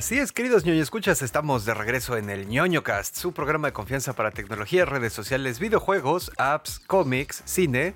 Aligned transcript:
Así 0.00 0.18
es, 0.18 0.32
queridos 0.32 0.64
ñoño 0.64 0.82
escuchas, 0.82 1.20
estamos 1.20 1.66
de 1.66 1.74
regreso 1.74 2.16
en 2.16 2.30
el 2.30 2.48
ñoñocast, 2.48 3.14
su 3.14 3.32
programa 3.32 3.68
de 3.68 3.74
confianza 3.74 4.14
para 4.14 4.30
tecnología, 4.30 4.86
redes 4.86 5.12
sociales, 5.12 5.58
videojuegos, 5.58 6.32
apps, 6.38 6.78
cómics, 6.86 7.42
cine, 7.44 7.94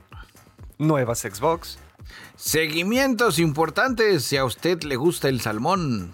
nuevas 0.77 1.21
Xbox. 1.21 1.79
Seguimientos 2.37 3.39
importantes. 3.39 4.27
Si 4.27 4.37
a 4.37 4.45
usted 4.45 4.83
le 4.83 4.97
gusta 4.97 5.31
el 5.31 5.41
salmón, 5.41 6.13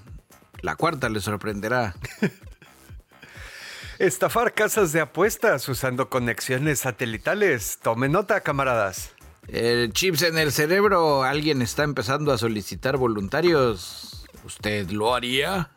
la 0.61 0.77
cuarta 0.77 1.09
le 1.09 1.21
sorprenderá. 1.21 1.97
Estafar 3.99 4.55
casas 4.55 4.93
de 4.93 5.01
apuestas 5.01 5.69
usando 5.69 6.09
conexiones 6.09 6.79
satelitales. 6.79 7.81
Tome 7.83 8.09
nota, 8.09 8.43
camaradas. 8.43 9.11
El 9.49 9.93
chips 9.93 10.23
en 10.23 10.39
el 10.39 10.53
cerebro. 10.53 11.25
Alguien 11.25 11.63
está 11.63 11.83
empezando 11.83 12.31
a 12.33 12.39
solicitar 12.39 12.97
voluntarios. 12.97 14.11
¿Usted 14.45 14.91
lo 14.91 15.15
haría? 15.15 15.71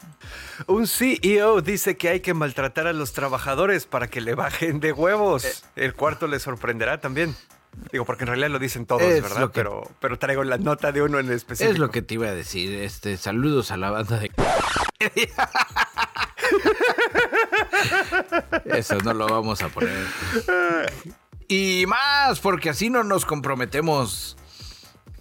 Un 0.68 0.88
CEO 0.88 1.62
dice 1.62 1.98
que 1.98 2.09
hay 2.09 2.20
que 2.20 2.34
maltratar 2.34 2.88
a 2.88 2.94
los 2.94 3.13
trabajadores 3.13 3.86
para 3.86 4.08
que 4.08 4.22
le 4.22 4.36
bajen 4.36 4.80
de 4.80 4.91
huevos. 4.94 5.63
El 5.76 5.94
cuarto 5.94 6.27
le 6.27 6.40
sorprenderá 6.40 6.99
también. 7.02 7.36
Digo, 7.91 8.05
porque 8.05 8.23
en 8.23 8.27
realidad 8.27 8.52
lo 8.52 8.59
dicen 8.59 8.86
todos, 8.86 9.02
Es 9.02 9.23
¿verdad? 9.23 9.48
que- 9.48 9.54
Pero, 9.54 9.90
pero 9.99 10.20
traigo 10.20 10.44
la 10.44 10.59
nota 10.59 10.91
de 10.91 11.02
uno 11.02 11.18
en 11.20 11.32
específico. 11.32 11.73
Es 11.73 11.80
lo 11.80 11.90
que 11.90 12.04
te 12.04 12.13
iba 12.13 12.27
a 12.27 12.35
decir. 12.35 12.71
Este, 12.82 13.18
saludos 13.18 13.71
a 13.71 13.77
la 13.77 13.90
banda 13.90 14.20
de. 14.20 14.32
Eso 18.66 18.98
no 18.99 19.13
lo 19.13 19.27
vamos 19.27 19.62
a 19.62 19.70
poner. 19.70 19.91
Y 21.49 21.84
más, 21.88 22.40
porque 22.40 22.70
así 22.70 22.90
no 22.90 23.04
nos 23.04 23.26
comprometemos. 23.26 24.38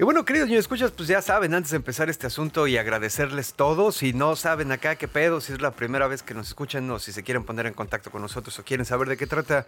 Y 0.03 0.05
bueno, 0.05 0.25
queridos 0.25 0.49
niños, 0.49 0.63
escuchas, 0.63 0.91
pues 0.91 1.07
ya 1.07 1.23
saben, 1.23 1.55
antes 1.55 1.71
de 1.71 1.77
empezar 1.77 2.11
este 2.11 2.27
asunto 2.27 2.67
y 2.67 2.77
agradecerles 2.77 3.55
todos, 3.55 3.99
si 3.99 4.13
no 4.13 4.35
saben 4.35 4.73
acá 4.73 4.97
qué 4.97 5.07
pedo, 5.07 5.41
si 5.41 5.53
es 5.53 5.61
la 5.61 5.71
primera 5.71 6.09
vez 6.09 6.25
que 6.25 6.35
nos 6.35 6.49
escuchan 6.49 6.91
o 6.91 6.99
si 6.99 7.13
se 7.13 7.23
quieren 7.23 7.45
poner 7.45 7.67
en 7.67 7.73
contacto 7.73 8.11
con 8.11 8.21
nosotros 8.21 8.59
o 8.59 8.65
quieren 8.65 8.85
saber 8.85 9.09
de 9.09 9.17
qué 9.17 9.29
trata 9.29 9.65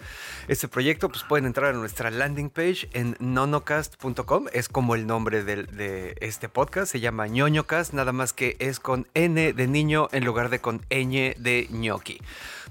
este 0.48 0.66
proyecto, 0.66 1.08
pues 1.08 1.22
pueden 1.22 1.46
entrar 1.46 1.72
a 1.72 1.78
nuestra 1.78 2.10
landing 2.10 2.50
page 2.50 2.88
en 2.94 3.16
nonocast.com, 3.20 4.46
es 4.52 4.68
como 4.68 4.96
el 4.96 5.06
nombre 5.06 5.44
de, 5.44 6.16
este 6.20 6.48
podcast, 6.48 6.90
se 6.90 6.98
llama 6.98 7.28
ñoñocast, 7.28 7.92
nada 7.92 8.10
más 8.10 8.32
que 8.32 8.56
es 8.58 8.80
con 8.80 9.06
N 9.14 9.52
de 9.52 9.66
niño 9.68 10.08
en 10.10 10.24
lugar 10.24 10.50
de 10.50 10.58
con 10.58 10.80
ñ 10.90 11.36
de 11.38 11.68
ñoqui. 11.70 12.20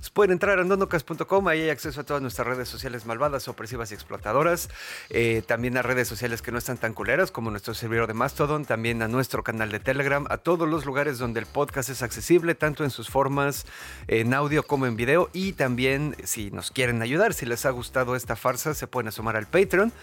Pues 0.03 0.09
pueden 0.09 0.34
entrar 0.34 0.59
a 0.59 0.66
nonocast.com, 0.66 1.47
ahí 1.47 1.61
hay 1.61 1.69
acceso 1.69 2.02
a 2.02 2.03
todas 2.03 2.22
nuestras 2.22 2.45
redes 2.45 2.67
sociales 2.67 3.06
malvadas, 3.06 3.47
opresivas 3.47 3.89
y 3.91 3.94
explotadoras. 3.94 4.69
Eh, 5.09 5.44
también 5.47 5.78
a 5.78 5.81
redes 5.81 6.09
sociales 6.09 6.41
que 6.41 6.52
no 6.52 6.58
están 6.58 6.78
tan 6.78 6.94
culeras, 6.94 7.31
como 7.31 7.52
nuestro 7.54 7.73
servidor 7.73 8.08
de 8.08 8.14
Mastodon, 8.14 8.66
también 8.66 9.02
a 9.02 9.08
nuestro 9.08 9.44
canal 9.44 9.72
de 9.72 9.80
Telegram, 9.80 10.26
a 10.30 10.38
todos 10.38 10.68
los 10.68 10.86
lugares 10.86 11.20
donde 11.20 11.40
el 11.40 11.46
podcast 11.46 11.90
es 11.90 12.02
accesible, 12.02 12.56
tanto 12.56 12.84
en 12.84 12.90
sus 12.90 13.09
formas 13.09 13.66
en 14.08 14.34
audio 14.34 14.64
como 14.64 14.88
en 14.88 14.98
video. 14.98 15.30
Y 15.32 15.54
también, 15.54 16.16
si 16.24 16.52
nos 16.52 16.72
quieren 16.72 17.02
ayudar, 17.02 17.34
si 17.34 17.46
les 17.46 17.66
ha 17.66 17.70
gustado 17.70 18.16
esta 18.16 18.36
farsa, 18.36 18.74
se 18.74 18.88
pueden 18.88 19.08
asomar 19.08 19.38
al 19.38 19.46
Patreon. 19.46 19.94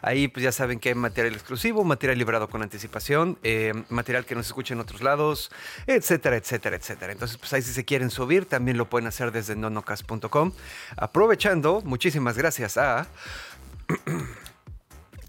Ahí, 0.00 0.28
pues 0.28 0.44
ya 0.44 0.52
saben 0.52 0.78
que 0.78 0.90
hay 0.90 0.94
material 0.94 1.34
exclusivo, 1.34 1.84
material 1.84 2.16
liberado 2.16 2.48
con 2.48 2.62
anticipación, 2.62 3.36
eh, 3.42 3.74
material 3.90 4.24
que 4.24 4.34
no 4.34 4.42
se 4.42 4.48
escucha 4.48 4.72
en 4.72 4.80
otros 4.80 5.02
lados, 5.02 5.50
etcétera, 5.86 6.36
etcétera, 6.36 6.76
etcétera. 6.76 7.12
Entonces, 7.12 7.36
pues 7.36 7.52
ahí 7.52 7.62
si 7.62 7.72
se 7.72 7.84
quieren 7.84 8.10
subir, 8.10 8.46
también 8.46 8.78
lo 8.78 8.88
pueden 8.88 9.08
hacer 9.08 9.32
desde 9.32 9.56
nonocast.com. 9.56 10.52
Aprovechando, 10.96 11.82
muchísimas 11.82 12.38
gracias 12.38 12.76
a... 12.78 13.08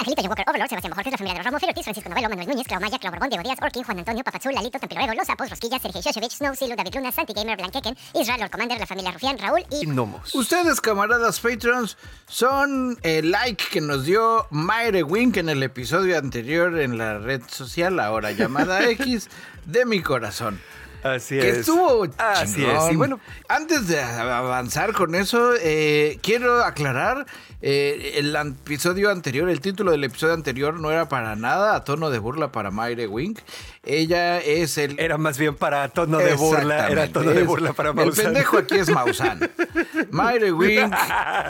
Angelito, 0.02 0.24
John 0.24 0.30
Walker, 0.30 0.46
Overlord, 0.48 0.70
Sebastián 0.70 0.92
Bajorquez, 0.92 1.12
la 1.12 1.18
familia 1.18 1.34
de 1.34 1.40
los 1.40 1.46
Romo, 1.46 1.60
Ferrotis, 1.60 1.84
Francisco 1.84 2.10
Novelo, 2.10 2.30
Manuel 2.30 2.48
Núñez, 2.48 2.68
Clau 2.68 2.82
Maya, 2.82 2.98
Clau 2.98 3.12
Borbón, 3.12 3.30
Diego 3.30 3.44
Díaz, 3.44 3.60
Orkin, 3.62 3.84
Juan 3.84 4.00
Antonio, 4.00 4.24
Papazul, 4.24 4.54
Lalito, 4.54 4.80
Tempirorego, 4.80 5.14
Los 5.14 5.28
Sapos, 5.28 5.48
Rosquilla, 5.48 5.78
Sergei 5.78 6.02
Shoshevich, 6.02 6.32
Snow, 6.32 6.56
Silu, 6.56 6.76
David 6.76 6.96
Luna, 6.96 7.12
Santi 7.12 7.34
Gamer, 7.34 7.56
Blanqueken, 7.56 7.96
Israel, 8.16 8.40
Lord 8.40 8.50
Commander, 8.50 8.80
la 8.80 8.88
familia 8.88 9.12
Rufián, 9.12 9.38
Raúl 9.38 9.64
y... 9.70 9.86
Nomos. 9.86 10.34
Ustedes, 10.34 10.82
camaradas 10.82 11.40
Patrons, 11.40 11.98
son 12.28 12.98
el 13.04 13.30
like 13.30 13.64
que 13.72 13.80
nos 13.80 14.06
dio 14.06 14.48
Mayre 14.50 15.04
Wink 15.04 15.38
en 15.38 15.50
el 15.50 15.62
episodio 15.62 16.18
anterior 16.18 16.80
en 16.80 16.98
la 16.98 17.20
red 17.20 17.44
social, 17.48 18.00
ahora 18.00 18.32
llamada 18.32 18.84
X, 18.90 19.30
de 19.66 19.86
mi 19.86 20.02
corazón. 20.02 20.60
Así 21.04 21.38
que 21.40 21.50
es. 21.50 21.58
estuvo 21.60 22.08
Así 22.18 22.56
chingón. 22.56 22.76
es. 22.76 22.92
Y 22.92 22.96
bueno, 22.96 23.20
Antes 23.48 23.88
de 23.88 24.02
avanzar 24.02 24.94
con 24.94 25.16
eso, 25.16 25.54
eh, 25.60 26.20
quiero 26.22 26.64
aclarar, 26.64 27.26
eh, 27.62 28.14
el 28.16 28.36
episodio 28.36 29.12
anterior, 29.12 29.50
el 29.50 29.62
título 29.62 29.92
del 29.92 30.04
episodio 30.04 30.34
anterior 30.34 30.80
no 30.80 30.92
era 30.92 31.10
para 31.10 31.36
nada 31.36 31.76
a 31.76 31.84
tono 31.84 32.10
de 32.10 32.20
burla 32.20 32.52
para 32.52 32.72
Mayre 32.72 33.08
Wink. 33.08 33.40
Ella 33.84 34.40
es 34.40 34.78
el... 34.78 35.00
era 35.00 35.18
más 35.18 35.38
bien 35.38 35.56
para 35.56 35.88
tono 35.90 36.20
de 36.20 36.36
burla, 36.36 36.88
era 36.88 37.08
tono 37.08 37.32
de 37.32 37.44
burla 37.44 37.74
para 37.74 37.90
El 37.90 37.96
Maussan. 37.96 38.26
pendejo 38.26 38.58
aquí 38.58 38.78
es 38.78 38.90
Mausan. 38.90 39.50
Mayre 40.12 40.52
Wink, 40.52 40.92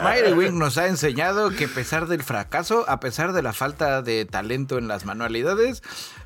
Mayre 0.02 0.32
Wink 0.34 0.52
nos 0.52 0.78
ha 0.78 0.86
enseñado 0.86 1.50
que 1.50 1.64
a 1.66 1.68
pesar 1.68 2.06
del 2.06 2.22
fracaso, 2.22 2.84
a 2.88 3.00
pesar 3.00 3.32
de 3.32 3.42
la 3.42 3.52
falta 3.52 4.02
de 4.02 4.24
talento 4.24 4.78
en 4.78 4.88
las 4.88 5.04
manualidades, 5.04 5.82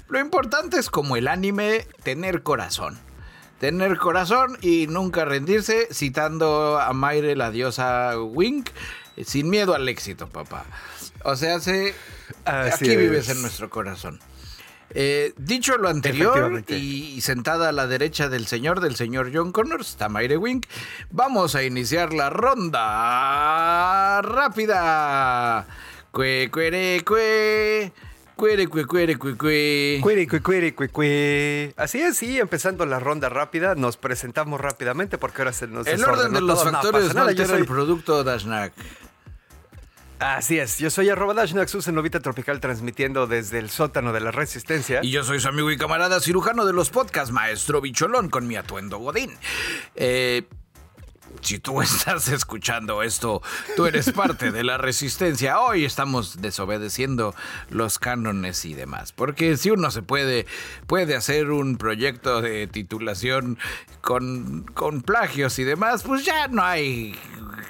lo 0.08 0.20
importante 0.20 0.78
es 0.78 0.90
como 0.90 1.16
el 1.16 1.26
anime, 1.28 1.86
tener 2.02 2.42
corazón. 2.42 2.98
Tener 3.60 3.96
corazón 3.96 4.58
y 4.60 4.86
nunca 4.86 5.24
rendirse, 5.24 5.88
citando 5.90 6.78
a 6.78 6.92
Mayre, 6.92 7.36
la 7.36 7.50
diosa 7.50 8.18
Wink, 8.20 8.68
sin 9.24 9.48
miedo 9.48 9.74
al 9.74 9.88
éxito, 9.88 10.28
papá. 10.28 10.64
O 11.24 11.36
sea, 11.36 11.58
se, 11.60 11.94
Así 12.44 12.84
aquí 12.84 12.90
es. 12.92 12.98
vives 12.98 13.28
en 13.30 13.40
nuestro 13.40 13.70
corazón. 13.70 14.20
Eh, 14.90 15.32
dicho 15.36 15.76
lo 15.78 15.88
anterior 15.88 16.64
y 16.68 17.20
sentada 17.20 17.70
a 17.70 17.72
la 17.72 17.86
derecha 17.86 18.28
del 18.28 18.46
señor, 18.46 18.80
del 18.80 18.94
señor 18.94 19.30
John 19.34 19.52
Connors, 19.52 19.90
está 19.90 20.08
Mayre 20.08 20.36
Wink, 20.36 20.66
vamos 21.10 21.54
a 21.54 21.64
iniciar 21.64 22.12
la 22.12 22.30
ronda 22.30 24.22
rápida. 24.22 25.66
Cue, 26.12 26.48
cuere, 26.52 27.02
cue. 27.04 27.92
Cuere, 28.36 28.68
cue, 28.68 28.86
cuere, 28.86 29.16
cue, 30.74 30.88
cue. 30.90 31.72
Así 31.76 32.00
es, 32.02 32.18
sí, 32.18 32.38
empezando 32.38 32.84
la 32.84 33.00
ronda 33.00 33.30
rápida, 33.30 33.74
nos 33.74 33.96
presentamos 33.96 34.60
rápidamente 34.60 35.16
porque 35.16 35.40
ahora 35.40 35.54
se 35.54 35.66
nos 35.66 35.86
El 35.86 36.04
orden 36.04 36.32
de 36.34 36.40
los 36.42 36.58
todo. 36.60 36.70
No 36.70 36.72
factores 36.82 37.14
no 37.14 37.22
yo 37.22 37.28
altera 37.28 37.52
el 37.52 37.58
soy- 37.60 37.66
producto 37.66 38.22
Dashnak. 38.24 38.74
Así 40.18 40.58
es, 40.58 40.78
yo 40.78 40.88
soy 40.90 41.10
arroba 41.10 41.34
Dashnaxus 41.34 41.88
en 41.88 41.94
Novita 41.94 42.20
Tropical 42.20 42.58
transmitiendo 42.60 43.26
desde 43.26 43.58
el 43.58 43.68
sótano 43.68 44.12
de 44.14 44.20
la 44.20 44.30
Resistencia. 44.30 45.00
Y 45.02 45.10
yo 45.10 45.22
soy 45.24 45.40
su 45.40 45.48
amigo 45.48 45.70
y 45.70 45.76
camarada 45.76 46.20
cirujano 46.20 46.64
de 46.64 46.72
los 46.72 46.88
podcasts, 46.88 47.32
Maestro 47.32 47.82
Bicholón, 47.82 48.30
con 48.30 48.46
mi 48.46 48.56
atuendo 48.56 48.96
Godín. 48.98 49.32
Eh, 49.94 50.44
si 51.42 51.58
tú 51.58 51.82
estás 51.82 52.28
escuchando 52.28 53.02
esto, 53.02 53.42
tú 53.76 53.86
eres 53.86 54.10
parte 54.12 54.50
de 54.52 54.64
la 54.64 54.78
resistencia. 54.78 55.60
Hoy 55.60 55.84
estamos 55.84 56.40
desobedeciendo 56.40 57.34
los 57.70 57.98
cánones 57.98 58.64
y 58.64 58.74
demás. 58.74 59.12
Porque 59.12 59.56
si 59.56 59.70
uno 59.70 59.90
se 59.90 60.02
puede, 60.02 60.46
puede 60.86 61.14
hacer 61.16 61.50
un 61.50 61.76
proyecto 61.76 62.40
de 62.42 62.66
titulación 62.66 63.58
con, 64.00 64.62
con 64.74 65.02
plagios 65.02 65.58
y 65.58 65.64
demás, 65.64 66.02
pues 66.02 66.24
ya 66.24 66.48
no 66.48 66.62
hay, 66.62 67.14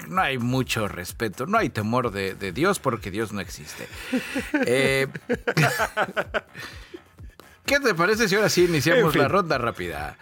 no 0.09 0.21
hay 0.22 0.39
mucho 0.39 0.89
respeto, 0.89 1.47
no 1.47 1.59
hay 1.59 1.71
temor 1.71 2.11
de, 2.12 2.34
de 2.34 2.53
Dios 2.53 2.78
porque 2.78 3.11
Dios 3.11 3.33
no 3.33 3.41
existe. 3.41 3.89
Eh, 4.69 5.06
¿Qué 7.65 7.81
te 7.81 7.95
parece 7.95 8.28
si 8.28 8.34
ahora 8.36 8.48
sí 8.48 8.65
iniciamos 8.65 9.07
En 9.07 9.13
fin. 9.13 9.22
la 9.22 9.28
ronda 9.28 9.59
rápida? 9.59 10.16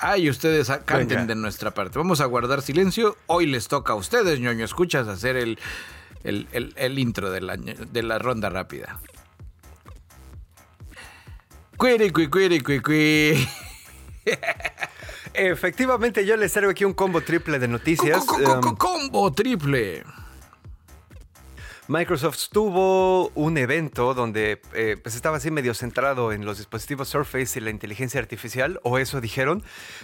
Ay, 0.00 0.28
ustedes 0.30 0.68
canten 0.84 1.08
Venga. 1.08 1.26
de 1.26 1.34
nuestra 1.36 1.72
parte. 1.72 1.98
Vamos 1.98 2.20
a 2.20 2.24
guardar 2.26 2.62
silencio. 2.62 3.16
Hoy 3.26 3.46
les 3.46 3.68
toca 3.68 3.92
a 3.92 3.96
ustedes, 3.96 4.40
ñoño, 4.40 4.64
escuchas, 4.64 5.08
hacer 5.08 5.36
el, 5.36 5.58
el, 6.24 6.48
el- 6.52 6.74
el 6.76 6.98
intro 6.98 7.30
de 7.30 7.40
la, 7.40 7.56
de 7.56 8.02
la 8.02 8.18
ronda 8.18 8.48
rápida. 8.50 9.00
Cuiri, 11.76 12.10
cui, 12.10 12.28
cuiri, 12.28 12.60
cui, 12.60 12.80
cui. 12.80 13.48
Efectivamente, 15.34 16.24
yo 16.24 16.36
les 16.36 16.52
traigo 16.52 16.70
aquí 16.70 16.84
un 16.84 16.94
combo 16.94 17.20
triple 17.20 17.58
de 17.58 17.68
noticias. 17.68 18.24
Um, 18.28 18.74
Combo 18.76 19.30
triple. 19.32 20.02
Microsoft 21.88 22.48
tuvo 22.50 23.28
un 23.36 23.58
evento 23.58 24.12
donde 24.12 24.60
eh, 24.74 24.96
pues 25.00 25.14
estaba 25.14 25.36
así 25.36 25.52
medio 25.52 25.72
centrado 25.72 26.32
en 26.32 26.44
los 26.44 26.58
dispositivos 26.58 27.08
Surface 27.08 27.60
y 27.60 27.62
la 27.62 27.70
inteligencia 27.70 28.18
artificial, 28.18 28.80
o 28.82 28.98
eso 28.98 29.20
dijeron, 29.20 29.62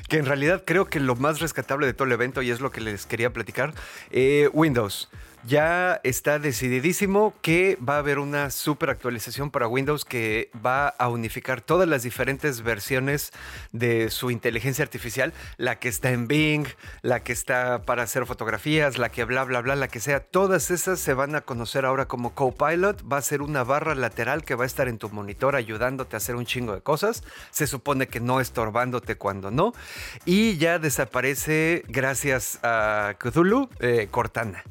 que 0.08 0.18
en 0.18 0.26
realidad 0.26 0.62
creo 0.64 0.86
que 0.86 1.00
lo 1.00 1.16
más 1.16 1.40
rescatable 1.40 1.86
de 1.86 1.92
todo 1.92 2.06
el 2.06 2.12
evento, 2.12 2.40
y 2.40 2.50
es 2.50 2.60
lo 2.60 2.70
que 2.70 2.80
les 2.80 3.04
quería 3.04 3.32
platicar, 3.32 3.74
eh, 4.12 4.48
Windows. 4.52 5.10
Ya 5.44 6.00
está 6.04 6.38
decididísimo 6.38 7.34
que 7.42 7.76
va 7.76 7.96
a 7.96 7.98
haber 7.98 8.18
una 8.18 8.50
super 8.50 8.90
actualización 8.90 9.50
para 9.50 9.66
Windows 9.66 10.04
que 10.04 10.50
va 10.64 10.88
a 10.88 11.08
unificar 11.08 11.60
todas 11.60 11.88
las 11.88 12.02
diferentes 12.02 12.62
versiones 12.62 13.32
de 13.72 14.10
su 14.10 14.30
inteligencia 14.30 14.84
artificial, 14.84 15.32
la 15.56 15.78
que 15.78 15.88
está 15.88 16.10
en 16.10 16.28
Bing, 16.28 16.66
la 17.02 17.22
que 17.22 17.32
está 17.32 17.82
para 17.82 18.02
hacer 18.04 18.26
fotografías, 18.26 18.98
la 18.98 19.08
que 19.08 19.24
bla, 19.24 19.44
bla, 19.44 19.60
bla, 19.60 19.76
la 19.76 19.88
que 19.88 20.00
sea. 20.00 20.20
Todas 20.20 20.70
esas 20.70 21.00
se 21.00 21.14
van 21.14 21.34
a 21.34 21.40
conocer 21.40 21.84
ahora 21.84 22.06
como 22.06 22.34
Copilot. 22.34 23.02
Va 23.10 23.18
a 23.18 23.22
ser 23.22 23.42
una 23.42 23.64
barra 23.64 23.94
lateral 23.94 24.44
que 24.44 24.54
va 24.54 24.64
a 24.64 24.66
estar 24.66 24.88
en 24.88 24.98
tu 24.98 25.08
monitor 25.10 25.56
ayudándote 25.56 26.16
a 26.16 26.18
hacer 26.18 26.36
un 26.36 26.46
chingo 26.46 26.74
de 26.74 26.80
cosas. 26.80 27.24
Se 27.50 27.66
supone 27.66 28.06
que 28.06 28.20
no 28.20 28.40
estorbándote 28.40 29.16
cuando 29.16 29.50
no. 29.50 29.72
Y 30.24 30.56
ya 30.58 30.78
desaparece, 30.78 31.84
gracias 31.88 32.58
a 32.62 33.14
Cthulhu, 33.18 33.68
eh, 33.80 34.08
Cortana. 34.10 34.62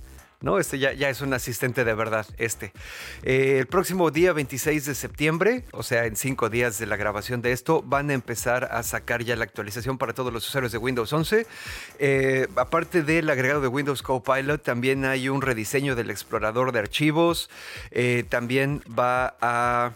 ¿No? 0.42 0.60
Este 0.60 0.80
ya, 0.80 0.94
ya, 0.94 1.10
es 1.10 1.22
un 1.22 1.34
asistente 1.34 1.84
de 1.84 1.94
verdad, 1.94 2.26
este. 2.38 2.74
Eh, 3.24 3.58
el 3.60 3.68
próximo 3.68 4.12
día 4.12 4.34
26 4.34 4.86
de 4.86 4.96
septiembre, 4.96 5.64
o 5.72 5.84
sea, 5.84 6.06
en 6.06 6.16
cinco 6.16 6.50
días 6.50 6.78
de 6.80 6.86
la 6.86 6.98
grabación 6.98 7.42
de 7.42 7.52
esto, 7.52 7.82
van 7.84 8.10
a 8.10 8.14
empezar 8.14 8.66
a 8.72 8.84
sacar 8.84 9.24
ya 9.24 9.36
la 9.36 9.44
actualización 9.44 9.98
para 9.98 10.14
todos 10.14 10.34
los 10.34 10.48
usuarios 10.48 10.72
de 10.72 10.78
Windows 10.78 11.12
11. 11.14 11.46
Eh, 12.00 12.48
aparte 12.56 13.04
del 13.04 13.30
agregado 13.30 13.62
de 13.62 13.68
Windows 13.68 14.02
Copilot, 14.02 14.62
también 14.62 15.06
hay 15.06 15.30
un 15.30 15.42
rediseño 15.42 15.96
del 15.96 16.10
explorador 16.10 16.72
de 16.72 16.80
archivos. 16.80 17.50
Eh, 17.92 18.24
también 18.30 18.82
va 18.88 19.36
a 19.42 19.94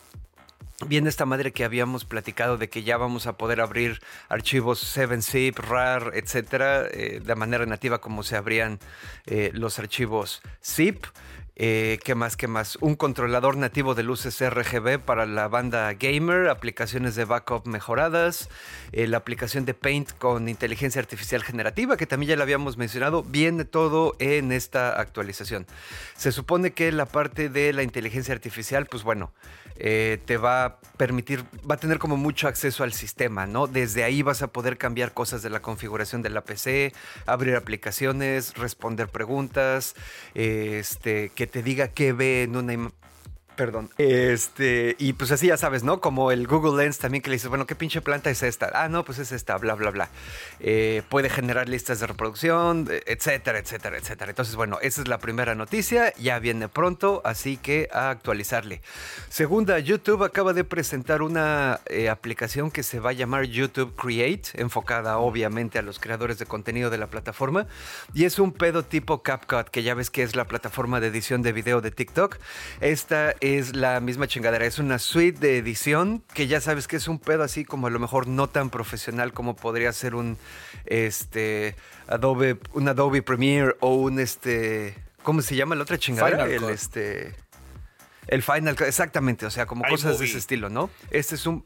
Viene 0.87 1.07
esta 1.07 1.25
madre 1.25 1.53
que 1.53 1.63
habíamos 1.63 2.03
platicado 2.03 2.57
de 2.57 2.69
que 2.69 2.83
ya 2.83 2.97
vamos 2.97 3.27
a 3.27 3.37
poder 3.37 3.61
abrir 3.61 4.01
archivos 4.27 4.97
7-zip, 4.97 5.57
RAR, 5.57 6.11
etcétera, 6.15 6.85
eh, 6.91 7.21
de 7.23 7.35
manera 7.35 7.65
nativa 7.65 8.01
como 8.01 8.23
se 8.23 8.35
abrían 8.35 8.79
eh, 9.25 9.51
los 9.53 9.79
archivos 9.79 10.41
zip. 10.61 11.05
Eh, 11.57 11.99
¿Qué 12.03 12.15
más? 12.15 12.35
¿Qué 12.35 12.49
más? 12.49 12.77
Un 12.81 12.95
controlador 12.95 13.55
nativo 13.55 13.95
de 13.95 14.03
luces 14.03 14.41
RGB 14.41 14.99
para 14.99 15.25
la 15.25 15.47
banda 15.47 15.93
gamer, 15.93 16.49
aplicaciones 16.49 17.15
de 17.15 17.23
backup 17.23 17.65
mejoradas, 17.65 18.49
eh, 18.91 19.07
la 19.07 19.17
aplicación 19.17 19.63
de 19.63 19.73
Paint 19.73 20.11
con 20.17 20.49
inteligencia 20.49 20.99
artificial 20.99 21.43
generativa, 21.43 21.95
que 21.95 22.05
también 22.05 22.31
ya 22.31 22.35
la 22.35 22.43
habíamos 22.43 22.75
mencionado, 22.75 23.23
viene 23.23 23.63
todo 23.63 24.17
en 24.19 24.51
esta 24.51 24.99
actualización. 24.99 25.65
Se 26.17 26.33
supone 26.33 26.71
que 26.71 26.91
la 26.91 27.05
parte 27.05 27.47
de 27.47 27.71
la 27.71 27.83
inteligencia 27.83 28.33
artificial, 28.33 28.85
pues 28.87 29.03
bueno, 29.03 29.31
eh, 29.77 30.19
te 30.25 30.37
va 30.37 30.65
a 30.65 30.79
permitir, 30.97 31.43
va 31.69 31.75
a 31.75 31.77
tener 31.77 31.99
como 31.99 32.17
mucho 32.17 32.47
acceso 32.47 32.83
al 32.83 32.93
sistema, 32.93 33.45
¿no? 33.45 33.67
Desde 33.67 34.03
ahí 34.03 34.21
vas 34.21 34.41
a 34.41 34.47
poder 34.47 34.77
cambiar 34.77 35.13
cosas 35.13 35.41
de 35.41 35.49
la 35.49 35.61
configuración 35.61 36.21
de 36.21 36.29
la 36.29 36.43
PC, 36.43 36.93
abrir 37.25 37.55
aplicaciones, 37.55 38.55
responder 38.55 39.09
preguntas, 39.09 39.95
este, 40.33 41.29
que 41.35 41.47
te 41.47 41.63
diga 41.63 41.89
qué 41.89 42.13
ve 42.13 42.43
en 42.43 42.55
una 42.55 42.73
Perdón. 43.55 43.89
Este, 43.97 44.95
y 44.99 45.13
pues 45.13 45.31
así 45.31 45.47
ya 45.47 45.57
sabes, 45.57 45.83
¿no? 45.83 46.01
Como 46.01 46.31
el 46.31 46.45
Google 46.45 46.83
Lens 46.83 46.97
también 46.97 47.21
que 47.21 47.29
le 47.29 47.37
dices, 47.37 47.49
bueno, 47.49 47.65
¿qué 47.65 47.75
pinche 47.75 48.01
planta 48.01 48.29
es 48.29 48.43
esta? 48.43 48.69
Ah, 48.73 48.89
no, 48.89 49.05
pues 49.05 49.19
es 49.19 49.31
esta, 49.31 49.57
bla, 49.57 49.75
bla, 49.75 49.91
bla. 49.91 50.09
Eh, 50.59 51.03
puede 51.07 51.29
generar 51.29 51.69
listas 51.69 51.99
de 52.01 52.07
reproducción, 52.07 52.89
etcétera, 53.05 53.59
etcétera, 53.59 53.97
etcétera. 53.97 54.31
Entonces, 54.31 54.55
bueno, 54.55 54.77
esa 54.81 55.01
es 55.01 55.07
la 55.07 55.19
primera 55.19 55.55
noticia, 55.55 56.13
ya 56.17 56.39
viene 56.39 56.67
pronto, 56.67 57.21
así 57.23 57.55
que 57.55 57.87
a 57.93 58.09
actualizarle. 58.09 58.81
Segunda, 59.29 59.79
YouTube 59.79 60.23
acaba 60.23 60.51
de 60.51 60.65
presentar 60.65 61.21
una 61.21 61.79
eh, 61.85 62.09
aplicación 62.09 62.71
que 62.71 62.83
se 62.83 62.99
va 62.99 63.11
a 63.11 63.13
llamar 63.13 63.45
YouTube 63.45 63.95
Create, 63.95 64.49
enfocada 64.55 65.17
obviamente 65.17 65.79
a 65.79 65.81
los 65.81 65.99
creadores 65.99 66.39
de 66.39 66.45
contenido 66.45 66.89
de 66.89 66.97
la 66.97 67.07
plataforma. 67.07 67.67
Y 68.13 68.25
es 68.25 68.37
un 68.37 68.51
pedo 68.51 68.83
tipo 68.83 69.23
CapCut, 69.23 69.69
que 69.69 69.83
ya 69.83 69.93
ves 69.93 70.09
que 70.09 70.23
es 70.23 70.35
la 70.35 70.45
plataforma 70.45 70.99
de 70.99 71.07
edición 71.07 71.41
de 71.41 71.53
video 71.53 71.79
de 71.79 71.91
TikTok. 71.91 72.37
Esta 72.81 73.33
es 73.45 73.75
la 73.75 73.99
misma 73.99 74.27
chingadera. 74.27 74.65
Es 74.65 74.79
una 74.79 74.99
suite 74.99 75.39
de 75.39 75.57
edición 75.57 76.23
que 76.33 76.47
ya 76.47 76.61
sabes 76.61 76.87
que 76.87 76.95
es 76.95 77.07
un 77.07 77.19
pedo 77.19 77.43
así 77.43 77.65
como 77.65 77.87
a 77.87 77.89
lo 77.89 77.99
mejor 77.99 78.27
no 78.27 78.47
tan 78.47 78.69
profesional 78.69 79.33
como 79.33 79.55
podría 79.55 79.91
ser 79.93 80.15
un 80.15 80.37
este 80.85 81.75
Adobe, 82.07 82.57
un 82.73 82.87
Adobe 82.87 83.21
Premiere 83.21 83.75
o 83.79 83.95
un 83.95 84.19
este. 84.19 84.95
¿Cómo 85.23 85.41
se 85.41 85.55
llama 85.55 85.75
la 85.75 85.83
otra 85.83 85.97
chingadera? 85.97 86.45
el 86.45 86.63
este. 86.65 87.35
El 88.27 88.41
Final 88.41 88.75
exactamente, 88.87 89.45
o 89.45 89.51
sea, 89.51 89.67
como 89.67 89.83
cosas 89.83 90.17
de 90.17 90.25
ese 90.25 90.39
estilo, 90.39 90.69
¿no? 90.69 90.89
Este 91.11 91.35
es 91.35 91.45
un. 91.45 91.63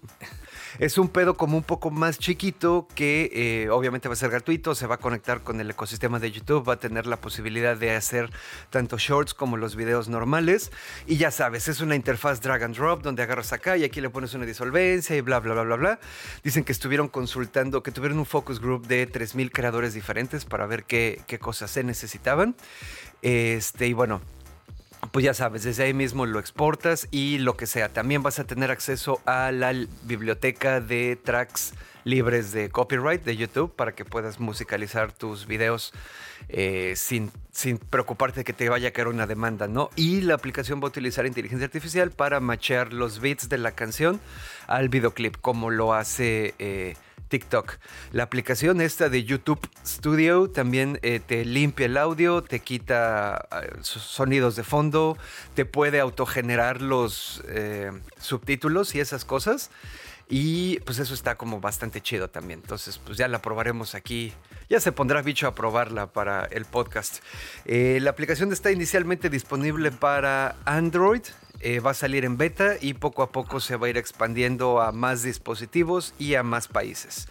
Es 0.77 0.97
un 0.97 1.09
pedo 1.09 1.35
como 1.35 1.57
un 1.57 1.63
poco 1.63 1.89
más 1.89 2.19
chiquito 2.19 2.87
que 2.93 3.29
eh, 3.33 3.69
obviamente 3.69 4.07
va 4.07 4.13
a 4.13 4.17
ser 4.17 4.29
gratuito, 4.29 4.75
se 4.75 4.85
va 4.85 4.95
a 4.95 4.97
conectar 4.99 5.41
con 5.41 5.59
el 5.59 5.71
ecosistema 5.71 6.19
de 6.19 6.31
YouTube, 6.31 6.67
va 6.67 6.73
a 6.73 6.79
tener 6.79 7.07
la 7.07 7.17
posibilidad 7.17 7.75
de 7.75 7.95
hacer 7.95 8.29
tanto 8.69 8.97
shorts 8.97 9.33
como 9.33 9.57
los 9.57 9.75
videos 9.75 10.09
normales. 10.09 10.71
Y 11.07 11.17
ya 11.17 11.31
sabes, 11.31 11.67
es 11.67 11.81
una 11.81 11.95
interfaz 11.95 12.41
drag 12.41 12.63
and 12.63 12.75
drop 12.75 13.01
donde 13.01 13.23
agarras 13.23 13.53
acá 13.53 13.77
y 13.77 13.83
aquí 13.83 14.01
le 14.01 14.09
pones 14.09 14.33
una 14.33 14.45
disolvencia 14.45 15.15
y 15.15 15.21
bla, 15.21 15.39
bla, 15.39 15.53
bla, 15.53 15.63
bla, 15.63 15.75
bla. 15.75 15.99
Dicen 16.43 16.63
que 16.63 16.71
estuvieron 16.71 17.07
consultando, 17.07 17.81
que 17.83 17.91
tuvieron 17.91 18.19
un 18.19 18.25
focus 18.25 18.59
group 18.59 18.87
de 18.87 19.09
3.000 19.09 19.51
creadores 19.51 19.93
diferentes 19.93 20.45
para 20.45 20.65
ver 20.65 20.83
qué, 20.83 21.21
qué 21.27 21.39
cosas 21.39 21.71
se 21.71 21.83
necesitaban. 21.83 22.55
Este, 23.21 23.87
y 23.87 23.93
bueno, 23.93 24.21
pues 25.11 25.25
ya 25.25 25.33
sabes, 25.33 25.63
desde 25.63 25.83
ahí 25.83 25.93
mismo 25.93 26.25
lo 26.25 26.39
exportas 26.39 27.07
y 27.11 27.39
lo 27.39 27.55
que 27.57 27.67
sea. 27.67 27.89
También 27.89 28.23
vas 28.23 28.39
a 28.39 28.43
tener 28.45 28.71
acceso 28.71 29.21
a 29.25 29.51
la 29.51 29.73
biblioteca 30.03 30.81
de 30.81 31.15
tracks 31.15 31.73
libres 32.03 32.51
de 32.51 32.69
copyright 32.69 33.23
de 33.23 33.37
YouTube 33.37 33.75
para 33.75 33.93
que 33.93 34.05
puedas 34.05 34.39
musicalizar 34.39 35.11
tus 35.11 35.45
videos 35.47 35.93
eh, 36.47 36.93
sin, 36.95 37.31
sin 37.51 37.77
preocuparte 37.77 38.41
de 38.41 38.43
que 38.43 38.53
te 38.53 38.69
vaya 38.69 38.89
a 38.89 38.91
caer 38.91 39.07
una 39.07 39.27
demanda, 39.27 39.67
¿no? 39.67 39.89
Y 39.95 40.21
la 40.21 40.35
aplicación 40.35 40.79
va 40.79 40.85
a 40.85 40.87
utilizar 40.87 41.25
inteligencia 41.25 41.65
artificial 41.65 42.11
para 42.11 42.39
machear 42.39 42.93
los 42.93 43.19
beats 43.19 43.49
de 43.49 43.57
la 43.57 43.71
canción 43.71 44.19
al 44.67 44.89
videoclip, 44.89 45.37
como 45.37 45.69
lo 45.69 45.93
hace... 45.93 46.53
Eh, 46.59 46.95
TikTok. 47.29 47.77
La 48.11 48.23
aplicación 48.23 48.81
esta 48.81 49.07
de 49.07 49.23
YouTube 49.23 49.59
Studio 49.85 50.49
también 50.49 50.99
eh, 51.01 51.21
te 51.25 51.45
limpia 51.45 51.85
el 51.85 51.97
audio, 51.97 52.43
te 52.43 52.59
quita 52.59 53.47
eh, 53.51 53.69
sonidos 53.81 54.55
de 54.55 54.63
fondo, 54.63 55.17
te 55.53 55.65
puede 55.65 55.99
autogenerar 55.99 56.81
los 56.81 57.41
eh, 57.47 57.91
subtítulos 58.19 58.95
y 58.95 58.99
esas 58.99 59.23
cosas. 59.23 59.69
Y 60.31 60.79
pues 60.81 60.99
eso 60.99 61.15
está 61.15 61.35
como 61.35 61.59
bastante 61.59 62.01
chido 62.01 62.29
también. 62.29 62.59
Entonces, 62.61 62.99
pues 62.99 63.17
ya 63.17 63.27
la 63.27 63.41
probaremos 63.41 63.95
aquí. 63.95 64.31
Ya 64.69 64.79
se 64.79 64.91
pondrá 64.91 65.23
bicho 65.23 65.47
a 65.47 65.55
probarla 65.55 66.07
para 66.07 66.45
el 66.45 66.65
podcast. 66.65 67.23
la 67.65 68.11
aplicación 68.11 68.53
está 68.53 68.71
inicialmente 68.71 69.31
disponible 69.31 69.91
para 69.91 70.55
Android 70.65 71.23
eh, 71.61 71.81
va 71.81 71.91
a 71.91 71.93
salir 71.93 72.23
en 72.23 72.37
beta 72.37 72.75
y 72.79 72.93
poco 72.93 73.21
a 73.21 73.31
poco 73.31 73.59
se 73.59 73.75
va 73.75 73.87
a 73.87 73.89
ir 73.89 73.97
expandiendo 73.97 74.81
a 74.81 74.93
más 74.93 75.23
dispositivos 75.23 76.13
y 76.17 76.35
a 76.35 76.43
más 76.43 76.67
países. 76.69 77.27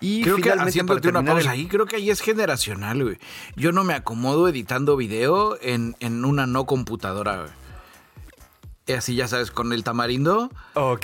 Y 0.00 0.22
creo 0.22 0.36
que 0.36 0.50
haciéndote 0.50 1.08
una 1.08 1.24
pausa 1.24 1.50
ahí, 1.50 1.66
creo 1.66 1.84
que 1.86 1.96
ahí 1.96 2.08
es 2.08 2.20
generacional, 2.20 3.02
güey. 3.02 3.18
Yo 3.56 3.72
no 3.72 3.84
me 3.84 3.94
acomodo 3.94 4.48
editando 4.48 4.96
video 4.96 5.58
en, 5.60 5.96
una 6.24 6.46
no 6.46 6.64
computadora, 6.64 7.42
güey. 7.42 8.96
Así 8.96 9.14
ya 9.16 9.28
sabes, 9.28 9.50
con 9.50 9.74
el 9.74 9.84
tamarindo. 9.84 10.50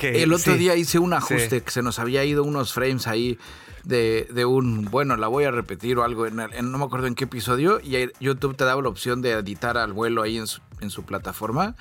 el 0.00 0.32
otro 0.32 0.56
día 0.56 0.74
hice 0.74 0.98
un 0.98 1.12
ajuste 1.12 1.62
que 1.62 1.70
se 1.70 1.82
nos 1.82 1.98
había 1.98 2.24
ido 2.24 2.44
unos 2.44 2.72
frames 2.72 3.06
ahí 3.06 3.38
de, 3.82 4.44
un, 4.46 4.86
bueno, 4.86 5.18
la 5.18 5.28
voy 5.28 5.44
a 5.44 5.50
repetir 5.50 5.98
o 5.98 6.04
algo, 6.04 6.26
en, 6.26 6.36
no 6.36 6.78
me 6.78 6.84
acuerdo 6.84 7.08
en 7.08 7.14
qué 7.14 7.24
episodio, 7.24 7.80
y 7.82 8.08
YouTube 8.20 8.56
te 8.56 8.64
daba 8.64 8.80
la 8.80 8.88
opción 8.88 9.20
de 9.20 9.32
editar 9.32 9.76
al 9.76 9.92
vuelo 9.92 10.22
ahí 10.22 10.38
en 10.38 10.46
su, 10.46 10.62
en 10.80 10.88
su 10.88 11.02
plataforma 11.02 11.76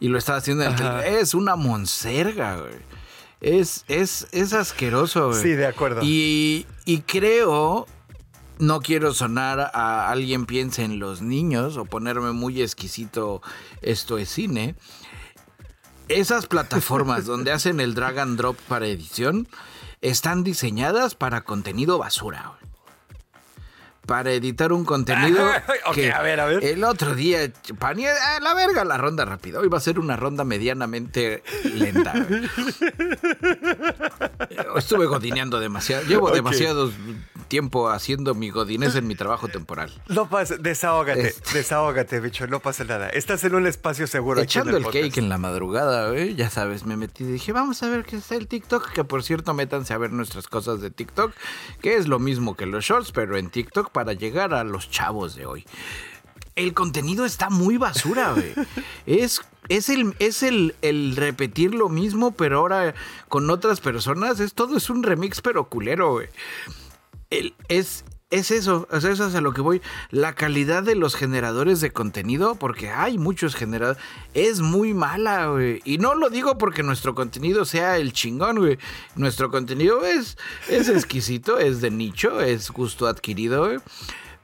y 0.00 0.08
lo 0.08 0.18
estaba 0.18 0.38
haciendo 0.38 0.64
en 0.64 0.72
el 0.74 1.04
Es 1.04 1.34
una 1.34 1.56
monserga, 1.56 2.56
güey. 2.56 2.74
Es, 3.40 3.84
es, 3.88 4.26
es 4.32 4.52
asqueroso, 4.52 5.28
güey. 5.28 5.42
Sí, 5.42 5.50
de 5.50 5.66
acuerdo. 5.66 6.00
Y, 6.02 6.66
y 6.84 7.00
creo, 7.02 7.86
no 8.58 8.80
quiero 8.80 9.14
sonar 9.14 9.70
a 9.72 10.10
alguien 10.10 10.46
piense 10.46 10.82
en 10.84 10.98
los 10.98 11.22
niños 11.22 11.76
o 11.76 11.84
ponerme 11.84 12.32
muy 12.32 12.60
exquisito, 12.62 13.40
esto 13.82 14.18
es 14.18 14.28
cine. 14.28 14.74
Esas 16.08 16.46
plataformas 16.46 17.24
donde 17.26 17.52
hacen 17.52 17.80
el 17.80 17.94
drag 17.94 18.18
and 18.18 18.38
drop 18.38 18.56
para 18.68 18.86
edición 18.86 19.48
están 20.00 20.42
diseñadas 20.44 21.14
para 21.14 21.44
contenido 21.44 21.98
basura. 21.98 22.58
Para 24.08 24.32
editar 24.32 24.72
un 24.72 24.86
contenido 24.86 25.46
que 25.94 26.10
a 26.10 26.22
ver, 26.22 26.40
a 26.40 26.46
ver. 26.46 26.64
el 26.64 26.82
otro 26.82 27.14
día 27.14 27.40
a 27.42 28.40
la 28.40 28.54
verga 28.54 28.82
la 28.86 28.96
ronda 28.96 29.26
rápida. 29.26 29.60
Hoy 29.60 29.68
va 29.68 29.76
a 29.76 29.82
ser 29.82 29.98
una 29.98 30.16
ronda 30.16 30.44
medianamente 30.44 31.42
lenta. 31.74 32.14
Estuve 34.76 35.04
godineando 35.04 35.60
demasiado. 35.60 36.04
Llevo 36.04 36.30
demasiado 36.30 36.90
tiempo 37.48 37.90
haciendo 37.90 38.34
mi 38.34 38.50
godinés 38.50 38.94
en 38.94 39.06
mi 39.06 39.14
trabajo 39.14 39.48
temporal. 39.48 39.92
No 40.08 40.28
pasa, 40.28 40.56
desahógate, 40.56 41.28
este. 41.28 41.58
desahógate, 41.58 42.20
bicho, 42.20 42.46
no 42.46 42.60
pasa 42.60 42.84
nada. 42.84 43.08
Estás 43.08 43.42
en 43.44 43.54
un 43.54 43.66
espacio 43.66 44.06
seguro. 44.06 44.40
Echando 44.40 44.76
el, 44.76 44.84
cake 44.84 45.18
en 45.18 45.28
la 45.28 45.38
madrugada, 45.38 46.14
ya 46.26 46.50
sabes, 46.50 46.84
me 46.84 46.96
metí 46.96 47.24
y 47.24 47.26
dije, 47.26 47.52
vamos 47.52 47.82
a 47.82 47.88
ver 47.88 48.04
qué 48.04 48.16
es 48.16 48.30
el 48.30 48.46
TikTok, 48.46 48.92
que 48.92 49.04
por 49.04 49.22
cierto, 49.22 49.54
métanse 49.54 49.94
a 49.94 49.98
ver 49.98 50.12
nuestras 50.12 50.46
cosas 50.46 50.80
de 50.80 50.90
TikTok, 50.90 51.32
que 51.80 51.96
es 51.96 52.06
lo 52.06 52.18
mismo 52.18 52.56
que 52.56 52.66
los 52.66 52.84
shorts, 52.84 53.12
pero 53.12 53.36
en 53.36 53.50
TikTok 53.50 53.90
para 53.90 54.12
llegar 54.12 54.54
a 54.54 54.64
los 54.64 54.90
chavos 54.90 55.34
de 55.34 55.46
hoy. 55.46 55.64
el 56.54 56.74
contenido 56.74 57.24
está 57.24 57.50
muy 57.50 57.76
basura, 57.76 58.32
güey. 58.32 58.52
es 59.06 59.40
es 59.68 59.90
el, 59.90 60.14
es 60.18 60.42
el, 60.42 60.74
el, 60.82 61.14
repetir 61.16 61.74
lo 61.74 61.88
mismo, 61.88 62.32
pero 62.32 62.58
ahora 62.58 62.94
con 63.28 63.50
otras 63.50 63.80
personas. 63.80 64.40
Es 64.40 64.54
todo 64.54 64.76
es 64.76 64.88
un 64.90 65.02
remix, 65.02 65.40
pero 65.40 65.68
culero, 65.68 66.12
güey. 66.12 66.28
El, 67.30 67.54
es, 67.68 68.04
es 68.30 68.50
eso, 68.50 68.88
eso 68.92 69.10
es 69.10 69.34
a 69.34 69.40
lo 69.40 69.52
que 69.52 69.60
voy. 69.60 69.82
La 70.10 70.34
calidad 70.34 70.82
de 70.82 70.94
los 70.94 71.14
generadores 71.14 71.80
de 71.80 71.90
contenido, 71.90 72.54
porque 72.56 72.90
hay 72.90 73.18
muchos 73.18 73.54
generadores, 73.54 74.02
es 74.34 74.60
muy 74.60 74.94
mala, 74.94 75.48
güey. 75.48 75.80
Y 75.84 75.98
no 75.98 76.14
lo 76.14 76.30
digo 76.30 76.58
porque 76.58 76.82
nuestro 76.82 77.14
contenido 77.14 77.64
sea 77.64 77.96
el 77.96 78.12
chingón, 78.12 78.58
güey. 78.58 78.78
Nuestro 79.14 79.50
contenido 79.50 80.04
es, 80.04 80.36
es 80.68 80.88
exquisito, 80.88 81.58
es 81.58 81.80
de 81.80 81.90
nicho, 81.90 82.40
es 82.40 82.70
gusto 82.70 83.06
adquirido, 83.06 83.66
güey. 83.66 83.78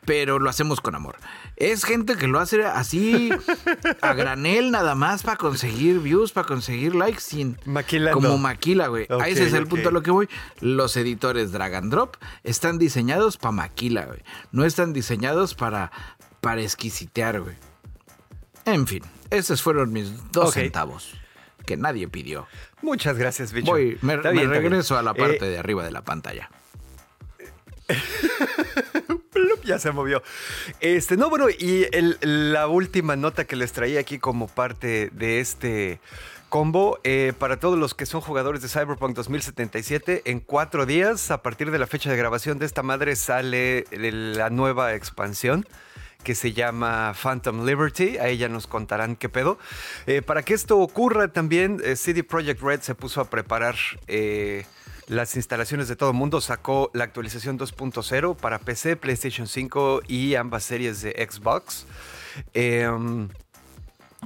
Pero 0.07 0.39
lo 0.39 0.51
hacemos 0.51 0.81
con 0.81 0.95
amor. 0.95 1.17
Es 1.57 1.85
gente 1.85 2.17
que 2.17 2.27
lo 2.29 2.39
hace 2.39 2.65
así 2.65 3.31
a 4.03 4.13
granel 4.15 4.71
nada 4.71 4.95
más 4.95 5.23
para 5.23 5.37
conseguir 5.37 6.01
views, 6.01 6.33
para 6.33 6.47
conseguir 6.47 6.95
likes 6.95 7.21
sin 7.21 7.57
Maquilando. 7.65 8.21
como 8.21 8.37
maquila, 8.37 8.89
güey. 8.89 9.07
Ok, 9.09 9.23
Ese 9.27 9.47
es 9.47 9.55
el 9.55 9.67
punto 9.67 9.89
a 9.89 9.93
lo 9.93 10.03
que 10.03 10.11
voy. 10.11 10.29
Los 10.61 10.97
editores 10.97 11.53
drag 11.53 11.75
and 11.77 11.91
drop 11.91 12.17
están 12.43 12.79
diseñados 12.79 13.37
para 13.39 13.53
maquila, 13.53 14.05
güey. 14.07 14.21
No 14.53 14.65
están 14.65 14.93
diseñados 14.93 15.55
para 15.55 15.91
para 16.41 16.61
exquisitear, 16.61 17.41
güey. 17.41 17.57
En 18.67 18.87
fin, 18.87 19.03
esos 19.31 19.63
fueron 19.63 19.93
mis 19.93 20.31
dos 20.33 20.53
centavos 20.55 21.15
que 21.65 21.79
nadie 21.79 22.09
pidió. 22.09 22.47
Muchas 22.83 23.17
gracias, 23.17 23.53
bicho. 23.55 23.71
Voy, 23.71 23.97
me, 24.03 24.19
bien. 24.19 24.51
regreso 24.51 24.99
a 24.99 25.03
la 25.03 25.15
parte 25.15 25.47
Eh, 25.47 25.51
de 25.51 25.59
arriba 25.59 25.83
de 25.85 25.91
la 25.93 26.03
pantalla. 26.05 26.51
Ya 29.67 29.79
se 29.79 29.93
movió. 29.93 30.23
Este, 30.81 31.17
no, 31.17 31.31
bueno, 31.31 31.49
y 31.49 31.87
la 32.21 32.69
última 32.69 33.17
nota 33.17 33.45
que 33.45 33.57
les 33.57 33.73
traía 33.73 34.01
aquí 34.01 34.19
como 34.19 34.47
parte 34.47 35.11
de 35.13 35.41
este 35.41 36.01
combo, 36.51 37.01
eh, 37.03 37.33
para 37.37 37.59
todos 37.59 37.79
los 37.79 37.95
que 37.95 38.07
son 38.07 38.21
jugadores 38.21 38.63
de 38.63 38.69
Cyberpunk 38.69 39.17
2077, 39.17 40.23
en 40.27 40.41
cuatro 40.41 40.87
días, 40.87 41.31
a 41.31 41.43
partir 41.43 41.71
de 41.71 41.79
la 41.79 41.87
fecha 41.87 42.11
de 42.11 42.17
grabación 42.17 42.59
de 42.59 42.67
esta 42.67 42.83
madre, 42.83 43.17
sale 43.17 43.87
la 43.91 44.51
nueva 44.51 44.95
expansión 44.95 45.67
que 46.25 46.35
se 46.35 46.53
llama 46.53 47.15
Phantom 47.15 47.65
Liberty. 47.65 48.19
Ahí 48.19 48.39
ya 48.39 48.49
nos 48.49 48.67
contarán 48.67 49.15
qué 49.15 49.29
pedo. 49.29 49.59
Eh, 50.07 50.23
para 50.23 50.43
que 50.43 50.55
esto 50.55 50.79
ocurra 50.79 51.29
también, 51.29 51.81
eh, 51.85 51.95
CD 51.95 52.25
Projekt 52.25 52.63
Red 52.63 52.81
se 52.81 52.95
puso 52.95 53.21
a 53.21 53.31
preparar 53.31 53.77
eh, 54.09 54.65
las 55.07 55.37
instalaciones 55.37 55.89
de 55.89 55.97
todo 55.97 56.11
el 56.11 56.17
mundo. 56.17 56.41
Sacó 56.41 56.91
la 56.95 57.05
actualización 57.05 57.59
2.0 57.59 58.37
para 58.37 58.59
PC, 58.59 58.97
PlayStation 58.97 59.47
5 59.47 60.03
y 60.09 60.35
ambas 60.35 60.65
series 60.65 61.03
de 61.03 61.29
Xbox. 61.31 61.87
Em, 62.53 63.29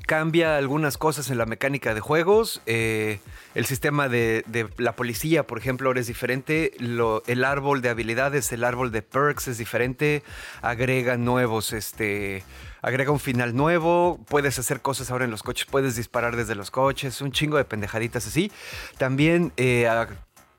cambia 0.06 0.56
algunas 0.56 0.96
cosas 0.96 1.30
en 1.30 1.38
la 1.38 1.46
mecánica 1.46 1.94
de 1.94 2.00
juegos. 2.00 2.62
eh, 2.66 3.20
el 3.58 3.66
sistema 3.66 4.08
de, 4.08 4.44
la 4.76 4.94
policía, 4.94 5.44
por 5.44 5.58
ejemplo, 5.58 5.88
ahora 5.88 5.98
es 5.98 6.06
diferente. 6.06 6.72
El 6.78 7.44
árbol 7.44 7.82
de 7.82 7.88
habilidades, 7.88 8.52
el 8.52 8.62
árbol 8.62 8.92
de 8.92 9.02
perks 9.02 9.48
es 9.48 9.58
diferente. 9.58 10.22
Agrega 10.62 11.16
nuevos, 11.16 11.72
este. 11.72 12.44
Agrega 12.82 13.10
un 13.10 13.18
final 13.18 13.56
nuevo. 13.56 14.20
Puedes 14.28 14.60
hacer 14.60 14.80
cosas 14.80 15.10
ahora 15.10 15.24
en 15.24 15.32
los 15.32 15.42
coches. 15.42 15.66
Puedes 15.66 15.96
disparar 15.96 16.36
desde 16.36 16.54
los 16.54 16.70
coches. 16.70 17.20
Un 17.20 17.32
chingo 17.32 17.56
de 17.56 17.64
pendejaditas 17.64 18.28
así. 18.28 18.52
También 18.96 19.52
eh, 19.56 19.88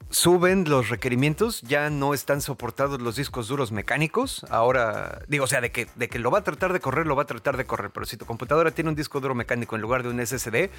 suben 0.09 0.65
los 0.67 0.89
requerimientos, 0.89 1.61
ya 1.61 1.89
no 1.89 2.13
están 2.13 2.41
soportados 2.41 3.01
los 3.01 3.15
discos 3.15 3.47
duros 3.47 3.71
mecánicos. 3.71 4.45
Ahora, 4.49 5.21
digo, 5.27 5.45
o 5.45 5.47
sea, 5.47 5.61
de 5.61 5.71
que, 5.71 5.87
de 5.95 6.09
que 6.09 6.19
lo 6.19 6.31
va 6.31 6.39
a 6.39 6.43
tratar 6.43 6.73
de 6.73 6.79
correr, 6.79 7.05
lo 7.05 7.15
va 7.15 7.23
a 7.23 7.27
tratar 7.27 7.57
de 7.57 7.65
correr. 7.65 7.91
Pero 7.91 8.05
si 8.05 8.17
tu 8.17 8.25
computadora 8.25 8.71
tiene 8.71 8.89
un 8.89 8.95
disco 8.95 9.19
duro 9.19 9.35
mecánico 9.35 9.75
en 9.75 9.81
lugar 9.81 10.03
de 10.03 10.09
un 10.09 10.25
SSD 10.25 10.69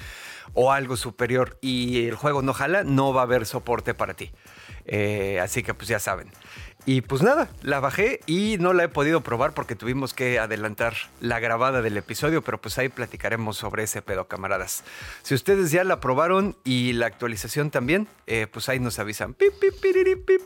o 0.53 0.71
algo 0.71 0.97
superior 0.97 1.57
y 1.61 2.07
el 2.07 2.15
juego 2.15 2.41
no 2.41 2.53
jala, 2.53 2.83
no 2.83 3.13
va 3.13 3.21
a 3.21 3.23
haber 3.23 3.45
soporte 3.45 3.93
para 3.93 4.13
ti. 4.13 4.31
Eh, 4.85 5.39
así 5.39 5.63
que 5.63 5.73
pues 5.73 5.87
ya 5.87 5.99
saben. 5.99 6.29
Y 6.85 7.01
pues 7.01 7.21
nada, 7.21 7.49
la 7.61 7.79
bajé 7.79 8.21
y 8.25 8.57
no 8.59 8.73
la 8.73 8.85
he 8.85 8.89
podido 8.89 9.21
probar 9.21 9.53
porque 9.53 9.75
tuvimos 9.75 10.13
que 10.13 10.39
adelantar 10.39 10.95
la 11.19 11.39
grabada 11.39 11.81
del 11.83 11.95
episodio, 11.95 12.41
pero 12.41 12.59
pues 12.59 12.77
ahí 12.79 12.89
platicaremos 12.89 13.57
sobre 13.57 13.83
ese 13.83 14.01
pedo, 14.01 14.25
camaradas. 14.27 14.83
Si 15.21 15.35
ustedes 15.35 15.71
ya 15.71 15.83
la 15.83 15.99
probaron 15.99 16.55
y 16.63 16.93
la 16.93 17.05
actualización 17.05 17.69
también, 17.69 18.07
eh, 18.25 18.47
pues 18.51 18.67
ahí 18.67 18.79
nos 18.79 18.97
avisan. 18.97 19.35
Pip, 19.35 19.53
pip, 19.59 19.79
piriri, 19.79 20.15
pip. 20.15 20.41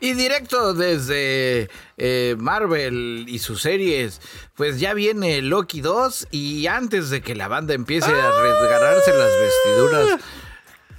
Y 0.00 0.14
directo 0.14 0.72
desde 0.72 1.68
eh, 1.98 2.34
Marvel 2.38 3.26
y 3.28 3.38
sus 3.38 3.60
series, 3.62 4.22
pues 4.54 4.80
ya 4.80 4.94
viene 4.94 5.42
Loki 5.42 5.80
2 5.82 6.28
y 6.30 6.66
antes 6.66 7.10
de 7.10 7.20
que 7.20 7.34
la 7.34 7.48
banda 7.48 7.74
empiece 7.74 8.10
a 8.10 8.30
resgararse 8.30 9.12
las 9.12 9.30
vestiduras. 9.40 10.20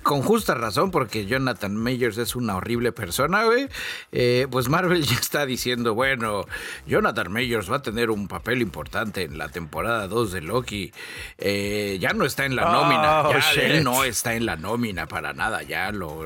Con 0.06 0.22
justa 0.22 0.54
razón, 0.54 0.92
porque 0.92 1.26
Jonathan 1.26 1.76
Majors 1.76 2.20
es 2.20 2.36
una 2.36 2.58
horrible 2.58 2.92
persona, 2.92 3.44
güey. 3.46 3.68
eh, 4.12 4.46
pues 4.52 4.70
Marvel 4.70 5.02
ya 5.04 5.16
está 5.16 5.48
diciendo, 5.48 5.96
bueno, 5.96 6.46
Jonathan 6.86 7.32
Majors 7.34 7.72
va 7.72 7.78
a 7.78 7.82
tener 7.82 8.12
un 8.12 8.28
papel 8.28 8.62
importante 8.62 9.24
en 9.24 9.40
la 9.40 9.50
temporada 9.50 10.08
2 10.08 10.32
de 10.32 10.42
Loki. 10.42 10.92
Eh, 11.40 11.98
ya 12.00 12.14
no 12.14 12.24
está 12.24 12.46
en 12.46 12.56
la 12.56 12.70
Oh, 12.70 12.72
nómina, 12.72 13.40
ya 13.40 13.62
él 13.64 13.84
no 13.84 14.04
está 14.04 14.36
en 14.36 14.46
la 14.46 14.58
nómina 14.58 15.08
para 15.08 15.34
nada, 15.34 15.64
ya 15.64 15.92
lo... 15.92 16.24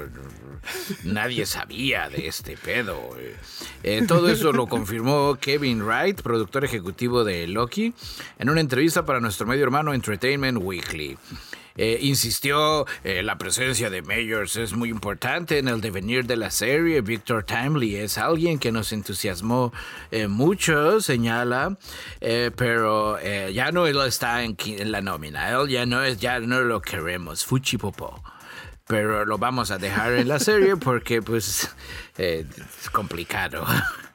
Nadie 1.05 1.45
sabía 1.45 2.09
de 2.09 2.27
este 2.27 2.57
pedo. 2.57 2.99
Eh, 3.83 4.03
todo 4.05 4.27
eso 4.27 4.51
lo 4.51 4.67
confirmó 4.67 5.37
Kevin 5.39 5.83
Wright, 5.83 6.21
productor 6.21 6.65
ejecutivo 6.65 7.23
de 7.23 7.47
Loki, 7.47 7.93
en 8.39 8.49
una 8.49 8.59
entrevista 8.59 9.05
para 9.05 9.21
nuestro 9.21 9.47
medio 9.47 9.63
hermano 9.63 9.93
Entertainment 9.93 10.57
Weekly. 10.61 11.17
Eh, 11.81 11.97
insistió, 12.01 12.85
eh, 13.05 13.23
la 13.23 13.37
presencia 13.37 13.89
de 13.89 14.01
Mayors 14.01 14.57
es 14.57 14.73
muy 14.73 14.89
importante 14.89 15.59
en 15.59 15.69
el 15.69 15.79
devenir 15.79 16.25
de 16.25 16.35
la 16.35 16.51
serie. 16.51 16.99
Victor 16.99 17.45
Timely 17.45 17.95
es 17.95 18.17
alguien 18.17 18.59
que 18.59 18.73
nos 18.73 18.91
entusiasmó 18.91 19.71
eh, 20.11 20.27
mucho, 20.27 20.99
señala, 20.99 21.77
pero 22.57 23.17
ya 23.49 23.71
no 23.71 23.87
está 23.87 24.43
en, 24.43 24.57
la 24.91 24.99
nómina. 24.99 25.51
Él 25.51 25.69
ya 25.69 25.85
no 25.85 26.05
ya 26.09 26.41
no 26.41 26.59
lo 26.59 26.81
queremos. 26.81 27.45
Fuchi 27.45 27.77
popó 27.77 28.21
pero 28.85 29.23
lo 29.23 29.37
vamos 29.37 29.69
a 29.69 29.77
dejar 29.77 30.13
en 30.13 30.27
la 30.27 30.39
serie 30.39 30.75
porque 30.75 31.21
pues 31.21 31.69
es 32.17 32.89
complicado. 32.91 33.65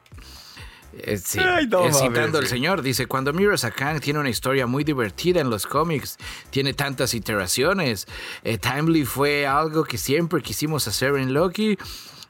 Eh, 1.05 1.17
sí. 1.19 1.39
Ay, 1.39 1.67
no 1.67 1.85
Eh, 1.85 1.93
citando 1.93 2.39
al 2.39 2.47
señor, 2.47 2.81
dice, 2.81 3.05
cuando 3.05 3.31
miras 3.31 3.63
a 3.63 3.69
Kang 3.71 3.99
tiene 3.99 4.19
una 4.19 4.29
historia 4.29 4.65
muy 4.65 4.83
divertida 4.83 5.39
en 5.39 5.51
los 5.51 5.67
cómics, 5.67 6.17
tiene 6.49 6.73
tantas 6.73 7.13
iteraciones, 7.13 8.07
Eh, 8.43 8.57
Timely 8.57 9.05
fue 9.05 9.45
algo 9.45 9.83
que 9.83 9.97
siempre 9.97 10.41
quisimos 10.41 10.87
hacer 10.87 11.15
en 11.15 11.33
Loki. 11.33 11.77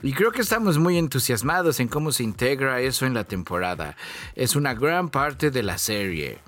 Y 0.03 0.11
creo 0.13 0.31
que 0.31 0.41
estamos 0.41 0.77
muy 0.77 0.97
entusiasmados 0.97 1.79
en 1.79 1.87
cómo 1.87 2.11
se 2.11 2.23
integra 2.23 2.81
eso 2.81 3.05
en 3.05 3.13
la 3.13 3.23
temporada. 3.23 3.95
Es 4.35 4.55
una 4.55 4.73
gran 4.73 5.09
parte 5.09 5.51
de 5.51 5.63
la 5.63 5.77
serie. 5.77 6.39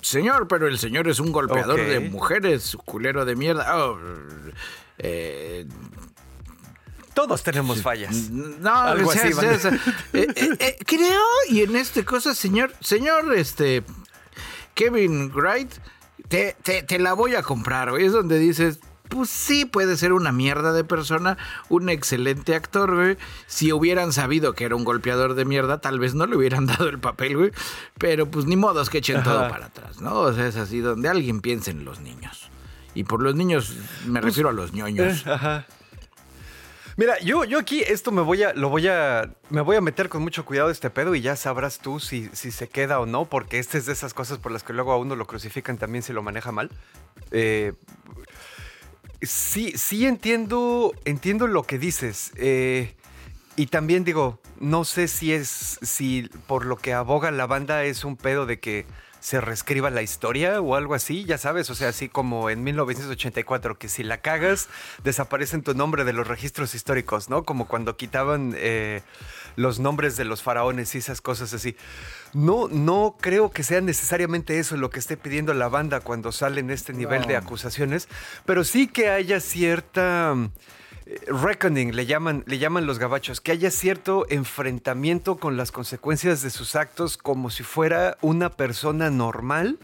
Señor, 0.00 0.48
pero 0.48 0.66
el 0.66 0.78
señor 0.78 1.08
es 1.08 1.20
un 1.20 1.32
golpeador 1.32 1.78
de 1.78 2.00
mujeres, 2.00 2.76
culero 2.84 3.24
de 3.24 3.36
mierda. 3.36 3.76
Oh, 3.76 3.98
eh, 4.98 5.66
Todos 7.16 7.42
tenemos 7.42 7.80
fallas. 7.80 8.28
no, 8.30 8.74
Algo 8.74 9.08
o 9.08 9.12
sea, 9.12 9.22
así, 9.22 9.32
o 9.32 9.40
sea, 9.40 9.48
van. 9.48 9.56
o 9.56 9.58
sea, 9.58 9.72
eh, 10.12 10.26
eh, 10.36 10.56
eh, 10.58 10.76
creo, 10.84 11.22
y 11.48 11.62
en 11.62 11.74
este 11.74 12.04
cosa, 12.04 12.34
señor, 12.34 12.74
señor, 12.80 13.34
este, 13.34 13.82
Kevin 14.74 15.32
Wright, 15.34 15.72
te, 16.28 16.54
te, 16.62 16.82
te 16.82 16.98
la 16.98 17.14
voy 17.14 17.34
a 17.34 17.42
comprar, 17.42 17.88
güey. 17.88 18.04
Es 18.04 18.12
donde 18.12 18.38
dices, 18.38 18.80
pues 19.08 19.30
sí, 19.30 19.64
puede 19.64 19.96
ser 19.96 20.12
una 20.12 20.30
mierda 20.30 20.74
de 20.74 20.84
persona, 20.84 21.38
un 21.70 21.88
excelente 21.88 22.54
actor, 22.54 22.94
güey. 22.94 23.16
Si 23.46 23.72
hubieran 23.72 24.12
sabido 24.12 24.52
que 24.52 24.66
era 24.66 24.76
un 24.76 24.84
golpeador 24.84 25.36
de 25.36 25.46
mierda, 25.46 25.78
tal 25.80 25.98
vez 25.98 26.14
no 26.14 26.26
le 26.26 26.36
hubieran 26.36 26.66
dado 26.66 26.86
el 26.90 26.98
papel, 26.98 27.38
güey. 27.38 27.52
Pero 27.96 28.30
pues 28.30 28.44
ni 28.44 28.56
modos 28.56 28.90
que 28.90 28.98
echen 28.98 29.22
todo 29.22 29.48
para 29.48 29.66
atrás, 29.66 30.02
¿no? 30.02 30.20
O 30.20 30.34
sea, 30.34 30.46
es 30.46 30.56
así 30.56 30.80
donde 30.80 31.08
alguien 31.08 31.40
piense 31.40 31.70
en 31.70 31.86
los 31.86 32.00
niños. 32.00 32.50
Y 32.92 33.04
por 33.04 33.22
los 33.22 33.34
niños 33.34 33.74
me 34.04 34.20
refiero 34.20 34.50
a 34.50 34.52
los 34.52 34.74
ñoños. 34.74 35.24
Eh, 35.26 35.30
Ajá. 35.30 35.66
Mira, 36.96 37.18
yo, 37.20 37.44
yo 37.44 37.58
aquí 37.58 37.82
esto 37.82 38.10
me 38.10 38.22
voy 38.22 38.42
a, 38.42 38.54
lo 38.54 38.70
voy 38.70 38.88
a, 38.88 39.30
me 39.50 39.60
voy 39.60 39.76
a 39.76 39.82
meter 39.82 40.08
con 40.08 40.22
mucho 40.22 40.46
cuidado 40.46 40.70
este 40.70 40.88
pedo 40.88 41.14
y 41.14 41.20
ya 41.20 41.36
sabrás 41.36 41.78
tú 41.78 42.00
si, 42.00 42.30
si 42.32 42.50
se 42.50 42.68
queda 42.68 43.00
o 43.00 43.06
no, 43.06 43.26
porque 43.26 43.58
este 43.58 43.76
es 43.76 43.84
de 43.84 43.92
esas 43.92 44.14
cosas 44.14 44.38
por 44.38 44.50
las 44.50 44.62
que 44.62 44.72
luego 44.72 44.92
a 44.92 44.96
uno 44.96 45.14
lo 45.14 45.26
crucifican 45.26 45.76
también 45.76 46.02
si 46.02 46.14
lo 46.14 46.22
maneja 46.22 46.52
mal. 46.52 46.70
Eh, 47.32 47.74
sí, 49.20 49.72
sí 49.76 50.06
entiendo, 50.06 50.94
entiendo 51.04 51.46
lo 51.46 51.64
que 51.64 51.78
dices. 51.78 52.32
eh, 52.36 52.94
y 53.58 53.66
también 53.68 54.04
digo, 54.04 54.38
no 54.60 54.84
sé 54.84 55.08
si 55.08 55.32
es, 55.32 55.78
si 55.80 56.28
por 56.46 56.66
lo 56.66 56.76
que 56.76 56.92
aboga 56.92 57.30
la 57.30 57.46
banda 57.46 57.84
es 57.84 58.04
un 58.04 58.16
pedo 58.16 58.44
de 58.44 58.60
que 58.60 58.84
se 59.26 59.40
reescriba 59.40 59.90
la 59.90 60.02
historia 60.02 60.60
o 60.60 60.76
algo 60.76 60.94
así, 60.94 61.24
ya 61.24 61.36
sabes, 61.36 61.68
o 61.70 61.74
sea, 61.74 61.88
así 61.88 62.08
como 62.08 62.48
en 62.48 62.62
1984, 62.62 63.76
que 63.76 63.88
si 63.88 64.04
la 64.04 64.18
cagas, 64.18 64.68
desaparece 65.02 65.56
en 65.56 65.64
tu 65.64 65.74
nombre 65.74 66.04
de 66.04 66.12
los 66.12 66.28
registros 66.28 66.76
históricos, 66.76 67.28
¿no? 67.28 67.42
Como 67.42 67.66
cuando 67.66 67.96
quitaban 67.96 68.54
eh, 68.56 69.02
los 69.56 69.80
nombres 69.80 70.16
de 70.16 70.26
los 70.26 70.44
faraones 70.44 70.94
y 70.94 70.98
esas 70.98 71.20
cosas 71.20 71.52
así. 71.52 71.74
No, 72.34 72.68
no 72.68 73.16
creo 73.20 73.50
que 73.50 73.64
sea 73.64 73.80
necesariamente 73.80 74.60
eso 74.60 74.76
lo 74.76 74.90
que 74.90 75.00
esté 75.00 75.16
pidiendo 75.16 75.52
la 75.54 75.66
banda 75.66 75.98
cuando 75.98 76.30
sale 76.30 76.60
en 76.60 76.70
este 76.70 76.92
nivel 76.92 77.26
de 77.26 77.36
acusaciones, 77.36 78.08
pero 78.44 78.62
sí 78.62 78.86
que 78.86 79.08
haya 79.08 79.40
cierta 79.40 80.36
reckoning, 81.28 81.94
le 81.94 82.06
llaman, 82.06 82.42
le 82.46 82.58
llaman 82.58 82.86
los 82.86 82.98
gabachos, 82.98 83.40
que 83.40 83.52
haya 83.52 83.70
cierto 83.70 84.26
enfrentamiento 84.28 85.36
con 85.36 85.56
las 85.56 85.70
consecuencias 85.70 86.42
de 86.42 86.50
sus 86.50 86.74
actos 86.74 87.16
como 87.16 87.50
si 87.50 87.62
fuera 87.62 88.18
una 88.22 88.50
persona 88.50 89.10
normal 89.10 89.78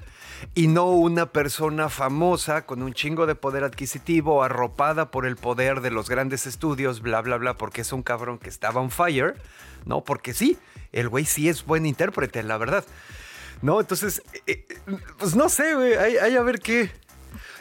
y 0.55 0.67
no 0.67 0.91
una 0.91 1.26
persona 1.26 1.88
famosa 1.88 2.67
con 2.67 2.83
un 2.83 2.93
chingo 2.93 3.26
de 3.26 3.37
poder 3.37 3.62
adquisitivo, 3.62 4.43
arropada 4.43 5.12
por 5.12 5.25
el 5.25 5.37
poder 5.37 5.81
de 5.81 5.93
los 5.93 6.11
grandes 6.11 6.47
estudios, 6.47 7.00
bla, 7.00 7.21
bla, 7.21 7.37
bla, 7.37 7.57
porque 7.57 7.83
es 7.83 7.93
un 7.93 8.02
cabrón 8.02 8.38
que 8.38 8.49
estaba 8.49 8.81
on 8.81 8.91
fire, 8.91 9.37
¿no? 9.85 10.02
Porque 10.02 10.35
sí, 10.35 10.59
el 10.91 11.09
güey 11.09 11.25
sí 11.25 11.49
es 11.49 11.64
buen 11.64 11.87
intérprete, 11.87 12.43
la 12.43 12.59
verdad. 12.59 12.85
¿No? 13.61 13.81
Entonces, 13.81 14.25
eh, 14.49 14.67
eh, 14.69 14.81
pues 15.19 15.37
no 15.37 15.49
sé, 15.49 15.76
güey, 15.76 15.95
hay 15.95 16.35
a 16.35 16.43
ver 16.43 16.59
qué, 16.59 16.91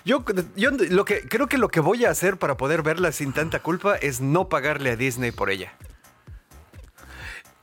yo, 0.05 0.23
yo 0.55 0.71
lo 0.71 1.05
que, 1.05 1.27
creo 1.27 1.47
que 1.47 1.57
lo 1.57 1.69
que 1.69 1.79
voy 1.79 2.05
a 2.05 2.09
hacer 2.09 2.37
para 2.37 2.57
poder 2.57 2.81
verla 2.81 3.11
sin 3.11 3.33
tanta 3.33 3.61
culpa 3.61 3.95
es 3.95 4.21
no 4.21 4.49
pagarle 4.49 4.91
a 4.91 4.95
Disney 4.95 5.31
por 5.31 5.49
ella. 5.49 5.73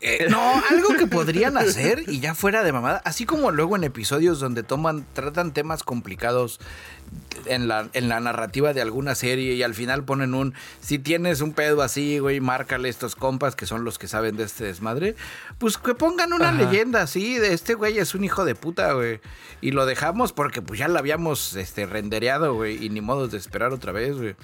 Eh, 0.00 0.28
no, 0.30 0.40
algo 0.70 0.90
que 0.96 1.08
podrían 1.08 1.56
hacer 1.56 2.04
y 2.06 2.20
ya 2.20 2.36
fuera 2.36 2.62
de 2.62 2.72
mamada, 2.72 3.02
así 3.04 3.26
como 3.26 3.50
luego 3.50 3.74
en 3.74 3.82
episodios 3.82 4.38
donde 4.38 4.62
toman, 4.62 5.04
tratan 5.12 5.52
temas 5.52 5.82
complicados 5.82 6.60
en 7.46 7.68
la, 7.68 7.88
en 7.92 8.08
la 8.08 8.20
narrativa 8.20 8.72
de 8.72 8.80
alguna 8.80 9.14
serie 9.14 9.54
y 9.54 9.62
al 9.62 9.74
final 9.74 10.04
ponen 10.04 10.34
un, 10.34 10.54
si 10.80 10.98
tienes 10.98 11.40
un 11.40 11.52
pedo 11.52 11.82
así, 11.82 12.18
güey, 12.18 12.40
márcale 12.40 12.88
estos 12.88 13.16
compas 13.16 13.56
que 13.56 13.66
son 13.66 13.84
los 13.84 13.98
que 13.98 14.08
saben 14.08 14.36
de 14.36 14.44
este 14.44 14.64
desmadre, 14.64 15.16
pues 15.58 15.78
que 15.78 15.94
pongan 15.94 16.32
una 16.32 16.52
leyenda 16.52 17.02
así 17.02 17.38
de 17.38 17.52
este 17.52 17.74
güey 17.74 17.98
es 17.98 18.14
un 18.14 18.24
hijo 18.24 18.44
de 18.44 18.54
puta, 18.54 18.92
güey. 18.92 19.20
Y 19.60 19.72
lo 19.72 19.86
dejamos 19.86 20.32
porque 20.32 20.62
pues 20.62 20.78
ya 20.78 20.86
lo 20.86 20.98
habíamos 20.98 21.54
este, 21.56 21.86
rendereado, 21.86 22.54
güey, 22.54 22.84
y 22.84 22.90
ni 22.90 23.00
modo 23.00 23.26
de 23.26 23.36
esperar 23.38 23.72
otra 23.72 23.92
vez, 23.92 24.16
güey. 24.16 24.36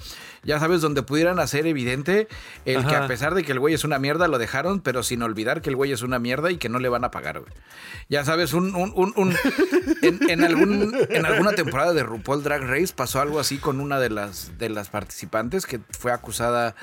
Ya 0.43 0.59
sabes, 0.59 0.81
donde 0.81 1.03
pudieran 1.03 1.39
hacer 1.39 1.67
evidente 1.67 2.29
el 2.65 2.85
que 2.87 2.97
a 2.97 3.07
pesar 3.07 3.35
de 3.35 3.45
que 3.45 3.53
el 3.53 3.61
güey 3.61 3.75
es 3.75 3.85
una 3.85 3.99
mierda, 3.99 4.29
lo 4.29 4.39
dejaron, 4.39 4.81
pero 4.81 5.03
sin 5.03 5.23
olvidar 5.23 5.63
que 5.63 5.71
el 5.71 5.77
güey 5.77 5.93
es 5.93 6.03
una 6.03 6.19
mierda 6.19 6.51
y 6.51 6.59
que 6.59 6.69
no 6.69 6.79
le 6.79 6.89
van 6.89 7.05
a 7.05 7.11
pagar, 7.11 7.41
güey. 7.41 7.53
Ya 8.09 8.25
sabes, 8.25 8.53
un, 8.53 8.75
un, 8.75 8.93
un, 8.95 9.15
un 9.17 9.35
en, 10.03 10.45
algún, 10.45 10.95
en 11.09 11.27
alguna 11.27 11.53
temporada 11.53 11.95
de 11.95 12.03
RuPaul 12.03 12.43
Drag 12.43 12.54
Race 12.63 12.93
pasó 12.95 13.21
algo 13.21 13.41
así 13.41 13.59
con 13.59 13.81
una 13.81 13.99
de 13.99 14.11
las, 14.11 14.59
de 14.59 14.69
las 14.69 14.89
participantes 14.89 15.67
que 15.67 15.81
fue 15.99 16.13
acusada 16.13 16.75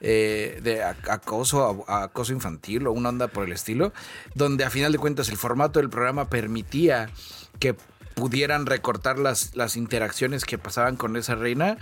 eh, 0.00 0.60
de 0.62 0.82
acoso, 0.82 1.84
acoso 1.88 2.32
infantil 2.32 2.86
o 2.86 2.92
una 2.92 3.08
onda 3.08 3.28
por 3.28 3.44
el 3.44 3.52
estilo, 3.52 3.92
donde 4.34 4.64
a 4.64 4.70
final 4.70 4.92
de 4.92 4.98
cuentas 4.98 5.28
el 5.28 5.36
formato 5.36 5.80
del 5.80 5.90
programa 5.90 6.28
permitía 6.28 7.10
que 7.58 7.76
pudieran 8.18 8.66
recortar 8.66 9.18
las, 9.18 9.54
las 9.54 9.76
interacciones 9.76 10.44
que 10.44 10.58
pasaban 10.58 10.96
con 10.96 11.16
esa 11.16 11.36
reina, 11.36 11.78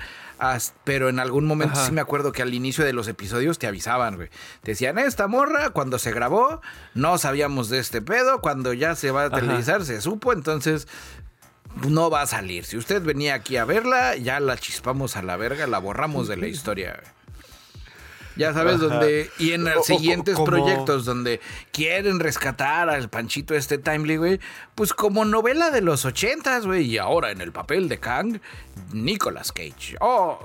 pero 0.85 1.09
en 1.09 1.19
algún 1.19 1.47
momento 1.47 1.83
sí 1.83 1.93
me 1.93 2.03
acuerdo 2.03 2.33
que 2.33 2.43
al 2.43 2.53
inicio 2.53 2.85
de 2.85 2.93
los 2.93 3.09
episodios 3.09 3.59
te 3.59 3.67
avisaban, 3.67 4.17
güey. 4.17 4.29
Te 4.63 4.73
decían, 4.73 4.99
esta 4.99 5.29
morra, 5.29 5.71
cuando 5.71 5.99
se 5.99 6.13
grabó, 6.13 6.61
no 6.95 7.17
sabíamos 7.17 7.71
de 7.71 7.79
este 7.79 8.03
pedo, 8.03 8.41
cuando 8.43 8.75
ya 8.75 8.95
se 8.95 9.11
va 9.11 9.25
a 9.25 9.31
televisar, 9.31 9.85
se 9.85 10.01
supo, 10.03 10.33
entonces 10.33 10.87
no 11.89 12.11
va 12.11 12.23
a 12.23 12.27
salir. 12.27 12.65
Si 12.65 12.77
usted 12.77 13.03
venía 13.03 13.35
aquí 13.35 13.57
a 13.57 13.65
verla, 13.65 14.17
ya 14.17 14.41
la 14.41 14.57
chispamos 14.57 15.17
a 15.17 15.23
la 15.23 15.37
verga, 15.37 15.67
la 15.67 15.79
borramos 15.79 16.29
de 16.29 16.37
la 16.37 16.47
historia. 16.47 17.03
Ya 18.37 18.53
sabes, 18.53 18.81
dónde 18.81 19.31
Y 19.39 19.53
en 19.53 19.65
los 19.65 19.87
siguientes 19.87 20.39
proyectos 20.39 21.07
donde 21.07 21.41
quieren 21.73 22.21
rescatar 22.21 22.91
al 22.91 23.09
Panchito 23.09 23.55
este 23.55 23.79
Timely, 23.79 24.17
güey. 24.17 24.41
Pues 24.75 24.93
como 24.93 25.25
novela 25.25 25.71
de 25.71 25.81
los 25.81 26.05
ochentas, 26.05 26.67
güey. 26.67 26.85
Y 26.85 26.99
ahora 26.99 27.31
en 27.31 27.41
el 27.41 27.53
papel 27.53 27.89
de 27.89 27.99
Kang, 27.99 28.41
Nicolas 28.93 29.53
Cage. 29.53 29.97
Oh. 30.01 30.39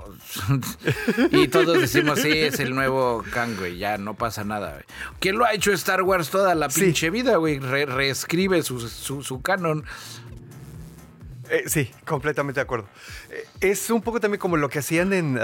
y 1.30 1.48
todos 1.48 1.80
decimos, 1.80 2.20
sí, 2.20 2.30
es 2.30 2.60
el 2.60 2.74
nuevo 2.74 3.22
Kang, 3.30 3.56
güey. 3.58 3.76
Ya 3.76 3.98
no 3.98 4.14
pasa 4.14 4.42
nada, 4.42 4.70
güey. 4.72 4.84
¿Quién 5.20 5.36
lo 5.36 5.44
ha 5.44 5.52
hecho 5.52 5.70
Star 5.72 6.02
Wars 6.02 6.30
toda 6.30 6.54
la 6.54 6.70
pinche 6.70 7.10
vida, 7.10 7.36
güey? 7.36 7.58
reescribe 7.58 8.62
su, 8.62 8.88
su 8.88 9.42
canon. 9.42 9.84
Eh, 11.52 11.64
sí, 11.66 11.90
completamente 12.06 12.60
de 12.60 12.62
acuerdo. 12.62 12.88
Eh, 13.30 13.44
es 13.60 13.90
un 13.90 14.00
poco 14.00 14.18
también 14.20 14.40
como 14.40 14.56
lo 14.56 14.70
que 14.70 14.78
hacían 14.78 15.12
en... 15.12 15.38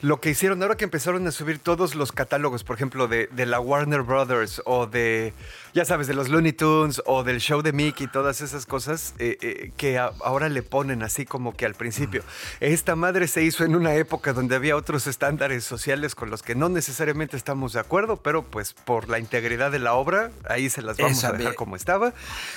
lo 0.00 0.20
que 0.20 0.30
hicieron 0.30 0.62
ahora 0.62 0.76
que 0.76 0.84
empezaron 0.84 1.26
a 1.26 1.32
subir 1.32 1.58
todos 1.58 1.94
los 1.94 2.12
catálogos, 2.12 2.64
por 2.64 2.76
ejemplo, 2.76 3.08
de, 3.08 3.28
de 3.28 3.46
la 3.46 3.60
Warner 3.60 4.02
Brothers 4.02 4.62
o 4.64 4.86
de 4.86 5.32
ya 5.74 5.84
sabes, 5.84 6.06
de 6.06 6.14
los 6.14 6.28
Looney 6.28 6.52
Tunes 6.52 7.02
o 7.04 7.24
del 7.24 7.40
show 7.40 7.60
de 7.60 7.72
Mickey, 7.72 8.06
todas 8.06 8.40
esas 8.40 8.64
cosas 8.64 9.12
eh, 9.18 9.36
eh, 9.42 9.72
que 9.76 9.98
ahora 9.98 10.48
le 10.48 10.62
ponen 10.62 11.02
así 11.02 11.26
como 11.26 11.52
que 11.52 11.66
al 11.66 11.74
principio. 11.74 12.22
Esta 12.60 12.94
madre 12.94 13.26
se 13.26 13.42
hizo 13.42 13.64
en 13.64 13.74
una 13.74 13.96
época 13.96 14.32
donde 14.32 14.54
había 14.54 14.76
otros 14.76 15.08
estándares 15.08 15.64
sociales 15.64 16.14
con 16.14 16.30
los 16.30 16.42
que 16.42 16.54
no 16.54 16.68
necesariamente 16.68 17.36
estamos 17.36 17.72
de 17.72 17.80
acuerdo, 17.80 18.18
pero 18.18 18.44
pues 18.44 18.72
por 18.72 19.08
la 19.08 19.18
integridad 19.18 19.72
de 19.72 19.80
la 19.80 19.94
obra, 19.94 20.30
ahí 20.48 20.70
se 20.70 20.80
las 20.80 20.96
vamos 20.96 21.24
a 21.24 21.32
dejar 21.32 21.56
como 21.56 21.74
estaba. 21.74 22.14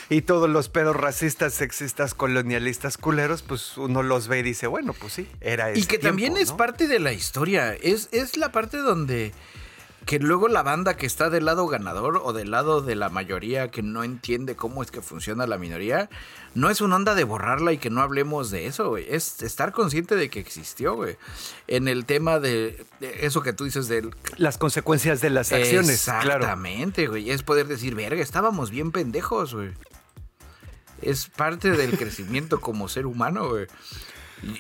Y 0.10 0.22
todos 0.22 0.48
los 0.48 0.70
pedos 0.70 0.96
racistas, 0.96 1.56
sexistas, 1.56 2.14
colonialistas, 2.14 3.00
culeros, 3.00 3.42
pues 3.42 3.78
uno 3.78 4.04
los 4.04 4.28
ve 4.28 4.40
y 4.40 4.44
dice, 4.44 4.68
bueno, 4.68 4.94
pues 4.94 5.14
sí, 5.14 5.28
era 5.42 5.72
eso. 5.72 5.80
Y 5.80 5.86
que 5.86 5.98
también 5.98 6.38
es 6.38 6.52
parte 6.52 6.88
de 6.88 7.00
la 7.00 7.14
historia, 7.14 7.27
es, 7.82 8.10
es 8.12 8.38
la 8.38 8.52
parte 8.52 8.78
donde 8.78 9.34
que 10.08 10.20
luego 10.20 10.48
la 10.48 10.64
banda 10.64 10.96
que 10.96 11.06
está 11.06 11.30
del 11.30 11.44
lado 11.44 11.68
ganador 11.68 12.22
o 12.24 12.32
del 12.32 12.50
lado 12.50 12.82
de 12.82 12.96
la 12.96 13.10
mayoría 13.10 13.70
que 13.70 13.82
no 13.82 14.06
entiende 14.06 14.56
cómo 14.56 14.82
es 14.82 14.90
que 14.90 15.02
funciona 15.02 15.46
la 15.48 15.58
minoría, 15.58 16.10
no 16.56 16.70
es 16.70 16.80
una 16.80 16.96
onda 16.96 17.14
de 17.14 17.26
borrarla 17.26 17.74
y 17.74 17.78
que 17.78 17.90
no 17.90 18.02
hablemos 18.02 18.50
de 18.50 18.68
eso, 18.68 18.90
güey. 18.90 19.06
Es 19.10 19.42
estar 19.44 19.74
consciente 19.74 20.16
de 20.16 20.30
que 20.30 20.40
existió, 20.40 20.96
güey. 20.96 21.18
En 21.68 21.90
el 21.90 22.06
tema 22.06 22.40
de, 22.40 22.86
eso 23.02 23.42
que 23.42 23.52
tú 23.52 23.66
dices 23.66 23.90
de... 23.90 24.10
Las 24.38 24.58
consecuencias 24.58 25.20
de 25.20 25.30
las 25.30 25.52
acciones. 25.52 25.90
Exactamente, 25.90 27.08
güey. 27.08 27.30
Es 27.30 27.44
poder 27.44 27.68
decir, 27.68 27.94
verga, 27.94 28.24
estábamos 28.24 28.72
bien 28.72 28.94
pendejos, 28.94 29.54
güey. 29.54 29.72
Es 31.02 31.28
parte 31.28 31.72
del 31.72 31.98
crecimiento 31.98 32.62
como 32.62 32.88
ser 32.88 33.08
humano, 33.08 33.50
güey. 33.50 33.68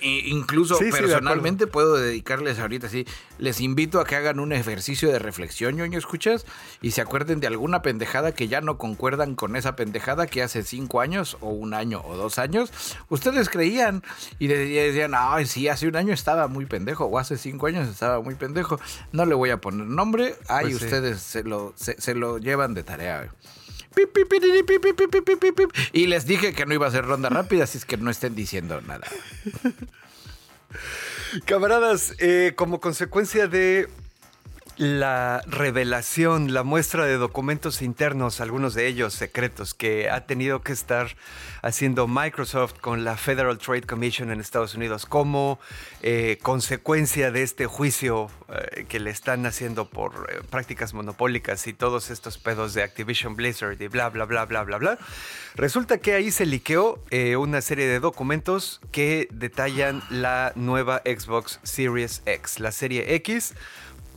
Incluso 0.01 0.77
personalmente 0.79 1.67
puedo 1.67 1.95
dedicarles 1.95 2.59
ahorita 2.59 2.87
así. 2.87 3.05
Les 3.37 3.61
invito 3.61 3.99
a 3.99 4.05
que 4.05 4.15
hagan 4.15 4.39
un 4.39 4.51
ejercicio 4.51 5.11
de 5.11 5.19
reflexión, 5.19 5.75
ñoño, 5.75 5.99
escuchas, 5.99 6.45
y 6.81 6.91
se 6.91 7.01
acuerden 7.01 7.39
de 7.39 7.47
alguna 7.47 7.81
pendejada 7.81 8.33
que 8.33 8.47
ya 8.47 8.61
no 8.61 8.77
concuerdan 8.77 9.35
con 9.35 9.55
esa 9.55 9.75
pendejada 9.75 10.27
que 10.27 10.41
hace 10.41 10.63
cinco 10.63 11.01
años, 11.01 11.37
o 11.41 11.49
un 11.49 11.73
año, 11.73 12.01
o 12.05 12.15
dos 12.15 12.39
años, 12.39 12.71
ustedes 13.09 13.49
creían 13.49 14.03
y 14.39 14.47
decían, 14.47 15.11
ay, 15.15 15.45
sí, 15.45 15.67
hace 15.67 15.87
un 15.87 15.95
año 15.95 16.13
estaba 16.13 16.47
muy 16.47 16.65
pendejo, 16.65 17.05
o 17.05 17.19
hace 17.19 17.37
cinco 17.37 17.67
años 17.67 17.87
estaba 17.87 18.21
muy 18.21 18.35
pendejo. 18.35 18.79
No 19.11 19.25
le 19.25 19.35
voy 19.35 19.51
a 19.51 19.57
poner 19.57 19.87
nombre, 19.87 20.35
ahí 20.47 20.71
pues 20.71 20.83
ustedes 20.83 21.21
se, 21.21 21.43
lo, 21.43 21.73
se, 21.75 22.15
lo 22.15 22.37
llevan 22.39 22.73
de 22.73 22.83
tarea. 22.83 23.31
Y 25.93 26.07
les 26.07 26.25
dije 26.25 26.53
que 26.53 26.65
no 26.65 26.73
iba 26.73 26.87
a 26.87 26.91
ser 26.91 27.05
ronda 27.05 27.29
rápida, 27.29 27.63
así 27.63 27.77
es 27.77 27.85
que 27.85 27.97
no 27.97 28.09
estén 28.09 28.35
diciendo 28.35 28.81
nada. 28.81 29.07
Camaradas, 31.45 32.13
eh, 32.19 32.53
como 32.55 32.79
consecuencia 32.79 33.47
de 33.47 33.89
la 34.77 35.41
revelación, 35.47 36.53
la 36.53 36.63
muestra 36.63 37.05
de 37.05 37.17
documentos 37.17 37.81
internos, 37.81 38.39
algunos 38.41 38.75
de 38.75 38.87
ellos 38.87 39.13
secretos, 39.13 39.73
que 39.73 40.09
ha 40.09 40.25
tenido 40.25 40.61
que 40.61 40.71
estar 40.71 41.15
haciendo 41.63 42.07
Microsoft 42.07 42.75
con 42.79 43.03
la 43.03 43.17
Federal 43.17 43.57
Trade 43.57 43.81
Commission 43.81 44.31
en 44.31 44.39
Estados 44.39 44.75
Unidos 44.75 45.05
como 45.05 45.59
eh, 46.03 46.37
consecuencia 46.43 47.31
de 47.31 47.41
este 47.41 47.65
juicio 47.65 48.29
eh, 48.49 48.85
que 48.87 48.99
le 48.99 49.09
están 49.09 49.45
haciendo 49.47 49.89
por 49.89 50.29
eh, 50.29 50.41
prácticas 50.49 50.93
monopólicas 50.93 51.65
y 51.65 51.73
todos 51.73 52.11
estos 52.11 52.37
pedos 52.37 52.75
de 52.75 52.83
Activision 52.83 53.35
Blizzard 53.35 53.81
y 53.81 53.87
bla, 53.87 54.09
bla, 54.09 54.25
bla, 54.25 54.45
bla, 54.45 54.63
bla, 54.63 54.77
bla. 54.77 54.99
Resulta 55.55 55.97
que 55.97 56.13
ahí 56.13 56.29
se 56.29 56.45
liqueó 56.45 57.03
una 57.39 57.61
serie 57.61 57.87
de 57.87 57.99
documentos 57.99 58.79
que 58.91 59.27
detallan 59.31 60.03
la 60.11 60.53
nueva 60.55 61.01
Xbox 61.03 61.59
Series 61.63 62.21
X, 62.27 62.59
la 62.59 62.71
serie 62.71 63.15
X 63.15 63.55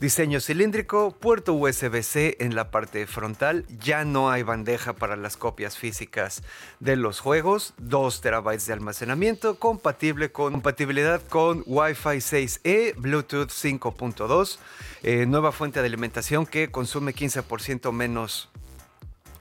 Diseño 0.01 0.41
cilíndrico, 0.41 1.11
puerto 1.11 1.53
USB-C 1.53 2.39
en 2.41 2.55
la 2.55 2.71
parte 2.71 3.07
frontal, 3.07 3.67
ya 3.69 4.07
no 4.07 4.31
hay 4.31 4.43
bandeja 4.43 4.95
para 4.95 5.15
las 5.15 5.37
copias 5.37 5.77
físicas 5.77 6.43
de 6.79 6.97
los 6.97 7.21
juegos, 7.21 7.75
2 7.77 8.23
terabytes 8.23 8.65
de 8.65 8.73
almacenamiento, 8.73 9.57
compatible 9.57 10.33
con 10.33 10.53
compatibilidad 10.53 11.21
con 11.29 11.65
Wi-Fi 11.67 12.17
6E, 12.17 12.95
Bluetooth 12.97 13.51
5.2, 13.51 14.59
eh, 15.03 15.27
nueva 15.27 15.53
fuente 15.53 15.81
de 15.81 15.87
alimentación 15.89 16.47
que 16.47 16.71
consume 16.71 17.15
15% 17.15 17.93
menos 17.93 18.49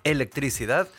electricidad 0.03 0.89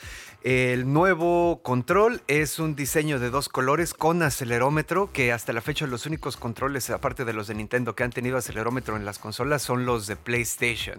El 0.42 0.90
nuevo 0.90 1.60
control 1.62 2.22
es 2.26 2.58
un 2.58 2.74
diseño 2.74 3.18
de 3.18 3.28
dos 3.28 3.50
colores 3.50 3.92
con 3.92 4.22
acelerómetro, 4.22 5.12
que 5.12 5.32
hasta 5.32 5.52
la 5.52 5.60
fecha 5.60 5.86
los 5.86 6.06
únicos 6.06 6.38
controles, 6.38 6.88
aparte 6.88 7.26
de 7.26 7.34
los 7.34 7.46
de 7.46 7.54
Nintendo, 7.54 7.94
que 7.94 8.04
han 8.04 8.10
tenido 8.10 8.38
acelerómetro 8.38 8.96
en 8.96 9.04
las 9.04 9.18
consolas 9.18 9.60
son 9.60 9.84
los 9.84 10.06
de 10.06 10.16
PlayStation. 10.16 10.98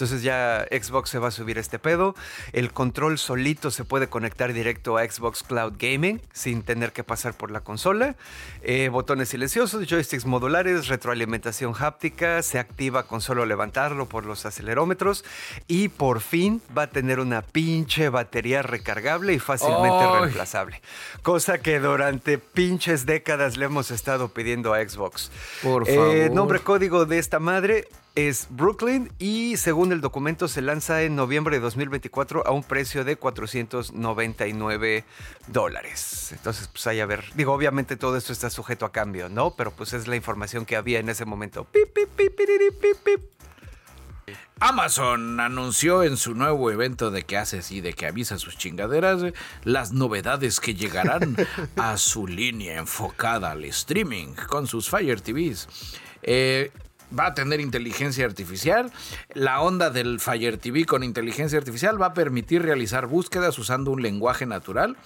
Entonces 0.00 0.22
ya 0.22 0.66
Xbox 0.70 1.10
se 1.10 1.18
va 1.18 1.28
a 1.28 1.30
subir 1.30 1.58
este 1.58 1.78
pedo. 1.78 2.14
El 2.54 2.72
control 2.72 3.18
solito 3.18 3.70
se 3.70 3.84
puede 3.84 4.08
conectar 4.08 4.54
directo 4.54 4.96
a 4.96 5.04
Xbox 5.04 5.42
Cloud 5.42 5.74
Gaming 5.78 6.22
sin 6.32 6.62
tener 6.62 6.92
que 6.94 7.04
pasar 7.04 7.34
por 7.34 7.50
la 7.50 7.60
consola. 7.60 8.14
Eh, 8.62 8.88
botones 8.90 9.28
silenciosos, 9.28 9.86
joysticks 9.86 10.24
modulares, 10.24 10.88
retroalimentación 10.88 11.74
háptica, 11.78 12.42
se 12.42 12.58
activa 12.58 13.02
con 13.02 13.20
solo 13.20 13.44
levantarlo 13.44 14.08
por 14.08 14.24
los 14.24 14.46
acelerómetros 14.46 15.22
y 15.68 15.88
por 15.88 16.22
fin 16.22 16.62
va 16.76 16.84
a 16.84 16.86
tener 16.90 17.20
una 17.20 17.42
pinche 17.42 18.08
batería 18.08 18.62
recargable 18.62 19.34
y 19.34 19.38
fácilmente 19.38 19.98
¡Ay! 20.00 20.20
reemplazable. 20.22 20.80
Cosa 21.22 21.58
que 21.58 21.78
durante 21.78 22.38
pinches 22.38 23.04
décadas 23.04 23.58
le 23.58 23.66
hemos 23.66 23.90
estado 23.90 24.30
pidiendo 24.32 24.72
a 24.72 24.78
Xbox. 24.88 25.30
Por 25.62 25.86
Eh, 25.86 25.94
favor. 25.94 26.30
nombre 26.34 26.60
código 26.60 27.04
de 27.04 27.18
esta 27.18 27.38
madre 27.38 27.86
es 28.14 28.48
Brooklyn 28.50 29.12
y 29.18 29.56
según 29.56 29.92
el 29.92 30.00
documento 30.00 30.48
se 30.48 30.62
lanza 30.62 31.02
en 31.02 31.16
noviembre 31.16 31.56
de 31.56 31.60
2024 31.60 32.46
a 32.46 32.50
un 32.50 32.62
precio 32.62 33.04
de 33.04 33.16
499 33.16 35.04
dólares. 35.46 36.32
Entonces, 36.32 36.68
pues 36.68 36.86
ahí 36.86 37.00
a 37.00 37.06
ver. 37.06 37.24
Digo, 37.34 37.52
obviamente 37.52 37.96
todo 37.96 38.16
esto 38.16 38.32
está 38.32 38.50
sujeto 38.50 38.84
a 38.84 38.92
cambio, 38.92 39.28
¿no? 39.28 39.54
Pero 39.56 39.70
pues 39.70 39.92
es 39.92 40.06
la 40.08 40.16
información 40.16 40.66
que 40.66 40.76
había 40.76 40.98
en 40.98 41.08
ese 41.08 41.24
momento. 41.24 41.64
Pip, 41.64 41.92
pip, 41.92 42.08
pip, 42.16 42.36
piriri, 42.36 42.70
pip, 42.70 42.96
pip. 43.04 43.20
Amazon 44.62 45.40
anunció 45.40 46.02
en 46.02 46.18
su 46.18 46.34
nuevo 46.34 46.70
evento 46.70 47.10
de 47.10 47.22
que 47.22 47.38
haces 47.38 47.72
y 47.72 47.80
de 47.80 47.94
que 47.94 48.06
avisa 48.06 48.38
sus 48.38 48.58
chingaderas 48.58 49.22
eh, 49.22 49.32
las 49.64 49.92
novedades 49.92 50.60
que 50.60 50.74
llegarán 50.74 51.34
a 51.76 51.96
su 51.96 52.26
línea 52.26 52.78
enfocada 52.78 53.52
al 53.52 53.64
streaming 53.64 54.34
con 54.34 54.66
sus 54.66 54.90
Fire 54.90 55.22
TVs. 55.22 55.66
Eh, 56.22 56.70
va 57.18 57.26
a 57.26 57.34
tener 57.34 57.60
inteligencia 57.60 58.24
artificial. 58.24 58.92
La 59.34 59.60
onda 59.60 59.90
del 59.90 60.20
Fire 60.20 60.58
TV 60.58 60.86
con 60.86 61.02
inteligencia 61.02 61.58
artificial 61.58 62.00
va 62.00 62.06
a 62.06 62.14
permitir 62.14 62.62
realizar 62.62 63.06
búsquedas 63.06 63.58
usando 63.58 63.90
un 63.90 64.02
lenguaje 64.02 64.46
natural. 64.46 64.96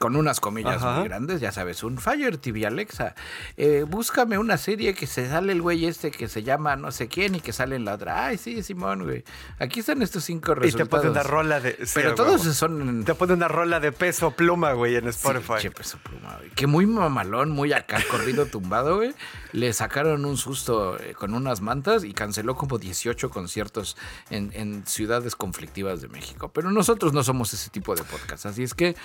Con 0.00 0.16
unas 0.16 0.40
comillas 0.40 0.76
Ajá. 0.82 1.00
muy 1.00 1.08
grandes, 1.08 1.42
ya 1.42 1.52
sabes, 1.52 1.82
un 1.82 1.98
Fire 1.98 2.38
TV 2.38 2.64
Alexa. 2.64 3.14
eh, 3.58 3.84
búscame 3.86 4.38
una 4.38 4.56
serie 4.56 4.94
que 4.94 5.06
se 5.06 5.28
sale 5.28 5.52
el 5.52 5.60
güey 5.60 5.84
este 5.84 6.10
que 6.10 6.26
se 6.26 6.42
llama 6.42 6.74
no 6.74 6.90
sé 6.90 7.06
quién 7.06 7.34
y 7.34 7.40
que 7.42 7.52
sale 7.52 7.76
en 7.76 7.84
la 7.84 7.96
otra. 7.96 8.24
Ay, 8.24 8.38
sí, 8.38 8.62
Simón, 8.62 9.02
güey. 9.04 9.24
Aquí 9.58 9.80
están 9.80 10.00
estos 10.00 10.24
cinco 10.24 10.52
Y 10.52 10.54
te 10.54 10.60
resultados. 10.62 10.88
pone 11.02 11.10
una 11.10 11.22
rola 11.22 11.60
de. 11.60 11.76
sí, 11.84 11.92
Pero 11.92 12.14
todos 12.14 12.40
son 12.40 13.04
Te 13.04 13.14
pone 13.14 13.34
una 13.34 13.46
rola 13.48 13.78
de 13.78 13.92
peso 13.92 14.30
pluma, 14.30 14.72
güey, 14.72 14.96
en 14.96 15.06
Spotify. 15.08 15.52
Sí, 15.58 15.62
che, 15.64 15.70
peso 15.70 15.98
pluma, 16.02 16.34
güey. 16.38 16.48
Que 16.52 16.66
muy 16.66 16.86
mamalón, 16.86 17.50
muy 17.50 17.74
acá 17.74 17.98
corrido 18.10 18.46
tumbado, 18.46 18.96
güey. 18.96 19.14
Le 19.52 19.70
sacaron 19.74 20.24
un 20.24 20.38
susto 20.38 20.98
eh, 20.98 21.12
con 21.12 21.34
unas 21.34 21.60
mantas 21.60 22.04
y 22.04 22.14
canceló 22.14 22.54
como 22.56 22.78
18 22.78 23.28
conciertos 23.28 23.98
en, 24.30 24.50
en 24.54 24.86
ciudades 24.86 25.36
conflictivas 25.36 26.00
de 26.00 26.08
México. 26.08 26.50
Pero 26.54 26.70
nosotros 26.70 27.12
no 27.12 27.22
somos 27.22 27.52
ese 27.52 27.68
tipo 27.68 27.94
de 27.94 28.02
podcast, 28.04 28.46
así 28.46 28.62
es 28.62 28.72
que 28.72 28.96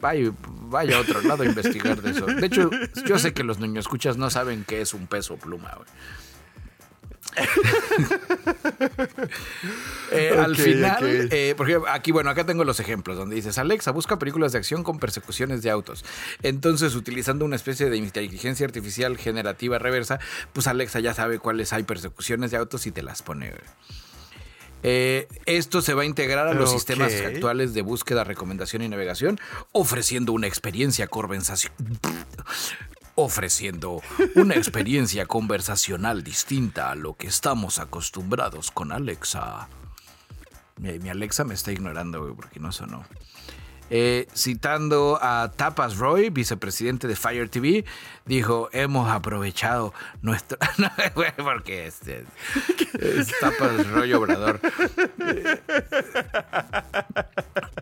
vaya, 0.00 0.32
vaya 0.62 0.96
a 0.96 1.00
otro 1.00 1.20
lado 1.22 1.42
a 1.42 1.46
investigar 1.46 2.00
de 2.00 2.10
eso. 2.10 2.26
De 2.26 2.46
hecho, 2.46 2.70
yo 3.06 3.18
sé 3.18 3.32
que 3.32 3.44
los 3.44 3.58
niños 3.58 3.84
escuchas 3.84 4.16
no 4.16 4.30
saben 4.30 4.64
qué 4.64 4.80
es 4.80 4.94
un 4.94 5.06
peso 5.06 5.36
pluma, 5.36 5.74
güey. 5.76 5.88
Eh, 10.12 10.30
al 10.38 10.54
final, 10.56 11.28
eh, 11.32 11.54
por 11.56 11.68
ejemplo, 11.68 11.90
aquí, 11.90 12.12
bueno, 12.12 12.30
acá 12.30 12.46
tengo 12.46 12.62
los 12.62 12.78
ejemplos 12.78 13.16
donde 13.16 13.34
dices, 13.34 13.58
Alexa, 13.58 13.90
busca 13.90 14.20
películas 14.20 14.52
de 14.52 14.58
acción 14.58 14.84
con 14.84 15.00
persecuciones 15.00 15.62
de 15.62 15.70
autos. 15.70 16.04
Entonces, 16.42 16.94
utilizando 16.94 17.44
una 17.44 17.56
especie 17.56 17.90
de 17.90 17.96
inteligencia 17.96 18.64
artificial 18.64 19.18
generativa 19.18 19.78
reversa, 19.80 20.20
pues 20.52 20.68
Alexa 20.68 21.00
ya 21.00 21.12
sabe 21.12 21.40
cuáles 21.40 21.72
hay 21.72 21.82
persecuciones 21.82 22.52
de 22.52 22.58
autos 22.58 22.86
y 22.86 22.92
te 22.92 23.02
las 23.02 23.22
pone. 23.22 23.50
güey. 23.50 23.60
Eh, 24.88 25.26
esto 25.46 25.82
se 25.82 25.94
va 25.94 26.02
a 26.02 26.04
integrar 26.04 26.46
a 26.46 26.54
los 26.54 26.70
sistemas 26.70 27.12
actuales 27.12 27.74
de 27.74 27.82
búsqueda, 27.82 28.22
recomendación 28.22 28.82
y 28.82 28.88
navegación, 28.88 29.40
ofreciendo 29.72 30.32
una 30.32 30.46
experiencia 30.46 31.08
conversación. 31.08 31.72
Ofreciendo 33.16 34.00
una 34.36 34.54
experiencia 34.54 35.26
conversacional 35.26 36.22
distinta 36.22 36.92
a 36.92 36.94
lo 36.94 37.14
que 37.14 37.26
estamos 37.26 37.80
acostumbrados 37.80 38.70
con 38.70 38.92
Alexa. 38.92 39.68
Mi, 40.76 41.00
mi 41.00 41.08
Alexa 41.08 41.42
me 41.42 41.54
está 41.54 41.72
ignorando, 41.72 42.32
porque 42.36 42.60
no 42.60 42.70
sonó. 42.70 43.04
Eh, 43.88 44.26
citando 44.34 45.16
a 45.20 45.52
Tapas 45.54 45.96
Roy, 45.96 46.30
vicepresidente 46.30 47.06
de 47.06 47.14
Fire 47.14 47.48
TV, 47.48 47.84
dijo, 48.24 48.68
hemos 48.72 49.08
aprovechado 49.10 49.94
nuestro... 50.22 50.58
Porque 51.36 51.86
este, 51.86 52.24
es 52.98 53.28
Tapas 53.40 53.86
Roy 53.88 54.12
Obrador. 54.12 54.60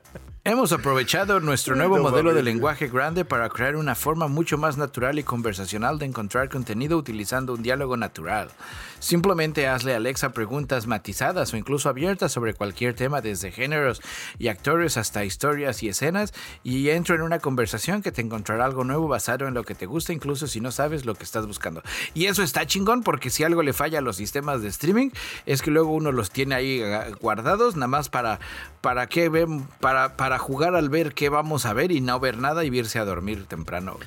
Hemos 0.46 0.72
aprovechado 0.72 1.40
nuestro 1.40 1.74
nuevo 1.74 1.96
No 1.96 2.02
modelo 2.02 2.34
de 2.34 2.42
lenguaje 2.42 2.88
grande 2.88 3.24
para 3.24 3.48
crear 3.48 3.76
una 3.76 3.94
forma 3.94 4.28
mucho 4.28 4.58
más 4.58 4.76
natural 4.76 5.18
y 5.18 5.22
conversacional 5.22 5.98
de 5.98 6.04
encontrar 6.04 6.50
contenido 6.50 6.98
utilizando 6.98 7.54
un 7.54 7.62
diálogo 7.62 7.96
natural. 7.96 8.50
Simplemente 8.98 9.68
hazle 9.68 9.94
a 9.94 9.96
Alexa 9.96 10.34
preguntas 10.34 10.86
matizadas 10.86 11.54
o 11.54 11.56
incluso 11.56 11.88
abiertas 11.88 12.30
sobre 12.30 12.52
cualquier 12.52 12.92
tema 12.92 13.22
desde 13.22 13.52
géneros 13.52 14.02
y 14.38 14.48
actores 14.48 14.98
hasta 14.98 15.24
historias 15.24 15.82
y 15.82 15.88
escenas 15.88 16.34
y 16.62 16.90
entro 16.90 17.14
en 17.14 17.22
una 17.22 17.38
conversación 17.38 18.02
que 18.02 18.12
te 18.12 18.20
encontrará 18.20 18.66
algo 18.66 18.84
nuevo 18.84 19.08
basado 19.08 19.48
en 19.48 19.54
lo 19.54 19.64
que 19.64 19.74
te 19.74 19.86
gusta 19.86 20.12
incluso 20.12 20.46
si 20.46 20.60
no 20.60 20.72
sabes 20.72 21.06
lo 21.06 21.14
que 21.14 21.24
estás 21.24 21.46
buscando. 21.46 21.82
Y 22.12 22.26
eso 22.26 22.42
está 22.42 22.66
chingón 22.66 23.02
porque 23.02 23.30
si 23.30 23.44
algo 23.44 23.62
le 23.62 23.72
falla 23.72 24.00
a 24.00 24.02
los 24.02 24.16
sistemas 24.16 24.60
de 24.60 24.68
streaming 24.68 25.08
es 25.46 25.62
que 25.62 25.70
luego 25.70 25.94
uno 25.94 26.12
los 26.12 26.30
tiene 26.30 26.54
ahí 26.54 26.82
ah, 26.82 27.06
guardados 27.18 27.76
nada 27.76 27.88
más 27.88 28.10
para 28.10 28.40
para 28.84 29.06
qué 29.06 29.30
ven 29.30 29.66
para 29.80 30.14
para 30.14 30.38
jugar 30.38 30.76
al 30.76 30.90
ver 30.90 31.14
qué 31.14 31.30
vamos 31.30 31.64
a 31.64 31.72
ver 31.72 31.90
y 31.90 32.02
no 32.02 32.20
ver 32.20 32.36
nada 32.36 32.66
y 32.66 32.68
irse 32.68 32.98
a 32.98 33.06
dormir 33.06 33.46
temprano. 33.46 33.98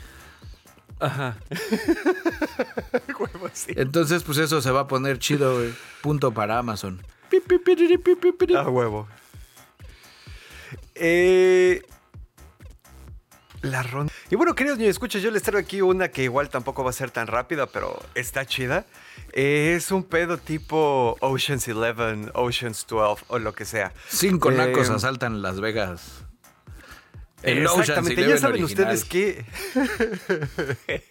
Ajá. 0.99 1.35
Entonces, 3.69 4.21
pues 4.21 4.37
eso 4.37 4.61
se 4.61 4.69
va 4.69 4.81
a 4.81 4.87
poner 4.87 5.17
chido, 5.17 5.55
güey. 5.55 5.73
Punto 6.01 6.31
para 6.31 6.59
Amazon. 6.59 7.01
A 8.59 8.69
huevo. 8.69 9.07
Eh, 10.93 11.81
la 13.61 13.83
ronda. 13.83 14.11
Y 14.29 14.35
bueno, 14.35 14.55
queridos 14.55 14.77
niños, 14.77 14.91
escucha, 14.91 15.19
yo 15.19 15.31
les 15.31 15.43
traigo 15.43 15.59
aquí 15.59 15.81
una 15.81 16.09
que 16.09 16.23
igual 16.23 16.49
tampoco 16.49 16.83
va 16.83 16.89
a 16.91 16.93
ser 16.93 17.11
tan 17.11 17.27
rápida, 17.27 17.65
pero 17.67 17.99
está 18.15 18.45
chida. 18.45 18.85
Es 19.33 19.91
un 19.91 20.03
pedo 20.03 20.37
tipo 20.37 21.17
Ocean's 21.21 21.67
11, 21.67 22.31
Ocean's 22.33 22.85
12 22.87 23.25
o 23.27 23.39
lo 23.39 23.53
que 23.53 23.65
sea. 23.65 23.93
Cinco 24.09 24.51
Eh, 24.51 24.55
nacos 24.55 24.89
asaltan 24.89 25.41
Las 25.41 25.59
Vegas. 25.59 26.23
El 27.43 27.65
Ocean's 27.67 27.89
Exactamente, 27.89 28.21
ya 28.21 28.25
Eleven 28.27 28.41
saben 28.41 28.63
original. 28.63 28.93
ustedes 28.95 29.05
que... 29.05 29.45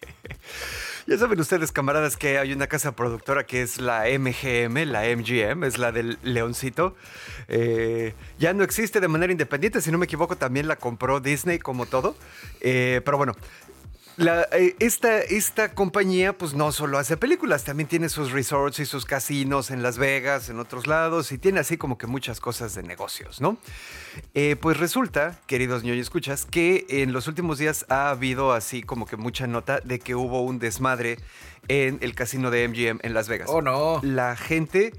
ya 1.06 1.18
saben 1.18 1.38
ustedes, 1.38 1.70
camaradas, 1.70 2.16
que 2.16 2.38
hay 2.38 2.52
una 2.52 2.66
casa 2.66 2.96
productora 2.96 3.46
que 3.46 3.62
es 3.62 3.80
la 3.80 4.04
MGM, 4.06 4.90
la 4.90 5.02
MGM, 5.04 5.62
es 5.64 5.78
la 5.78 5.92
del 5.92 6.18
Leoncito. 6.22 6.96
Eh, 7.46 8.14
ya 8.38 8.52
no 8.52 8.64
existe 8.64 9.00
de 9.00 9.06
manera 9.06 9.30
independiente, 9.30 9.80
si 9.80 9.92
no 9.92 9.98
me 9.98 10.06
equivoco, 10.06 10.36
también 10.36 10.66
la 10.66 10.76
compró 10.76 11.20
Disney 11.20 11.60
como 11.60 11.86
todo. 11.86 12.16
Eh, 12.60 13.02
pero 13.04 13.18
bueno, 13.18 13.34
la- 14.16 14.48
eh, 14.52 14.74
esta, 14.78 15.18
esta 15.20 15.74
compañía 15.74 16.36
pues 16.36 16.54
no 16.54 16.72
solo 16.72 16.98
hace 16.98 17.16
películas, 17.16 17.64
también 17.64 17.88
tiene 17.88 18.08
sus 18.08 18.32
resorts 18.32 18.78
y 18.78 18.86
sus 18.86 19.04
casinos 19.04 19.70
en 19.70 19.82
Las 19.82 19.98
Vegas, 19.98 20.48
en 20.48 20.58
otros 20.58 20.86
lados, 20.86 21.32
y 21.32 21.38
tiene 21.38 21.60
así 21.60 21.76
como 21.76 21.98
que 21.98 22.06
muchas 22.06 22.40
cosas 22.40 22.74
de 22.74 22.82
negocios, 22.82 23.40
¿no? 23.40 23.56
Eh, 24.34 24.56
pues 24.60 24.78
resulta, 24.78 25.38
queridos 25.46 25.82
ñoño 25.84 26.00
escuchas, 26.00 26.46
que 26.46 26.86
en 26.88 27.12
los 27.12 27.28
últimos 27.28 27.58
días 27.58 27.84
ha 27.88 28.10
habido 28.10 28.52
así 28.52 28.82
como 28.82 29.06
que 29.06 29.16
mucha 29.16 29.46
nota 29.46 29.80
de 29.80 29.98
que 29.98 30.14
hubo 30.14 30.42
un 30.42 30.58
desmadre 30.58 31.18
en 31.68 31.98
el 32.00 32.14
casino 32.14 32.50
de 32.50 32.66
MGM 32.68 33.00
en 33.02 33.12
Las 33.14 33.28
Vegas. 33.28 33.48
Oh, 33.50 33.60
no. 33.60 34.00
La 34.02 34.36
gente... 34.36 34.92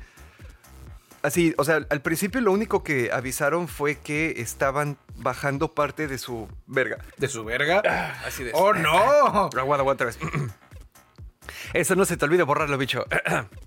Así, 1.28 1.54
o 1.58 1.66
sea, 1.66 1.86
al 1.90 2.02
principio 2.02 2.40
lo 2.40 2.54
único 2.54 2.86
que 2.86 3.12
avisaron 3.12 3.68
fue 3.68 3.96
que 3.96 4.36
estaban 4.38 4.98
bajando 5.18 5.74
parte 5.74 6.08
de 6.08 6.18
su 6.18 6.48
verga. 6.68 7.00
¿De 7.18 7.28
su 7.28 7.44
verga? 7.44 7.82
Así 8.26 8.46
de. 8.46 8.52
¡Oh, 8.54 8.74
no! 8.74 8.98
Aguanta, 8.98 9.60
aguanta 9.60 10.06
otra 10.06 10.06
vez. 10.06 10.18
Eso 11.74 11.96
no 11.98 12.06
se 12.06 12.16
te 12.16 12.24
olvide 12.24 12.44
borrarlo, 12.44 12.78
bicho. 12.78 13.04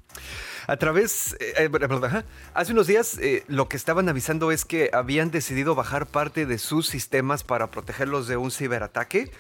A 0.71 0.77
través, 0.77 1.37
eh, 1.41 1.65
eh, 1.65 1.69
perdón, 1.69 2.25
hace 2.55 2.73
unos 2.73 2.87
días 2.87 3.19
eh, 3.19 3.43
lo 3.49 3.69
que 3.69 3.77
estaban 3.77 4.09
avisando 4.09 4.53
es 4.53 4.65
que 4.65 4.89
habían 4.93 5.33
decidido 5.33 5.75
bajar 5.75 6.07
parte 6.07 6.47
de 6.47 6.59
sus 6.59 6.87
sistemas 6.87 7.43
para 7.43 7.73
protegerlos 7.73 8.29
de 8.29 8.37
un 8.37 8.53
ciberataque 8.53 9.33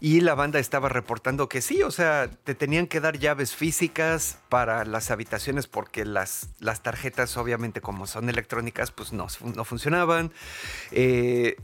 y 0.00 0.22
la 0.22 0.34
banda 0.34 0.58
estaba 0.58 0.88
reportando 0.88 1.46
que 1.46 1.60
sí, 1.60 1.82
o 1.82 1.90
sea, 1.90 2.30
te 2.30 2.54
tenían 2.54 2.86
que 2.86 3.00
dar 3.00 3.18
llaves 3.18 3.54
físicas 3.54 4.38
para 4.48 4.86
las 4.86 5.10
habitaciones 5.10 5.66
porque 5.66 6.06
las, 6.06 6.48
las 6.58 6.82
tarjetas 6.82 7.36
obviamente 7.36 7.82
como 7.82 8.06
son 8.06 8.30
electrónicas 8.30 8.90
pues 8.90 9.12
no, 9.12 9.26
no 9.54 9.66
funcionaban. 9.66 10.32
Eh, 10.90 11.56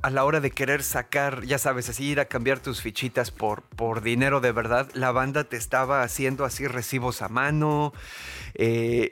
a 0.00 0.08
la 0.08 0.24
hora 0.24 0.40
de 0.40 0.52
querer 0.52 0.82
sacar, 0.82 1.44
ya 1.44 1.58
sabes, 1.58 1.90
así 1.90 2.06
ir 2.06 2.18
a 2.18 2.24
cambiar 2.24 2.60
tus 2.60 2.80
fichitas 2.80 3.30
por, 3.30 3.60
por 3.60 4.00
dinero 4.00 4.40
de 4.40 4.52
verdad, 4.52 4.88
la 4.94 5.12
banda 5.12 5.44
te 5.44 5.58
estaba 5.58 6.02
haciendo 6.02 6.46
así 6.46 6.66
recibos 6.66 7.20
a 7.20 7.28
mano. 7.28 7.92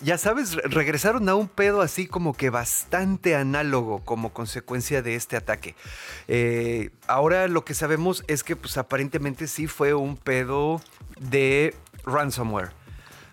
Ya 0.01 0.19
sabes, 0.19 0.57
regresaron 0.57 1.29
a 1.29 1.35
un 1.35 1.49
pedo 1.49 1.81
así 1.81 2.07
como 2.07 2.35
que 2.35 2.51
bastante 2.51 3.37
análogo 3.37 4.05
como 4.05 4.33
consecuencia 4.33 5.03
de 5.03 5.15
este 5.15 5.37
ataque. 5.37 5.75
Eh, 6.27 6.91
ahora 7.07 7.49
lo 7.49 7.65
que 7.65 7.75
sabemos 7.75 8.25
es 8.27 8.43
que 8.43 8.57
pues 8.57 8.77
aparentemente 8.77 9.47
sí 9.47 9.67
fue 9.67 9.95
un 9.95 10.17
pedo 10.17 10.81
de 11.21 11.75
ransomware. 12.05 12.71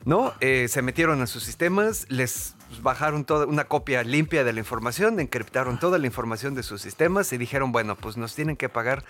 ¿No? 0.04 0.34
Eh, 0.40 0.68
se 0.70 0.84
metieron 0.84 1.24
a 1.24 1.28
sus 1.28 1.44
sistemas, 1.44 2.06
les 2.10 2.54
bajaron 2.82 3.26
toda 3.26 3.46
una 3.46 3.66
copia 3.66 4.04
limpia 4.04 4.44
de 4.44 4.54
la 4.54 4.60
información, 4.60 5.20
encriptaron 5.20 5.80
toda 5.80 5.98
la 5.98 6.08
información 6.08 6.56
de 6.56 6.64
sus 6.64 6.82
sistemas 6.82 7.32
y 7.34 7.38
dijeron, 7.38 7.72
bueno, 7.72 7.96
pues 7.96 8.18
nos 8.18 8.36
tienen 8.36 8.56
que 8.56 8.70
pagar 8.70 9.04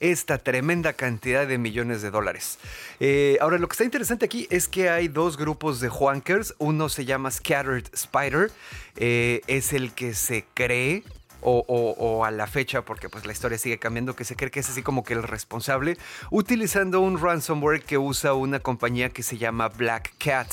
esta 0.00 0.38
tremenda 0.38 0.92
cantidad 0.92 1.46
de 1.46 1.58
millones 1.58 2.02
de 2.02 2.10
dólares. 2.10 2.58
Eh, 3.00 3.38
ahora, 3.40 3.58
lo 3.58 3.68
que 3.68 3.74
está 3.74 3.84
interesante 3.84 4.24
aquí 4.24 4.46
es 4.50 4.68
que 4.68 4.90
hay 4.90 5.08
dos 5.08 5.36
grupos 5.36 5.80
de 5.80 5.88
Juankers. 5.88 6.54
Uno 6.58 6.88
se 6.88 7.04
llama 7.04 7.30
Scattered 7.30 7.88
Spider, 7.92 8.50
eh, 8.96 9.40
es 9.46 9.72
el 9.72 9.92
que 9.92 10.14
se 10.14 10.44
cree 10.54 11.02
o, 11.40 11.64
o- 11.68 11.92
o 11.98 12.24
a 12.24 12.30
la 12.30 12.46
fecha, 12.46 12.82
porque 12.82 13.08
pues 13.08 13.24
la 13.26 13.32
historia 13.32 13.58
sigue 13.58 13.78
cambiando, 13.78 14.14
que 14.16 14.24
se 14.24 14.36
cree 14.36 14.50
que 14.50 14.60
es 14.60 14.68
así 14.68 14.82
como 14.82 15.04
que 15.04 15.14
el 15.14 15.22
responsable, 15.22 15.96
utilizando 16.30 17.00
un 17.00 17.20
ransomware 17.20 17.82
que 17.82 17.98
usa 17.98 18.34
una 18.34 18.60
compañía 18.60 19.08
que 19.10 19.22
se 19.22 19.38
llama 19.38 19.68
Black 19.68 20.12
Cat. 20.18 20.48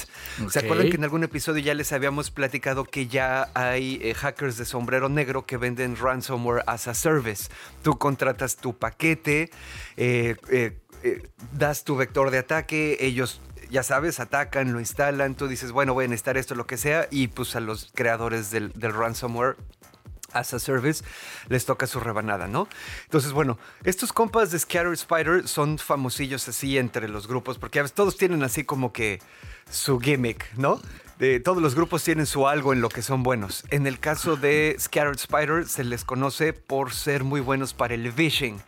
¿Se 0.49 0.59
acuerdan 0.59 0.89
que 0.89 0.95
en 0.95 1.03
algún 1.03 1.23
episodio 1.23 1.63
ya 1.63 1.73
les 1.73 1.91
habíamos 1.91 2.31
platicado 2.31 2.83
que 2.85 3.07
ya 3.07 3.49
hay 3.53 3.99
eh, 4.01 4.13
hackers 4.13 4.57
de 4.57 4.65
sombrero 4.65 5.09
negro 5.09 5.45
que 5.45 5.57
venden 5.57 5.95
ransomware 5.97 6.63
as 6.67 6.87
a 6.87 6.93
service? 6.93 7.49
Tú 7.81 7.97
contratas 7.97 8.57
tu 8.57 8.77
paquete, 8.77 9.49
eh, 9.97 10.35
eh, 10.49 10.77
eh, 11.03 11.21
das 11.53 11.83
tu 11.83 11.95
vector 11.95 12.31
de 12.31 12.39
ataque, 12.39 12.97
ellos 13.01 13.41
ya 13.69 13.81
sabes, 13.83 14.19
atacan, 14.19 14.73
lo 14.73 14.79
instalan, 14.79 15.35
tú 15.35 15.47
dices, 15.47 15.71
bueno, 15.71 15.93
voy 15.93 16.05
a 16.05 16.07
necesitar 16.07 16.37
esto, 16.37 16.53
lo 16.55 16.67
que 16.67 16.77
sea, 16.77 17.07
y 17.09 17.27
pues 17.29 17.55
a 17.55 17.59
los 17.59 17.91
creadores 17.95 18.51
del, 18.51 18.71
del 18.73 18.93
ransomware 18.93 19.55
as 20.35 20.53
a 20.53 20.59
service 20.59 21.03
les 21.49 21.65
toca 21.65 21.87
su 21.87 21.99
rebanada, 21.99 22.47
¿no? 22.47 22.67
Entonces, 23.05 23.31
bueno, 23.31 23.57
estos 23.83 24.13
compas 24.13 24.51
de 24.51 24.59
Scatter 24.59 24.93
Spider 24.93 25.47
son 25.47 25.77
famosillos 25.79 26.47
así 26.47 26.77
entre 26.77 27.07
los 27.07 27.27
grupos, 27.27 27.57
porque 27.57 27.79
a 27.79 27.81
veces 27.83 27.95
todos 27.95 28.17
tienen 28.17 28.43
así 28.43 28.63
como 28.63 28.93
que 28.93 29.21
su 29.69 29.99
gimmick, 29.99 30.45
¿no? 30.57 30.79
De, 31.17 31.39
todos 31.39 31.61
los 31.61 31.75
grupos 31.75 32.03
tienen 32.03 32.25
su 32.25 32.47
algo 32.47 32.73
en 32.73 32.81
lo 32.81 32.89
que 32.89 33.01
son 33.01 33.23
buenos. 33.23 33.63
En 33.71 33.87
el 33.87 33.99
caso 33.99 34.35
de 34.35 34.75
Scattered 34.77 35.15
Spider 35.17 35.65
se 35.65 35.83
les 35.85 36.03
conoce 36.03 36.51
por 36.53 36.93
ser 36.93 37.23
muy 37.23 37.39
buenos 37.39 37.73
para 37.73 37.93
el 37.93 38.11
phishing. 38.11 38.61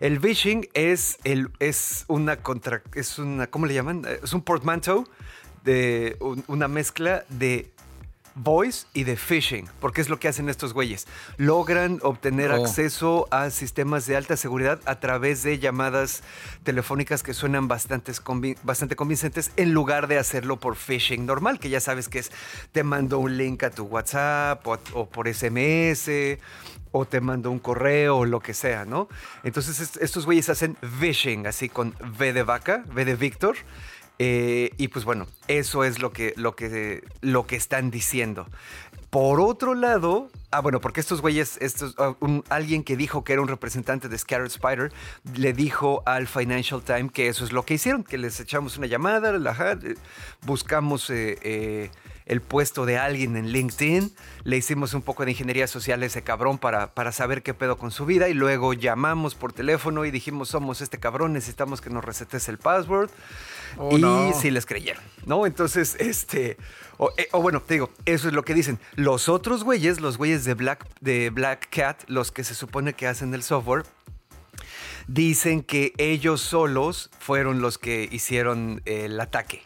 El 0.00 0.18
phishing 0.18 0.68
es, 0.72 1.18
es 1.60 2.04
una 2.08 2.38
contra, 2.38 2.82
es 2.94 3.18
una, 3.18 3.46
¿cómo 3.46 3.66
le 3.66 3.74
llaman? 3.74 4.04
Es 4.22 4.32
un 4.32 4.42
portmanteau 4.42 5.06
de 5.64 6.16
un- 6.18 6.42
una 6.48 6.66
mezcla 6.66 7.24
de 7.28 7.70
voice 8.34 8.86
y 8.94 9.04
de 9.04 9.16
phishing, 9.16 9.68
porque 9.80 10.00
es 10.00 10.08
lo 10.08 10.18
que 10.18 10.28
hacen 10.28 10.48
estos 10.48 10.72
güeyes. 10.72 11.06
Logran 11.36 11.98
obtener 12.02 12.50
Oh. 12.52 12.64
acceso 12.64 13.28
a 13.30 13.50
sistemas 13.50 14.06
de 14.06 14.16
alta 14.16 14.36
seguridad 14.36 14.80
a 14.86 15.00
través 15.00 15.42
de 15.42 15.58
llamadas 15.58 16.22
telefónicas 16.64 17.22
que 17.22 17.34
suenan 17.34 17.68
bastante, 17.68 18.12
bastante 18.62 18.96
convincentes 18.96 19.52
en 19.56 19.72
lugar 19.74 20.06
de 20.08 20.18
hacerlo 20.18 20.58
por 20.58 20.76
phishing 20.76 21.26
normal, 21.26 21.58
que 21.58 21.68
ya 21.70 21.80
sabes 21.80 22.08
que 22.08 22.18
es 22.20 22.30
te 22.72 22.82
mando 22.84 23.18
un 23.18 23.36
link 23.36 23.62
a 23.64 23.70
tu 23.70 23.84
WhatsApp 23.84 24.66
o, 24.66 24.78
o 24.94 25.08
por 25.08 25.28
SMS 25.32 26.38
o 26.94 27.06
te 27.06 27.20
mando 27.22 27.50
un 27.50 27.58
correo 27.58 28.18
o 28.18 28.24
lo 28.26 28.40
que 28.40 28.52
sea, 28.52 28.84
¿no? 28.84 29.08
Entonces 29.44 29.80
est- 29.80 29.96
estos 30.02 30.26
güeyes 30.26 30.48
hacen 30.50 30.76
phishing, 31.00 31.46
así 31.46 31.68
con 31.70 31.94
V 32.18 32.32
de 32.34 32.42
vaca, 32.42 32.84
V 32.92 33.04
de 33.06 33.14
Víctor. 33.16 33.56
Eh, 34.24 34.70
y 34.76 34.86
pues 34.86 35.04
bueno, 35.04 35.26
eso 35.48 35.82
es 35.82 35.98
lo 35.98 36.12
que, 36.12 36.32
lo 36.36 36.54
que, 36.54 37.02
lo 37.22 37.44
que 37.48 37.56
están 37.56 37.90
diciendo. 37.90 38.46
Por 39.10 39.40
otro 39.40 39.74
lado, 39.74 40.30
ah, 40.52 40.60
bueno, 40.60 40.80
porque 40.80 41.00
estos 41.00 41.20
güeyes, 41.20 41.58
ah, 41.98 42.14
alguien 42.48 42.84
que 42.84 42.96
dijo 42.96 43.24
que 43.24 43.32
era 43.32 43.42
un 43.42 43.48
representante 43.48 44.08
de 44.08 44.16
Scattered 44.16 44.46
Spider, 44.52 44.92
le 45.34 45.52
dijo 45.52 46.04
al 46.06 46.28
Financial 46.28 46.80
Times 46.82 47.10
que 47.10 47.26
eso 47.26 47.44
es 47.44 47.50
lo 47.50 47.64
que 47.64 47.74
hicieron, 47.74 48.04
que 48.04 48.16
les 48.16 48.38
echamos 48.38 48.78
una 48.78 48.86
llamada, 48.86 49.32
la- 49.32 49.78
eh, 49.82 49.96
buscamos 50.42 51.10
eh, 51.10 51.90
el 52.26 52.40
puesto 52.40 52.86
de 52.86 52.98
alguien 52.98 53.36
en 53.36 53.48
LinkedIn, 53.48 54.14
le 54.44 54.56
hicimos 54.56 54.94
un 54.94 55.02
poco 55.02 55.24
de 55.24 55.32
ingeniería 55.32 55.66
social 55.66 56.00
a 56.02 56.06
ese 56.06 56.22
cabrón 56.22 56.58
para, 56.58 56.94
para 56.94 57.10
saber 57.10 57.42
qué 57.42 57.54
pedo 57.54 57.76
con 57.76 57.90
su 57.90 58.06
vida 58.06 58.28
y 58.28 58.34
luego 58.34 58.72
llamamos 58.72 59.34
por 59.34 59.52
teléfono 59.52 60.04
y 60.04 60.12
dijimos, 60.12 60.48
somos 60.48 60.80
este 60.80 60.98
cabrón, 61.00 61.32
necesitamos 61.32 61.80
que 61.80 61.90
nos 61.90 62.04
resetes 62.04 62.48
el 62.48 62.58
password. 62.58 63.10
Oh, 63.76 63.96
y 63.96 64.00
no. 64.00 64.32
sí 64.32 64.50
les 64.50 64.66
creyeron, 64.66 65.02
¿no? 65.26 65.46
Entonces, 65.46 65.96
este, 65.98 66.56
o, 66.98 67.10
eh, 67.16 67.28
o 67.32 67.40
bueno, 67.40 67.60
te 67.60 67.74
digo, 67.74 67.90
eso 68.04 68.28
es 68.28 68.34
lo 68.34 68.44
que 68.44 68.54
dicen. 68.54 68.78
Los 68.94 69.28
otros 69.28 69.64
güeyes, 69.64 70.00
los 70.00 70.18
güeyes 70.18 70.44
de 70.44 70.54
Black, 70.54 70.86
de 71.00 71.30
Black 71.30 71.68
Cat, 71.70 72.02
los 72.08 72.30
que 72.30 72.44
se 72.44 72.54
supone 72.54 72.94
que 72.94 73.06
hacen 73.06 73.34
el 73.34 73.42
software, 73.42 73.84
dicen 75.06 75.62
que 75.62 75.92
ellos 75.98 76.40
solos 76.40 77.10
fueron 77.18 77.60
los 77.60 77.78
que 77.78 78.08
hicieron 78.10 78.82
el 78.84 79.20
ataque. 79.20 79.62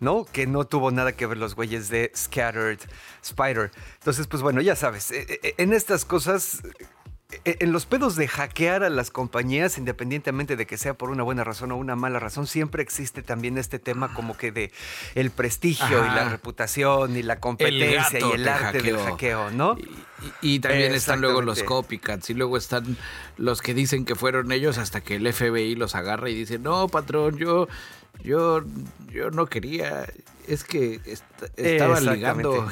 ¿No? 0.00 0.24
Que 0.24 0.46
no 0.46 0.64
tuvo 0.64 0.92
nada 0.92 1.10
que 1.10 1.26
ver 1.26 1.38
los 1.38 1.56
güeyes 1.56 1.88
de 1.88 2.12
Scattered 2.14 2.78
Spider. 3.20 3.72
Entonces, 3.94 4.28
pues 4.28 4.42
bueno, 4.42 4.60
ya 4.60 4.76
sabes, 4.76 5.10
eh, 5.10 5.26
eh, 5.42 5.54
en 5.58 5.72
estas 5.72 6.04
cosas, 6.04 6.62
eh, 6.62 6.84
en 7.44 7.72
los 7.72 7.84
pedos 7.84 8.16
de 8.16 8.26
hackear 8.26 8.82
a 8.84 8.88
las 8.88 9.10
compañías, 9.10 9.76
independientemente 9.76 10.56
de 10.56 10.66
que 10.66 10.78
sea 10.78 10.94
por 10.94 11.10
una 11.10 11.22
buena 11.22 11.44
razón 11.44 11.70
o 11.72 11.76
una 11.76 11.94
mala 11.94 12.18
razón, 12.18 12.46
siempre 12.46 12.82
existe 12.82 13.22
también 13.22 13.58
este 13.58 13.78
tema 13.78 14.14
como 14.14 14.34
que 14.36 14.50
de 14.50 14.72
el 15.14 15.30
prestigio 15.30 15.86
y 16.06 16.08
la 16.08 16.28
reputación 16.30 17.16
y 17.18 17.22
la 17.22 17.38
competencia 17.38 18.18
y 18.18 18.32
el 18.32 18.44
te 18.44 18.50
arte 18.50 18.78
del 18.82 18.96
hackeo, 19.10 19.50
¿no? 19.50 19.76
Y, 20.40 20.54
y 20.54 20.60
también 20.60 20.92
están 20.96 21.20
luego 21.20 21.42
los 21.42 21.58
copycats 21.66 22.30
y 22.30 22.34
luego 22.34 22.56
están 22.56 22.96
los 23.36 23.60
que 23.60 23.74
dicen 23.74 24.06
que 24.06 24.14
fueron 24.14 24.50
ellos 24.50 24.78
hasta 24.78 25.02
que 25.02 25.16
el 25.16 25.30
FBI 25.30 25.74
los 25.74 25.94
agarra 25.94 26.30
y 26.30 26.34
dice, 26.34 26.58
no, 26.58 26.88
patrón, 26.88 27.36
yo, 27.36 27.68
yo, 28.24 28.62
yo 29.12 29.30
no 29.30 29.44
quería, 29.46 30.06
es 30.46 30.64
que 30.64 30.94
est- 31.04 31.24
estaba 31.56 32.00
ligando. 32.14 32.68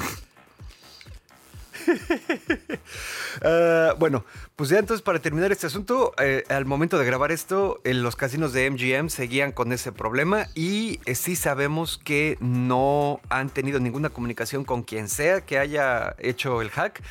Ah, 3.43 3.93
bueno, 3.99 4.25
pues 4.55 4.69
ya 4.69 4.79
entonces 4.79 5.01
para 5.01 5.19
terminar 5.19 5.51
este 5.51 5.67
asunto, 5.67 6.13
eh, 6.17 6.43
al 6.49 6.65
momento 6.65 6.97
de 6.97 7.05
grabar 7.05 7.31
esto, 7.31 7.79
eh, 7.83 7.93
los 7.93 8.15
casinos 8.15 8.53
de 8.53 8.69
MGM 8.69 9.09
seguían 9.09 9.51
con 9.51 9.71
ese 9.71 9.91
problema 9.91 10.47
y 10.55 10.99
sí 11.13 11.35
sabemos 11.35 11.99
que 12.03 12.37
no 12.39 13.19
han 13.29 13.49
tenido 13.49 13.79
ninguna 13.79 14.09
comunicación 14.09 14.63
con 14.63 14.83
quien 14.83 15.07
sea 15.07 15.41
que 15.41 15.59
haya 15.59 16.15
hecho 16.19 16.61
el 16.61 16.69
hack 16.69 17.01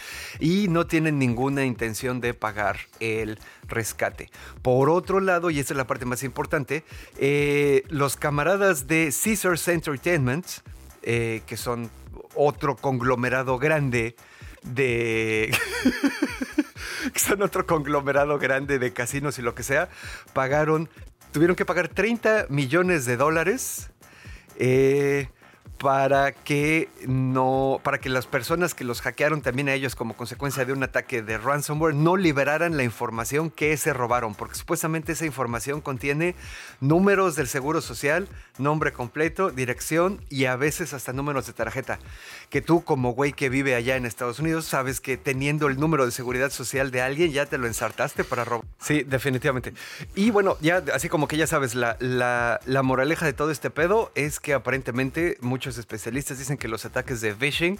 y 0.40 0.68
no 0.68 0.86
tienen 0.86 1.18
ninguna 1.18 1.64
intención 1.64 2.20
de 2.20 2.34
pagar 2.34 2.78
el 3.00 3.38
rescate. 3.68 4.30
Por 4.62 4.90
otro 4.90 5.20
lado, 5.20 5.50
y 5.50 5.58
esta 5.58 5.74
es 5.74 5.78
la 5.78 5.86
parte 5.86 6.04
más 6.04 6.22
importante, 6.22 6.84
los 7.88 8.16
camaradas 8.16 8.86
de 8.86 9.12
Caesars 9.24 9.68
Entertainment, 9.68 10.46
que 11.02 11.56
son 11.56 11.90
otro 12.36 12.76
conglomerado 12.76 13.58
grande 13.58 14.14
de... 14.66 15.56
que 17.12 17.18
son 17.18 17.42
otro 17.42 17.66
conglomerado 17.66 18.38
grande 18.38 18.78
de 18.78 18.92
casinos 18.92 19.38
y 19.38 19.42
lo 19.42 19.54
que 19.54 19.62
sea, 19.62 19.88
pagaron, 20.32 20.88
tuvieron 21.32 21.56
que 21.56 21.64
pagar 21.64 21.88
30 21.88 22.46
millones 22.48 23.04
de 23.04 23.16
dólares 23.16 23.90
eh, 24.58 25.28
para 25.86 26.32
que 26.32 26.88
no, 27.06 27.80
para 27.84 27.98
que 27.98 28.08
las 28.08 28.26
personas 28.26 28.74
que 28.74 28.82
los 28.82 29.02
hackearon 29.02 29.40
también 29.40 29.68
a 29.68 29.74
ellos 29.74 29.94
como 29.94 30.16
consecuencia 30.16 30.64
de 30.64 30.72
un 30.72 30.82
ataque 30.82 31.22
de 31.22 31.38
ransomware 31.38 31.94
no 31.94 32.16
liberaran 32.16 32.76
la 32.76 32.82
información 32.82 33.50
que 33.50 33.76
se 33.76 33.92
robaron, 33.92 34.34
porque 34.34 34.56
supuestamente 34.56 35.12
esa 35.12 35.26
información 35.26 35.80
contiene 35.80 36.34
números 36.80 37.36
del 37.36 37.46
seguro 37.46 37.80
social, 37.80 38.26
nombre 38.58 38.92
completo, 38.92 39.50
dirección 39.50 40.20
y 40.28 40.46
a 40.46 40.56
veces 40.56 40.92
hasta 40.92 41.12
números 41.12 41.46
de 41.46 41.52
tarjeta. 41.52 42.00
Que 42.50 42.60
tú 42.60 42.82
como 42.82 43.12
güey 43.12 43.32
que 43.32 43.48
vive 43.48 43.76
allá 43.76 43.94
en 43.94 44.06
Estados 44.06 44.40
Unidos 44.40 44.64
sabes 44.64 45.00
que 45.00 45.16
teniendo 45.16 45.68
el 45.68 45.78
número 45.78 46.04
de 46.04 46.10
seguridad 46.10 46.50
social 46.50 46.90
de 46.90 47.02
alguien 47.02 47.30
ya 47.30 47.46
te 47.46 47.58
lo 47.58 47.68
ensartaste 47.68 48.24
para 48.24 48.44
robar. 48.44 48.66
Sí, 48.80 49.04
definitivamente. 49.04 49.72
Y 50.16 50.32
bueno, 50.32 50.56
ya 50.60 50.82
así 50.92 51.08
como 51.08 51.28
que 51.28 51.36
ya 51.36 51.46
sabes, 51.46 51.76
la, 51.76 51.96
la, 52.00 52.58
la 52.66 52.82
moraleja 52.82 53.24
de 53.24 53.34
todo 53.34 53.52
este 53.52 53.70
pedo 53.70 54.10
es 54.16 54.40
que 54.40 54.52
aparentemente 54.52 55.38
muchos 55.40 55.75
varios 55.76 55.78
especialistas 55.78 56.38
dicen 56.38 56.56
que 56.56 56.68
los 56.68 56.84
ataques 56.84 57.20
de 57.20 57.34
phishing 57.34 57.78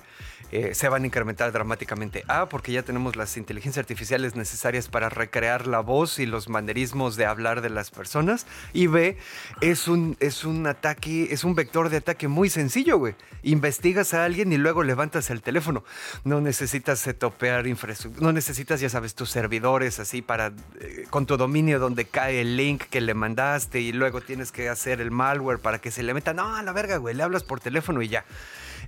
eh, 0.52 0.74
se 0.74 0.88
van 0.88 1.02
a 1.02 1.06
incrementar 1.06 1.52
dramáticamente. 1.52 2.24
A, 2.28 2.48
porque 2.48 2.72
ya 2.72 2.82
tenemos 2.82 3.16
las 3.16 3.36
inteligencias 3.36 3.82
artificiales 3.82 4.36
necesarias 4.36 4.88
para 4.88 5.08
recrear 5.08 5.66
la 5.66 5.80
voz 5.80 6.18
y 6.18 6.26
los 6.26 6.48
manerismos 6.48 7.16
de 7.16 7.26
hablar 7.26 7.60
de 7.62 7.70
las 7.70 7.90
personas. 7.90 8.46
Y 8.72 8.86
B, 8.86 9.16
es 9.60 9.88
un, 9.88 10.16
es 10.20 10.44
un 10.44 10.66
ataque, 10.66 11.28
es 11.30 11.44
un 11.44 11.54
vector 11.54 11.88
de 11.88 11.98
ataque 11.98 12.28
muy 12.28 12.48
sencillo, 12.50 12.98
güey. 12.98 13.14
Investigas 13.42 14.14
a 14.14 14.24
alguien 14.24 14.52
y 14.52 14.58
luego 14.58 14.82
levantas 14.82 15.30
el 15.30 15.42
teléfono. 15.42 15.84
No 16.24 16.40
necesitas 16.40 17.08
topear 17.18 17.66
infraestructura, 17.66 18.24
no 18.24 18.32
necesitas, 18.32 18.80
ya 18.80 18.88
sabes, 18.88 19.14
tus 19.14 19.30
servidores 19.30 19.98
así 20.00 20.22
para, 20.22 20.52
eh, 20.80 21.06
con 21.10 21.26
tu 21.26 21.36
dominio 21.36 21.78
donde 21.78 22.04
cae 22.04 22.40
el 22.40 22.56
link 22.56 22.84
que 22.90 23.00
le 23.00 23.14
mandaste 23.14 23.80
y 23.80 23.92
luego 23.92 24.20
tienes 24.20 24.52
que 24.52 24.68
hacer 24.68 25.00
el 25.00 25.10
malware 25.10 25.58
para 25.58 25.80
que 25.80 25.90
se 25.90 26.02
le 26.02 26.14
meta. 26.14 26.34
No, 26.34 26.56
a 26.56 26.62
la 26.62 26.72
verga, 26.72 26.98
güey, 26.98 27.14
le 27.14 27.22
hablas 27.22 27.42
por 27.42 27.60
teléfono 27.60 27.75
y 28.02 28.08
ya. 28.08 28.24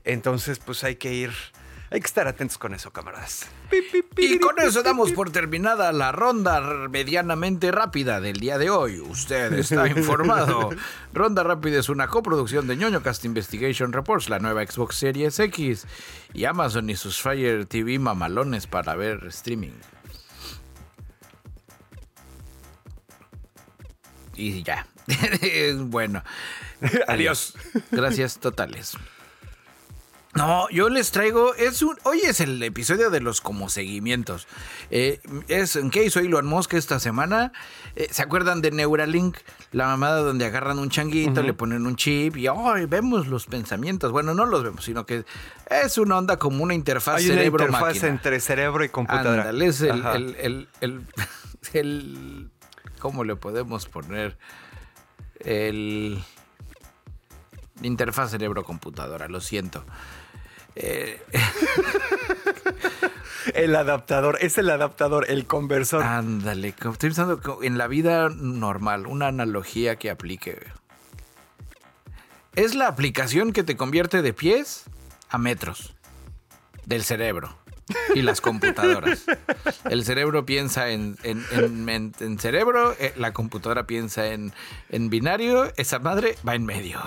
Entonces, 0.05 0.59
pues 0.59 0.85
hay 0.85 0.97
que 0.97 1.13
ir, 1.13 1.33
hay 1.91 2.01
que 2.01 2.07
estar 2.07 2.27
atentos 2.29 2.59
con 2.59 2.75
eso, 2.75 2.91
camaradas. 2.93 3.47
Y 4.17 4.39
con 4.39 4.59
eso 4.59 4.83
damos 4.83 5.13
por 5.13 5.31
terminada 5.31 5.93
la 5.93 6.13
ronda 6.13 6.61
medianamente 6.89 7.71
rápida 7.71 8.21
del 8.21 8.41
día 8.41 8.59
de 8.59 8.71
hoy. 8.71 9.01
Usted 9.01 9.53
está 9.53 9.87
informado. 9.97 10.71
ronda 11.13 11.43
rápida 11.43 11.79
es 11.79 11.89
una 11.89 12.09
coproducción 12.09 12.67
de 12.67 12.77
ñoño 12.77 13.03
Cast 13.03 13.25
Investigation 13.25 13.93
Reports, 13.93 14.29
la 14.29 14.39
nueva 14.39 14.65
Xbox 14.67 14.97
Series 14.97 15.39
X 15.39 15.87
y 16.33 16.45
Amazon 16.45 16.89
y 16.91 16.97
sus 16.97 17.21
Fire 17.21 17.67
TV 17.67 17.99
mamalones 17.99 18.67
para 18.67 18.95
ver 18.97 19.27
streaming. 19.27 19.73
Y 24.35 24.63
ya. 24.63 24.87
bueno. 25.77 26.23
Adiós. 27.09 27.55
Gracias 27.91 28.39
totales. 28.39 28.97
No, 30.35 30.69
yo 30.71 30.89
les 30.89 31.11
traigo, 31.11 31.55
es 31.55 31.83
un, 31.83 31.97
hoy 32.05 32.21
es 32.21 32.41
el 32.41 32.63
episodio 32.63 33.11
de 33.11 33.21
los 33.21 33.41
como 33.41 33.69
seguimientos. 33.69 34.47
Eh, 34.91 35.21
es 35.49 35.75
en 35.75 35.91
qué 35.91 36.05
hizo 36.05 36.21
Elon 36.21 36.47
Musk 36.47 36.75
esta 36.75 37.01
semana. 37.01 37.53
Eh, 37.97 38.07
¿Se 38.11 38.23
acuerdan 38.23 38.61
de 38.61 38.71
Neuralink? 38.71 39.39
La 39.73 39.87
mamada 39.87 40.21
donde 40.21 40.45
agarran 40.45 40.79
un 40.79 40.91
changuito, 40.91 41.43
le 41.43 41.55
ponen 41.55 41.87
un 41.87 41.97
chip 41.97 42.37
y 42.37 42.47
hoy 42.47 42.85
vemos 42.85 43.27
los 43.27 43.47
pensamientos. 43.47 44.13
Bueno, 44.13 44.33
no 44.33 44.47
los 44.47 44.63
vemos, 44.63 44.85
sino 44.85 45.07
que 45.07 45.25
es 45.71 45.99
una 45.99 46.19
onda 46.19 46.39
como 46.39 46.63
una 46.63 46.75
interfaz 46.75 47.23
cerebro 47.23 47.65
una 47.65 47.79
interfaz 47.79 48.05
entre 48.05 48.39
cerebro 48.39 48.85
y 48.85 48.91
computadora. 48.91 49.43
Ándale, 49.43 49.67
es 49.67 49.81
el, 49.81 50.07
el, 50.07 50.37
el, 50.39 50.69
el, 50.81 51.03
el, 51.73 52.51
¿cómo 53.01 53.25
le 53.25 53.35
podemos 53.35 53.87
poner? 53.87 54.39
El 55.41 56.23
interfaz 57.83 58.31
cerebro-computadora, 58.31 59.29
lo 59.29 59.41
siento. 59.41 59.85
Eh, 60.77 61.21
el 63.55 63.75
adaptador, 63.75 64.39
es 64.41 64.59
el 64.59 64.71
adaptador, 64.71 65.27
el 65.29 65.47
conversor. 65.47 66.03
Ándale, 66.03 66.69
estoy 66.69 66.97
pensando 66.97 67.41
en 67.63 67.79
la 67.79 67.89
vida 67.89 68.29
normal, 68.29 69.07
una 69.07 69.29
analogía 69.29 69.97
que 69.97 70.11
aplique. 70.11 70.59
Es 72.55 72.75
la 72.75 72.89
aplicación 72.89 73.53
que 73.53 73.63
te 73.63 73.77
convierte 73.77 74.23
de 74.23 74.33
pies 74.33 74.85
a 75.29 75.39
metros 75.39 75.95
del 76.87 77.05
cerebro 77.05 77.57
y 78.15 78.23
las 78.23 78.41
computadoras. 78.41 79.25
El 79.89 80.05
cerebro 80.05 80.45
piensa 80.45 80.91
en, 80.91 81.17
en, 81.23 82.39
cerebro, 82.39 82.95
eh, 82.99 83.13
la 83.17 83.33
computadora 83.33 83.87
piensa 83.87 84.29
en, 84.29 84.53
en 84.91 85.11
binario, 85.11 85.73
esa 85.77 85.99
madre 85.99 86.37
va 86.47 86.55
en 86.55 86.65
medio. 86.65 86.99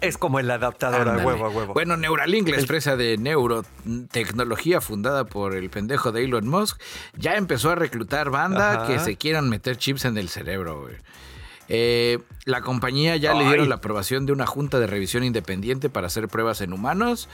Es 0.00 0.16
como 0.16 0.38
el 0.38 0.50
adaptador 0.50 1.08
a 1.08 1.18
huevo 1.18 1.46
a 1.46 1.48
huevo. 1.50 1.74
Bueno, 1.74 1.96
Neuralink, 1.96 2.48
la 2.48 2.58
empresa 2.58 2.96
de 2.96 3.18
neurotecnología 3.18 4.80
fundada 4.80 5.24
por 5.24 5.54
el 5.54 5.68
pendejo 5.70 6.12
de 6.12 6.24
Elon 6.24 6.48
Musk, 6.48 6.80
ya 7.16 7.34
empezó 7.34 7.70
a 7.70 7.74
reclutar 7.74 8.30
banda 8.30 8.86
que 8.86 8.98
se 8.98 9.16
quieran 9.16 9.48
meter 9.48 9.76
chips 9.76 10.04
en 10.04 10.16
el 10.16 10.28
cerebro, 10.28 10.82
güey. 10.82 10.94
Eh, 11.72 12.18
la 12.46 12.62
compañía 12.62 13.16
ya 13.16 13.32
le 13.32 13.46
dieron 13.46 13.68
la 13.68 13.76
aprobación 13.76 14.26
de 14.26 14.32
una 14.32 14.44
junta 14.44 14.80
de 14.80 14.88
revisión 14.88 15.22
independiente 15.22 15.88
para 15.88 16.08
hacer 16.08 16.26
pruebas 16.26 16.62
en 16.62 16.72
humanos 16.72 17.28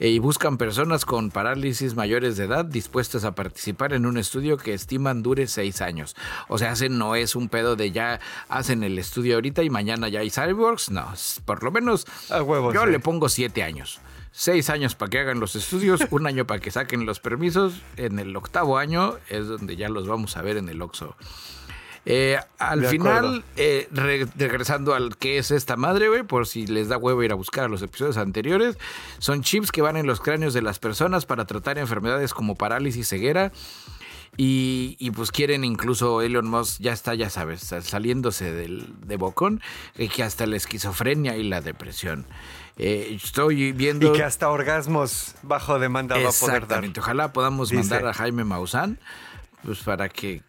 y 0.00 0.18
buscan 0.18 0.56
personas 0.56 1.04
con 1.04 1.30
parálisis 1.30 1.94
mayores 1.94 2.38
de 2.38 2.44
edad 2.44 2.64
dispuestas 2.64 3.24
a 3.24 3.34
participar 3.34 3.92
en 3.92 4.06
un 4.06 4.16
estudio 4.16 4.56
que 4.56 4.72
estiman 4.72 5.22
dure 5.22 5.46
seis 5.46 5.82
años. 5.82 6.16
O 6.48 6.58
sea, 6.58 6.74
no 6.88 7.14
es 7.14 7.36
un 7.36 7.50
pedo 7.50 7.76
de 7.76 7.92
ya 7.92 8.18
hacen 8.48 8.82
el 8.82 8.98
estudio 8.98 9.34
ahorita 9.34 9.62
y 9.62 9.68
mañana 9.68 10.08
ya 10.08 10.20
hay 10.20 10.30
cyborgs. 10.30 10.90
No, 10.90 11.12
por 11.44 11.62
lo 11.62 11.70
menos 11.70 12.06
yo 12.30 12.86
le 12.86 12.98
pongo 12.98 13.28
siete 13.28 13.62
años 13.62 14.00
seis 14.32 14.70
años 14.70 14.94
para 14.94 15.10
que 15.10 15.18
hagan 15.18 15.40
los 15.40 15.56
estudios, 15.56 16.00
un 16.10 16.26
año 16.26 16.46
para 16.46 16.60
que 16.60 16.70
saquen 16.70 17.04
los 17.04 17.20
permisos. 17.20 17.82
En 17.96 18.18
el 18.18 18.34
octavo 18.36 18.78
año 18.78 19.16
es 19.28 19.48
donde 19.48 19.76
ya 19.76 19.88
los 19.88 20.06
vamos 20.06 20.36
a 20.36 20.42
ver 20.42 20.56
en 20.56 20.68
el 20.68 20.80
Oxxo. 20.80 21.16
Eh, 22.06 22.38
al 22.58 22.86
final, 22.86 23.44
eh, 23.56 23.88
regresando 23.92 24.94
al 24.94 25.16
qué 25.16 25.38
es 25.38 25.50
esta 25.50 25.76
madre, 25.76 26.08
güey, 26.08 26.22
por 26.22 26.46
si 26.46 26.66
les 26.66 26.88
da 26.88 26.96
huevo 26.96 27.22
ir 27.22 27.32
a 27.32 27.34
buscar 27.34 27.64
a 27.64 27.68
los 27.68 27.82
episodios 27.82 28.16
anteriores, 28.16 28.78
son 29.18 29.42
chips 29.42 29.70
que 29.70 29.82
van 29.82 29.96
en 29.96 30.06
los 30.06 30.20
cráneos 30.20 30.54
de 30.54 30.62
las 30.62 30.78
personas 30.78 31.26
para 31.26 31.44
tratar 31.44 31.78
enfermedades 31.78 32.32
como 32.32 32.54
parálisis, 32.54 33.08
ceguera. 33.08 33.52
Y, 34.36 35.10
pues 35.10 35.32
quieren 35.32 35.64
incluso 35.64 36.22
Elon 36.22 36.48
Musk 36.48 36.80
ya 36.80 36.92
está, 36.92 37.14
ya 37.14 37.28
sabes, 37.28 37.60
saliéndose 37.82 38.50
del, 38.50 38.86
de 39.04 39.16
bocón, 39.16 39.60
eh, 39.98 40.08
que 40.08 40.22
hasta 40.22 40.46
la 40.46 40.56
esquizofrenia 40.56 41.36
y 41.36 41.42
la 41.42 41.60
depresión. 41.60 42.26
estoy 42.76 43.72
viendo. 43.72 44.14
Y 44.14 44.16
que 44.16 44.22
hasta 44.22 44.48
orgasmos 44.48 45.34
bajo 45.42 45.78
demanda 45.78 46.16
va 46.16 46.30
a 46.30 46.32
poder 46.32 46.66
dar. 46.66 46.84
Ojalá 46.96 47.34
podamos 47.34 47.70
mandar 47.72 48.06
a 48.06 48.14
Jaime 48.14 48.44
Maussan, 48.44 48.98
pues 49.62 49.80
para 49.80 50.08
que 50.08 50.42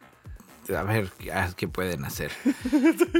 a 0.75 0.84
ver 0.84 1.10
qué 1.55 1.67
pueden 1.67 2.05
hacer. 2.05 2.31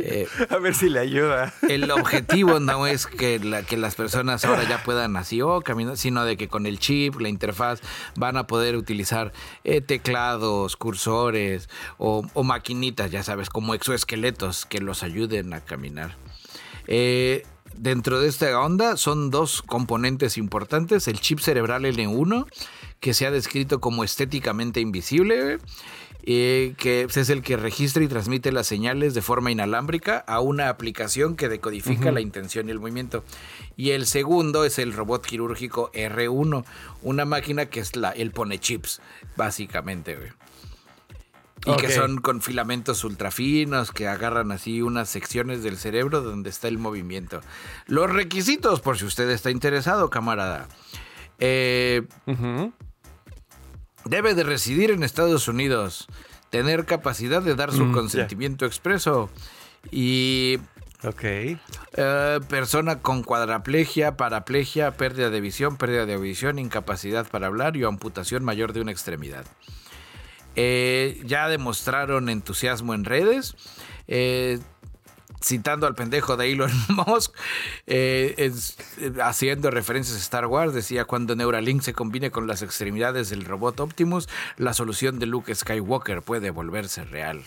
Eh, 0.04 0.28
a 0.50 0.58
ver 0.58 0.74
si 0.74 0.90
le 0.90 1.00
ayuda. 1.00 1.54
El 1.68 1.90
objetivo 1.92 2.60
no 2.60 2.88
es 2.88 3.06
que, 3.06 3.40
que 3.68 3.78
las 3.78 3.96
personas 3.96 4.44
ahora 4.46 4.68
ya 4.68 4.84
puedan 4.84 5.16
así 5.16 5.42
o 5.42 5.56
oh, 5.56 5.62
caminar, 5.62 5.96
sino 5.98 6.26
de 6.26 6.38
que 6.38 6.48
con 6.48 6.66
el 6.66 6.80
chip, 6.80 7.20
la 7.20 7.30
interfaz, 7.30 7.82
van 8.16 8.38
a 8.38 8.48
poder 8.48 8.76
utilizar 8.76 9.32
eh, 9.64 9.82
teclados, 9.82 10.76
cursores 10.76 11.70
o, 11.98 12.24
maquinitas, 12.44 13.12
ya 13.12 13.24
sabes, 13.24 13.50
como 13.50 13.74
exoesqueletos 13.74 14.66
que 14.66 14.80
los 14.80 15.04
ayuden 15.04 15.54
a 15.54 15.62
caminar. 15.62 16.16
Eh, 16.88 17.46
dentro 17.76 18.20
de 18.20 18.28
esta 18.28 18.60
onda 18.60 18.98
son 18.98 19.30
dos 19.30 19.62
componentes 19.62 20.38
importantes, 20.38 21.08
el 21.08 21.20
chip 21.20 21.40
cerebral 21.40 21.86
L1, 21.86 22.48
que 23.00 23.14
se 23.14 23.26
ha 23.26 23.32
descrito 23.32 23.82
como 23.82 24.04
estéticamente 24.04 24.80
invisible, 24.80 25.60
eh, 26.24 26.74
que 26.78 27.04
es 27.04 27.30
el 27.30 27.42
que 27.42 27.58
registra 27.58 28.04
y 28.04 28.08
transmite 28.08 28.52
las 28.52 28.68
señales 28.68 29.14
de 29.14 29.22
forma 29.22 29.52
inalámbrica 29.52 30.20
a 30.20 30.40
una 30.40 30.70
aplicación 30.70 31.36
que 31.36 31.50
decodifica 31.50 32.12
la 32.12 32.22
intención 32.22 32.68
y 32.68 32.72
el 32.72 32.80
movimiento. 32.80 33.24
Y 33.76 33.92
el 33.92 34.06
segundo 34.06 34.64
es 34.66 34.78
el 34.78 34.94
robot 34.94 35.26
quirúrgico 35.26 35.92
R1, 35.94 36.64
una 37.02 37.26
máquina 37.26 37.66
que 37.66 37.80
es 37.80 37.96
la, 37.96 38.12
el 38.12 38.32
pone 38.32 38.60
chips, 38.60 39.02
básicamente. 39.36 40.18
Y 41.66 41.76
que 41.76 41.92
son 41.92 42.22
con 42.22 42.42
filamentos 42.42 43.04
ultrafinos 43.04 43.92
que 43.92 44.08
agarran 44.08 44.52
así 44.52 44.82
unas 44.82 45.10
secciones 45.10 45.62
del 45.64 45.78
cerebro 45.78 46.22
donde 46.22 46.50
está 46.50 46.68
el 46.68 46.80
movimiento. 46.80 47.42
Los 47.86 48.10
requisitos, 48.10 48.82
por 48.82 48.98
si 48.98 49.06
usted 49.06 49.30
está 49.30 49.52
interesado, 49.52 50.10
camarada. 50.10 50.68
Eh, 51.38 52.04
Debe 54.06 54.34
de 54.34 54.44
residir 54.44 54.92
en 54.92 55.04
Estados 55.04 55.48
Unidos, 55.48 56.08
tener 56.50 56.86
capacidad 56.86 57.42
de 57.42 57.56
dar 57.56 57.72
su 57.72 57.86
mm, 57.86 57.94
consentimiento 57.94 58.66
expreso 58.66 59.30
y... 59.92 60.60
Ok. 61.04 61.24
Eh, 61.24 62.40
persona 62.48 63.00
con 63.00 63.24
cuadraplegia, 63.24 64.18
paraplegia, 64.18 64.92
pérdida 64.92 65.32
de 65.32 65.42
visión, 65.42 65.78
pérdida 65.78 66.06
de 66.06 66.14
audición, 66.14 66.60
incapacidad 66.60 67.28
para 67.28 67.48
hablar 67.48 67.76
y 67.76 67.84
amputación 67.84 68.44
mayor 68.44 68.72
de 68.72 68.82
una 68.82 68.92
extremidad. 68.92 69.46
Eh, 70.56 71.22
ya 71.26 71.48
demostraron 71.48 72.30
entusiasmo 72.30 72.94
en 72.94 73.06
redes. 73.06 73.56
Eh, 74.08 74.60
citando 75.44 75.88
al 75.88 75.96
pendejo 75.96 76.38
de 76.38 76.52
Elon 76.52 76.72
Musk, 76.90 77.34
eh, 77.88 78.36
eh, 78.38 79.12
haciendo 79.24 79.72
referencias 79.72 80.18
a 80.18 80.22
Star 80.22 80.46
Wars, 80.46 80.74
decía, 80.74 81.06
cuando 81.06 81.36
Neuralink 81.36 81.82
se 81.82 81.94
combine 81.94 82.32
con 82.32 82.48
las 82.48 82.62
extremidades 82.62 83.30
del 83.30 83.46
robot 83.46 83.80
Optimus, 83.80 84.30
la 84.58 84.74
solución 84.74 85.20
de 85.20 85.26
Luke 85.26 85.54
Skywalker 85.54 86.22
puede 86.22 86.52
volverse 86.52 87.04
real. 87.04 87.42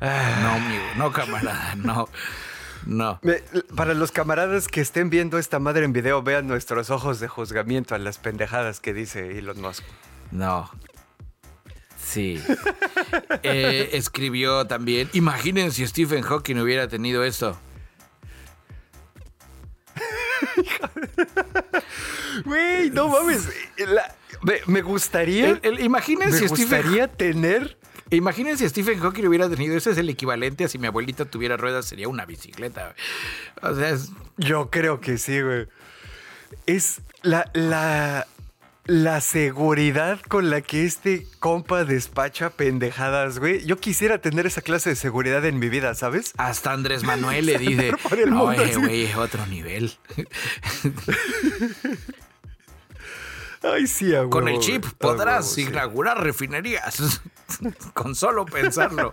No, 0.00 0.08
amigo, 0.08 0.84
no, 0.96 1.12
camarada, 1.12 1.74
no. 1.76 2.08
No. 2.84 3.18
para 3.74 3.94
los 3.94 4.12
camaradas 4.12 4.68
que 4.68 4.80
estén 4.80 5.10
viendo 5.10 5.38
esta 5.38 5.58
madre 5.58 5.84
en 5.84 5.92
video, 5.92 6.22
vean 6.22 6.46
nuestros 6.46 6.90
ojos 6.90 7.18
de 7.18 7.26
juzgamiento 7.26 7.96
a 7.96 7.98
las 7.98 8.18
pendejadas 8.18 8.78
que 8.78 8.94
dice 8.94 9.38
Elon 9.38 9.60
Musk. 9.60 9.82
No, 10.30 10.70
Sí. 12.16 12.42
eh, 13.42 13.90
escribió 13.92 14.66
también, 14.66 15.10
imaginen 15.12 15.70
si 15.70 15.86
Stephen 15.86 16.22
Hawking 16.22 16.56
hubiera 16.56 16.88
tenido 16.88 17.22
esto. 17.24 17.58
Güey, 22.44 22.90
no 22.90 23.08
mames. 23.08 23.48
la- 23.78 24.14
me, 24.42 24.60
me 24.66 24.82
gustaría. 24.82 25.48
El- 25.50 25.60
el- 25.62 25.80
imaginen 25.80 26.30
me 26.30 26.38
si 26.38 26.46
Stephen 26.48 26.68
gustaría 26.68 27.08
tener. 27.08 27.78
Imaginen 28.10 28.56
si 28.56 28.68
Stephen 28.68 29.00
Hawking 29.00 29.24
hubiera 29.26 29.48
tenido 29.50 29.76
eso, 29.76 29.90
es 29.90 29.98
el 29.98 30.08
equivalente 30.08 30.64
a 30.64 30.68
si 30.68 30.78
mi 30.78 30.86
abuelita 30.86 31.24
tuviera 31.24 31.56
ruedas, 31.56 31.86
sería 31.86 32.08
una 32.08 32.24
bicicleta. 32.24 32.94
O 33.62 33.74
sea, 33.74 33.90
es- 33.90 34.10
Yo 34.36 34.70
creo 34.70 35.00
que 35.00 35.18
sí, 35.18 35.40
güey. 35.40 35.66
Es 36.66 37.00
la, 37.22 37.50
la, 37.54 38.26
la 38.86 39.20
seguridad 39.20 40.20
con 40.28 40.48
la 40.50 40.60
que 40.60 40.84
este 40.84 41.26
compa 41.40 41.84
despacha 41.84 42.50
pendejadas, 42.50 43.38
güey. 43.40 43.64
Yo 43.66 43.78
quisiera 43.78 44.18
tener 44.18 44.46
esa 44.46 44.60
clase 44.62 44.90
de 44.90 44.96
seguridad 44.96 45.44
en 45.44 45.58
mi 45.58 45.68
vida, 45.68 45.94
¿sabes? 45.94 46.32
hasta 46.36 46.72
Andrés 46.72 47.02
Manuel 47.02 47.46
le 47.46 47.58
dice, 47.58 47.92
oye, 48.10 48.62
así". 48.62 48.74
güey, 48.78 49.02
es 49.04 49.16
otro 49.16 49.44
nivel. 49.46 49.92
Ay, 53.62 53.86
sí, 53.86 54.14
a 54.14 54.24
Con 54.28 54.48
el 54.48 54.60
chip 54.60 54.84
podrás 54.98 55.50
sí. 55.52 55.62
inaugurar 55.62 56.22
refinerías. 56.22 57.20
Con 57.94 58.14
solo 58.14 58.44
pensarlo. 58.46 59.12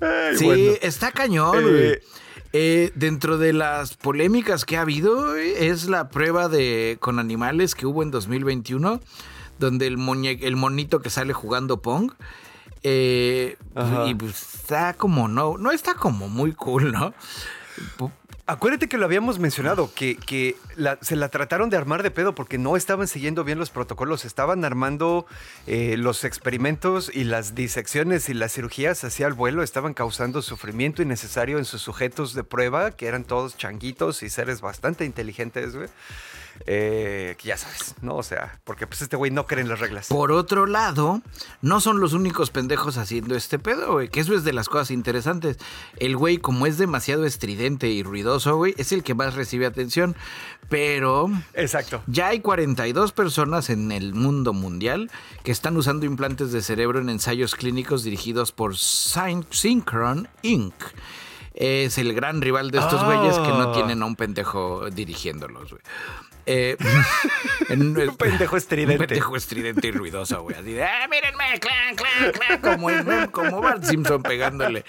Ay, 0.00 0.36
Sí, 0.36 0.44
bueno. 0.46 0.72
está 0.80 1.12
cañón, 1.12 1.58
Eh, 1.58 1.62
güey. 1.62 2.00
Eh, 2.52 2.90
dentro 2.96 3.38
de 3.38 3.52
las 3.52 3.96
polémicas 3.96 4.64
que 4.64 4.76
ha 4.76 4.80
habido, 4.80 5.30
güey, 5.30 5.52
es 5.56 5.88
la 5.88 6.08
prueba 6.08 6.48
de 6.48 6.96
con 7.00 7.18
animales 7.20 7.74
que 7.76 7.86
hubo 7.86 8.02
en 8.02 8.10
2021, 8.10 9.00
donde 9.60 9.86
el, 9.86 9.98
muñe- 9.98 10.38
el 10.42 10.56
monito 10.56 11.00
que 11.00 11.10
sale 11.10 11.32
jugando 11.32 11.76
Pong. 11.80 12.12
eh, 12.82 13.56
y 14.08 14.14
pues 14.14 14.54
está 14.54 14.94
como, 14.94 15.28
no, 15.28 15.58
no 15.58 15.70
está 15.70 15.94
como 15.94 16.28
muy 16.28 16.52
cool, 16.52 16.90
¿no? 16.92 17.12
Acuérdate 18.50 18.88
que 18.88 18.98
lo 18.98 19.04
habíamos 19.04 19.38
mencionado, 19.38 19.92
que, 19.94 20.16
que 20.16 20.56
se 21.02 21.14
la 21.14 21.28
trataron 21.28 21.70
de 21.70 21.76
armar 21.76 22.02
de 22.02 22.10
pedo 22.10 22.34
porque 22.34 22.58
no 22.58 22.76
estaban 22.76 23.06
siguiendo 23.06 23.44
bien 23.44 23.60
los 23.60 23.70
protocolos, 23.70 24.24
estaban 24.24 24.64
armando 24.64 25.24
eh, 25.68 25.96
los 25.96 26.24
experimentos 26.24 27.12
y 27.14 27.22
las 27.22 27.54
disecciones 27.54 28.28
y 28.28 28.34
las 28.34 28.52
cirugías 28.52 29.04
hacia 29.04 29.28
el 29.28 29.34
vuelo, 29.34 29.62
estaban 29.62 29.94
causando 29.94 30.42
sufrimiento 30.42 31.00
innecesario 31.00 31.58
en 31.58 31.64
sus 31.64 31.80
sujetos 31.80 32.34
de 32.34 32.42
prueba, 32.42 32.90
que 32.90 33.06
eran 33.06 33.22
todos 33.22 33.56
changuitos 33.56 34.24
y 34.24 34.30
seres 34.30 34.60
bastante 34.60 35.04
inteligentes, 35.04 35.76
güey. 35.76 35.88
Eh, 36.66 37.36
que 37.38 37.48
ya 37.48 37.56
sabes, 37.56 37.94
¿no? 38.02 38.16
O 38.16 38.22
sea, 38.22 38.60
porque 38.64 38.86
pues 38.86 39.00
este 39.02 39.16
güey 39.16 39.30
no 39.30 39.46
cree 39.46 39.62
en 39.62 39.68
las 39.68 39.80
reglas. 39.80 40.08
Por 40.08 40.30
otro 40.30 40.66
lado, 40.66 41.22
no 41.62 41.80
son 41.80 42.00
los 42.00 42.12
únicos 42.12 42.50
pendejos 42.50 42.96
haciendo 42.98 43.34
este 43.34 43.58
pedo, 43.58 43.92
güey. 43.92 44.08
Que 44.08 44.20
eso 44.20 44.34
es 44.34 44.44
de 44.44 44.52
las 44.52 44.68
cosas 44.68 44.90
interesantes. 44.90 45.56
El 45.96 46.16
güey, 46.16 46.36
como 46.38 46.66
es 46.66 46.76
demasiado 46.78 47.24
estridente 47.24 47.88
y 47.88 48.02
ruidoso, 48.02 48.56
güey, 48.56 48.74
es 48.76 48.92
el 48.92 49.02
que 49.02 49.14
más 49.14 49.34
recibe 49.34 49.66
atención. 49.66 50.14
Pero 50.68 51.28
Exacto. 51.54 52.02
ya 52.06 52.28
hay 52.28 52.40
42 52.40 53.12
personas 53.12 53.70
en 53.70 53.90
el 53.90 54.14
mundo 54.14 54.52
mundial 54.52 55.10
que 55.42 55.50
están 55.52 55.76
usando 55.76 56.06
implantes 56.06 56.52
de 56.52 56.62
cerebro 56.62 57.00
en 57.00 57.08
ensayos 57.10 57.54
clínicos 57.56 58.04
dirigidos 58.04 58.52
por 58.52 58.76
Syn- 58.76 59.46
Synchron 59.50 60.28
Inc. 60.42 60.74
Es 61.54 61.98
el 61.98 62.14
gran 62.14 62.40
rival 62.40 62.70
de 62.70 62.78
estos 62.78 63.00
Ah. 63.02 63.06
güeyes 63.06 63.36
que 63.38 63.48
no 63.48 63.72
tienen 63.72 64.02
a 64.02 64.06
un 64.06 64.14
pendejo 64.14 64.88
dirigiéndolos, 64.90 65.70
güey. 65.70 65.82
Eh, 66.52 66.76
en- 67.68 67.96
Un 67.96 68.16
pendejo 68.16 68.56
estridente. 68.56 69.02
Un 69.04 69.06
pendejo 69.06 69.36
estridente 69.36 69.86
y 69.88 69.90
ruidoso, 69.92 70.42
güey. 70.42 70.56
Así 70.56 70.72
de, 70.72 70.82
¡ah, 70.84 71.06
mírenme! 71.08 71.60
¡Clan, 71.60 71.94
clan, 71.94 72.32
clan! 72.32 72.60
Como, 72.60 72.90
el- 72.90 73.30
como 73.30 73.60
Bart 73.60 73.84
Simpson 73.84 74.22
pegándole. 74.22 74.84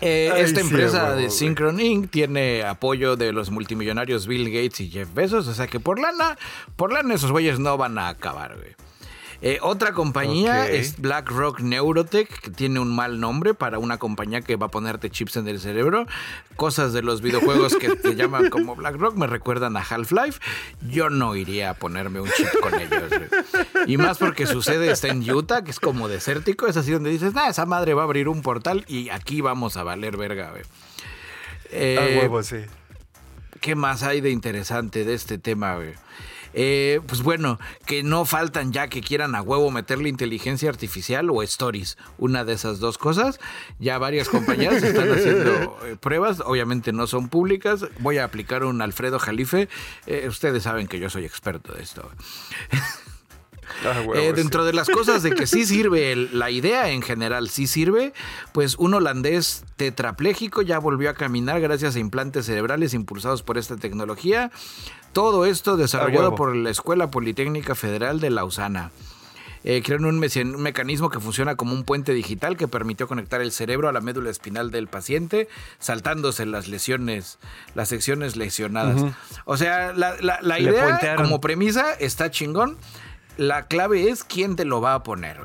Eh, 0.00 0.30
Ay, 0.32 0.42
esta 0.42 0.60
sí, 0.60 0.66
empresa 0.68 1.04
huevo, 1.06 1.16
de. 1.16 1.30
Synchron 1.30 1.80
Inc. 1.80 2.08
tiene 2.10 2.62
apoyo 2.62 3.16
de 3.16 3.32
los 3.32 3.50
multimillonarios 3.50 4.28
Bill 4.28 4.44
Gates 4.50 4.80
y 4.80 4.90
Jeff 4.90 5.12
Bezos, 5.12 5.48
o 5.48 5.54
sea 5.54 5.66
que 5.66 5.80
por 5.80 5.98
lana, 5.98 6.38
por 6.76 6.92
lana 6.92 7.14
esos 7.14 7.32
güeyes 7.32 7.58
no 7.58 7.76
van 7.76 7.98
a 7.98 8.08
acabar, 8.08 8.56
güey. 8.56 8.76
Eh, 9.44 9.58
otra 9.60 9.92
compañía 9.92 10.68
es 10.68 11.00
BlackRock 11.00 11.60
Neurotech, 11.60 12.28
que 12.40 12.50
tiene 12.50 12.78
un 12.78 12.94
mal 12.94 13.18
nombre 13.18 13.54
para 13.54 13.80
una 13.80 13.98
compañía 13.98 14.40
que 14.40 14.54
va 14.54 14.66
a 14.66 14.70
ponerte 14.70 15.10
chips 15.10 15.36
en 15.36 15.48
el 15.48 15.58
cerebro. 15.58 16.06
Cosas 16.54 16.92
de 16.92 17.02
los 17.02 17.22
videojuegos 17.22 17.74
que 17.74 17.96
te 17.96 18.14
llaman 18.14 18.50
como 18.50 18.76
BlackRock 18.76 19.16
me 19.16 19.26
recuerdan 19.26 19.76
a 19.76 19.80
Half-Life. 19.80 20.40
Yo 20.88 21.10
no 21.10 21.34
iría 21.34 21.70
a 21.70 21.74
ponerme 21.74 22.20
un 22.20 22.30
chip 22.30 22.46
con 22.60 22.72
ellos. 22.78 23.02
Y 23.88 23.96
más 23.96 24.18
porque 24.18 24.46
su 24.46 24.62
sede 24.62 24.92
está 24.92 25.08
en 25.08 25.28
Utah, 25.28 25.64
que 25.64 25.72
es 25.72 25.80
como 25.80 26.06
desértico. 26.06 26.68
Es 26.68 26.76
así 26.76 26.92
donde 26.92 27.10
dices, 27.10 27.34
nah, 27.34 27.48
esa 27.48 27.66
madre 27.66 27.94
va 27.94 28.02
a 28.02 28.04
abrir 28.04 28.28
un 28.28 28.42
portal 28.42 28.84
y 28.86 29.10
aquí 29.10 29.40
vamos 29.40 29.76
a 29.76 29.82
valer 29.82 30.16
verga, 30.16 30.50
güey. 30.50 30.62
Eh, 31.72 31.98
A 31.98 32.20
huevo, 32.20 32.44
sí. 32.44 32.58
¿Qué 33.60 33.74
más 33.74 34.04
hay 34.04 34.20
de 34.20 34.30
interesante 34.30 35.04
de 35.04 35.14
este 35.14 35.38
tema, 35.38 35.74
güey? 35.74 35.94
Eh, 36.54 37.00
pues 37.06 37.22
bueno, 37.22 37.58
que 37.86 38.02
no 38.02 38.24
faltan 38.24 38.72
ya 38.72 38.88
que 38.88 39.00
quieran 39.00 39.34
a 39.34 39.42
huevo 39.42 39.70
meterle 39.70 40.08
inteligencia 40.08 40.68
artificial 40.68 41.30
o 41.30 41.42
stories. 41.42 41.96
Una 42.18 42.44
de 42.44 42.52
esas 42.52 42.78
dos 42.78 42.98
cosas. 42.98 43.40
Ya 43.78 43.98
varias 43.98 44.28
compañías 44.28 44.74
están 44.82 45.10
haciendo 45.12 45.78
eh, 45.84 45.96
pruebas. 46.00 46.40
Obviamente 46.44 46.92
no 46.92 47.06
son 47.06 47.28
públicas. 47.28 47.86
Voy 48.00 48.18
a 48.18 48.24
aplicar 48.24 48.64
un 48.64 48.82
Alfredo 48.82 49.18
Jalife. 49.18 49.68
Eh, 50.06 50.26
ustedes 50.28 50.62
saben 50.64 50.86
que 50.88 50.98
yo 50.98 51.08
soy 51.10 51.24
experto 51.24 51.72
de 51.72 51.82
esto. 51.82 52.08
A 53.84 54.00
huevo, 54.00 54.14
Eh, 54.14 54.28
sí. 54.30 54.32
dentro 54.34 54.64
de 54.64 54.72
las 54.72 54.88
cosas 54.88 55.22
de 55.22 55.30
que 55.32 55.46
sí 55.46 55.64
sirve, 55.64 56.12
el- 56.12 56.38
la 56.38 56.50
idea 56.50 56.90
en 56.90 57.00
general 57.02 57.48
sí 57.48 57.66
sirve, 57.66 58.12
pues 58.52 58.76
un 58.76 58.94
holandés 58.94 59.64
tetrapléjico 59.76 60.62
ya 60.62 60.78
volvió 60.78 61.10
a 61.10 61.14
caminar 61.14 61.60
gracias 61.60 61.96
a 61.96 61.98
implantes 61.98 62.46
cerebrales 62.46 62.92
impulsados 62.94 63.42
por 63.42 63.56
esta 63.58 63.76
tecnología. 63.76 64.50
Todo 65.12 65.44
esto 65.46 65.76
desarrollado 65.76 66.34
por 66.36 66.54
la 66.56 66.70
Escuela 66.70 67.10
Politécnica 67.10 67.74
Federal 67.74 68.20
de 68.20 68.30
Lausana. 68.30 68.90
Eh, 69.64 69.80
crearon 69.84 70.06
un, 70.06 70.18
mecanismo 70.18 71.08
que 71.08 71.20
funciona 71.20 71.54
como 71.54 71.72
un 71.72 71.84
puente 71.84 72.12
digital 72.12 72.56
que 72.56 72.66
permitió 72.66 73.06
conectar 73.06 73.40
el 73.40 73.52
cerebro 73.52 73.88
a 73.88 73.92
la 73.92 74.00
médula 74.00 74.28
espinal 74.28 74.72
del 74.72 74.88
paciente, 74.88 75.48
saltándose 75.78 76.46
las 76.46 76.66
lesiones, 76.66 77.38
las 77.76 77.88
secciones 77.88 78.34
lesionadas. 78.34 79.04
O 79.44 79.56
sea, 79.56 79.92
la, 79.92 80.16
la- 80.20 80.40
la 80.42 80.58
Le 80.58 80.70
idea 80.70 81.14
como 81.16 81.40
premisa 81.40 81.92
está 81.94 82.30
chingón. 82.30 82.76
La 83.36 83.66
clave 83.66 84.08
es 84.10 84.24
quién 84.24 84.56
te 84.56 84.64
lo 84.64 84.80
va 84.80 84.94
a 84.94 85.02
poner. 85.04 85.38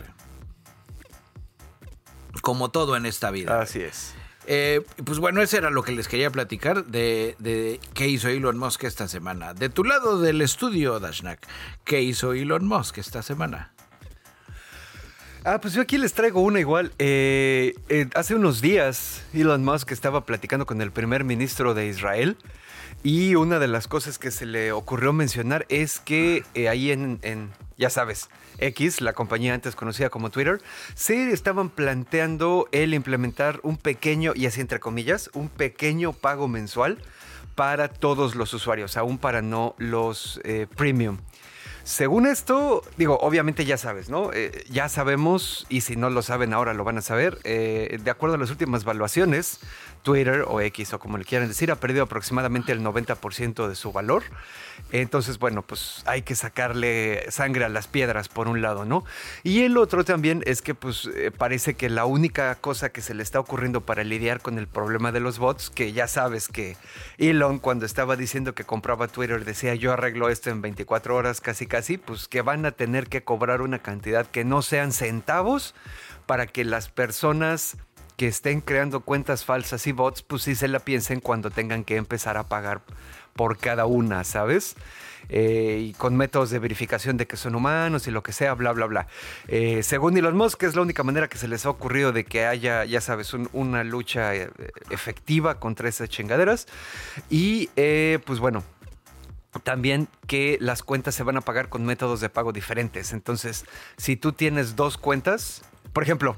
Como 2.41 2.69
todo 2.69 2.95
en 2.95 3.05
esta 3.05 3.29
vida. 3.31 3.61
Así 3.61 3.81
es. 3.81 4.13
Eh, 4.49 4.81
pues 5.03 5.19
bueno, 5.19 5.41
eso 5.41 5.57
era 5.57 5.69
lo 5.69 5.83
que 5.83 5.91
les 5.91 6.07
quería 6.07 6.31
platicar 6.31 6.85
de, 6.85 7.79
qué 7.93 8.07
hizo 8.07 8.29
Elon 8.29 8.57
Musk 8.57 8.85
esta 8.85 9.09
semana. 9.09 9.53
De 9.53 9.67
tu 9.67 9.83
lado 9.83 10.21
del 10.21 10.41
estudio, 10.41 11.01
Dashnak, 11.01 11.45
¿qué 11.83 12.01
hizo 12.01 12.31
Elon 12.31 12.65
Musk 12.65 12.97
esta 12.97 13.21
semana? 13.21 13.73
Ah, 15.43 15.59
pues 15.59 15.73
yo 15.73 15.81
aquí 15.81 15.97
les 15.97 16.13
traigo 16.13 16.39
una 16.39 16.61
igual. 16.61 16.93
Eh, 16.97 17.75
eh, 17.89 18.07
hace 18.15 18.35
unos 18.35 18.61
días 18.61 19.21
Elon 19.33 19.65
Musk 19.65 19.91
estaba 19.91 20.25
platicando 20.25 20.65
con 20.65 20.81
el 20.81 20.91
primer 20.91 21.25
ministro 21.25 21.73
de 21.73 21.87
Israel 21.87 22.37
y 23.03 23.35
una 23.35 23.59
de 23.59 23.67
las 23.67 23.89
cosas 23.89 24.17
que 24.17 24.31
se 24.31 24.45
le 24.45 24.71
ocurrió 24.71 25.11
mencionar 25.11 25.65
es 25.67 25.99
que 25.99 26.45
ahí 26.69 26.91
en, 26.91 27.19
ya 27.77 27.89
sabes, 27.89 28.29
X, 28.59 29.01
la 29.01 29.13
compañía 29.13 29.53
antes 29.53 29.75
conocida 29.75 30.09
como 30.09 30.29
Twitter, 30.29 30.61
se 30.95 31.31
estaban 31.31 31.69
planteando 31.69 32.67
el 32.71 32.93
implementar 32.93 33.59
un 33.63 33.77
pequeño, 33.77 34.33
y 34.35 34.45
así 34.45 34.61
entre 34.61 34.79
comillas, 34.79 35.29
un 35.33 35.49
pequeño 35.49 36.13
pago 36.13 36.47
mensual 36.47 36.97
para 37.55 37.87
todos 37.87 38.35
los 38.35 38.53
usuarios, 38.53 38.97
aún 38.97 39.17
para 39.17 39.41
no 39.41 39.75
los 39.77 40.39
eh, 40.43 40.67
premium. 40.75 41.17
Según 41.87 42.27
esto, 42.27 42.83
digo, 42.97 43.17
obviamente 43.21 43.63
ya 43.63 43.77
sabes, 43.77 44.09
¿no? 44.09 44.33
Eh, 44.33 44.65
ya 44.69 44.89
sabemos, 44.89 45.65
y 45.69 45.81
si 45.81 45.95
no 45.95 46.09
lo 46.09 46.21
saben 46.21 46.51
ahora 46.51 46.73
lo 46.73 46.83
van 46.83 46.97
a 46.97 47.01
saber, 47.01 47.39
eh, 47.45 47.97
de 48.03 48.11
acuerdo 48.11 48.35
a 48.35 48.37
las 48.37 48.51
últimas 48.51 48.83
valuaciones, 48.83 49.61
Twitter 50.07 50.45
o 50.47 50.61
X 50.61 50.93
o 50.93 50.99
como 50.99 51.17
le 51.17 51.25
quieran 51.25 51.49
decir, 51.49 51.69
ha 51.69 51.75
perdido 51.75 52.03
aproximadamente 52.03 52.71
el 52.71 52.79
90% 52.79 53.67
de 53.67 53.75
su 53.75 53.91
valor. 53.91 54.23
Entonces, 54.93 55.37
bueno, 55.37 55.63
pues 55.63 56.01
hay 56.05 56.21
que 56.21 56.33
sacarle 56.33 57.29
sangre 57.29 57.65
a 57.65 57.69
las 57.69 57.87
piedras 57.87 58.29
por 58.29 58.47
un 58.47 58.61
lado, 58.61 58.85
¿no? 58.85 59.03
Y 59.43 59.63
el 59.63 59.75
otro 59.75 60.05
también 60.05 60.43
es 60.45 60.61
que 60.61 60.73
pues 60.73 61.09
eh, 61.13 61.29
parece 61.37 61.73
que 61.73 61.89
la 61.89 62.05
única 62.05 62.55
cosa 62.55 62.87
que 62.87 63.01
se 63.01 63.13
le 63.15 63.21
está 63.21 63.41
ocurriendo 63.41 63.81
para 63.81 64.05
lidiar 64.05 64.39
con 64.39 64.57
el 64.57 64.67
problema 64.67 65.11
de 65.11 65.19
los 65.19 65.39
bots, 65.39 65.69
que 65.69 65.91
ya 65.91 66.07
sabes 66.07 66.47
que 66.47 66.77
Elon 67.17 67.59
cuando 67.59 67.85
estaba 67.85 68.15
diciendo 68.15 68.55
que 68.55 68.63
compraba 68.63 69.09
Twitter 69.09 69.43
decía 69.43 69.75
yo 69.75 69.91
arreglo 69.91 70.29
esto 70.29 70.51
en 70.51 70.61
24 70.61 71.17
horas 71.17 71.41
casi 71.41 71.67
casi, 71.67 71.97
pues 71.97 72.29
que 72.29 72.41
van 72.41 72.65
a 72.65 72.71
tener 72.71 73.07
que 73.07 73.25
cobrar 73.25 73.61
una 73.61 73.79
cantidad 73.79 74.25
que 74.25 74.45
no 74.45 74.61
sean 74.61 74.93
centavos 74.93 75.75
para 76.25 76.47
que 76.47 76.63
las 76.63 76.87
personas 76.87 77.75
que 78.17 78.27
estén 78.27 78.61
creando 78.61 79.01
cuentas 79.01 79.45
falsas 79.45 79.85
y 79.87 79.91
bots, 79.91 80.23
pues 80.23 80.41
sí 80.41 80.55
se 80.55 80.67
la 80.67 80.79
piensen 80.79 81.19
cuando 81.19 81.51
tengan 81.51 81.83
que 81.83 81.95
empezar 81.95 82.35
a 82.35 82.43
pagar 82.43 82.81
por 83.35 83.57
cada 83.57 83.85
una, 83.85 84.23
¿sabes? 84.23 84.75
Eh, 85.29 85.89
y 85.89 85.93
con 85.93 86.15
métodos 86.15 86.49
de 86.49 86.57
verificación 86.57 87.17
de 87.17 87.27
que 87.27 87.37
son 87.37 87.53
humanos 87.53 88.07
y 88.07 88.11
lo 88.11 88.23
que 88.23 88.33
sea, 88.33 88.55
bla, 88.55 88.71
bla, 88.71 88.87
bla. 88.87 89.07
Eh, 89.47 89.83
según 89.83 90.17
Elon 90.17 90.35
Musk, 90.35 90.63
es 90.63 90.75
la 90.75 90.81
única 90.81 91.03
manera 91.03 91.27
que 91.27 91.37
se 91.37 91.47
les 91.47 91.65
ha 91.65 91.69
ocurrido 91.69 92.11
de 92.11 92.25
que 92.25 92.45
haya, 92.45 92.85
ya 92.85 93.01
sabes, 93.01 93.33
una 93.53 93.83
lucha 93.83 94.33
eh, 94.35 94.49
efectiva 94.89 95.59
contra 95.59 95.87
esas 95.87 96.09
chingaderas. 96.09 96.67
Y 97.29 97.69
pues 98.25 98.39
bueno, 98.39 98.63
también 99.63 100.07
que 100.25 100.57
las 100.59 100.81
cuentas 100.81 101.13
se 101.13 101.23
van 101.23 101.37
a 101.37 101.41
pagar 101.41 101.69
con 101.69 101.85
métodos 101.85 102.19
de 102.19 102.29
pago 102.29 102.51
diferentes. 102.51 103.13
Entonces, 103.13 103.65
si 103.97 104.15
tú 104.15 104.31
tienes 104.31 104.75
dos 104.75 104.97
cuentas, 104.97 105.61
por 105.93 106.03
ejemplo, 106.03 106.37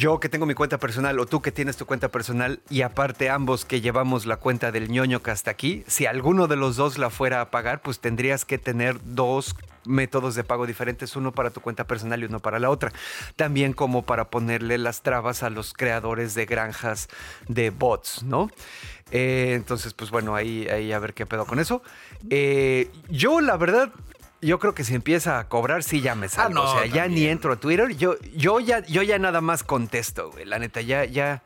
yo 0.00 0.18
que 0.18 0.30
tengo 0.30 0.46
mi 0.46 0.54
cuenta 0.54 0.78
personal 0.78 1.20
o 1.20 1.26
tú 1.26 1.42
que 1.42 1.52
tienes 1.52 1.76
tu 1.76 1.84
cuenta 1.84 2.08
personal 2.08 2.60
y 2.70 2.80
aparte 2.80 3.28
ambos 3.28 3.66
que 3.66 3.82
llevamos 3.82 4.24
la 4.24 4.38
cuenta 4.38 4.72
del 4.72 4.88
ñoño 4.88 5.22
que 5.22 5.30
hasta 5.30 5.50
aquí, 5.50 5.84
si 5.86 6.06
alguno 6.06 6.48
de 6.48 6.56
los 6.56 6.76
dos 6.76 6.96
la 6.96 7.10
fuera 7.10 7.42
a 7.42 7.50
pagar, 7.50 7.82
pues 7.82 8.00
tendrías 8.00 8.46
que 8.46 8.56
tener 8.56 8.98
dos 9.04 9.54
métodos 9.84 10.34
de 10.36 10.42
pago 10.42 10.66
diferentes, 10.66 11.16
uno 11.16 11.32
para 11.32 11.50
tu 11.50 11.60
cuenta 11.60 11.86
personal 11.86 12.22
y 12.22 12.24
uno 12.24 12.40
para 12.40 12.58
la 12.58 12.70
otra. 12.70 12.92
También 13.36 13.74
como 13.74 14.06
para 14.06 14.30
ponerle 14.30 14.78
las 14.78 15.02
trabas 15.02 15.42
a 15.42 15.50
los 15.50 15.74
creadores 15.74 16.34
de 16.34 16.46
granjas 16.46 17.08
de 17.48 17.68
bots, 17.68 18.22
¿no? 18.22 18.50
Eh, 19.10 19.52
entonces, 19.54 19.92
pues 19.92 20.10
bueno, 20.10 20.34
ahí, 20.34 20.66
ahí 20.68 20.92
a 20.92 20.98
ver 20.98 21.12
qué 21.12 21.26
pedo 21.26 21.44
con 21.44 21.58
eso. 21.58 21.82
Eh, 22.30 22.90
yo, 23.10 23.42
la 23.42 23.58
verdad, 23.58 23.92
yo 24.42 24.58
creo 24.58 24.74
que 24.74 24.84
si 24.84 24.94
empieza 24.94 25.38
a 25.38 25.48
cobrar, 25.48 25.82
sí 25.82 26.00
ya 26.00 26.14
me 26.14 26.26
ah, 26.26 26.30
salgo. 26.30 26.62
o 26.62 26.72
sea, 26.72 26.86
ya 26.86 27.08
ni 27.08 27.26
entro 27.26 27.52
a 27.52 27.56
Twitter. 27.56 27.96
Yo, 27.96 28.16
yo, 28.34 28.60
ya, 28.60 28.84
yo 28.86 29.02
ya 29.02 29.18
nada 29.18 29.40
más 29.40 29.62
contesto, 29.62 30.30
güey. 30.30 30.44
La 30.44 30.58
neta, 30.58 30.80
ya, 30.80 31.04
ya, 31.04 31.42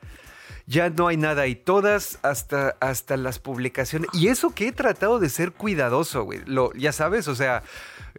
ya 0.67 0.91
no 0.91 1.09
hay 1.09 1.17
nada. 1.17 1.47
Y 1.47 1.57
todas, 1.57 2.19
hasta, 2.23 2.77
hasta 2.81 3.17
las 3.17 3.39
publicaciones. 3.39 4.09
Y 4.13 4.29
eso 4.29 4.55
que 4.55 4.69
he 4.69 4.73
tratado 4.73 5.19
de 5.19 5.29
ser 5.29 5.53
cuidadoso, 5.53 6.25
güey. 6.25 6.43
Lo, 6.47 6.73
ya 6.75 6.93
sabes, 6.93 7.29
o 7.29 7.35
sea, 7.35 7.63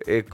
eh, 0.06 0.26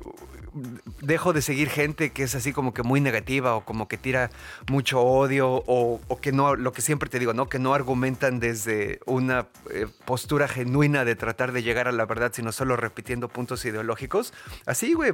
dejo 1.02 1.34
de 1.34 1.41
seguir 1.41 1.70
gente 1.70 2.12
que 2.12 2.24
es 2.24 2.36
así 2.36 2.52
como 2.52 2.74
que 2.74 2.84
muy 2.84 2.99
negativa 2.99 3.56
o 3.56 3.64
como 3.64 3.88
que 3.88 3.97
tira 3.97 4.30
mucho 4.70 5.02
odio 5.02 5.64
o, 5.66 5.99
que 6.22 6.32
no, 6.32 6.56
lo 6.56 6.74
que 6.74 6.82
siempre 6.82 7.10
te 7.10 7.20
digo, 7.20 7.34
¿no? 7.34 7.47
Que 7.47 7.60
no 7.60 7.74
argumentan 7.74 8.39
desde 8.39 8.99
una 9.06 9.47
eh, 9.72 9.88
postura 10.06 10.47
genuina 10.47 11.06
de 11.06 11.16
tratar 11.16 11.52
de 11.52 11.64
llegar 11.64 11.88
a 11.88 11.91
la 11.91 12.06
verdad, 12.06 12.32
sino 12.34 12.52
solo 12.52 12.76
repitiendo 12.76 13.30
puntos 13.30 13.64
ideológicos. 13.66 14.34
Así, 14.66 14.93
güey, 14.93 15.14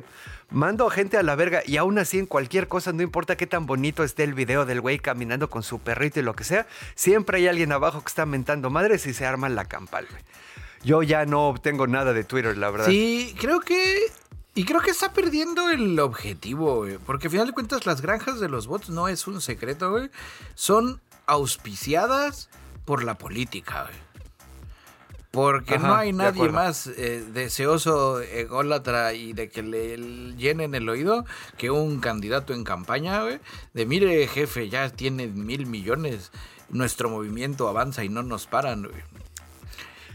mando 0.49 0.87
a 0.87 0.91
gente 0.91 1.17
a 1.17 1.23
la 1.23 1.35
verga 1.35 1.61
y 1.65 1.77
aún 1.77 1.99
así 1.99 2.19
en 2.19 2.25
cualquier 2.25 2.67
cosa, 2.67 2.91
no 2.91 3.03
importa 3.03 3.37
qué 3.37 3.47
tan 3.47 3.65
bonito 3.65 4.03
esté 4.03 4.23
el 4.23 4.33
video 4.33 4.65
del 4.65 4.81
güey 4.81 4.99
caminando 4.99 5.49
con 5.49 5.63
su 5.63 5.79
perrito 5.79 6.19
y 6.19 6.23
lo 6.23 6.35
que 6.35 6.43
sea, 6.43 6.67
siempre 6.95 7.37
hay 7.37 7.47
alguien 7.47 7.71
abajo 7.71 8.01
que 8.01 8.07
está 8.07 8.25
mentando 8.25 8.69
madres 8.69 9.05
y 9.05 9.13
se 9.13 9.25
arma 9.25 9.49
la 9.49 9.65
campal, 9.65 10.07
güey. 10.09 10.23
Yo 10.83 11.03
ya 11.03 11.25
no 11.25 11.55
tengo 11.61 11.87
nada 11.87 12.13
de 12.13 12.23
Twitter, 12.23 12.57
la 12.57 12.69
verdad. 12.69 12.85
Sí, 12.85 13.35
creo 13.39 13.59
que 13.59 14.11
y 14.57 14.65
creo 14.65 14.81
que 14.81 14.89
está 14.89 15.13
perdiendo 15.13 15.69
el 15.69 15.99
objetivo, 15.99 16.77
güey. 16.77 16.97
Porque 16.97 17.27
al 17.27 17.31
final 17.31 17.45
de 17.45 17.53
cuentas, 17.53 17.85
las 17.85 18.01
granjas 18.01 18.39
de 18.39 18.49
los 18.49 18.65
bots 18.65 18.89
no 18.89 19.07
es 19.07 19.27
un 19.27 19.39
secreto, 19.39 19.91
güey. 19.91 20.09
Son 20.55 20.99
auspiciadas 21.27 22.49
por 22.83 23.03
la 23.03 23.19
política, 23.19 23.83
güey. 23.83 23.95
Porque 25.29 25.77
no 25.77 25.93
hay 25.93 26.11
nadie 26.11 26.49
más 26.49 26.87
eh, 26.87 27.23
deseoso, 27.31 28.19
ególatra 28.19 29.13
y 29.13 29.33
de 29.33 29.49
que 29.49 29.61
le 29.61 29.95
llenen 30.37 30.73
el 30.73 30.89
oído 30.89 31.23
que 31.59 31.69
un 31.69 31.99
candidato 31.99 32.55
en 32.55 32.63
campaña, 32.63 33.21
güey. 33.21 33.39
De 33.75 33.85
mire, 33.85 34.25
jefe, 34.25 34.69
ya 34.69 34.89
tiene 34.89 35.27
mil 35.27 35.67
millones. 35.67 36.31
Nuestro 36.69 37.11
movimiento 37.11 37.67
avanza 37.67 38.03
y 38.03 38.09
no 38.09 38.23
nos 38.23 38.47
paran, 38.47 38.87
güey. 38.87 39.03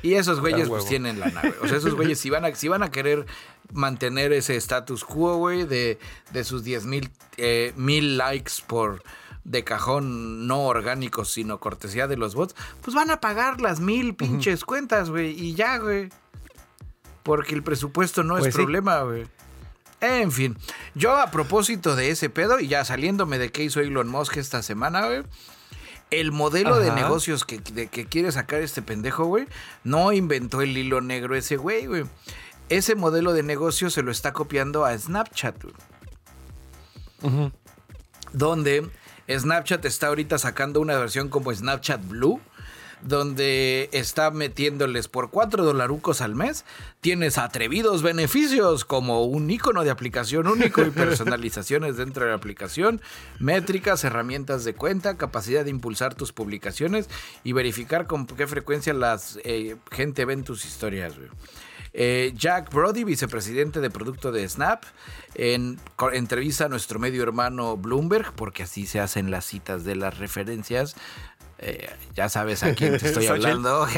Y 0.02 0.14
esos 0.14 0.40
güeyes 0.40 0.68
pues 0.68 0.86
tienen 0.86 1.20
la 1.20 1.30
nave. 1.30 1.54
O 1.62 1.68
sea, 1.68 1.78
esos 1.78 1.94
güeyes 1.94 2.18
si 2.18 2.28
van 2.28 2.44
a, 2.44 2.54
si 2.54 2.68
van 2.68 2.82
a 2.82 2.90
querer 2.90 3.26
mantener 3.72 4.32
ese 4.32 4.56
status 4.56 5.04
quo, 5.04 5.36
güey, 5.36 5.64
de, 5.64 5.98
de 6.32 6.44
sus 6.44 6.64
10 6.64 6.86
mil, 6.86 7.10
eh, 7.36 7.72
mil 7.76 8.18
likes 8.18 8.54
por 8.66 9.02
de 9.44 9.64
cajón 9.64 10.46
no 10.46 10.62
orgánicos, 10.62 11.32
sino 11.32 11.58
cortesía 11.58 12.06
de 12.06 12.16
los 12.16 12.34
bots, 12.34 12.54
pues 12.80 12.94
van 12.94 13.10
a 13.10 13.20
pagar 13.20 13.60
las 13.60 13.80
mil 13.80 14.14
pinches 14.14 14.64
cuentas, 14.64 15.10
güey, 15.10 15.30
y 15.30 15.54
ya, 15.54 15.78
güey. 15.78 16.10
Porque 17.22 17.54
el 17.54 17.62
presupuesto 17.62 18.22
no 18.22 18.36
es 18.36 18.44
pues 18.44 18.54
problema, 18.54 19.02
güey. 19.02 19.26
En 20.00 20.32
fin, 20.32 20.56
yo 20.94 21.16
a 21.16 21.30
propósito 21.30 21.94
de 21.94 22.10
ese 22.10 22.28
pedo, 22.28 22.58
y 22.58 22.66
ya 22.66 22.84
saliéndome 22.84 23.38
de 23.38 23.52
qué 23.52 23.62
hizo 23.62 23.80
Elon 23.80 24.08
Musk 24.08 24.36
esta 24.36 24.62
semana, 24.62 25.06
güey. 25.06 25.22
El 26.12 26.30
modelo 26.30 26.78
de 26.78 26.92
negocios 26.92 27.44
que, 27.44 27.58
que 27.60 28.06
quiere 28.06 28.30
sacar 28.30 28.62
este 28.62 28.82
pendejo, 28.82 29.24
güey, 29.24 29.48
no 29.82 30.12
inventó 30.12 30.60
el 30.62 30.76
hilo 30.76 31.00
negro 31.00 31.34
ese 31.34 31.56
güey, 31.56 31.86
güey 31.86 32.04
ese 32.72 32.94
modelo 32.94 33.34
de 33.34 33.42
negocio 33.42 33.90
se 33.90 34.02
lo 34.02 34.10
está 34.10 34.32
copiando 34.32 34.84
a 34.84 34.96
Snapchat. 34.96 35.56
Donde 38.32 38.90
Snapchat 39.28 39.84
está 39.84 40.08
ahorita 40.08 40.38
sacando 40.38 40.80
una 40.80 40.96
versión 40.96 41.28
como 41.28 41.54
Snapchat 41.54 42.06
Blue. 42.08 42.40
Donde 43.02 43.88
está 43.92 44.30
metiéndoles 44.30 45.08
por 45.08 45.30
4 45.30 45.64
dolarucos 45.64 46.20
al 46.20 46.34
mes. 46.34 46.64
Tienes 47.00 47.38
atrevidos 47.38 48.02
beneficios 48.02 48.84
como 48.84 49.24
un 49.24 49.50
icono 49.50 49.84
de 49.84 49.90
aplicación 49.90 50.46
único 50.46 50.82
y 50.82 50.90
personalizaciones 50.90 51.96
dentro 51.96 52.24
de 52.24 52.30
la 52.30 52.36
aplicación, 52.36 53.00
métricas, 53.38 54.04
herramientas 54.04 54.64
de 54.64 54.74
cuenta, 54.74 55.16
capacidad 55.16 55.64
de 55.64 55.70
impulsar 55.70 56.14
tus 56.14 56.32
publicaciones 56.32 57.08
y 57.44 57.52
verificar 57.52 58.06
con 58.06 58.26
qué 58.26 58.46
frecuencia 58.46 58.92
la 58.92 59.18
eh, 59.44 59.76
gente 59.90 60.24
ve 60.24 60.32
tus 60.42 60.64
historias. 60.64 61.12
Eh, 61.94 62.32
Jack 62.34 62.72
Brody, 62.72 63.04
vicepresidente 63.04 63.80
de 63.80 63.90
producto 63.90 64.32
de 64.32 64.48
Snap, 64.48 64.84
en 65.34 65.78
entrevista 66.14 66.64
a 66.64 66.68
nuestro 66.68 66.98
medio 66.98 67.22
hermano 67.22 67.76
Bloomberg, 67.76 68.32
porque 68.32 68.62
así 68.62 68.86
se 68.86 68.98
hacen 68.98 69.30
las 69.30 69.44
citas 69.44 69.84
de 69.84 69.96
las 69.96 70.18
referencias. 70.18 70.96
Eh, 71.64 71.88
ya 72.16 72.28
sabes 72.28 72.64
a 72.64 72.74
quién 72.74 72.98
te 72.98 73.06
estoy 73.08 73.26
hablando. 73.26 73.86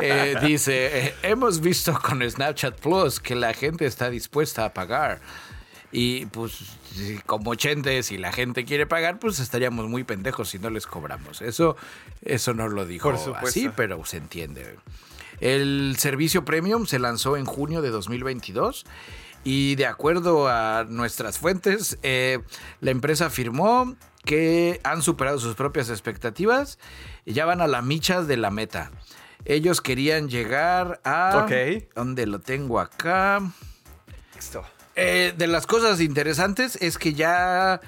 Eh, 0.00 0.36
dice, 0.42 1.14
hemos 1.22 1.60
visto 1.60 1.98
con 2.00 2.28
Snapchat 2.28 2.78
Plus 2.78 3.18
que 3.18 3.34
la 3.34 3.52
gente 3.52 3.84
está 3.84 4.10
dispuesta 4.10 4.64
a 4.64 4.72
pagar. 4.72 5.20
Y 5.90 6.26
pues 6.26 6.58
como 7.26 7.50
80 7.50 8.02
si 8.02 8.18
la 8.18 8.32
gente 8.32 8.64
quiere 8.64 8.86
pagar, 8.86 9.18
pues 9.18 9.40
estaríamos 9.40 9.88
muy 9.88 10.04
pendejos 10.04 10.50
si 10.50 10.58
no 10.58 10.70
les 10.70 10.86
cobramos. 10.86 11.42
Eso, 11.42 11.76
eso 12.22 12.54
no 12.54 12.68
lo 12.68 12.86
dijo 12.86 13.12
así, 13.36 13.70
pero 13.74 14.04
se 14.04 14.18
entiende. 14.18 14.76
El 15.40 15.96
servicio 15.98 16.44
premium 16.44 16.86
se 16.86 16.98
lanzó 16.98 17.36
en 17.36 17.44
junio 17.44 17.82
de 17.82 17.90
2022 17.90 18.84
y 19.44 19.76
de 19.76 19.86
acuerdo 19.86 20.48
a 20.48 20.84
nuestras 20.88 21.38
fuentes, 21.38 21.98
eh, 22.02 22.40
la 22.80 22.90
empresa 22.90 23.26
afirmó 23.26 23.96
que 24.28 24.78
han 24.84 25.00
superado 25.00 25.38
sus 25.38 25.54
propias 25.54 25.88
expectativas 25.88 26.78
y 27.24 27.32
ya 27.32 27.46
van 27.46 27.62
a 27.62 27.66
la 27.66 27.80
micha 27.80 28.22
de 28.22 28.36
la 28.36 28.50
meta. 28.50 28.90
Ellos 29.46 29.80
querían 29.80 30.28
llegar 30.28 31.00
a... 31.02 31.44
Ok. 31.44 31.84
¿Dónde 31.94 32.26
lo 32.26 32.38
tengo 32.38 32.78
acá? 32.78 33.40
Listo. 34.34 34.62
Eh, 34.96 35.32
de 35.34 35.46
las 35.46 35.66
cosas 35.66 36.02
interesantes 36.02 36.76
es 36.82 36.98
que 36.98 37.14
ya 37.14 37.80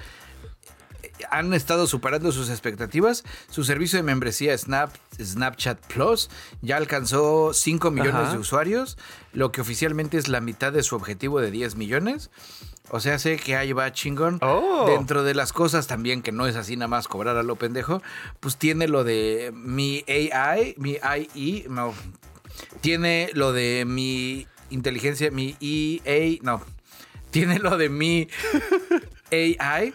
han 1.29 1.53
estado 1.53 1.85
superando 1.85 2.31
sus 2.31 2.49
expectativas. 2.49 3.23
Su 3.51 3.63
servicio 3.63 3.99
de 3.99 4.03
membresía 4.03 4.57
Snap, 4.57 4.95
Snapchat 5.21 5.93
Plus 5.93 6.31
ya 6.63 6.77
alcanzó 6.77 7.53
5 7.53 7.91
millones 7.91 8.31
de 8.31 8.39
usuarios, 8.39 8.97
lo 9.31 9.51
que 9.51 9.61
oficialmente 9.61 10.17
es 10.17 10.27
la 10.27 10.41
mitad 10.41 10.73
de 10.73 10.81
su 10.81 10.95
objetivo 10.95 11.39
de 11.39 11.51
10 11.51 11.75
millones. 11.75 12.31
O 12.93 12.99
sea, 12.99 13.17
sé 13.19 13.37
que 13.37 13.55
ahí 13.55 13.71
va 13.71 13.93
chingón. 13.93 14.37
Oh. 14.41 14.85
Dentro 14.85 15.23
de 15.23 15.33
las 15.33 15.53
cosas 15.53 15.87
también, 15.87 16.21
que 16.21 16.33
no 16.33 16.45
es 16.45 16.57
así 16.57 16.75
nada 16.75 16.89
más 16.89 17.07
cobrar 17.07 17.37
a 17.37 17.43
lo 17.43 17.55
pendejo, 17.55 18.01
pues 18.41 18.57
tiene 18.57 18.89
lo 18.89 19.05
de 19.05 19.53
mi 19.55 20.03
AI, 20.07 20.75
mi 20.77 20.97
IE, 21.33 21.67
no. 21.69 21.93
Tiene 22.81 23.29
lo 23.33 23.53
de 23.53 23.85
mi 23.85 24.45
inteligencia, 24.69 25.31
mi 25.31 25.55
EA, 25.61 26.37
no. 26.41 26.61
Tiene 27.31 27.59
lo 27.59 27.77
de 27.77 27.87
mi 27.87 28.27
AI 29.31 29.93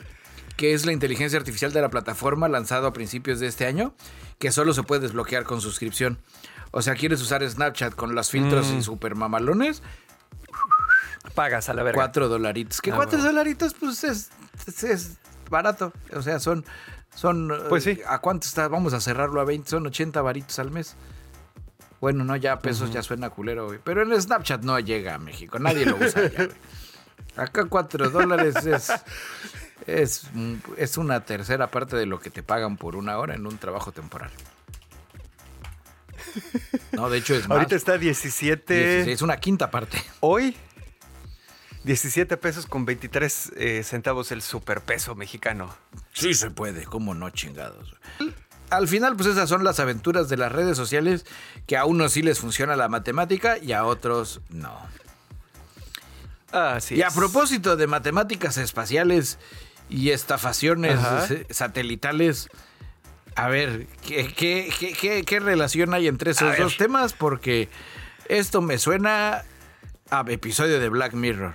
que 0.56 0.72
es 0.72 0.86
la 0.86 0.92
inteligencia 0.92 1.38
artificial 1.38 1.72
de 1.72 1.82
la 1.82 1.90
plataforma 1.90 2.48
lanzado 2.48 2.86
a 2.86 2.92
principios 2.92 3.40
de 3.40 3.46
este 3.46 3.66
año, 3.66 3.94
que 4.38 4.50
solo 4.50 4.72
se 4.72 4.82
puede 4.82 5.02
desbloquear 5.02 5.44
con 5.44 5.60
suscripción. 5.60 6.18
O 6.70 6.82
sea, 6.82 6.94
quieres 6.94 7.20
usar 7.20 7.48
Snapchat 7.48 7.94
con 7.94 8.14
los 8.14 8.30
filtros 8.30 8.68
y 8.70 8.76
mm. 8.76 8.82
super 8.82 9.14
mamalones. 9.14 9.82
Pagas 11.34 11.68
a 11.68 11.74
la 11.74 11.82
verga. 11.82 11.96
Cuatro 11.96 12.28
dolaritos. 12.28 12.80
Que 12.80 12.92
ah, 12.92 12.96
cuatro 12.96 13.22
dolaritos, 13.22 13.74
pues 13.74 14.04
es, 14.04 14.30
es, 14.82 15.18
barato. 15.50 15.92
O 16.14 16.22
sea, 16.22 16.38
son. 16.38 16.64
son 17.14 17.52
pues 17.68 17.84
sí. 17.84 18.00
¿A 18.06 18.18
cuánto 18.20 18.46
está? 18.46 18.68
Vamos 18.68 18.92
a 18.94 19.00
cerrarlo 19.00 19.40
a 19.40 19.44
20. 19.44 19.68
Son 19.68 19.86
80 19.86 20.22
varitos 20.22 20.58
al 20.58 20.70
mes. 20.70 20.96
Bueno, 22.00 22.24
no, 22.24 22.36
ya 22.36 22.58
pesos 22.58 22.92
ya 22.92 23.02
suena 23.02 23.30
culero, 23.30 23.66
güey. 23.66 23.80
Pero 23.82 24.02
en 24.02 24.20
Snapchat 24.20 24.62
no 24.62 24.78
llega 24.78 25.14
a 25.14 25.18
México. 25.18 25.58
Nadie 25.58 25.86
lo 25.86 25.96
usa 25.96 26.30
ya, 26.30 26.44
güey. 26.44 26.56
Acá 27.36 27.64
cuatro 27.66 28.10
dólares 28.10 28.56
es. 28.66 28.92
Es, 29.86 30.22
es 30.78 30.96
una 30.96 31.24
tercera 31.24 31.70
parte 31.70 31.96
de 31.96 32.06
lo 32.06 32.18
que 32.18 32.30
te 32.30 32.42
pagan 32.42 32.76
por 32.76 32.96
una 32.96 33.18
hora 33.18 33.34
en 33.34 33.46
un 33.46 33.56
trabajo 33.58 33.92
temporal. 33.92 34.30
No, 36.92 37.10
de 37.10 37.18
hecho 37.18 37.34
es 37.34 37.48
más. 37.48 37.56
Ahorita 37.58 37.76
está 37.76 37.98
17. 37.98 38.74
16, 38.74 39.14
es 39.14 39.22
una 39.22 39.36
quinta 39.36 39.70
parte. 39.70 40.02
Hoy, 40.20 40.56
17 41.86 42.36
pesos 42.36 42.66
con 42.66 42.84
23 42.84 43.52
eh, 43.56 43.82
centavos 43.84 44.32
el 44.32 44.42
superpeso 44.42 45.14
mexicano. 45.14 45.74
Sí 46.12 46.34
se 46.34 46.50
puede, 46.50 46.84
cómo 46.84 47.14
no 47.14 47.30
chingados. 47.30 47.94
Al 48.70 48.88
final, 48.88 49.14
pues 49.14 49.28
esas 49.28 49.48
son 49.48 49.62
las 49.62 49.78
aventuras 49.78 50.28
de 50.28 50.36
las 50.36 50.50
redes 50.50 50.76
sociales 50.76 51.24
que 51.68 51.76
a 51.76 51.84
unos 51.84 52.12
sí 52.12 52.22
les 52.22 52.40
funciona 52.40 52.74
la 52.74 52.88
matemática 52.88 53.56
y 53.58 53.72
a 53.72 53.84
otros 53.84 54.40
no. 54.50 54.76
Así 56.50 56.96
Y 56.96 57.02
a 57.02 57.08
es. 57.08 57.14
propósito 57.14 57.76
de 57.76 57.86
matemáticas 57.86 58.56
espaciales 58.58 59.38
y 59.88 60.10
estafaciones 60.10 60.98
Ajá. 60.98 61.28
satelitales, 61.50 62.48
a 63.36 63.46
ver, 63.48 63.86
¿qué, 64.04 64.26
qué, 64.34 65.22
qué- 65.24 65.40
relación 65.40 65.94
hay 65.94 66.08
entre 66.08 66.30
A 66.30 66.32
esos 66.32 66.48
ver. 66.50 66.58
dos 66.58 66.76
temas? 66.76 67.12
Porque 67.12 67.68
esto 68.28 68.60
me 68.62 68.78
suena 68.78 69.44
a 70.10 70.24
episodio 70.28 70.80
de 70.80 70.88
Black 70.88 71.12
Mirror. 71.12 71.54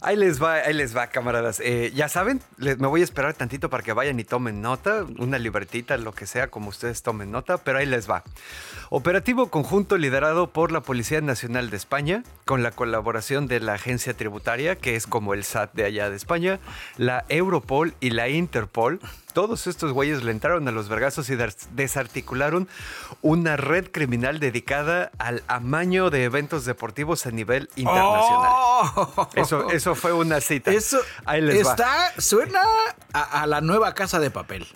Ahí 0.00 0.16
les 0.16 0.42
va, 0.42 0.54
ahí 0.54 0.72
les 0.74 0.96
va, 0.96 1.08
camaradas. 1.08 1.60
Eh, 1.60 1.92
ya 1.94 2.08
saben, 2.08 2.40
les- 2.56 2.78
me 2.78 2.86
voy 2.86 3.00
a 3.00 3.04
esperar 3.04 3.34
tantito 3.34 3.68
para 3.70 3.82
que 3.82 3.92
vayan 3.92 4.18
y 4.20 4.24
tomen 4.24 4.60
nota, 4.62 5.04
una 5.18 5.38
libertita, 5.38 5.96
lo 5.96 6.12
que 6.12 6.26
sea, 6.26 6.48
como 6.48 6.68
ustedes 6.68 7.02
tomen 7.02 7.30
nota, 7.30 7.58
pero 7.58 7.78
ahí 7.78 7.86
les 7.86 8.08
va. 8.08 8.22
Operativo 8.90 9.48
conjunto 9.50 9.98
liderado 9.98 10.50
por 10.50 10.72
la 10.72 10.80
Policía 10.80 11.20
Nacional 11.20 11.70
de 11.70 11.76
España, 11.76 12.22
con 12.44 12.62
la 12.62 12.70
colaboración 12.70 13.46
de 13.48 13.60
la 13.60 13.74
agencia 13.74 14.14
tributaria, 14.14 14.76
que 14.76 14.96
es 14.96 15.06
como 15.06 15.34
el 15.34 15.44
SAT 15.44 15.74
de 15.74 15.84
allá 15.84 16.10
de 16.10 16.16
España, 16.16 16.58
la 16.96 17.24
Europol 17.28 17.94
y 18.00 18.10
la 18.10 18.28
Interpol. 18.28 19.00
Todos 19.38 19.68
estos 19.68 19.92
güeyes 19.92 20.24
le 20.24 20.32
entraron 20.32 20.66
a 20.66 20.72
los 20.72 20.88
vergazos 20.88 21.30
y 21.30 21.36
des- 21.36 21.68
desarticularon 21.76 22.66
una 23.22 23.56
red 23.56 23.92
criminal 23.92 24.40
dedicada 24.40 25.12
al 25.18 25.44
amaño 25.46 26.10
de 26.10 26.24
eventos 26.24 26.64
deportivos 26.64 27.24
a 27.24 27.30
nivel 27.30 27.70
internacional. 27.76 28.50
¡Oh! 28.52 29.28
Eso, 29.36 29.70
eso 29.70 29.94
fue 29.94 30.12
una 30.12 30.40
cita. 30.40 30.72
Eso 30.72 30.98
Ahí 31.24 31.40
les 31.40 31.64
va. 31.64 31.70
está, 31.70 32.12
suena 32.20 32.62
a, 33.12 33.42
a 33.42 33.46
la 33.46 33.60
nueva 33.60 33.94
casa 33.94 34.18
de 34.18 34.32
papel. 34.32 34.66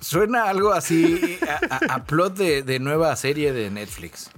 Suena 0.00 0.44
algo 0.44 0.72
así 0.72 1.38
a, 1.46 1.74
a- 1.74 1.94
a 1.96 2.04
plot 2.04 2.36
de, 2.38 2.62
de 2.62 2.78
nueva 2.78 3.14
serie 3.16 3.52
de 3.52 3.68
Netflix. 3.70 4.30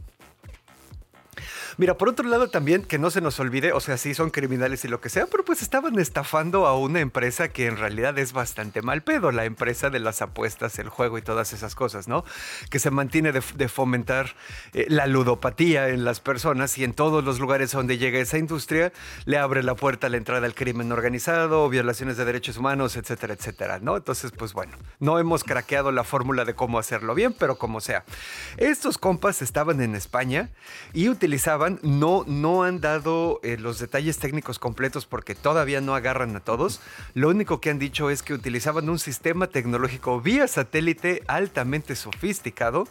Mira, 1.79 1.97
por 1.97 2.09
otro 2.09 2.29
lado 2.29 2.49
también, 2.49 2.85
que 2.85 2.99
no 2.99 3.11
se 3.11 3.21
nos 3.21 3.41
olvide, 3.41 3.73
o 3.73 3.81
sea, 3.81 3.97
sí 3.97 4.15
son 4.15 4.31
criminales 4.31 4.85
y 4.85 4.89
lo 4.89 5.01
que 5.01 5.09
sea, 5.09 5.27
pero 5.27 5.45
pues 5.45 5.63
estaban 5.63 5.99
estafando 5.99 6.67
a 6.67 6.77
una 6.77 7.01
empresa 7.01 7.49
que 7.49 7.67
en 7.67 7.77
realidad 7.77 8.19
es 8.19 8.33
bastante 8.33 8.83
mal 8.83 9.03
pedo, 9.03 9.33
la 9.33 9.45
empresa 9.45 9.91
de 9.91 9.99
las 9.99 10.23
apuestas, 10.23 10.79
el 10.79 10.89
juego 10.89 11.19
y 11.19 11.23
todas 11.23 11.53
esas 11.53 11.75
cosas, 11.75 12.09
¿no? 12.09 12.25
Que 12.71 12.79
se 12.79 12.91
mantiene 12.91 13.33
de, 13.33 13.69
fomentar 13.69 14.35
eh, 14.75 14.87
la 14.89 15.07
ludopatía 15.07 15.89
en 15.89 16.05
las 16.05 16.21
personas 16.21 16.77
y 16.79 16.85
en 16.85 16.93
todos 16.93 17.25
los 17.25 17.39
lugares 17.39 17.73
donde 17.73 17.99
llega 17.99 18.19
esa 18.19 18.39
industria 18.39 18.93
le 19.25 19.39
abre 19.39 19.63
la 19.63 19.75
puerta 19.75 20.09
a 20.09 20.11
la 20.11 20.17
entrada 20.17 20.47
al 20.47 20.55
crimen 20.55 20.93
organizado, 20.93 21.69
violaciones 21.69 22.17
de 22.17 22.25
derechos 22.25 22.59
humanos, 22.59 22.97
etcétera, 22.97 23.35
etcétera, 23.35 23.79
¿no? 23.81 23.97
Entonces, 23.97 24.33
pues 24.37 24.53
bueno, 24.53 24.77
no 24.99 25.19
hemos 25.19 25.45
craqueado 25.45 25.93
la 25.93 26.05
fórmula 26.05 26.45
de 26.45 26.55
cómo 26.55 26.79
hacerlo 26.79 27.15
bien, 27.15 27.35
pero 27.39 27.57
como 27.57 27.81
sea. 27.81 28.05
Estos 28.57 28.99
compas 28.99 29.43
estaban 29.43 29.81
en 29.81 29.95
España 29.95 30.51
y 30.93 31.09
utilizaban, 31.09 31.62
no, 31.83 32.25
no 32.27 32.65
han 32.65 32.81
dado 32.81 33.41
eh, 33.43 33.57
los 33.59 33.79
detalles 33.79 34.19
técnicos 34.19 34.59
completos 34.59 35.07
porque 35.07 35.35
todavía 35.35 35.81
no 35.81 35.95
agarran 35.95 36.37
a 36.37 36.41
todos. 36.41 36.81
Lo 37.15 37.29
único 37.29 37.61
que 37.61 37.71
han 37.71 37.79
dicho 37.79 38.11
es 38.11 38.23
que 38.23 38.35
utilizaban 38.35 38.89
un 38.89 38.99
sistema 38.99 39.47
tecnológico 39.47 40.21
vía 40.21 40.49
satélite 40.49 41.23
altamente 41.27 41.97
sofisticado 41.97 42.89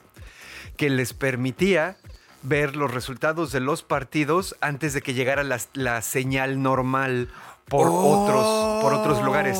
que 0.77 0.89
les 0.89 1.13
permitía 1.13 1.97
ver 2.43 2.75
los 2.75 2.91
resultados 2.91 3.51
de 3.51 3.59
los 3.59 3.83
partidos 3.83 4.55
antes 4.61 4.93
de 4.93 5.01
que 5.01 5.13
llegara 5.13 5.43
la, 5.43 5.59
la 5.73 6.01
señal 6.01 6.61
normal 6.61 7.29
por, 7.65 7.87
otros, 7.87 8.81
por 8.81 8.93
otros 8.93 9.23
lugares. 9.23 9.57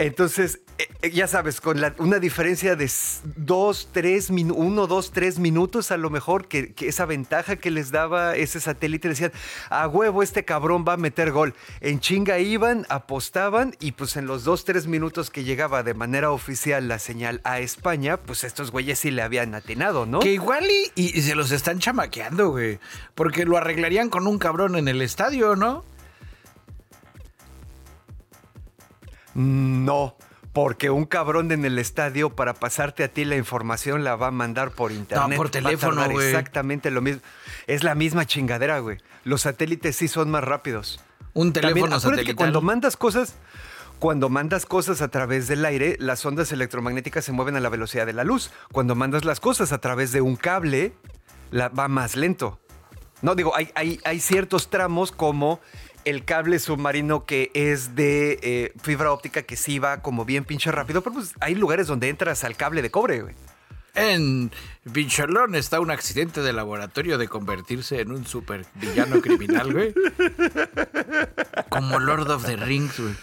Entonces, 0.00 0.60
eh, 0.78 0.88
eh, 1.02 1.10
ya 1.10 1.26
sabes, 1.26 1.60
con 1.60 1.80
la- 1.80 1.94
una 1.98 2.18
diferencia 2.18 2.74
de 2.74 2.90
dos, 3.36 3.88
tres 3.92 4.30
uno, 4.30 4.86
dos, 4.86 5.12
tres 5.12 5.38
minutos 5.38 5.90
a 5.90 5.96
lo 5.96 6.10
mejor, 6.10 6.48
que, 6.48 6.74
esa 6.80 7.04
ventaja 7.04 7.56
que 7.56 7.70
les 7.70 7.90
daba 7.90 8.34
ese 8.36 8.60
satélite, 8.60 9.08
decían, 9.08 9.32
a 9.68 9.86
huevo, 9.88 10.22
este 10.22 10.44
cabrón 10.44 10.84
va 10.88 10.94
a 10.94 10.96
meter 10.96 11.32
gol. 11.32 11.54
En 11.80 12.00
chinga 12.00 12.38
iban, 12.38 12.86
apostaban 12.88 13.76
y 13.80 13.92
pues 13.92 14.16
en 14.16 14.26
los 14.26 14.44
dos, 14.44 14.64
tres 14.64 14.86
minutos 14.86 15.30
que 15.30 15.44
llegaba 15.44 15.82
de 15.82 15.94
manera 15.94 16.30
oficial 16.30 16.88
la 16.88 16.98
señal 16.98 17.40
a 17.44 17.60
España, 17.60 18.16
pues 18.16 18.44
estos 18.44 18.70
güeyes 18.70 18.98
sí 18.98 19.10
le 19.10 19.22
habían 19.22 19.54
atinado, 19.54 20.06
¿no? 20.06 20.20
Que 20.20 20.32
igual 20.32 20.64
y 20.94 21.08
se 21.22 21.34
los 21.34 21.50
están 21.50 21.78
chamaqueando, 21.78 22.50
güey. 22.50 22.78
Porque 23.14 23.44
lo 23.44 23.56
arreglarían 23.56 24.08
con 24.08 24.26
un 24.26 24.38
cabrón 24.38 24.76
en 24.76 24.88
el 24.88 25.02
estadio, 25.02 25.56
¿no? 25.56 25.84
No, 29.34 30.16
porque 30.52 30.90
un 30.90 31.04
cabrón 31.04 31.52
en 31.52 31.64
el 31.64 31.78
estadio 31.78 32.30
para 32.30 32.54
pasarte 32.54 33.04
a 33.04 33.08
ti 33.08 33.24
la 33.24 33.36
información 33.36 34.02
la 34.02 34.16
va 34.16 34.28
a 34.28 34.30
mandar 34.32 34.72
por 34.72 34.92
internet. 34.92 35.36
por 35.36 35.46
Va 35.46 35.48
a 35.48 35.52
teléfono, 35.52 36.10
güey. 36.10 36.28
Exactamente 36.28 36.90
lo 36.90 37.00
mismo. 37.00 37.22
Es 37.66 37.84
la 37.84 37.94
misma 37.94 38.26
chingadera, 38.26 38.80
güey. 38.80 38.98
Los 39.24 39.42
satélites 39.42 39.96
sí 39.96 40.08
son 40.08 40.30
más 40.30 40.42
rápidos. 40.42 41.00
Un 41.34 41.52
teléfono 41.52 41.82
También, 41.82 42.00
satelital. 42.00 42.26
que 42.26 42.34
cuando 42.34 42.60
mandas 42.62 42.96
cosas, 42.96 43.34
cuando 44.00 44.28
mandas 44.28 44.66
cosas 44.66 45.02
a 45.02 45.08
través 45.08 45.46
del 45.46 45.64
aire, 45.64 45.96
las 46.00 46.24
ondas 46.26 46.50
electromagnéticas 46.50 47.24
se 47.24 47.32
mueven 47.32 47.54
a 47.54 47.60
la 47.60 47.68
velocidad 47.68 48.06
de 48.06 48.12
la 48.12 48.24
luz. 48.24 48.50
Cuando 48.72 48.96
mandas 48.96 49.24
las 49.24 49.38
cosas 49.38 49.72
a 49.72 49.78
través 49.78 50.10
de 50.10 50.20
un 50.20 50.34
cable, 50.34 50.94
la, 51.52 51.68
va 51.68 51.86
más 51.86 52.16
lento. 52.16 52.58
No, 53.22 53.34
digo, 53.34 53.54
hay, 53.54 53.70
hay, 53.74 54.00
hay 54.04 54.18
ciertos 54.18 54.70
tramos 54.70 55.12
como 55.12 55.60
el 56.04 56.24
cable 56.24 56.58
submarino 56.58 57.24
que 57.26 57.50
es 57.54 57.94
de 57.94 58.38
eh, 58.42 58.72
fibra 58.82 59.12
óptica 59.12 59.42
que 59.42 59.56
sí 59.56 59.78
va 59.78 60.02
como 60.02 60.24
bien 60.24 60.44
pinche 60.44 60.70
rápido, 60.72 61.02
pero 61.02 61.14
pues 61.14 61.34
hay 61.40 61.54
lugares 61.54 61.86
donde 61.86 62.08
entras 62.08 62.44
al 62.44 62.56
cable 62.56 62.82
de 62.82 62.90
cobre, 62.90 63.22
güey. 63.22 63.34
En 63.94 64.52
Pincholón 64.92 65.56
está 65.56 65.80
un 65.80 65.90
accidente 65.90 66.42
de 66.42 66.52
laboratorio 66.52 67.18
de 67.18 67.26
convertirse 67.26 68.00
en 68.00 68.12
un 68.12 68.24
super 68.24 68.64
villano 68.76 69.20
criminal, 69.20 69.72
güey. 69.72 69.92
Como 71.68 71.98
Lord 71.98 72.30
of 72.30 72.46
the 72.46 72.56
Rings, 72.56 73.00
güey. 73.00 73.14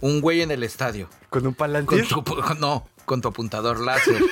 Un 0.00 0.20
güey 0.20 0.40
en 0.42 0.50
el 0.52 0.62
estadio. 0.62 1.08
Con 1.30 1.42
un 1.46 1.54
Con 1.54 1.54
palantir. 1.56 2.06
tu, 2.08 2.22
pu- 2.22 2.58
no, 2.58 2.88
con 3.04 3.20
tu 3.20 3.28
apuntador 3.28 3.80
láser. 3.80 4.22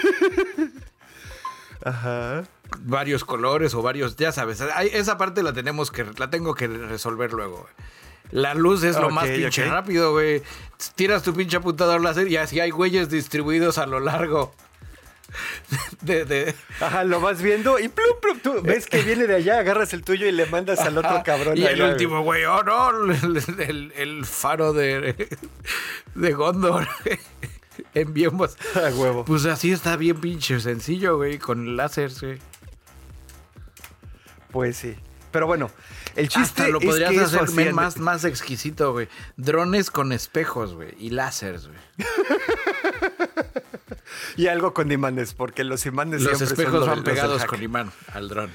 Ajá. 1.85 2.45
Varios 2.81 3.25
colores 3.25 3.75
o 3.75 3.83
varios, 3.83 4.17
ya 4.17 4.33
sabes. 4.33 4.61
hay- 4.61 4.91
esa 4.93 5.17
parte 5.19 5.43
la 5.43 5.53
tenemos 5.53 5.91
que, 5.91 6.05
la 6.19 6.31
tengo 6.31 6.55
que 6.55 6.67
resolver 6.69 7.33
luego. 7.33 7.69
La 8.31 8.55
luz 8.55 8.85
es 8.85 8.97
lo 8.97 9.11
más 9.11 9.27
pinche 9.29 9.65
rápido, 9.69 10.13
güey. 10.13 10.43
Tiras 10.95 11.23
tu 11.25 11.35
pinche 11.35 11.57
apuntador 11.57 12.01
láser 12.01 12.29
y 12.29 12.37
así 12.37 12.61
hay 12.61 12.71
güeyes 12.71 13.09
distribuidos 13.11 13.77
a 13.79 13.87
lo 13.87 13.99
largo. 14.01 14.55
De, 16.01 16.25
de- 16.25 16.55
Ajá, 16.81 17.05
lo 17.05 17.21
vas 17.21 17.41
viendo 17.41 17.79
y 17.79 17.89
plum, 17.89 18.07
plum, 18.21 18.39
tú 18.41 18.63
ves 18.63 18.87
que 18.87 19.03
viene 19.03 19.27
de 19.29 19.37
allá, 19.37 19.59
agarras 19.61 19.93
el 19.93 20.03
tuyo 20.03 20.27
y 20.27 20.33
le 20.33 20.47
mandas 20.47 20.81
al 20.81 20.99
otro 20.99 21.23
cabrón. 21.25 21.57
y 21.57 21.65
el 21.65 21.81
último, 21.83 22.23
güey, 22.23 22.45
oh 22.47 22.63
no, 22.65 22.91
el, 23.13 23.37
el- 23.61 23.93
el 23.97 24.25
faro 24.25 24.73
de, 24.73 25.29
de 26.17 26.33
Gondor. 26.33 26.89
Enviemos. 27.95 28.57
A 28.75 28.89
huevo. 28.95 29.25
Pues 29.25 29.45
así 29.47 29.73
está 29.73 29.97
bien 29.97 30.21
pinche 30.21 30.59
sencillo, 30.61 31.17
güey, 31.17 31.39
con 31.39 31.77
láser, 31.77 32.11
güey. 32.21 32.39
Pues 34.51 34.77
sí. 34.77 34.97
Pero 35.31 35.47
bueno, 35.47 35.71
el 36.17 36.29
chiste 36.29 36.63
Hasta 36.63 36.69
lo 36.69 36.81
es 36.81 36.87
podrías 36.87 37.11
que 37.11 37.17
eso 37.17 37.41
hacer 37.41 37.69
hacían- 37.69 37.75
más, 37.75 37.99
más 37.99 38.25
exquisito, 38.25 38.93
güey. 38.93 39.09
Drones 39.37 39.93
con 39.93 40.13
espejos, 40.13 40.75
güey. 40.75 40.95
Y 40.99 41.11
láseres, 41.11 41.69
güey. 41.69 41.79
Y 44.37 44.49
algo 44.49 44.75
con 44.75 44.91
imanes, 44.91 45.35
porque 45.35 45.65
los 45.65 45.87
imanes 45.87 46.23
Los 46.23 46.39
siempre 46.39 46.65
espejos 46.65 46.87
van 46.87 46.97
los 46.97 47.05
pegados 47.05 47.45
con 47.45 47.63
imán 47.63 47.93
al 48.13 48.29
dron. 48.29 48.51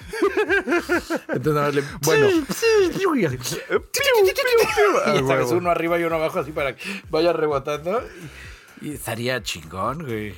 Entonces. 1.30 1.84
Bueno. 2.02 2.30
Y 2.30 2.46
sabes, 5.28 5.52
uno 5.52 5.70
arriba 5.70 6.00
y 6.00 6.04
uno 6.04 6.16
abajo 6.16 6.40
así 6.40 6.52
para 6.52 6.76
que 6.76 7.04
vaya 7.10 7.34
rebotando. 7.34 8.04
Y, 8.82 8.94
estaría 8.94 9.42
chingón, 9.44 10.06
güey. 10.06 10.34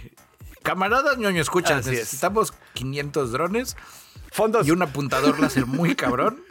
Camaradas 0.63 1.17
ñoño, 1.17 1.41
escucha, 1.41 1.77
Así 1.77 1.91
es. 1.91 1.99
necesitamos 1.99 2.53
500 2.73 3.31
drones 3.31 3.77
Fondos. 4.37 4.65
y 4.67 4.71
un 4.71 4.81
apuntador 4.83 5.39
láser 5.39 5.65
muy 5.65 5.95
cabrón 5.95 6.41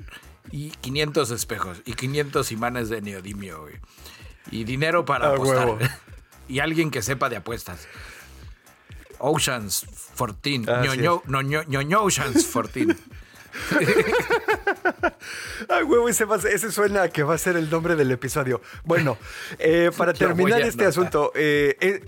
y 0.50 0.70
500 0.70 1.30
espejos 1.30 1.82
y 1.84 1.94
500 1.94 2.52
imanes 2.52 2.88
de 2.88 3.00
neodimio, 3.00 3.62
güey. 3.62 3.74
Y 4.50 4.64
dinero 4.64 5.04
para 5.04 5.28
A 5.28 5.32
apostar. 5.34 5.66
huevo. 5.66 5.78
y 6.48 6.58
alguien 6.58 6.90
que 6.90 7.00
sepa 7.02 7.28
de 7.28 7.36
apuestas. 7.36 7.86
Oceans 9.18 9.86
14. 10.18 10.70
Así 10.70 10.88
ñoño, 10.98 11.22
no, 11.26 11.40
ño- 11.42 11.64
ñoño 11.66 12.02
Oceans 12.02 12.44
14. 12.44 12.96
Ay, 15.68 15.82
huevo, 15.84 16.08
ese, 16.08 16.24
va 16.24 16.36
ese 16.36 16.70
suena 16.70 17.04
a 17.04 17.08
que 17.08 17.22
va 17.22 17.34
a 17.34 17.38
ser 17.38 17.56
el 17.56 17.70
nombre 17.70 17.96
del 17.96 18.10
episodio. 18.10 18.60
Bueno, 18.84 19.16
eh, 19.58 19.90
para 19.96 20.12
terminar 20.12 20.60
este 20.60 20.84
asunto, 20.86 21.32
eh, 21.34 21.76
eh, 21.80 22.04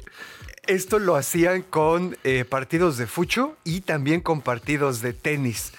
esto 0.68 0.98
lo 0.98 1.16
hacían 1.16 1.62
con 1.62 2.16
eh, 2.24 2.44
partidos 2.44 2.98
de 2.98 3.06
fucho 3.06 3.56
y 3.64 3.80
también 3.80 4.20
con 4.20 4.42
partidos 4.42 5.00
de 5.00 5.14
tenis. 5.14 5.72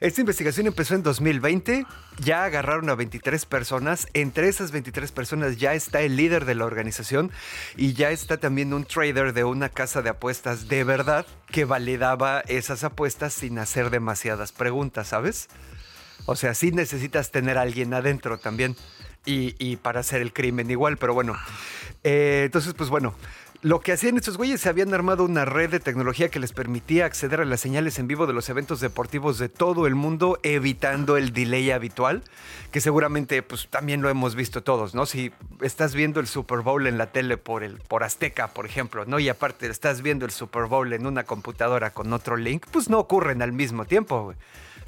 Esta 0.00 0.20
investigación 0.20 0.66
empezó 0.66 0.94
en 0.94 1.02
2020, 1.02 1.86
ya 2.18 2.44
agarraron 2.44 2.90
a 2.90 2.94
23 2.94 3.46
personas, 3.46 4.06
entre 4.12 4.48
esas 4.48 4.70
23 4.70 5.12
personas 5.12 5.56
ya 5.56 5.72
está 5.72 6.02
el 6.02 6.16
líder 6.16 6.44
de 6.44 6.54
la 6.54 6.66
organización 6.66 7.32
y 7.76 7.94
ya 7.94 8.10
está 8.10 8.36
también 8.36 8.74
un 8.74 8.84
trader 8.84 9.32
de 9.32 9.44
una 9.44 9.70
casa 9.70 10.02
de 10.02 10.10
apuestas 10.10 10.68
de 10.68 10.84
verdad 10.84 11.26
que 11.46 11.64
validaba 11.64 12.40
esas 12.40 12.84
apuestas 12.84 13.32
sin 13.32 13.58
hacer 13.58 13.88
demasiadas 13.88 14.52
preguntas, 14.52 15.08
¿sabes? 15.08 15.48
O 16.26 16.36
sea, 16.36 16.52
sí 16.52 16.70
necesitas 16.70 17.30
tener 17.30 17.56
a 17.56 17.62
alguien 17.62 17.94
adentro 17.94 18.38
también. 18.38 18.76
Y, 19.26 19.76
para 19.76 20.00
hacer 20.00 20.20
el 20.20 20.34
crimen 20.34 20.70
igual, 20.70 20.98
pero 20.98 21.14
bueno. 21.14 21.34
Eh, 22.02 22.42
entonces, 22.44 22.74
pues 22.74 22.90
bueno. 22.90 23.14
Lo 23.64 23.80
que 23.80 23.92
hacían 23.92 24.18
estos 24.18 24.36
güeyes, 24.36 24.60
se 24.60 24.68
habían 24.68 24.92
armado 24.92 25.24
una 25.24 25.46
red 25.46 25.70
de 25.70 25.80
tecnología 25.80 26.28
que 26.28 26.38
les 26.38 26.52
permitía 26.52 27.06
acceder 27.06 27.40
a 27.40 27.46
las 27.46 27.60
señales 27.60 27.98
en 27.98 28.06
vivo 28.06 28.26
de 28.26 28.34
los 28.34 28.50
eventos 28.50 28.78
deportivos 28.78 29.38
de 29.38 29.48
todo 29.48 29.86
el 29.86 29.94
mundo, 29.94 30.38
evitando 30.42 31.16
el 31.16 31.32
delay 31.32 31.70
habitual, 31.70 32.22
que 32.72 32.82
seguramente 32.82 33.42
pues 33.42 33.68
también 33.70 34.02
lo 34.02 34.10
hemos 34.10 34.34
visto 34.34 34.62
todos, 34.62 34.94
¿no? 34.94 35.06
Si 35.06 35.32
estás 35.62 35.94
viendo 35.94 36.20
el 36.20 36.26
Super 36.26 36.58
Bowl 36.58 36.86
en 36.86 36.98
la 36.98 37.06
tele 37.06 37.38
por, 37.38 37.64
el, 37.64 37.78
por 37.78 38.04
Azteca, 38.04 38.48
por 38.48 38.66
ejemplo, 38.66 39.06
¿no? 39.06 39.18
Y 39.18 39.30
aparte 39.30 39.66
estás 39.66 40.02
viendo 40.02 40.26
el 40.26 40.30
Super 40.30 40.64
Bowl 40.66 40.92
en 40.92 41.06
una 41.06 41.24
computadora 41.24 41.88
con 41.88 42.12
otro 42.12 42.36
link, 42.36 42.66
pues 42.70 42.90
no 42.90 42.98
ocurren 42.98 43.40
al 43.40 43.52
mismo 43.52 43.86
tiempo. 43.86 44.34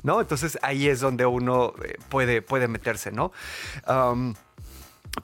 ¿no? 0.02 0.20
Entonces 0.20 0.58
ahí 0.60 0.86
es 0.86 1.00
donde 1.00 1.24
uno 1.24 1.72
eh, 1.82 1.96
puede, 2.10 2.42
puede 2.42 2.68
meterse, 2.68 3.10
¿no? 3.10 3.32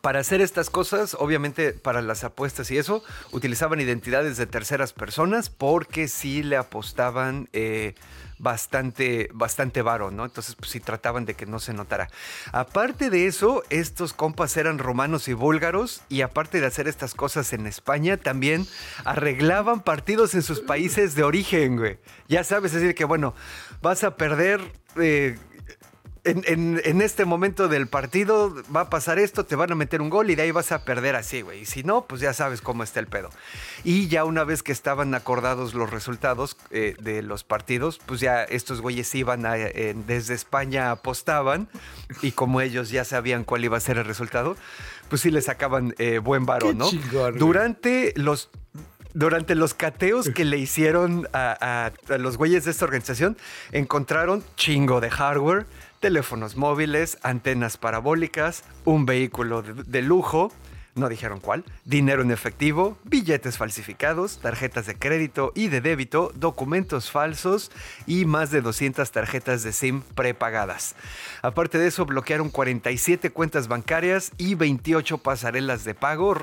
Para 0.01 0.20
hacer 0.20 0.40
estas 0.40 0.70
cosas, 0.70 1.16
obviamente 1.18 1.72
para 1.72 2.03
las 2.03 2.24
apuestas 2.24 2.70
y 2.70 2.78
eso, 2.78 3.05
utilizaban 3.30 3.80
identidades 3.80 4.36
de 4.36 4.47
terceras 4.47 4.93
personas 4.93 5.51
porque 5.51 6.09
sí 6.09 6.43
le 6.43 6.57
apostaban 6.57 7.49
eh, 7.53 7.95
bastante, 8.38 9.28
bastante 9.32 9.82
varo, 9.82 10.11
¿no? 10.11 10.24
Entonces, 10.24 10.57
pues 10.57 10.70
sí 10.70 10.80
trataban 10.80 11.24
de 11.24 11.34
que 11.34 11.47
no 11.47 11.61
se 11.61 11.74
notara. 11.74 12.09
Aparte 12.51 13.11
de 13.11 13.26
eso, 13.26 13.62
estos 13.70 14.12
compas 14.12 14.57
eran 14.57 14.78
romanos 14.78 15.28
y 15.28 15.32
búlgaros 15.32 16.03
y 16.09 16.22
aparte 16.22 16.61
de 16.61 16.66
hacer 16.66 16.88
estas 16.88 17.14
cosas 17.14 17.53
en 17.53 17.66
España, 17.66 18.16
también 18.16 18.66
arreglaban 19.05 19.82
partidos 19.82 20.34
en 20.34 20.43
sus 20.43 20.61
países 20.61 21.14
de 21.14 21.22
origen, 21.22 21.76
güey. 21.76 21.99
Ya 22.28 22.43
sabes, 22.43 22.74
es 22.74 22.80
decir, 22.80 22.95
que 22.95 23.05
bueno, 23.05 23.34
vas 23.80 24.03
a 24.05 24.16
perder... 24.16 24.61
eh, 24.97 25.38
en, 26.25 26.43
en- 26.47 26.81
en 26.85 27.03
este 27.03 27.25
momento 27.25 27.66
del 27.68 27.89
partido 27.89 28.55
va 28.75 28.83
a 28.83 28.91
pasar 28.91 29.18
esto, 29.18 29.45
te 29.45 29.57
van 29.57 29.73
a 29.73 29.75
meter 29.75 30.01
un 30.01 30.09
gol 30.09 30.31
y 30.31 30.37
de 30.37 30.43
ahí 30.43 30.51
vas 30.53 30.70
a 30.70 30.85
perder 30.85 31.16
así, 31.16 31.41
güey. 31.43 31.62
Y 31.62 31.64
si 31.66 31.83
no, 31.83 32.05
pues 32.07 32.20
ya 32.20 32.33
sabes 32.33 32.61
cómo 32.61 32.85
está 32.85 33.01
el 33.01 33.09
pedo. 33.09 33.31
Y 33.83 34.07
ya 34.09 34.25
una 34.25 34.45
vez 34.45 34.62
que 34.62 34.70
estaban 34.73 35.14
acordados 35.14 35.75
los 35.75 35.91
resultados 35.91 36.57
eh, 36.70 36.95
de 37.01 37.23
los 37.23 37.43
partidos, 37.43 37.99
pues 38.07 38.20
ya 38.20 38.45
estos 38.45 38.81
güeyes 38.81 39.12
iban 39.16 39.47
a- 39.47 39.57
eh, 39.59 39.95
desde 40.07 40.35
España 40.35 40.93
apostaban 40.93 41.68
y 42.23 42.33
como 42.33 42.61
ellos 42.61 42.91
ya 42.91 43.05
sabían 43.05 43.43
cuál 43.45 43.64
iba 43.64 43.77
a 43.77 43.81
ser 43.81 43.99
el 43.99 44.05
resultado, 44.05 44.57
pues 45.09 45.23
sí 45.23 45.31
le 45.31 45.43
sacaban 45.43 45.95
eh, 45.99 46.18
buen 46.18 46.47
varo, 46.47 46.73
¿no? 46.73 46.89
chingón. 46.89 47.37
Durante 47.39 48.12
los 48.16 48.49
durante 49.14 49.55
los 49.55 49.75
cateos 49.75 50.31
que 50.31 50.47
le 50.47 50.57
hicieron 50.57 51.29
a, 51.35 51.91
a- 52.09 52.14
a 52.14 52.18
los 52.18 52.39
güeyes 52.39 52.64
de 52.64 52.70
esta 52.70 52.87
organización, 52.87 53.37
encontraron 53.70 54.43
chingo 54.57 55.03
de 55.03 55.11
hardware, 55.11 55.66
teléfonos 56.03 56.57
móviles, 56.57 57.16
antenas 57.22 57.76
parabólicas, 57.76 58.64
un 58.84 59.07
vehículo 59.07 59.62
de, 59.62 60.03
lujo, 60.03 60.53
no 60.96 61.09
dijeron 61.09 61.38
cuál, 61.38 61.64
dinero 61.84 62.22
en 62.22 62.32
efectivo, 62.32 62.98
billetes 63.05 63.57
falsificados, 63.57 64.38
tarjetas 64.40 64.86
de 64.86 64.96
crédito 64.96 65.53
y 65.55 65.68
de 65.68 65.80
débito, 65.80 66.32
documentos 66.34 67.12
falsos 67.12 67.70
y 68.09 68.24
más 68.24 68.50
de 68.50 68.62
200 68.62 69.12
tarjetas 69.12 69.62
de 69.62 69.72
SIM 69.72 70.03
prepagadas. 70.03 70.96
Aparte 71.40 71.78
de 71.78 71.86
eso, 71.86 72.05
bloquearon 72.05 72.50
47 72.50 73.30
cuentas 73.30 73.68
bancarias 73.68 74.32
y 74.38 74.57
28 74.57 75.18
pasarelas 75.18 75.84
de 75.84 75.94
pago 75.94 76.34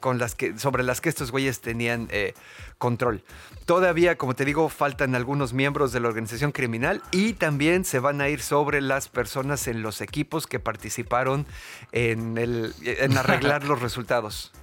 con 0.00 0.18
las 0.18 0.34
que, 0.34 0.58
sobre 0.58 0.82
las 0.82 1.00
que 1.00 1.08
estos 1.08 1.30
güeyes 1.30 1.60
tenían 1.60 2.08
eh, 2.10 2.34
control. 2.78 3.22
Todavía, 3.66 4.16
como 4.16 4.34
te 4.34 4.44
digo, 4.44 4.68
faltan 4.68 5.14
algunos 5.14 5.52
miembros 5.52 5.92
de 5.92 6.00
la 6.00 6.08
organización 6.08 6.52
criminal 6.52 7.02
y 7.10 7.32
también 7.32 7.84
se 7.84 7.98
van 7.98 8.20
a 8.20 8.28
ir 8.28 8.42
sobre 8.42 8.80
las 8.80 9.08
personas 9.08 9.66
en 9.68 9.82
los 9.82 10.00
equipos 10.00 10.46
que 10.46 10.60
participaron 10.60 11.46
en, 11.92 12.36
el, 12.36 12.74
en 12.82 13.16
arreglar 13.16 13.64
los 13.64 13.80
resultados. 13.80 14.52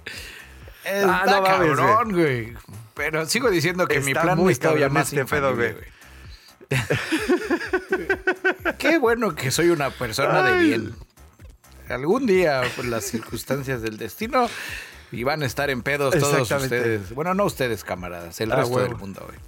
Está 0.84 1.22
Ah, 1.22 1.26
no 1.26 1.42
mames, 1.42 1.76
cabrón, 1.76 2.12
güey. 2.12 2.54
Pero 2.94 3.24
sigo 3.26 3.50
diciendo 3.50 3.86
que 3.86 4.00
mi 4.00 4.10
Está 4.10 4.22
plan 4.22 4.38
muy 4.38 4.52
es 4.52 4.58
todavía 4.58 4.88
cabrón 4.88 4.94
más 4.94 5.12
este 5.12 5.24
pedo, 5.24 5.54
güey. 5.54 5.74
Qué 8.78 8.98
bueno 8.98 9.34
que 9.34 9.50
soy 9.50 9.70
una 9.70 9.90
persona 9.90 10.42
de 10.42 10.58
bien. 10.58 10.94
Algún 11.88 12.26
día, 12.26 12.62
por 12.74 12.86
las 12.86 13.04
circunstancias 13.04 13.82
del 13.82 13.96
destino, 13.96 14.48
y 15.12 15.22
van 15.24 15.42
a 15.42 15.46
estar 15.46 15.70
en 15.70 15.82
pedos 15.82 16.16
todos 16.18 16.50
ustedes. 16.50 17.14
Bueno, 17.14 17.34
no 17.34 17.44
ustedes, 17.44 17.84
camaradas, 17.84 18.40
el 18.40 18.50
Ah, 18.52 18.56
resto 18.56 18.74
huevo. 18.74 18.88
del 18.88 18.96
mundo, 18.98 19.22
güey. 19.26 19.38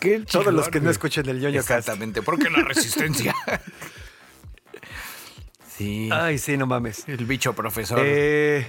Qué 0.00 0.20
Todos 0.20 0.52
los 0.52 0.68
que 0.68 0.80
no 0.80 0.90
escuchen 0.90 1.28
el 1.28 1.40
cast. 1.42 1.56
Exactamente, 1.56 2.20
porque 2.22 2.50
la 2.50 2.62
resistencia. 2.64 3.34
sí. 5.76 6.08
Ay, 6.12 6.38
sí, 6.38 6.56
no 6.56 6.66
mames. 6.66 7.04
El 7.08 7.24
bicho 7.26 7.52
profesor. 7.54 7.98
Eh, 8.02 8.66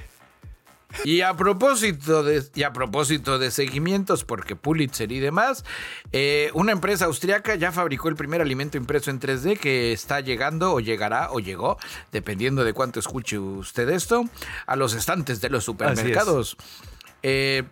Y 1.03 1.21
a 1.21 1.33
propósito 1.35 2.23
de, 2.23 2.43
y 2.55 2.63
a 2.63 2.73
propósito 2.73 3.39
de 3.39 3.51
seguimientos, 3.51 4.23
porque 4.23 4.55
Pulitzer 4.55 5.11
y 5.11 5.19
demás, 5.19 5.65
eh, 6.11 6.49
una 6.53 6.71
empresa 6.71 7.05
austriaca 7.05 7.55
ya 7.55 7.71
fabricó 7.71 8.09
el 8.09 8.15
primer 8.15 8.41
alimento 8.41 8.77
impreso 8.77 9.11
en 9.11 9.19
3D 9.19 9.59
que 9.59 9.91
está 9.91 10.21
llegando 10.21 10.73
o 10.73 10.79
llegará 10.79 11.31
o 11.31 11.39
llegó, 11.39 11.77
dependiendo 12.11 12.63
de 12.63 12.73
cuánto 12.73 12.99
escuche 12.99 13.37
usted 13.37 13.89
esto, 13.89 14.23
a 14.65 14.75
los 14.75 14.93
estantes 14.93 15.41
de 15.41 15.49
los 15.49 15.63
supermercados. 15.63 16.57
Eh, 17.23 17.63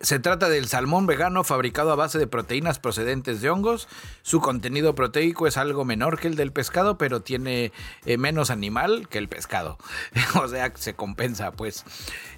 se 0.00 0.18
trata 0.18 0.48
del 0.48 0.68
salmón 0.68 1.06
vegano 1.06 1.44
fabricado 1.44 1.92
a 1.92 1.96
base 1.96 2.18
de 2.18 2.26
proteínas 2.26 2.78
procedentes 2.78 3.40
de 3.40 3.50
hongos. 3.50 3.88
Su 4.22 4.40
contenido 4.40 4.94
proteico 4.94 5.46
es 5.46 5.56
algo 5.56 5.84
menor 5.84 6.18
que 6.18 6.28
el 6.28 6.36
del 6.36 6.52
pescado, 6.52 6.98
pero 6.98 7.20
tiene 7.20 7.72
eh, 8.04 8.16
menos 8.16 8.50
animal 8.50 9.08
que 9.08 9.18
el 9.18 9.28
pescado. 9.28 9.78
o 10.42 10.48
sea, 10.48 10.72
se 10.74 10.94
compensa, 10.94 11.52
pues. 11.52 11.84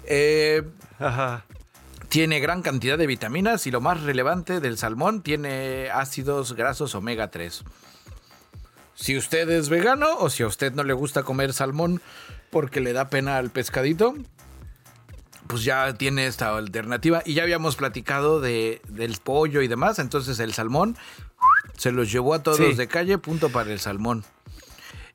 Eh, 0.05 0.63
ajá. 0.99 1.45
tiene 2.09 2.39
gran 2.39 2.61
cantidad 2.61 2.97
de 2.97 3.07
vitaminas 3.07 3.67
y 3.67 3.71
lo 3.71 3.81
más 3.81 4.01
relevante 4.01 4.59
del 4.59 4.77
salmón 4.77 5.21
tiene 5.21 5.89
ácidos 5.91 6.53
grasos 6.53 6.95
omega 6.95 7.29
3. 7.29 7.63
Si 8.95 9.17
usted 9.17 9.49
es 9.49 9.69
vegano 9.69 10.17
o 10.17 10.29
si 10.29 10.43
a 10.43 10.47
usted 10.47 10.73
no 10.73 10.83
le 10.83 10.93
gusta 10.93 11.23
comer 11.23 11.53
salmón 11.53 12.01
porque 12.49 12.81
le 12.81 12.93
da 12.93 13.09
pena 13.09 13.37
al 13.37 13.49
pescadito, 13.49 14.13
pues 15.51 15.63
ya 15.63 15.93
tiene 15.93 16.25
esta 16.25 16.55
alternativa. 16.57 17.21
Y 17.25 17.35
ya 17.35 17.43
habíamos 17.43 17.75
platicado 17.75 18.39
de, 18.41 18.81
del 18.87 19.17
pollo 19.23 19.61
y 19.61 19.67
demás, 19.67 19.99
entonces 19.99 20.39
el 20.39 20.53
salmón 20.53 20.97
se 21.77 21.91
los 21.91 22.11
llevó 22.11 22.33
a 22.33 22.41
todos 22.41 22.57
Sí. 22.57 22.73
de 22.73 22.87
calle, 22.87 23.17
punto 23.17 23.49
para 23.49 23.71
el 23.71 23.79
salmón. 23.79 24.23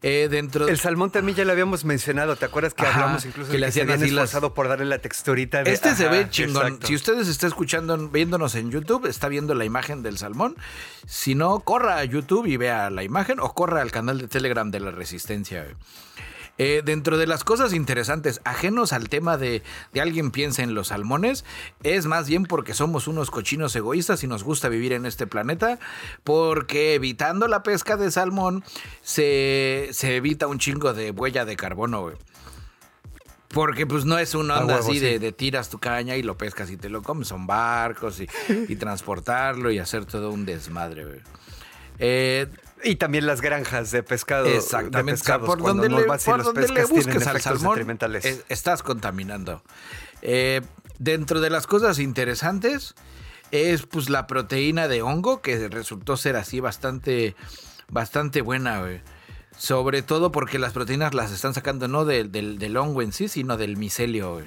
Eh, 0.03 0.28
dentro 0.30 0.68
El 0.68 0.78
salmón 0.78 1.11
también 1.11 1.37
ya 1.39 1.45
lo 1.47 1.53
habíamos 1.53 1.84
mencionado. 1.87 2.37
¿Te 2.37 2.45
acuerdas 2.45 2.74
que 2.74 2.84
Ajá, 2.84 3.01
hablamos 3.01 3.24
incluso 3.24 3.49
que 3.51 3.55
de 3.55 3.61
le 3.61 3.66
hacían 3.66 3.91
así 3.91 4.11
las- 4.11 4.24
esforzado 4.26 4.53
por 4.53 4.68
darle 4.68 4.84
la 4.84 4.99
texturita 4.99 5.64
de 5.64 5.72
Este 5.72 5.95
se 5.97 6.07
ve 6.09 6.28
chingón. 6.28 6.64
exacto. 6.66 6.87
Si 6.87 6.95
ustedes 6.95 7.28
está 7.28 7.47
escuchando, 7.47 7.97
viéndonos 8.11 8.55
en 8.57 8.70
YouTube, 8.70 9.07
está 9.07 9.28
viendo 9.28 9.55
la 9.55 9.64
imagen 9.64 10.03
del 10.03 10.18
salmón. 10.18 10.55
Si 11.07 11.34
no, 11.34 11.61
corra 11.61 11.97
a 11.97 12.05
YouTube 12.05 12.47
y 12.47 12.59
vea 12.59 12.91
la 12.91 13.03
imagen 13.05 13.41
o 13.41 13.55
corra 13.55 13.80
al 13.80 13.91
canal 13.91 14.18
de 14.18 14.28
Telegram 14.28 14.70
de 14.70 14.80
la 14.80 14.91
Resistencia. 14.91 15.66
Eh, 16.59 16.83
dentro 16.85 17.19
de 17.19 17.27
las 17.27 17.45
cosas 17.45 17.75
interesantes, 17.75 18.41
ajenos 18.45 18.93
al 18.93 19.09
tema 19.09 19.37
de, 19.37 19.63
de 19.93 20.01
alguien 20.01 20.31
piensa 20.31 20.63
en 20.63 20.75
los 20.75 20.89
salmones, 20.89 21.45
es 21.83 22.07
más 22.07 22.29
bien 22.29 22.45
porque 22.45 22.73
somos 22.73 23.09
unos 23.09 23.31
cochinos 23.31 23.77
egoístas 23.77 24.25
y 24.25 24.27
nos 24.27 24.43
gusta 24.43 24.69
vivir 24.69 24.93
en 24.93 25.05
este 25.05 25.27
planeta, 25.27 25.79
porque 26.25 26.95
evitando 26.95 27.47
la 27.47 27.63
pesca 27.63 27.97
de 27.97 28.11
salmón 28.11 28.65
se, 29.03 29.91
se 29.93 30.17
evita 30.17 30.47
un 30.47 30.59
chingo 30.59 30.95
de 30.95 31.11
huella 31.11 31.45
de 31.45 31.57
carbono, 31.57 32.03
güey. 32.03 32.17
Porque 33.49 33.87
pues 33.87 34.05
no 34.05 34.19
es 34.19 34.35
una 34.35 34.59
onda 34.59 34.75
huevo, 34.77 34.89
así 34.89 34.99
sí. 34.99 35.05
de, 35.05 35.19
de 35.19 35.33
tiras 35.33 35.71
tu 35.71 35.79
caña 35.79 36.17
y 36.17 36.23
lo 36.23 36.37
pescas 36.37 36.71
y 36.71 36.77
te 36.77 36.91
lo 36.91 37.03
comes. 37.03 37.29
Son 37.29 37.47
barcos 37.47 38.21
y, 38.21 38.29
y 38.69 38.77
transportarlo 38.77 39.71
y 39.71 39.79
hacer 39.79 40.05
todo 40.05 40.31
un 40.31 40.45
desmadre, 40.45 41.05
güey. 41.05 41.21
Eh, 41.99 42.49
Y 42.87 42.97
también 42.97 43.26
las 43.26 43.41
granjas 43.41 43.91
de 43.91 44.03
pescado. 44.03 44.45
de 44.45 44.57
exactamente. 44.57 45.16
Sea, 45.16 45.39
pescados, 45.39 45.47
por 45.47 45.62
donde, 45.62 45.89
no 45.89 45.99
le, 45.99 46.07
vas 46.07 46.24
por 46.24 46.39
los 46.39 46.47
donde 46.47 46.68
le 46.68 46.84
busques 46.84 47.26
al 47.26 47.41
salmón, 47.41 47.74
detrimentales. 47.74 48.24
eh, 48.24 48.45
estás 48.49 48.82
contaminando. 48.82 49.62
Eh, 50.22 50.62
dentro 50.99 51.41
de 51.41 51.51
las 51.51 51.66
cosas 51.66 51.99
interesantes 51.99 52.95
es 53.51 53.87
pues 53.87 54.09
la 54.09 54.26
proteína 54.26 54.89
de 54.89 55.03
hongo 55.03 55.43
que 55.43 55.68
resultó 55.68 56.16
ser 56.16 56.37
así 56.37 56.61
bastante, 56.61 57.34
bastante 57.89 58.41
buena, 58.41 58.80
güey. 58.80 59.01
Sobre 59.59 60.03
todo 60.03 60.30
porque 60.30 60.59
las 60.59 60.72
proteínas 60.72 61.14
las 61.14 61.32
están 61.32 61.55
sacando 61.55 61.89
no 61.89 62.05
del, 62.05 62.30
del, 62.30 62.59
del 62.59 62.76
hongo 62.76 63.03
en 63.03 63.12
sí, 63.12 63.26
sino 63.28 63.57
del 63.57 63.76
micelio, 63.76 64.34
güey. 64.34 64.47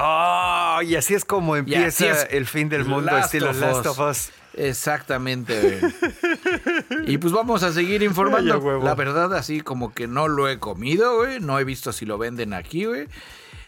Oh, 0.00 0.80
y 0.82 0.94
así 0.94 1.14
es 1.14 1.24
como 1.24 1.56
empieza 1.56 2.10
es 2.10 2.28
el 2.30 2.46
fin 2.46 2.68
del 2.68 2.84
mundo, 2.84 3.10
Last 3.10 3.34
estilo 3.34 3.50
of 3.50 3.58
Last 3.58 3.86
of 3.86 3.98
Us. 3.98 4.30
Exactamente, 4.58 5.78
güey. 5.80 5.94
y 7.06 7.18
pues 7.18 7.32
vamos 7.32 7.62
a 7.62 7.72
seguir 7.72 8.02
informando. 8.02 8.80
La 8.80 8.94
verdad, 8.96 9.32
así 9.34 9.60
como 9.60 9.94
que 9.94 10.08
no 10.08 10.26
lo 10.26 10.48
he 10.48 10.58
comido, 10.58 11.18
güey. 11.18 11.38
No 11.38 11.60
he 11.60 11.64
visto 11.64 11.92
si 11.92 12.06
lo 12.06 12.18
venden 12.18 12.52
aquí, 12.52 12.84
güey. 12.84 13.06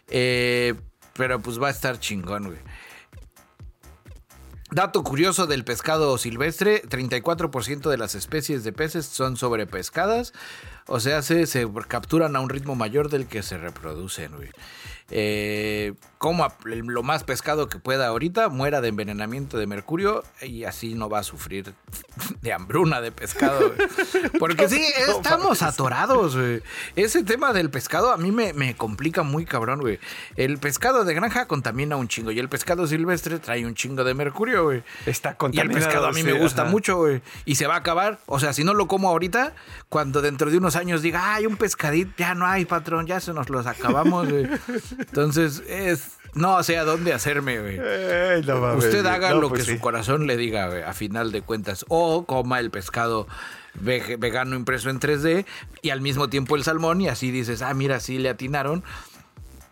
Eh, 0.09 0.75
pero 1.15 1.41
pues 1.41 1.63
va 1.63 1.69
a 1.69 1.71
estar 1.71 2.01
chingón, 2.01 2.47
güey. 2.47 2.59
Dato 4.73 5.03
curioso 5.03 5.47
del 5.47 5.65
pescado 5.65 6.17
silvestre, 6.19 6.83
34% 6.83 7.91
de 7.91 7.97
las 7.97 8.15
especies 8.15 8.63
de 8.63 8.73
peces 8.73 9.05
son 9.05 9.37
sobrepescadas, 9.37 10.33
o 10.87 11.01
sea, 11.01 11.23
se, 11.23 11.47
se 11.47 11.69
capturan 11.89 12.37
a 12.37 12.41
un 12.41 12.49
ritmo 12.49 12.77
mayor 12.77 13.11
del 13.11 13.27
que 13.27 13.43
se 13.43 13.59
reproducen, 13.59 14.31
güey. 14.37 14.51
Eh, 15.11 15.95
como 16.21 16.47
lo 16.65 17.03
más 17.03 17.25
pescado 17.25 17.71
que 17.71 17.79
pueda 17.79 18.09
ahorita, 18.09 18.51
muera 18.51 18.83
de 18.83 18.89
envenenamiento 18.89 19.57
de 19.57 19.67
mercurio 19.67 20.23
y 20.43 20.65
así 20.65 20.93
no 20.93 21.09
va 21.09 21.21
a 21.21 21.23
sufrir 21.23 21.73
de 22.43 22.53
hambruna 22.53 23.01
de 23.01 23.11
pescado. 23.11 23.73
Porque 24.39 24.69
sí, 24.69 24.85
estamos 25.09 25.63
atorados, 25.63 26.37
güey. 26.37 26.63
Ese 26.95 27.25
tema 27.25 27.55
del 27.55 27.71
pescado 27.71 28.13
a 28.13 28.19
mí 28.19 28.33
me, 28.33 28.53
me 28.53 28.77
complica 28.77 29.23
muy 29.23 29.47
cabrón, 29.47 29.81
güey. 29.81 29.99
El 30.37 30.59
pescado 30.59 31.07
de 31.07 31.15
granja 31.15 31.47
contamina 31.47 31.97
un 31.97 32.07
chingo 32.07 32.31
y 32.33 32.39
el 32.39 32.51
pescado 32.51 32.87
silvestre 32.87 33.39
trae 33.39 33.65
un 33.65 33.75
chingo 33.75 34.05
de 34.05 34.13
mercurio, 34.13 34.65
güey. 34.65 34.83
Está 35.07 35.31
Y 35.31 35.33
el 35.33 35.37
contaminado. 35.39 35.87
pescado 35.87 36.07
a 36.07 36.13
mí 36.13 36.23
me 36.23 36.35
gusta 36.35 36.65
ajá. 36.65 36.71
mucho, 36.71 36.99
güey. 36.99 37.23
Y 37.47 37.55
se 37.55 37.67
va 37.67 37.77
a 37.77 37.79
acabar. 37.79 38.19
O 38.27 38.39
sea, 38.39 38.53
si 38.53 38.63
no 38.63 38.75
lo 38.75 38.89
como 38.89 39.09
ahorita, 39.09 39.55
cuando 39.89 40.21
dentro 40.21 40.51
de 40.51 40.59
unos 40.59 40.77
años 40.77 41.01
diga, 41.01 41.33
hay 41.33 41.47
un 41.47 41.57
pescadito, 41.57 42.13
ya 42.19 42.35
no 42.35 42.45
hay, 42.47 42.67
patrón, 42.67 43.07
ya 43.07 43.21
se 43.21 43.33
nos 43.33 43.49
los 43.49 43.67
acabamos, 43.67 44.29
güey. 44.29 44.47
Entonces, 44.99 45.63
es. 45.67 46.10
No 46.35 46.63
sé 46.63 46.79
a 46.79 46.85
dónde 46.85 47.13
hacerme, 47.13 47.59
güey. 47.61 47.79
No 48.47 48.61
mames, 48.61 48.85
Usted 48.85 49.05
haga 49.07 49.31
No, 49.31 49.41
lo 49.41 49.49
pues 49.49 49.63
que 49.63 49.71
sí. 49.73 49.77
su 49.77 49.81
corazón 49.83 50.27
le 50.27 50.37
diga, 50.37 50.69
güey, 50.69 50.83
a 50.83 50.93
final 50.93 51.33
de 51.33 51.43
cuentas. 51.43 51.85
O 51.89 52.25
coma 52.25 52.61
el 52.61 52.71
pescado 52.71 53.27
vegano 53.75 54.57
impreso 54.57 54.91
en 54.91 55.01
3D 55.01 55.45
y 55.83 55.91
al 55.91 56.01
mismo 56.01 56.29
tiempo 56.29 56.57
el 56.57 56.65
salmón 56.65 57.01
y 57.01 57.09
así 57.09 57.31
dices, 57.31 57.63
ah, 57.63 57.75
mira, 57.75 58.01
sí 58.01 58.19
le 58.19 58.29
atinaron. 58.29 58.85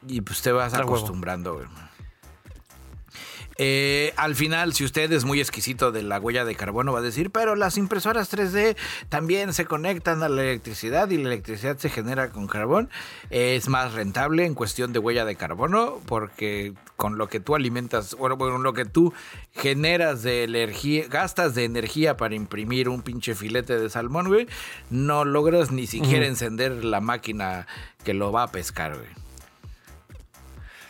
Y 0.07 0.21
pues 0.21 0.43
te 0.43 0.53
vas 0.53 0.75
acostumbrando, 0.75 1.55
güey. 1.55 1.67
Eh, 3.61 4.13
al 4.17 4.37
final, 4.37 4.73
si 4.73 4.85
usted 4.85 5.11
es 5.11 5.25
muy 5.25 5.41
exquisito 5.41 5.91
de 5.91 6.03
la 6.03 6.21
huella 6.21 6.45
de 6.45 6.55
carbono, 6.55 6.93
va 6.93 7.01
a 7.01 7.03
decir, 7.03 7.31
pero 7.31 7.57
las 7.57 7.77
impresoras 7.77 8.33
3D 8.33 8.77
también 9.09 9.53
se 9.53 9.65
conectan 9.65 10.23
a 10.23 10.29
la 10.29 10.43
electricidad 10.43 11.11
y 11.11 11.17
la 11.17 11.31
electricidad 11.31 11.77
se 11.77 11.91
genera 11.91 12.31
con 12.31 12.47
carbón. 12.47 12.89
Es 13.31 13.69
más 13.69 13.95
rentable 13.95 14.47
en 14.47 14.55
cuestión 14.55 14.93
de 14.93 15.01
huella 15.01 15.25
de 15.25 15.35
carbono 15.35 16.01
porque 16.07 16.73
con 16.95 17.19
lo 17.19 17.29
que 17.29 17.41
tú 17.41 17.57
alimentas, 17.57 18.15
bueno, 18.15 18.39
con 18.39 18.63
lo 18.63 18.73
que 18.75 18.85
tú 18.85 19.13
generas 19.53 20.23
de 20.23 20.45
energía, 20.45 21.07
gastas 21.09 21.57
de 21.57 21.65
energía 21.65 22.17
para 22.17 22.37
imprimir 22.37 22.89
un 22.89 23.03
pinche 23.03 23.35
filete 23.35 23.79
de 23.79 23.91
salmón, 23.91 24.29
güey, 24.29 24.47
no 24.89 25.25
logras 25.25 25.73
ni 25.73 25.89
siquiera 25.89 26.27
encender 26.27 26.85
la 26.85 27.01
máquina 27.01 27.67
que 28.05 28.15
lo 28.15 28.31
va 28.31 28.45
a 28.45 28.53
pescar, 28.53 28.97
güey. 28.97 29.28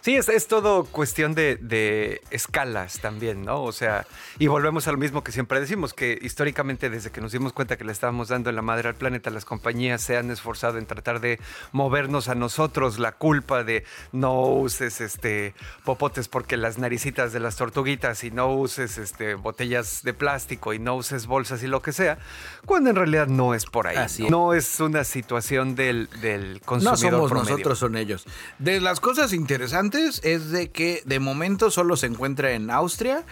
Sí, 0.08 0.16
es, 0.16 0.30
es 0.30 0.46
todo 0.46 0.84
cuestión 0.84 1.34
de, 1.34 1.56
de 1.56 2.22
escalas 2.30 2.98
también, 3.00 3.44
¿no? 3.44 3.62
O 3.62 3.72
sea, 3.72 4.06
y 4.38 4.46
volvemos 4.46 4.88
a 4.88 4.92
lo 4.92 4.96
mismo 4.96 5.22
que 5.22 5.32
siempre 5.32 5.60
decimos, 5.60 5.92
que 5.92 6.18
históricamente 6.22 6.88
desde 6.88 7.10
que 7.10 7.20
nos 7.20 7.32
dimos 7.32 7.52
cuenta 7.52 7.76
que 7.76 7.84
le 7.84 7.92
estábamos 7.92 8.28
dando 8.28 8.48
en 8.48 8.56
la 8.56 8.62
madre 8.62 8.88
al 8.88 8.94
planeta, 8.94 9.28
las 9.28 9.44
compañías 9.44 10.00
se 10.00 10.16
han 10.16 10.30
esforzado 10.30 10.78
en 10.78 10.86
tratar 10.86 11.20
de 11.20 11.38
movernos 11.72 12.28
a 12.28 12.34
nosotros 12.34 12.98
la 12.98 13.12
culpa 13.12 13.64
de 13.64 13.84
no 14.12 14.46
uses 14.46 15.02
este 15.02 15.52
popotes 15.84 16.26
porque 16.26 16.56
las 16.56 16.78
naricitas 16.78 17.34
de 17.34 17.40
las 17.40 17.56
tortuguitas 17.56 18.24
y 18.24 18.30
no 18.30 18.50
uses 18.54 18.96
este 18.96 19.34
botellas 19.34 20.02
de 20.04 20.14
plástico 20.14 20.72
y 20.72 20.78
no 20.78 20.96
uses 20.96 21.26
bolsas 21.26 21.62
y 21.62 21.66
lo 21.66 21.82
que 21.82 21.92
sea, 21.92 22.16
cuando 22.64 22.88
en 22.88 22.96
realidad 22.96 23.26
no 23.26 23.52
es 23.52 23.66
por 23.66 23.86
ahí. 23.88 23.98
Así 23.98 24.22
¿no? 24.22 24.28
es. 24.28 24.30
No 24.30 24.54
es 24.54 24.80
una 24.80 25.04
situación 25.04 25.74
del, 25.74 26.08
del 26.22 26.54
No 26.54 26.60
consumidor 26.64 26.98
somos 26.98 27.30
promedio. 27.30 27.50
nosotros, 27.50 27.78
son 27.78 27.94
ellos. 27.98 28.24
De 28.58 28.80
las 28.80 29.00
cosas 29.00 29.34
interesantes 29.34 29.97
es 30.06 30.50
de 30.50 30.70
que 30.70 31.02
de 31.04 31.20
momento 31.20 31.70
solo 31.70 31.96
se 31.96 32.06
encuentra 32.06 32.52
en 32.52 32.70
Austria. 32.70 33.24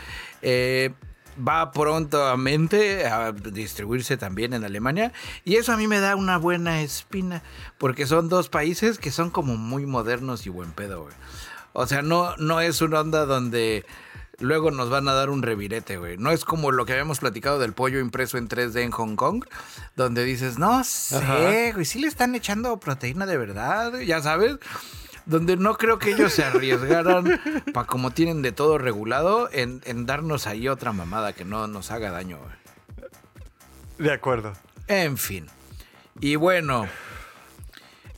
eh, 0.43 0.93
va 1.39 1.71
prontamente 1.71 3.07
a 3.07 3.31
distribuirse 3.33 4.17
también 4.17 4.55
en 4.55 4.65
Alemania. 4.65 5.13
Y 5.45 5.57
eso 5.57 5.73
a 5.73 5.77
mí 5.77 5.87
me 5.87 6.01
da 6.01 6.17
una 6.17 6.39
buena 6.39 6.81
espina. 6.81 7.43
Porque 7.77 8.07
son 8.07 8.31
dos 8.31 8.49
países 8.49 8.99
que 8.99 9.11
son 9.11 9.29
como 9.31 9.57
muy 9.57 9.85
modernos 9.85 10.47
y 10.47 10.49
buen 10.51 10.73
pedo, 10.73 11.03
güey. 11.03 11.15
O 11.75 11.87
sea, 11.87 12.01
no, 12.01 12.35
no 12.39 12.61
es 12.61 12.81
una 12.81 13.01
onda 13.01 13.27
donde 13.27 13.85
luego 14.39 14.71
nos 14.71 14.89
van 14.89 15.09
a 15.09 15.13
dar 15.13 15.29
un 15.29 15.43
revirete, 15.43 15.99
güey. 15.99 16.17
No 16.17 16.31
es 16.31 16.47
como 16.47 16.73
lo 16.73 16.87
que 16.87 16.93
habíamos 16.93 17.19
platicado 17.19 17.59
del 17.59 17.75
pollo 17.75 18.01
impreso 18.01 18.39
en 18.39 18.49
3D 18.49 18.81
en 18.81 18.91
Hong 18.93 19.17
Kong, 19.17 19.45
donde 19.95 20.25
dices, 20.25 20.59
no 20.59 20.85
sé, 20.85 21.17
Ajá. 21.17 21.73
güey, 21.75 21.85
sí 21.85 21.99
le 21.99 22.07
están 22.09 22.35
echando 22.35 22.79
proteína 22.81 23.27
de 23.27 23.37
verdad, 23.37 23.91
güey", 23.91 24.07
ya 24.07 24.23
sabes. 24.23 24.57
Donde 25.27 25.57
no 25.57 25.77
creo 25.77 25.99
que 25.99 26.13
ellos 26.13 26.33
se 26.33 26.45
arriesgaran, 26.45 27.41
para 27.75 27.87
como 27.87 28.13
tienen 28.13 28.43
de 28.43 28.53
todo 28.53 28.79
regulado, 28.79 29.49
en, 29.53 29.83
en 29.85 30.07
darnos 30.07 30.47
ahí 30.47 30.69
otra 30.69 30.93
mamada 30.93 31.33
que 31.33 31.45
no 31.45 31.67
nos 31.67 31.91
haga 31.91 32.11
daño. 32.13 32.39
De 33.99 34.13
acuerdo. 34.13 34.53
En 34.89 35.19
fin. 35.19 35.47
Y 36.21 36.37
bueno. 36.37 36.87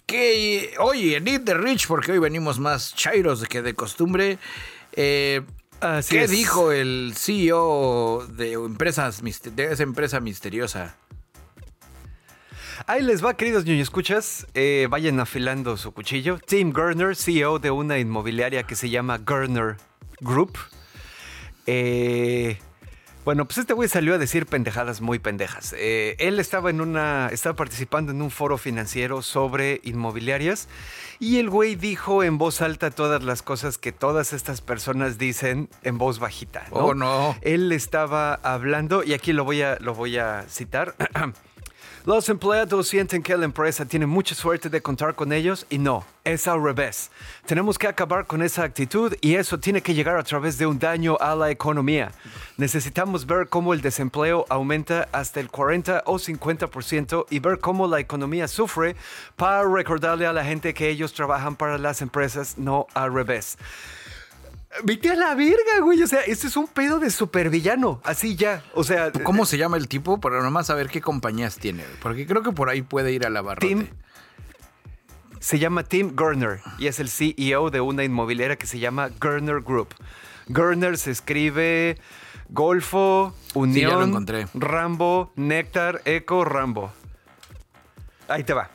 Que 0.06 0.74
hoy 0.78 1.14
en 1.14 1.28
Eat 1.28 1.44
the 1.44 1.54
Rich, 1.54 1.86
porque 1.86 2.12
hoy 2.12 2.18
venimos 2.18 2.58
más 2.58 2.94
chairos 2.94 3.44
que 3.44 3.60
de 3.62 3.74
costumbre. 3.74 4.38
eh, 4.92 5.42
Así 5.80 6.16
¿Qué 6.16 6.24
es. 6.24 6.30
dijo 6.30 6.72
el 6.72 7.12
CEO 7.16 8.26
de, 8.32 8.54
empresas, 8.54 9.22
de 9.22 9.72
esa 9.72 9.82
empresa 9.84 10.18
misteriosa? 10.18 10.96
Ahí 12.86 13.02
les 13.02 13.24
va, 13.24 13.34
queridos 13.34 13.64
ñoño 13.64 13.82
escuchas. 13.82 14.46
Eh, 14.54 14.86
vayan 14.90 15.18
afilando 15.20 15.76
su 15.76 15.92
cuchillo. 15.92 16.38
Tim 16.38 16.72
Gurner, 16.72 17.16
CEO 17.16 17.58
de 17.58 17.70
una 17.70 17.98
inmobiliaria 17.98 18.62
que 18.62 18.76
se 18.76 18.88
llama 18.90 19.18
Gurner 19.18 19.76
Group. 20.20 20.56
Eh, 21.66 22.58
bueno, 23.24 23.44
pues 23.44 23.58
este 23.58 23.74
güey 23.74 23.88
salió 23.88 24.14
a 24.14 24.18
decir 24.18 24.46
pendejadas 24.46 25.00
muy 25.00 25.18
pendejas. 25.18 25.74
Eh, 25.76 26.16
él 26.18 26.40
estaba 26.40 26.70
en 26.70 26.80
una. 26.80 27.28
estaba 27.30 27.56
participando 27.56 28.12
en 28.12 28.22
un 28.22 28.30
foro 28.30 28.56
financiero 28.56 29.20
sobre 29.20 29.80
inmobiliarias. 29.84 30.68
Y 31.18 31.38
el 31.38 31.50
güey 31.50 31.74
dijo 31.74 32.22
en 32.22 32.38
voz 32.38 32.62
alta 32.62 32.90
todas 32.90 33.22
las 33.24 33.42
cosas 33.42 33.76
que 33.76 33.92
todas 33.92 34.32
estas 34.32 34.60
personas 34.60 35.18
dicen 35.18 35.68
en 35.82 35.98
voz 35.98 36.20
bajita. 36.20 36.64
¿no? 36.70 36.76
Oh, 36.76 36.94
no. 36.94 37.36
Él 37.42 37.72
estaba 37.72 38.34
hablando, 38.34 39.02
y 39.02 39.12
aquí 39.12 39.32
lo 39.32 39.44
voy 39.44 39.62
a, 39.62 39.76
lo 39.80 39.94
voy 39.94 40.16
a 40.16 40.46
citar. 40.48 40.94
Los 42.08 42.30
empleados 42.30 42.88
sienten 42.88 43.22
que 43.22 43.36
la 43.36 43.44
empresa 43.44 43.84
tiene 43.84 44.06
mucha 44.06 44.34
suerte 44.34 44.70
de 44.70 44.80
contar 44.80 45.14
con 45.14 45.30
ellos 45.30 45.66
y 45.68 45.76
no, 45.76 46.06
es 46.24 46.48
al 46.48 46.62
revés. 46.62 47.10
Tenemos 47.44 47.76
que 47.76 47.86
acabar 47.86 48.26
con 48.26 48.40
esa 48.40 48.62
actitud 48.62 49.14
y 49.20 49.34
eso 49.34 49.60
tiene 49.60 49.82
que 49.82 49.92
llegar 49.92 50.16
a 50.16 50.22
través 50.22 50.56
de 50.56 50.64
un 50.64 50.78
daño 50.78 51.18
a 51.20 51.36
la 51.36 51.50
economía. 51.50 52.12
Necesitamos 52.56 53.26
ver 53.26 53.50
cómo 53.50 53.74
el 53.74 53.82
desempleo 53.82 54.46
aumenta 54.48 55.06
hasta 55.12 55.38
el 55.40 55.50
40 55.50 56.04
o 56.06 56.14
50% 56.14 57.26
y 57.28 57.40
ver 57.40 57.58
cómo 57.58 57.86
la 57.86 58.00
economía 58.00 58.48
sufre 58.48 58.96
para 59.36 59.64
recordarle 59.64 60.26
a 60.26 60.32
la 60.32 60.46
gente 60.46 60.72
que 60.72 60.88
ellos 60.88 61.12
trabajan 61.12 61.56
para 61.56 61.76
las 61.76 62.00
empresas, 62.00 62.56
no 62.56 62.86
al 62.94 63.12
revés. 63.12 63.58
Vete 64.84 65.10
a 65.10 65.14
la 65.14 65.34
verga, 65.34 65.80
güey. 65.82 66.02
O 66.02 66.06
sea, 66.06 66.20
este 66.20 66.46
es 66.46 66.56
un 66.56 66.66
pedo 66.66 66.98
de 66.98 67.10
supervillano. 67.10 68.00
Así 68.04 68.36
ya. 68.36 68.62
O 68.74 68.84
sea, 68.84 69.12
¿Cómo 69.12 69.46
se 69.46 69.58
llama 69.58 69.76
el 69.76 69.88
tipo? 69.88 70.20
Para 70.20 70.42
nomás 70.42 70.66
saber 70.66 70.88
qué 70.88 71.00
compañías 71.00 71.56
tiene. 71.58 71.84
Porque 72.00 72.26
creo 72.26 72.42
que 72.42 72.52
por 72.52 72.68
ahí 72.68 72.82
puede 72.82 73.12
ir 73.12 73.26
a 73.26 73.30
la 73.30 73.42
barrote. 73.42 73.66
Tim 73.66 73.86
se 75.40 75.58
llama 75.58 75.84
Tim 75.84 76.14
Gurner 76.14 76.60
y 76.78 76.88
es 76.88 76.98
el 77.00 77.08
CEO 77.08 77.70
de 77.70 77.80
una 77.80 78.04
inmobiliaria 78.04 78.56
que 78.56 78.66
se 78.66 78.78
llama 78.78 79.08
Gurner 79.20 79.60
Group. 79.60 79.94
Gurner 80.48 80.98
se 80.98 81.10
escribe 81.10 81.98
Golfo, 82.48 83.34
Unión, 83.54 83.90
ya 83.90 83.96
lo 83.96 84.04
encontré. 84.04 84.46
Rambo, 84.54 85.32
Néctar, 85.36 86.02
Eco, 86.04 86.44
Rambo. 86.44 86.92
Ahí 88.28 88.44
te 88.44 88.54
va. 88.54 88.70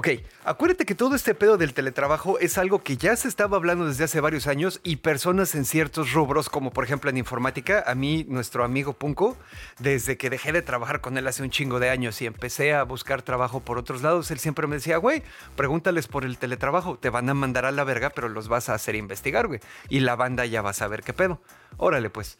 Ok, 0.00 0.08
acuérdate 0.46 0.86
que 0.86 0.94
todo 0.94 1.14
este 1.14 1.34
pedo 1.34 1.58
del 1.58 1.74
teletrabajo 1.74 2.38
es 2.38 2.56
algo 2.56 2.82
que 2.82 2.96
ya 2.96 3.14
se 3.16 3.28
estaba 3.28 3.58
hablando 3.58 3.86
desde 3.86 4.04
hace 4.04 4.22
varios 4.22 4.46
años 4.46 4.80
y 4.82 4.96
personas 4.96 5.54
en 5.54 5.66
ciertos 5.66 6.14
rubros, 6.14 6.48
como 6.48 6.70
por 6.70 6.84
ejemplo 6.84 7.10
en 7.10 7.18
informática, 7.18 7.84
a 7.86 7.94
mí, 7.94 8.24
nuestro 8.26 8.64
amigo 8.64 8.94
Punco, 8.94 9.36
desde 9.78 10.16
que 10.16 10.30
dejé 10.30 10.52
de 10.52 10.62
trabajar 10.62 11.02
con 11.02 11.18
él 11.18 11.26
hace 11.26 11.42
un 11.42 11.50
chingo 11.50 11.80
de 11.80 11.90
años 11.90 12.22
y 12.22 12.26
empecé 12.26 12.72
a 12.72 12.82
buscar 12.84 13.20
trabajo 13.20 13.60
por 13.60 13.76
otros 13.76 14.00
lados, 14.00 14.30
él 14.30 14.38
siempre 14.38 14.66
me 14.66 14.76
decía, 14.76 14.96
güey, 14.96 15.22
pregúntales 15.54 16.08
por 16.08 16.24
el 16.24 16.38
teletrabajo, 16.38 16.96
te 16.96 17.10
van 17.10 17.28
a 17.28 17.34
mandar 17.34 17.66
a 17.66 17.70
la 17.70 17.84
verga, 17.84 18.08
pero 18.08 18.30
los 18.30 18.48
vas 18.48 18.70
a 18.70 18.74
hacer 18.76 18.94
investigar, 18.94 19.48
güey. 19.48 19.60
Y 19.90 20.00
la 20.00 20.16
banda 20.16 20.46
ya 20.46 20.62
va 20.62 20.70
a 20.70 20.72
saber 20.72 21.02
qué 21.02 21.12
pedo. 21.12 21.42
Órale, 21.76 22.08
pues. 22.08 22.38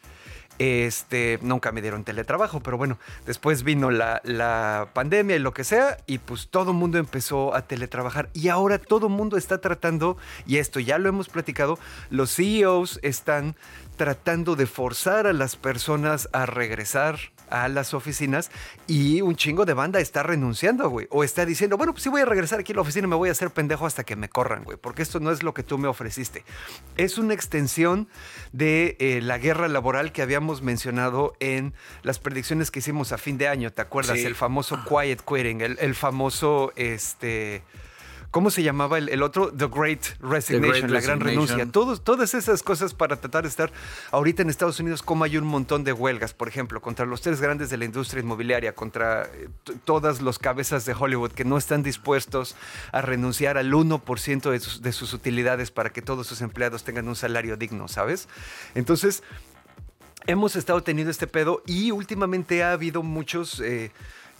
Este, 0.61 1.39
nunca 1.41 1.71
me 1.71 1.81
dieron 1.81 2.03
teletrabajo, 2.03 2.59
pero 2.59 2.77
bueno, 2.77 2.99
después 3.25 3.63
vino 3.63 3.89
la, 3.89 4.21
la 4.23 4.89
pandemia 4.93 5.35
y 5.35 5.39
lo 5.39 5.55
que 5.55 5.63
sea, 5.63 5.97
y 6.05 6.19
pues 6.19 6.49
todo 6.49 6.69
el 6.69 6.77
mundo 6.77 6.99
empezó 6.99 7.55
a 7.55 7.63
teletrabajar. 7.63 8.29
Y 8.33 8.49
ahora 8.49 8.77
todo 8.77 9.07
el 9.07 9.13
mundo 9.13 9.37
está 9.37 9.59
tratando, 9.59 10.17
y 10.45 10.57
esto 10.57 10.79
ya 10.79 10.99
lo 10.99 11.09
hemos 11.09 11.29
platicado, 11.29 11.79
los 12.11 12.35
CEOs 12.35 12.99
están 13.01 13.55
tratando 13.97 14.55
de 14.55 14.67
forzar 14.67 15.25
a 15.25 15.33
las 15.33 15.55
personas 15.55 16.29
a 16.31 16.45
regresar 16.45 17.17
a 17.51 17.67
las 17.67 17.93
oficinas 17.93 18.49
y 18.87 19.21
un 19.21 19.35
chingo 19.35 19.65
de 19.65 19.73
banda 19.73 19.99
está 19.99 20.23
renunciando, 20.23 20.89
güey. 20.89 21.07
O 21.11 21.23
está 21.23 21.45
diciendo, 21.45 21.77
bueno, 21.77 21.93
pues 21.93 22.03
si 22.03 22.09
voy 22.09 22.21
a 22.21 22.25
regresar 22.25 22.59
aquí 22.59 22.71
a 22.71 22.75
la 22.75 22.81
oficina 22.81 23.07
me 23.07 23.15
voy 23.15 23.29
a 23.29 23.33
hacer 23.33 23.51
pendejo 23.51 23.85
hasta 23.85 24.03
que 24.03 24.15
me 24.15 24.29
corran, 24.29 24.63
güey, 24.63 24.77
porque 24.77 25.01
esto 25.01 25.19
no 25.19 25.31
es 25.31 25.43
lo 25.43 25.53
que 25.53 25.63
tú 25.63 25.77
me 25.77 25.87
ofreciste. 25.87 26.43
Es 26.97 27.17
una 27.17 27.33
extensión 27.33 28.07
de 28.51 28.95
eh, 28.99 29.21
la 29.21 29.37
guerra 29.37 29.67
laboral 29.67 30.11
que 30.11 30.21
habíamos 30.21 30.61
mencionado 30.61 31.33
en 31.39 31.73
las 32.03 32.19
predicciones 32.19 32.71
que 32.71 32.79
hicimos 32.79 33.11
a 33.11 33.17
fin 33.17 33.37
de 33.37 33.47
año, 33.47 33.71
¿te 33.71 33.81
acuerdas? 33.81 34.17
Sí. 34.17 34.25
El 34.25 34.35
famoso 34.35 34.79
quiet 34.87 35.21
quitting, 35.21 35.61
el, 35.61 35.77
el 35.79 35.95
famoso, 35.95 36.73
este... 36.75 37.63
¿Cómo 38.31 38.49
se 38.49 38.63
llamaba 38.63 38.97
el, 38.97 39.09
el 39.09 39.23
otro? 39.23 39.51
The 39.51 39.67
Great 39.67 40.05
Resignation, 40.21 40.87
Great 40.87 40.89
la 40.89 41.01
gran 41.01 41.19
renuncia. 41.19 41.65
Todos, 41.69 42.01
todas 42.01 42.33
esas 42.33 42.63
cosas 42.63 42.93
para 42.93 43.17
tratar 43.17 43.43
de 43.43 43.49
estar 43.49 43.73
ahorita 44.11 44.41
en 44.41 44.49
Estados 44.49 44.79
Unidos, 44.79 45.03
como 45.03 45.25
hay 45.25 45.35
un 45.37 45.45
montón 45.45 45.83
de 45.83 45.91
huelgas, 45.91 46.33
por 46.33 46.47
ejemplo, 46.47 46.81
contra 46.81 47.05
los 47.05 47.21
tres 47.21 47.41
grandes 47.41 47.69
de 47.69 47.75
la 47.77 47.83
industria 47.83 48.21
inmobiliaria, 48.23 48.73
contra 48.73 49.23
eh, 49.23 49.49
todas 49.83 50.21
los 50.21 50.39
cabezas 50.39 50.85
de 50.85 50.93
Hollywood 50.97 51.31
que 51.33 51.43
no 51.43 51.57
están 51.57 51.83
dispuestos 51.83 52.55
a 52.93 53.01
renunciar 53.01 53.57
al 53.57 53.71
1% 53.73 54.49
de 54.49 54.59
sus, 54.61 54.81
de 54.81 54.93
sus 54.93 55.13
utilidades 55.13 55.69
para 55.69 55.89
que 55.89 56.01
todos 56.01 56.25
sus 56.25 56.39
empleados 56.39 56.85
tengan 56.85 57.09
un 57.09 57.17
salario 57.17 57.57
digno, 57.57 57.89
¿sabes? 57.89 58.29
Entonces, 58.75 59.23
hemos 60.25 60.55
estado 60.55 60.81
teniendo 60.83 61.11
este 61.11 61.27
pedo 61.27 61.63
y 61.65 61.91
últimamente 61.91 62.63
ha 62.63 62.71
habido 62.71 63.03
muchos 63.03 63.59
eh, 63.59 63.91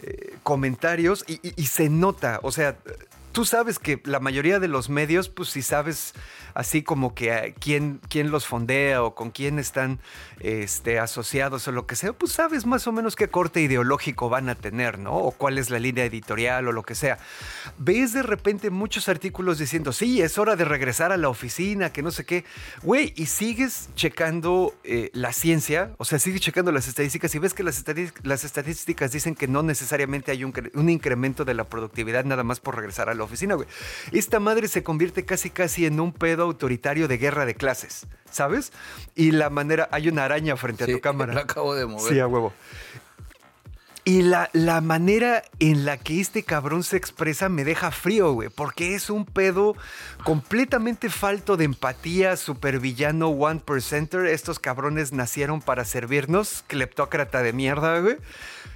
eh, 0.02 0.34
comentarios 0.42 1.24
y, 1.28 1.34
y- 1.46 1.52
y 1.56 1.66
se 1.66 1.88
nota, 1.90 2.40
o 2.42 2.52
sea, 2.52 2.76
tú 3.32 3.44
sabes 3.44 3.78
que 3.78 4.00
la 4.04 4.20
mayoría 4.20 4.60
de 4.60 4.68
los 4.68 4.88
medios, 4.88 5.28
pues 5.28 5.48
si 5.48 5.62
sabes 5.62 6.14
así 6.54 6.82
como 6.82 7.14
que 7.14 7.32
a 7.32 7.52
quién, 7.52 8.00
quién 8.08 8.30
los 8.30 8.46
fondea 8.46 9.02
o 9.02 9.14
con 9.14 9.30
quién 9.30 9.58
están 9.58 10.00
este, 10.40 10.98
asociados 10.98 11.66
o 11.68 11.72
lo 11.72 11.86
que 11.86 11.96
sea, 11.96 12.12
pues 12.12 12.32
sabes 12.32 12.66
más 12.66 12.86
o 12.86 12.92
menos 12.92 13.16
qué 13.16 13.28
corte 13.28 13.60
ideológico 13.60 14.28
van 14.28 14.48
a 14.48 14.54
tener, 14.54 14.98
¿no? 14.98 15.14
O 15.16 15.30
cuál 15.32 15.58
es 15.58 15.70
la 15.70 15.78
línea 15.78 16.04
editorial 16.04 16.68
o 16.68 16.72
lo 16.72 16.82
que 16.82 16.94
sea. 16.94 17.18
Ves 17.78 18.12
de 18.12 18.22
repente 18.22 18.70
muchos 18.70 19.08
artículos 19.08 19.58
diciendo, 19.58 19.92
sí, 19.92 20.20
es 20.22 20.38
hora 20.38 20.56
de 20.56 20.64
regresar 20.64 21.12
a 21.12 21.16
la 21.16 21.28
oficina, 21.28 21.92
que 21.92 22.02
no 22.02 22.10
sé 22.10 22.24
qué. 22.24 22.44
Güey, 22.82 23.12
y 23.16 23.26
sigues 23.26 23.90
checando 23.94 24.74
eh, 24.84 25.10
la 25.12 25.32
ciencia, 25.32 25.94
o 25.98 26.04
sea, 26.04 26.18
sigues 26.18 26.40
checando 26.40 26.72
las 26.72 26.88
estadísticas 26.88 27.34
y 27.34 27.38
ves 27.38 27.54
que 27.54 27.62
las, 27.62 27.84
las 28.22 28.44
estadísticas 28.44 29.12
dicen 29.12 29.34
que 29.34 29.48
no 29.48 29.62
necesariamente 29.62 30.30
hay 30.30 30.44
un, 30.44 30.52
un 30.74 30.90
incremento 30.90 31.44
de 31.44 31.54
la 31.54 31.64
productividad 31.64 32.24
nada 32.24 32.44
más 32.44 32.60
por 32.60 32.76
regresar 32.76 33.08
a 33.08 33.14
la 33.14 33.24
oficina, 33.24 33.54
güey. 33.54 33.68
Esta 34.12 34.40
madre 34.40 34.68
se 34.68 34.82
convierte 34.82 35.24
casi 35.24 35.50
casi 35.50 35.86
en 35.86 36.00
un 36.00 36.12
pedo 36.12 36.41
autoritario 36.42 37.08
de 37.08 37.18
guerra 37.18 37.46
de 37.46 37.54
clases, 37.54 38.06
¿sabes? 38.30 38.72
Y 39.14 39.30
la 39.32 39.50
manera, 39.50 39.88
hay 39.92 40.08
una 40.08 40.24
araña 40.24 40.56
frente 40.56 40.84
a 40.84 40.86
tu 40.86 41.00
cámara. 41.02 41.34
la 41.34 41.40
acabo 41.42 41.74
de 41.74 41.86
mover. 41.86 42.12
Sí, 42.12 42.20
a 42.20 42.26
huevo. 42.26 42.52
Y 44.04 44.22
la, 44.22 44.50
la 44.52 44.80
manera 44.80 45.44
en 45.60 45.84
la 45.84 45.96
que 45.96 46.20
este 46.20 46.42
cabrón 46.42 46.82
se 46.82 46.96
expresa 46.96 47.48
me 47.48 47.62
deja 47.62 47.92
frío, 47.92 48.32
güey, 48.32 48.48
porque 48.48 48.96
es 48.96 49.10
un 49.10 49.24
pedo 49.24 49.76
completamente 50.24 51.08
falto 51.08 51.56
de 51.56 51.66
empatía, 51.66 52.36
supervillano, 52.36 53.28
one 53.28 53.60
percenter. 53.64 54.26
Estos 54.26 54.58
cabrones 54.58 55.12
nacieron 55.12 55.60
para 55.60 55.84
servirnos, 55.84 56.64
cleptócrata 56.66 57.42
de 57.42 57.52
mierda, 57.52 58.00
güey. 58.00 58.16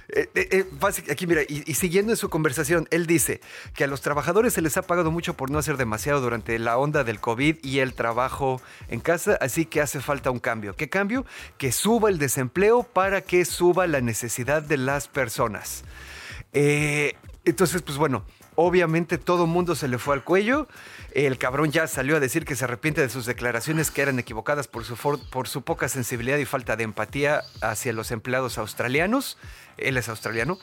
Eh, 0.09 0.29
eh, 0.35 0.47
eh, 0.51 1.11
aquí 1.11 1.27
mira, 1.27 1.41
y, 1.41 1.69
y 1.69 1.73
siguiendo 1.73 2.13
en 2.13 2.17
su 2.17 2.29
conversación, 2.29 2.87
él 2.91 3.07
dice 3.07 3.41
que 3.73 3.83
a 3.83 3.87
los 3.87 4.01
trabajadores 4.01 4.53
se 4.53 4.61
les 4.61 4.77
ha 4.77 4.81
pagado 4.81 5.11
mucho 5.11 5.35
por 5.35 5.51
no 5.51 5.59
hacer 5.59 5.77
demasiado 5.77 6.21
durante 6.21 6.57
la 6.59 6.77
onda 6.77 7.03
del 7.03 7.19
COVID 7.19 7.57
y 7.61 7.79
el 7.79 7.93
trabajo 7.93 8.61
en 8.87 8.99
casa, 9.01 9.37
así 9.41 9.65
que 9.65 9.81
hace 9.81 9.99
falta 9.99 10.31
un 10.31 10.39
cambio. 10.39 10.75
¿Qué 10.75 10.89
cambio? 10.89 11.25
Que 11.57 11.71
suba 11.71 12.09
el 12.09 12.19
desempleo 12.19 12.83
para 12.83 13.21
que 13.21 13.43
suba 13.45 13.87
la 13.87 14.01
necesidad 14.01 14.61
de 14.61 14.77
las 14.77 15.07
personas. 15.07 15.83
Eh, 16.53 17.15
entonces, 17.49 17.81
pues 17.81 17.97
bueno, 17.97 18.25
obviamente 18.55 19.17
todo 19.17 19.47
mundo 19.47 19.75
se 19.75 19.87
le 19.87 19.97
fue 19.97 20.15
al 20.15 20.23
cuello. 20.23 20.67
El 21.13 21.37
cabrón 21.37 21.71
ya 21.71 21.87
salió 21.87 22.17
a 22.17 22.19
decir 22.19 22.43
que 22.43 22.55
se 22.55 22.65
arrepiente 22.65 23.01
de 23.01 23.09
sus 23.09 23.25
declaraciones 23.25 23.89
que 23.89 24.01
eran 24.01 24.19
equivocadas 24.19 24.67
por 24.67 24.83
su, 24.83 24.95
por 25.29 25.47
su 25.47 25.61
poca 25.61 25.87
sensibilidad 25.87 26.37
y 26.37 26.45
falta 26.45 26.75
de 26.75 26.83
empatía 26.83 27.43
hacia 27.61 27.93
los 27.93 28.11
empleados 28.11 28.57
australianos. 28.57 29.37
Él 29.77 29.95
es 29.95 30.09
australiano. 30.09 30.57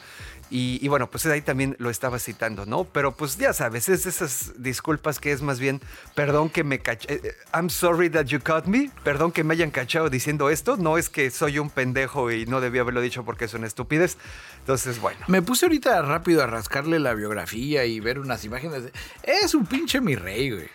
Y, 0.57 0.87
bueno, 0.87 1.11
pues 1.11 1.27
ahí 1.27 1.43
también 1.43 1.75
lo 1.81 1.91
estaba 1.91 2.21
citando, 2.21 2.65
¿no? 2.65 2.85
Pero 2.85 3.11
pues 3.11 3.37
ya 3.39 3.53
sabes, 3.53 3.89
es 3.89 4.07
esas 4.07 4.53
disculpas 4.57 5.19
que 5.19 5.33
es 5.33 5.43
más 5.43 5.59
bien, 5.59 5.81
perdón 6.15 6.49
que 6.49 6.63
me 6.63 6.79
caché, 6.79 7.13
eh, 7.13 7.35
I'm 7.53 7.69
sorry 7.69 8.09
that 8.11 8.27
you 8.27 8.39
caught 8.39 8.67
me, 8.67 8.89
perdón 9.03 9.33
que 9.33 9.43
me 9.43 9.55
hayan 9.55 9.73
cachado 9.73 10.09
diciendo 10.11 10.51
esto, 10.51 10.77
no 10.77 10.97
es 10.97 11.09
que 11.09 11.33
soy 11.33 11.59
un 11.59 11.71
pendejo 11.71 12.31
y 12.31 12.47
no 12.47 12.61
debía 12.61 12.83
haberlo 12.83 13.01
dicho 13.01 13.25
porque 13.25 13.47
es 13.47 13.55
una 13.55 13.67
estupidez. 13.67 14.17
Entonces, 14.61 15.01
bueno. 15.01 15.19
Me 15.27 15.43
puse 15.43 15.67
ahorita 15.67 16.01
rápido 16.03 16.41
a 16.45 16.47
rascarle 16.47 17.01
la 17.01 17.15
biografía 17.15 17.85
y 17.85 17.99
ver 17.99 18.21
unas 18.21 18.45
imágenes. 18.45 18.93
Es 19.25 19.57
un 19.57 19.67
pinche 19.67 20.01
mi 20.01 20.15
rey, 20.15 20.53
güey. 20.53 20.69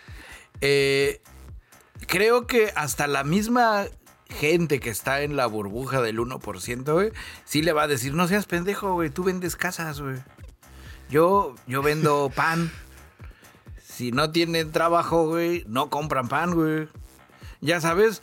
Eh, 0.60 1.22
creo 2.06 2.46
que 2.46 2.70
hasta 2.76 3.06
la 3.06 3.24
misma 3.24 3.86
gente 4.30 4.80
que 4.80 4.90
está 4.90 5.22
en 5.22 5.36
la 5.36 5.46
burbuja 5.46 6.00
del 6.00 6.18
1%, 6.18 6.92
güey, 6.92 7.12
sí 7.44 7.62
le 7.62 7.72
va 7.72 7.82
a 7.82 7.88
decir, 7.88 8.14
no 8.14 8.28
seas 8.28 8.46
pendejo, 8.46 8.94
güey, 8.94 9.10
tú 9.10 9.24
vendes 9.24 9.56
casas, 9.56 10.00
güey. 10.00 10.16
Yo, 11.10 11.54
yo 11.66 11.82
vendo 11.82 12.30
pan. 12.34 12.70
Si 13.82 14.12
no 14.12 14.30
tienen 14.30 14.72
trabajo, 14.72 15.26
güey, 15.26 15.64
no 15.66 15.90
compran 15.90 16.28
pan, 16.28 16.54
güey. 16.54 16.88
Ya 17.62 17.78
sabes, 17.78 18.22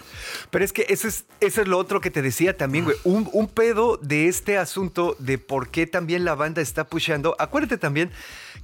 Pero 0.49 0.65
es 0.65 0.73
que 0.73 0.87
eso 0.89 1.07
es, 1.07 1.25
eso 1.41 1.61
es 1.61 1.67
lo 1.67 1.77
otro 1.77 2.01
que 2.01 2.09
te 2.09 2.23
decía 2.23 2.57
también, 2.57 2.85
güey. 2.85 2.97
Un, 3.03 3.29
un 3.33 3.47
pedo 3.47 3.97
de 3.97 4.27
este 4.27 4.57
asunto 4.57 5.15
de 5.19 5.37
por 5.37 5.69
qué 5.69 5.85
también 5.85 6.25
la 6.25 6.33
banda 6.33 6.63
está 6.63 6.85
pusheando. 6.85 7.35
Acuérdate 7.37 7.77
también 7.77 8.11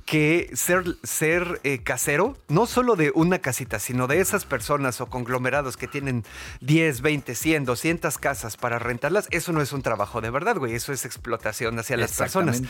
que 0.05 0.49
ser, 0.53 0.83
ser 1.03 1.61
eh, 1.63 1.79
casero, 1.83 2.37
no 2.47 2.65
solo 2.65 2.95
de 2.95 3.11
una 3.15 3.39
casita, 3.39 3.79
sino 3.79 4.07
de 4.07 4.19
esas 4.19 4.45
personas 4.45 5.01
o 5.01 5.07
conglomerados 5.07 5.77
que 5.77 5.87
tienen 5.87 6.23
10, 6.61 7.01
20, 7.01 7.35
100, 7.35 7.65
200 7.65 8.17
casas 8.17 8.57
para 8.57 8.79
rentarlas, 8.79 9.27
eso 9.31 9.53
no 9.53 9.61
es 9.61 9.73
un 9.73 9.81
trabajo 9.81 10.21
de 10.21 10.29
verdad, 10.29 10.57
güey. 10.57 10.75
Eso 10.75 10.93
es 10.93 11.05
explotación 11.05 11.79
hacia 11.79 11.97
las 11.97 12.17
personas 12.17 12.61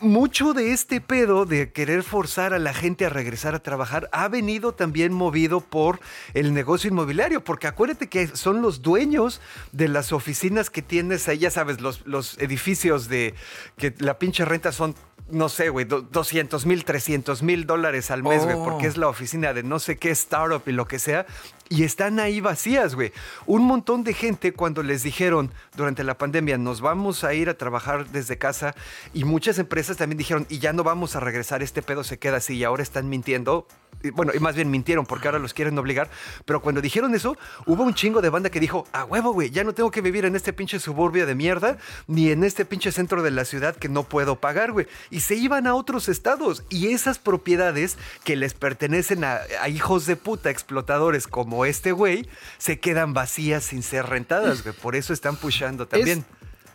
mucho 0.00 0.52
de 0.52 0.72
este 0.72 1.00
pedo 1.00 1.46
de 1.46 1.72
querer 1.72 2.02
forzar 2.02 2.52
a 2.52 2.58
la 2.58 2.74
gente 2.74 3.06
a 3.06 3.08
regresar 3.08 3.54
a 3.54 3.60
trabajar 3.60 4.08
ha 4.12 4.28
venido 4.28 4.72
también 4.72 5.12
movido 5.12 5.60
por 5.60 6.00
el 6.34 6.52
negocio 6.52 6.88
inmobiliario, 6.88 7.42
porque 7.42 7.66
acuérdate 7.66 8.08
que 8.08 8.28
son 8.28 8.60
los 8.60 8.82
dueños 8.82 9.40
de 9.72 9.88
las 9.88 10.12
oficinas 10.12 10.68
que 10.68 10.82
tienes 10.82 11.26
ahí, 11.28 11.38
ya 11.38 11.50
sabes, 11.50 11.80
los, 11.80 12.06
los 12.06 12.38
edificios 12.38 13.08
de 13.08 13.34
que 13.76 13.94
la 13.98 14.18
pinche 14.18 14.44
renta 14.44 14.72
son... 14.72 14.94
No 15.30 15.48
sé, 15.50 15.68
güey, 15.68 15.84
do- 15.84 16.00
200 16.00 16.64
mil, 16.64 16.84
300 16.84 17.42
mil 17.42 17.66
dólares 17.66 18.10
al 18.10 18.22
mes, 18.22 18.44
güey, 18.44 18.56
Oh. 18.56 18.64
porque 18.64 18.86
es 18.86 18.96
la 18.96 19.08
oficina 19.08 19.52
de 19.52 19.62
no 19.62 19.78
sé 19.78 19.98
qué 19.98 20.10
startup 20.10 20.62
y 20.66 20.72
lo 20.72 20.86
que 20.86 20.98
sea, 20.98 21.26
y 21.68 21.84
están 21.84 22.18
ahí 22.18 22.40
vacías, 22.40 22.94
güey. 22.94 23.12
Un 23.46 23.64
montón 23.64 24.04
de 24.04 24.14
gente 24.14 24.52
cuando 24.52 24.82
les 24.82 25.02
dijeron 25.02 25.50
durante 25.76 26.04
la 26.04 26.16
pandemia, 26.16 26.58
nos 26.58 26.80
vamos 26.80 27.24
a 27.24 27.34
ir 27.34 27.48
a 27.48 27.54
trabajar 27.54 28.08
desde 28.10 28.38
casa, 28.38 28.74
y 29.12 29.24
muchas 29.24 29.58
empresas 29.58 29.96
también 29.96 30.18
dijeron, 30.18 30.46
y 30.48 30.58
ya 30.58 30.72
no 30.72 30.84
vamos 30.84 31.16
a 31.16 31.20
regresar, 31.20 31.62
este 31.62 31.82
pedo 31.82 32.04
se 32.04 32.18
queda 32.18 32.38
así, 32.38 32.56
y 32.56 32.64
ahora 32.64 32.82
están 32.82 33.08
mintiendo. 33.08 33.66
Bueno, 34.12 34.32
y 34.32 34.38
más 34.38 34.54
bien 34.54 34.70
mintieron 34.70 35.06
porque 35.06 35.26
ahora 35.26 35.40
los 35.40 35.54
quieren 35.54 35.76
obligar, 35.76 36.08
pero 36.44 36.62
cuando 36.62 36.80
dijeron 36.80 37.16
eso, 37.16 37.36
hubo 37.66 37.82
un 37.82 37.94
chingo 37.94 38.20
de 38.20 38.30
banda 38.30 38.48
que 38.48 38.60
dijo, 38.60 38.86
a 38.92 39.04
huevo, 39.04 39.32
güey, 39.32 39.50
ya 39.50 39.64
no 39.64 39.74
tengo 39.74 39.90
que 39.90 40.02
vivir 40.02 40.24
en 40.24 40.36
este 40.36 40.52
pinche 40.52 40.78
suburbio 40.78 41.26
de 41.26 41.34
mierda, 41.34 41.78
ni 42.06 42.30
en 42.30 42.44
este 42.44 42.64
pinche 42.64 42.92
centro 42.92 43.22
de 43.22 43.32
la 43.32 43.44
ciudad 43.44 43.74
que 43.74 43.88
no 43.88 44.04
puedo 44.04 44.36
pagar, 44.36 44.70
güey. 44.70 44.86
Y 45.10 45.20
se 45.20 45.34
iban 45.34 45.66
a 45.66 45.74
otros 45.74 46.08
estados, 46.08 46.62
y 46.68 46.92
esas 46.92 47.18
propiedades 47.18 47.98
que 48.22 48.36
les 48.36 48.54
pertenecen 48.54 49.24
a, 49.24 49.40
a 49.60 49.68
hijos 49.68 50.06
de 50.06 50.14
puta 50.14 50.50
explotadores 50.50 51.26
como 51.26 51.57
este 51.64 51.92
güey, 51.92 52.28
se 52.58 52.80
quedan 52.80 53.14
vacías 53.14 53.64
sin 53.64 53.82
ser 53.82 54.06
rentadas, 54.06 54.62
güey. 54.62 54.74
Por 54.74 54.96
eso 54.96 55.12
están 55.12 55.36
pushando 55.36 55.86
también. 55.86 56.24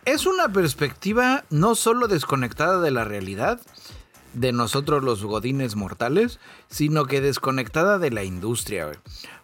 Es, 0.04 0.20
es 0.20 0.26
una 0.26 0.48
perspectiva 0.48 1.44
no 1.50 1.74
solo 1.74 2.08
desconectada 2.08 2.80
de 2.80 2.90
la 2.90 3.04
realidad, 3.04 3.60
de 4.34 4.52
nosotros 4.52 5.02
los 5.02 5.24
godines 5.24 5.76
mortales, 5.76 6.40
sino 6.68 7.06
que 7.06 7.20
desconectada 7.20 7.98
de 7.98 8.10
la 8.10 8.24
industria, 8.24 8.86
güey. 8.86 8.98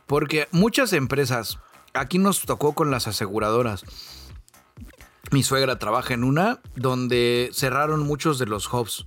Porque 0.07 0.49
muchas 0.51 0.93
empresas, 0.93 1.59
aquí 1.95 2.19
nos 2.19 2.43
tocó 2.43 2.75
con 2.75 2.91
las 2.91 3.07
aseguradoras. 3.07 3.85
Mi 5.31 5.43
suegra 5.43 5.79
trabaja 5.79 6.15
en 6.15 6.25
una 6.25 6.61
donde 6.75 7.51
cerraron 7.53 8.01
muchos 8.01 8.39
de 8.39 8.47
los 8.47 8.73
hubs. 8.73 9.07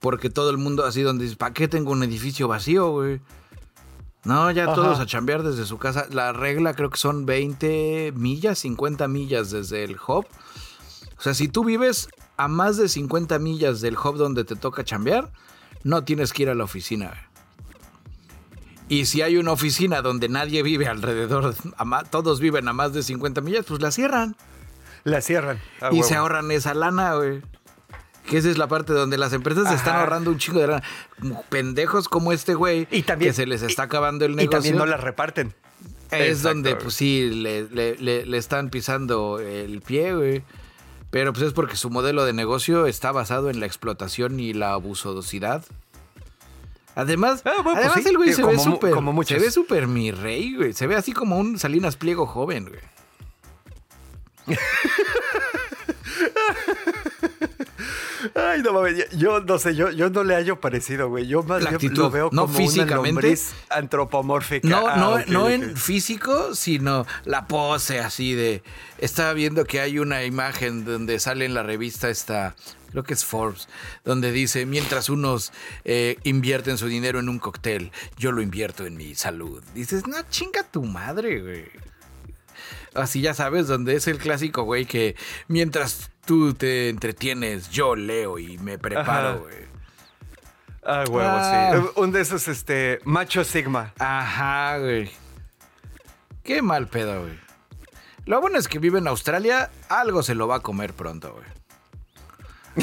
Porque 0.00 0.30
todo 0.30 0.50
el 0.50 0.58
mundo 0.58 0.84
así 0.84 1.02
donde 1.02 1.24
dice, 1.24 1.36
¿para 1.36 1.54
qué 1.54 1.68
tengo 1.68 1.92
un 1.92 2.02
edificio 2.02 2.48
vacío, 2.48 2.90
güey? 2.90 3.20
No, 4.24 4.50
ya 4.50 4.64
Ajá. 4.64 4.74
todos 4.74 5.00
a 5.00 5.06
chambear 5.06 5.42
desde 5.42 5.64
su 5.66 5.78
casa. 5.78 6.06
La 6.10 6.32
regla 6.32 6.74
creo 6.74 6.90
que 6.90 6.98
son 6.98 7.26
20 7.26 8.12
millas, 8.14 8.60
50 8.60 9.08
millas 9.08 9.50
desde 9.50 9.84
el 9.84 9.96
hub. 9.96 10.26
O 11.18 11.22
sea, 11.22 11.34
si 11.34 11.48
tú 11.48 11.64
vives 11.64 12.08
a 12.36 12.48
más 12.48 12.76
de 12.76 12.88
50 12.88 13.38
millas 13.38 13.80
del 13.80 13.96
hub 13.96 14.16
donde 14.16 14.44
te 14.44 14.56
toca 14.56 14.84
chambear, 14.84 15.30
no 15.84 16.04
tienes 16.04 16.32
que 16.32 16.44
ir 16.44 16.50
a 16.50 16.54
la 16.54 16.64
oficina. 16.64 17.28
Y 18.88 19.06
si 19.06 19.22
hay 19.22 19.36
una 19.38 19.52
oficina 19.52 20.02
donde 20.02 20.28
nadie 20.28 20.62
vive 20.62 20.86
alrededor, 20.86 21.54
todos 22.10 22.40
viven 22.40 22.68
a 22.68 22.72
más 22.72 22.92
de 22.92 23.02
50 23.02 23.40
millas, 23.40 23.64
pues 23.66 23.80
la 23.80 23.90
cierran. 23.90 24.36
La 25.04 25.20
cierran. 25.20 25.58
y 25.90 25.96
huevo. 25.96 26.02
se 26.04 26.14
ahorran 26.14 26.50
esa 26.50 26.74
lana, 26.74 27.14
güey. 27.14 27.42
Que 28.26 28.38
esa 28.38 28.50
es 28.50 28.58
la 28.58 28.68
parte 28.68 28.92
donde 28.92 29.18
las 29.18 29.32
empresas 29.32 29.68
se 29.68 29.74
están 29.74 29.96
ahorrando 29.96 30.30
un 30.30 30.38
chingo 30.38 30.60
de 30.60 30.68
lana. 30.68 30.82
Pendejos 31.48 32.08
como 32.08 32.32
este 32.32 32.54
güey, 32.54 32.86
Y 32.90 33.02
también- 33.02 33.30
que 33.30 33.34
se 33.34 33.46
les 33.46 33.62
está 33.62 33.82
y- 33.82 33.86
acabando 33.86 34.24
el 34.24 34.32
Y 34.32 34.36
negocio. 34.36 34.58
también 34.58 34.76
no 34.76 34.86
la 34.86 34.96
reparten. 34.96 35.54
Es 36.10 36.28
Exacto, 36.38 36.48
donde, 36.48 36.76
pues 36.76 36.94
sí, 36.94 37.30
le, 37.30 37.68
le- 37.70 37.96
le- 37.96 38.26
le 38.26 38.38
están 38.38 38.68
pisando 38.70 39.40
el 39.40 39.80
pie, 39.80 40.14
güey. 40.14 40.42
Pero 41.10 41.32
pues 41.32 41.44
es 41.46 41.52
porque 41.52 41.76
su 41.76 41.90
modelo 41.90 42.24
de 42.24 42.32
negocio 42.32 42.86
está 42.86 43.12
basado 43.12 43.50
en 43.50 43.60
la 43.60 43.66
explotación 43.66 44.38
y 44.40 44.52
la 44.54 44.72
abusosidad. 44.74 45.64
Además, 46.94 47.40
Ah, 47.44 47.52
bueno, 47.56 47.62
pues 47.64 47.76
además 47.78 48.02
sí, 48.02 48.08
el 48.10 48.16
güey 48.18 48.30
eh, 48.30 48.34
se 48.34 48.44
ve 48.44 48.58
súper, 48.58 48.94
se 49.26 49.38
ve 49.38 49.50
súper 49.50 49.86
mi 49.86 50.10
rey, 50.12 50.54
güey. 50.54 50.72
Se 50.74 50.86
ve 50.86 50.94
así 50.96 51.12
como 51.12 51.38
un 51.38 51.58
Salinas 51.58 51.96
Pliego 51.96 52.26
joven, 52.26 52.68
güey. 52.68 52.80
Ay, 58.34 58.62
no 58.62 58.72
mames, 58.72 58.96
yo- 59.10 59.18
yo 59.18 59.40
no 59.40 59.58
sé, 59.58 59.74
yo, 59.74 59.90
yo 59.90 60.10
no 60.10 60.24
le 60.24 60.34
hallo 60.34 60.60
parecido, 60.60 61.08
güey. 61.08 61.26
Yo 61.26 61.42
más 61.42 61.60
bien 61.78 61.94
lo 61.94 62.10
veo 62.10 62.30
no 62.32 62.42
como 62.42 62.54
una 62.54 62.58
físicamente. 62.58 63.08
lombriz 63.22 63.54
antropomórfica. 63.70 64.68
No, 64.68 64.86
Ah, 64.88 64.96
no, 64.96 65.18
no 65.26 65.48
en 65.48 65.76
físico, 65.76 66.54
sino 66.54 67.06
la 67.24 67.46
pose 67.46 68.00
así 68.00 68.34
de. 68.34 68.62
Estaba 68.98 69.32
viendo 69.32 69.64
que 69.64 69.80
hay 69.80 69.98
una 69.98 70.24
imagen 70.24 70.84
donde 70.84 71.18
sale 71.18 71.44
en 71.44 71.54
la 71.54 71.62
revista 71.62 72.08
esta, 72.10 72.54
creo 72.90 73.02
que 73.02 73.14
es 73.14 73.24
Forbes, 73.24 73.68
donde 74.04 74.30
dice: 74.32 74.64
mientras 74.66 75.08
unos 75.08 75.52
eh, 75.84 76.18
invierten 76.22 76.78
su 76.78 76.86
dinero 76.86 77.18
en 77.18 77.28
un 77.28 77.38
cóctel, 77.38 77.90
yo 78.16 78.30
lo 78.32 78.42
invierto 78.42 78.86
en 78.86 78.96
mi 78.96 79.14
salud. 79.14 79.62
Dices, 79.74 80.06
no, 80.06 80.16
chinga 80.30 80.62
tu 80.62 80.84
madre, 80.84 81.40
güey. 81.40 81.64
Así 82.94 83.22
ya 83.22 83.32
sabes, 83.34 83.66
donde 83.68 83.94
es 83.96 84.06
el 84.06 84.18
clásico, 84.18 84.64
güey, 84.64 84.84
que 84.84 85.16
mientras 85.48 86.10
tú 86.24 86.54
te 86.54 86.88
entretienes, 86.88 87.70
yo 87.70 87.94
leo 87.96 88.38
y 88.38 88.58
me 88.58 88.78
preparo, 88.78 89.40
güey. 89.40 89.62
Ah, 90.84 91.04
huevo, 91.08 91.28
Ah. 91.30 91.72
sí. 91.74 92.00
Un 92.00 92.10
de 92.12 92.20
esos, 92.20 92.48
este, 92.48 92.98
macho 93.04 93.44
sigma. 93.44 93.92
Ajá, 93.98 94.78
güey. 94.78 95.10
Qué 96.42 96.60
mal 96.62 96.88
pedo, 96.88 97.20
güey. 97.22 97.38
Lo 98.26 98.40
bueno 98.40 98.58
es 98.58 98.68
que 98.68 98.78
vive 98.78 98.98
en 98.98 99.08
Australia, 99.08 99.70
algo 99.88 100.22
se 100.22 100.34
lo 100.34 100.46
va 100.48 100.56
a 100.56 100.60
comer 100.60 100.92
pronto, 100.94 101.32
güey. 101.34 101.46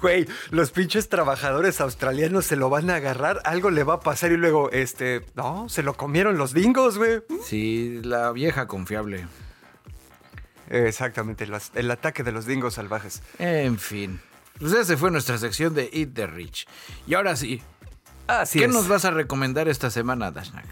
Güey, 0.00 0.26
los 0.50 0.70
pinches 0.70 1.10
trabajadores 1.10 1.80
australianos 1.82 2.46
se 2.46 2.56
lo 2.56 2.70
van 2.70 2.88
a 2.88 2.94
agarrar, 2.96 3.40
algo 3.44 3.70
le 3.70 3.84
va 3.84 3.94
a 3.94 4.00
pasar 4.00 4.32
y 4.32 4.38
luego, 4.38 4.70
este, 4.70 5.26
no, 5.34 5.68
se 5.68 5.82
lo 5.82 5.92
comieron 5.94 6.38
los 6.38 6.54
dingos, 6.54 6.96
güey. 6.96 7.20
Sí, 7.44 8.00
la 8.02 8.32
vieja 8.32 8.66
confiable. 8.66 9.26
Exactamente, 10.70 11.46
las- 11.46 11.72
el 11.74 11.90
ataque 11.90 12.22
de 12.22 12.32
los 12.32 12.46
dingos 12.46 12.74
salvajes. 12.74 13.22
En 13.38 13.78
fin. 13.78 14.20
Pues 14.58 14.72
esa 14.72 14.96
fue 14.96 15.10
nuestra 15.10 15.36
sección 15.38 15.74
de 15.74 15.90
Eat 15.92 16.10
the 16.14 16.26
Rich. 16.26 16.66
Y 17.06 17.14
ahora 17.14 17.34
sí, 17.36 17.60
Así 18.26 18.58
¿qué 18.60 18.66
es. 18.66 18.70
nos 18.72 18.86
vas 18.88 19.04
a 19.04 19.10
recomendar 19.10 19.68
esta 19.68 19.90
semana, 19.90 20.30
Dashnak? 20.30 20.66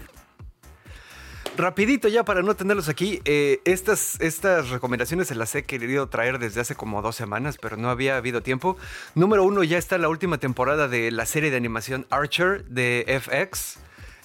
Rapidito 1.57 2.07
ya 2.07 2.23
para 2.23 2.41
no 2.41 2.55
tenerlos 2.55 2.87
aquí, 2.87 3.21
eh, 3.25 3.59
estas, 3.65 4.21
estas 4.21 4.69
recomendaciones 4.69 5.27
se 5.27 5.35
las 5.35 5.53
he 5.55 5.63
querido 5.63 6.07
traer 6.07 6.39
desde 6.39 6.61
hace 6.61 6.75
como 6.75 7.01
dos 7.01 7.17
semanas, 7.17 7.57
pero 7.61 7.75
no 7.75 7.89
había 7.89 8.15
habido 8.15 8.41
tiempo. 8.41 8.77
Número 9.13 9.43
uno, 9.43 9.63
ya 9.65 9.77
está 9.77 9.97
la 9.97 10.07
última 10.07 10.37
temporada 10.37 10.87
de 10.87 11.11
la 11.11 11.25
serie 11.25 11.51
de 11.51 11.57
animación 11.57 12.07
Archer 12.11 12.63
de 12.65 13.03
FX. 13.21 13.79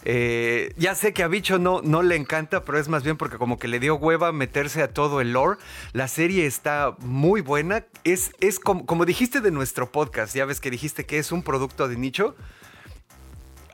Eh, 0.04 0.72
ya 0.76 0.94
sé 0.94 1.12
que 1.12 1.22
a 1.22 1.28
Bicho 1.28 1.58
no, 1.58 1.80
no 1.82 2.02
le 2.02 2.16
encanta, 2.16 2.64
pero 2.64 2.78
es 2.78 2.88
más 2.88 3.02
bien 3.02 3.16
porque 3.16 3.38
como 3.38 3.58
que 3.58 3.68
le 3.68 3.80
dio 3.80 3.96
hueva 3.96 4.32
meterse 4.32 4.82
a 4.82 4.88
todo 4.92 5.20
el 5.20 5.32
lore. 5.32 5.58
La 5.92 6.08
serie 6.08 6.46
está 6.46 6.94
muy 7.00 7.40
buena. 7.40 7.84
Es, 8.04 8.32
es 8.40 8.60
como, 8.60 8.86
como 8.86 9.06
dijiste 9.06 9.40
de 9.40 9.50
nuestro 9.50 9.90
podcast, 9.90 10.34
ya 10.34 10.44
ves 10.44 10.60
que 10.60 10.70
dijiste 10.70 11.04
que 11.06 11.18
es 11.18 11.32
un 11.32 11.42
producto 11.42 11.88
de 11.88 11.96
nicho. 11.96 12.36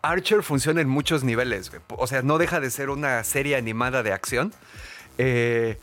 Archer 0.02 0.42
funciona 0.42 0.80
en 0.80 0.88
muchos 0.88 1.24
niveles. 1.24 1.70
O 1.88 2.06
sea, 2.06 2.22
no 2.22 2.38
deja 2.38 2.60
de 2.60 2.70
ser 2.70 2.90
una 2.90 3.22
serie 3.24 3.56
animada 3.56 4.02
de 4.02 4.12
acción. 4.12 4.52
eh, 5.18 5.78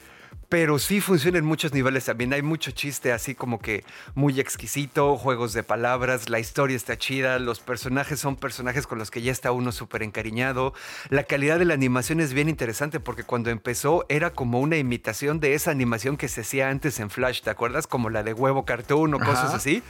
pero 0.49 0.79
sí 0.79 1.01
funciona 1.01 1.37
en 1.37 1.45
muchos 1.45 1.73
niveles 1.73 2.05
también. 2.05 2.33
Hay 2.33 2.41
mucho 2.41 2.71
chiste 2.71 3.11
así 3.11 3.35
como 3.35 3.59
que 3.59 3.83
muy 4.15 4.39
exquisito, 4.39 5.17
juegos 5.17 5.53
de 5.53 5.63
palabras, 5.63 6.29
la 6.29 6.39
historia 6.39 6.75
está 6.75 6.97
chida, 6.97 7.37
los 7.39 7.59
personajes 7.59 8.19
son 8.19 8.35
personajes 8.35 8.87
con 8.87 8.97
los 8.97 9.11
que 9.11 9.21
ya 9.21 9.31
está 9.31 9.51
uno 9.51 9.71
súper 9.71 10.03
encariñado. 10.03 10.73
La 11.09 11.23
calidad 11.23 11.59
de 11.59 11.65
la 11.65 11.73
animación 11.73 12.21
es 12.21 12.33
bien 12.33 12.49
interesante 12.49 12.99
porque 12.99 13.23
cuando 13.23 13.49
empezó 13.49 14.05
era 14.09 14.31
como 14.31 14.59
una 14.61 14.77
imitación 14.77 15.39
de 15.39 15.53
esa 15.53 15.71
animación 15.71 16.15
que 16.17 16.29
se 16.29 16.41
hacía 16.41 16.69
antes 16.69 16.99
en 16.99 17.09
Flash, 17.09 17.41
¿te 17.41 17.49
acuerdas? 17.49 17.87
Como 17.87 18.09
la 18.09 18.23
de 18.23 18.33
huevo 18.33 18.65
cartoon 18.65 19.13
o 19.15 19.19
cosas 19.19 19.45
Ajá. 19.45 19.57
así. 19.57 19.83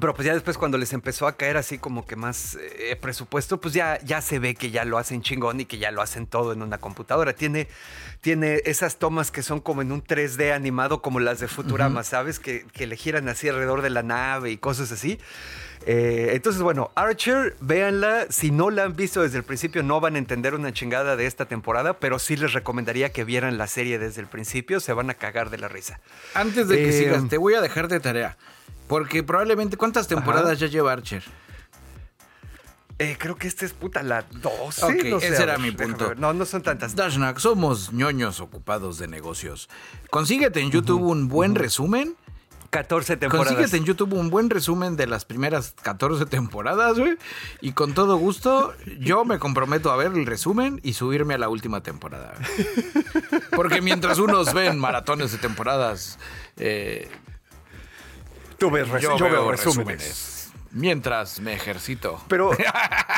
Pero 0.00 0.14
pues 0.14 0.26
ya 0.26 0.34
después 0.34 0.58
cuando 0.58 0.78
les 0.78 0.92
empezó 0.92 1.26
a 1.26 1.36
caer 1.36 1.56
así 1.56 1.78
como 1.78 2.06
que 2.06 2.16
más 2.16 2.56
eh, 2.60 2.96
presupuesto, 3.00 3.60
pues 3.60 3.74
ya, 3.74 3.98
ya 4.04 4.20
se 4.20 4.38
ve 4.38 4.54
que 4.54 4.70
ya 4.70 4.84
lo 4.84 4.98
hacen 4.98 5.22
chingón 5.22 5.60
y 5.60 5.64
que 5.64 5.78
ya 5.78 5.90
lo 5.90 6.02
hacen 6.02 6.26
todo 6.26 6.52
en 6.52 6.62
una 6.62 6.78
computadora. 6.78 7.32
Tiene, 7.34 7.68
tiene 8.20 8.62
esas 8.64 8.96
tomas 8.98 9.30
que 9.30 9.42
son 9.42 9.60
como 9.60 9.82
en 9.82 9.92
un 9.92 10.02
3D 10.02 10.52
animado 10.52 11.02
como 11.02 11.20
las 11.20 11.40
de 11.40 11.48
Futurama, 11.48 12.02
¿sabes? 12.02 12.38
Que, 12.38 12.66
que 12.72 12.86
le 12.86 12.96
giran 12.96 13.28
así 13.28 13.48
alrededor 13.48 13.82
de 13.82 13.90
la 13.90 14.02
nave 14.02 14.50
y 14.50 14.56
cosas 14.58 14.92
así. 14.92 15.18
Eh, 15.88 16.30
entonces, 16.32 16.62
bueno, 16.62 16.90
Archer, 16.96 17.56
véanla. 17.60 18.26
Si 18.30 18.50
no 18.50 18.70
la 18.70 18.84
han 18.84 18.96
visto 18.96 19.22
desde 19.22 19.38
el 19.38 19.44
principio, 19.44 19.82
no 19.82 20.00
van 20.00 20.16
a 20.16 20.18
entender 20.18 20.54
una 20.54 20.72
chingada 20.72 21.14
de 21.14 21.26
esta 21.26 21.46
temporada, 21.46 22.00
pero 22.00 22.18
sí 22.18 22.36
les 22.36 22.52
recomendaría 22.54 23.12
que 23.12 23.24
vieran 23.24 23.56
la 23.56 23.66
serie 23.68 23.98
desde 23.98 24.20
el 24.20 24.26
principio. 24.26 24.80
Se 24.80 24.92
van 24.92 25.10
a 25.10 25.14
cagar 25.14 25.50
de 25.50 25.58
la 25.58 25.68
risa. 25.68 26.00
Antes 26.34 26.66
de 26.68 26.76
que 26.76 26.88
Eh, 26.88 26.92
sigas, 26.92 27.28
te 27.28 27.38
voy 27.38 27.54
a 27.54 27.60
dejar 27.60 27.88
de 27.88 28.00
tarea. 28.00 28.36
Porque 28.86 29.22
probablemente, 29.22 29.76
¿cuántas 29.76 30.06
temporadas 30.06 30.58
ya 30.58 30.66
lleva 30.66 30.92
Archer? 30.92 31.22
Eh, 32.98 33.16
creo 33.18 33.36
que 33.36 33.46
esta 33.46 33.66
es 33.66 33.74
puta 33.74 34.02
la 34.02 34.22
12. 34.22 34.84
Ok, 34.84 34.94
no 35.04 35.20
sé, 35.20 35.28
ese 35.28 35.42
era 35.42 35.58
ver, 35.58 35.60
mi 35.60 35.70
punto. 35.70 36.14
No, 36.14 36.32
no 36.32 36.46
son 36.46 36.62
tantas. 36.62 36.96
Dashnak, 36.96 37.38
somos 37.38 37.92
ñoños 37.92 38.40
ocupados 38.40 38.98
de 38.98 39.06
negocios. 39.06 39.68
Consíguete 40.08 40.60
en 40.60 40.70
YouTube 40.70 41.02
un 41.02 41.28
buen 41.28 41.54
resumen. 41.54 42.16
14 42.70 43.16
temporadas. 43.16 43.48
Consíguete 43.48 43.76
en 43.76 43.84
YouTube 43.84 44.14
un 44.14 44.30
buen 44.30 44.50
resumen 44.50 44.96
de 44.96 45.06
las 45.06 45.24
primeras 45.24 45.74
14 45.82 46.26
temporadas, 46.26 46.98
güey. 46.98 47.16
Y 47.60 47.72
con 47.72 47.92
todo 47.92 48.16
gusto, 48.16 48.74
yo 48.98 49.24
me 49.24 49.38
comprometo 49.38 49.92
a 49.92 49.96
ver 49.96 50.12
el 50.12 50.26
resumen 50.26 50.80
y 50.82 50.94
subirme 50.94 51.34
a 51.34 51.38
la 51.38 51.48
última 51.48 51.82
temporada. 51.82 52.34
Porque 53.54 53.82
mientras 53.82 54.18
unos 54.18 54.54
ven 54.54 54.78
maratones 54.78 55.32
de 55.32 55.38
temporadas, 55.38 56.18
eh, 56.56 57.08
Tú 58.58 58.70
ves 58.70 58.86
yo, 59.00 59.16
yo, 59.16 59.24
veo 59.26 59.30
veo 59.30 59.52
resúmenes. 59.52 59.98
resúmenes. 60.02 60.52
Mientras 60.72 61.40
me 61.40 61.54
ejercito. 61.54 62.22
Pero. 62.28 62.50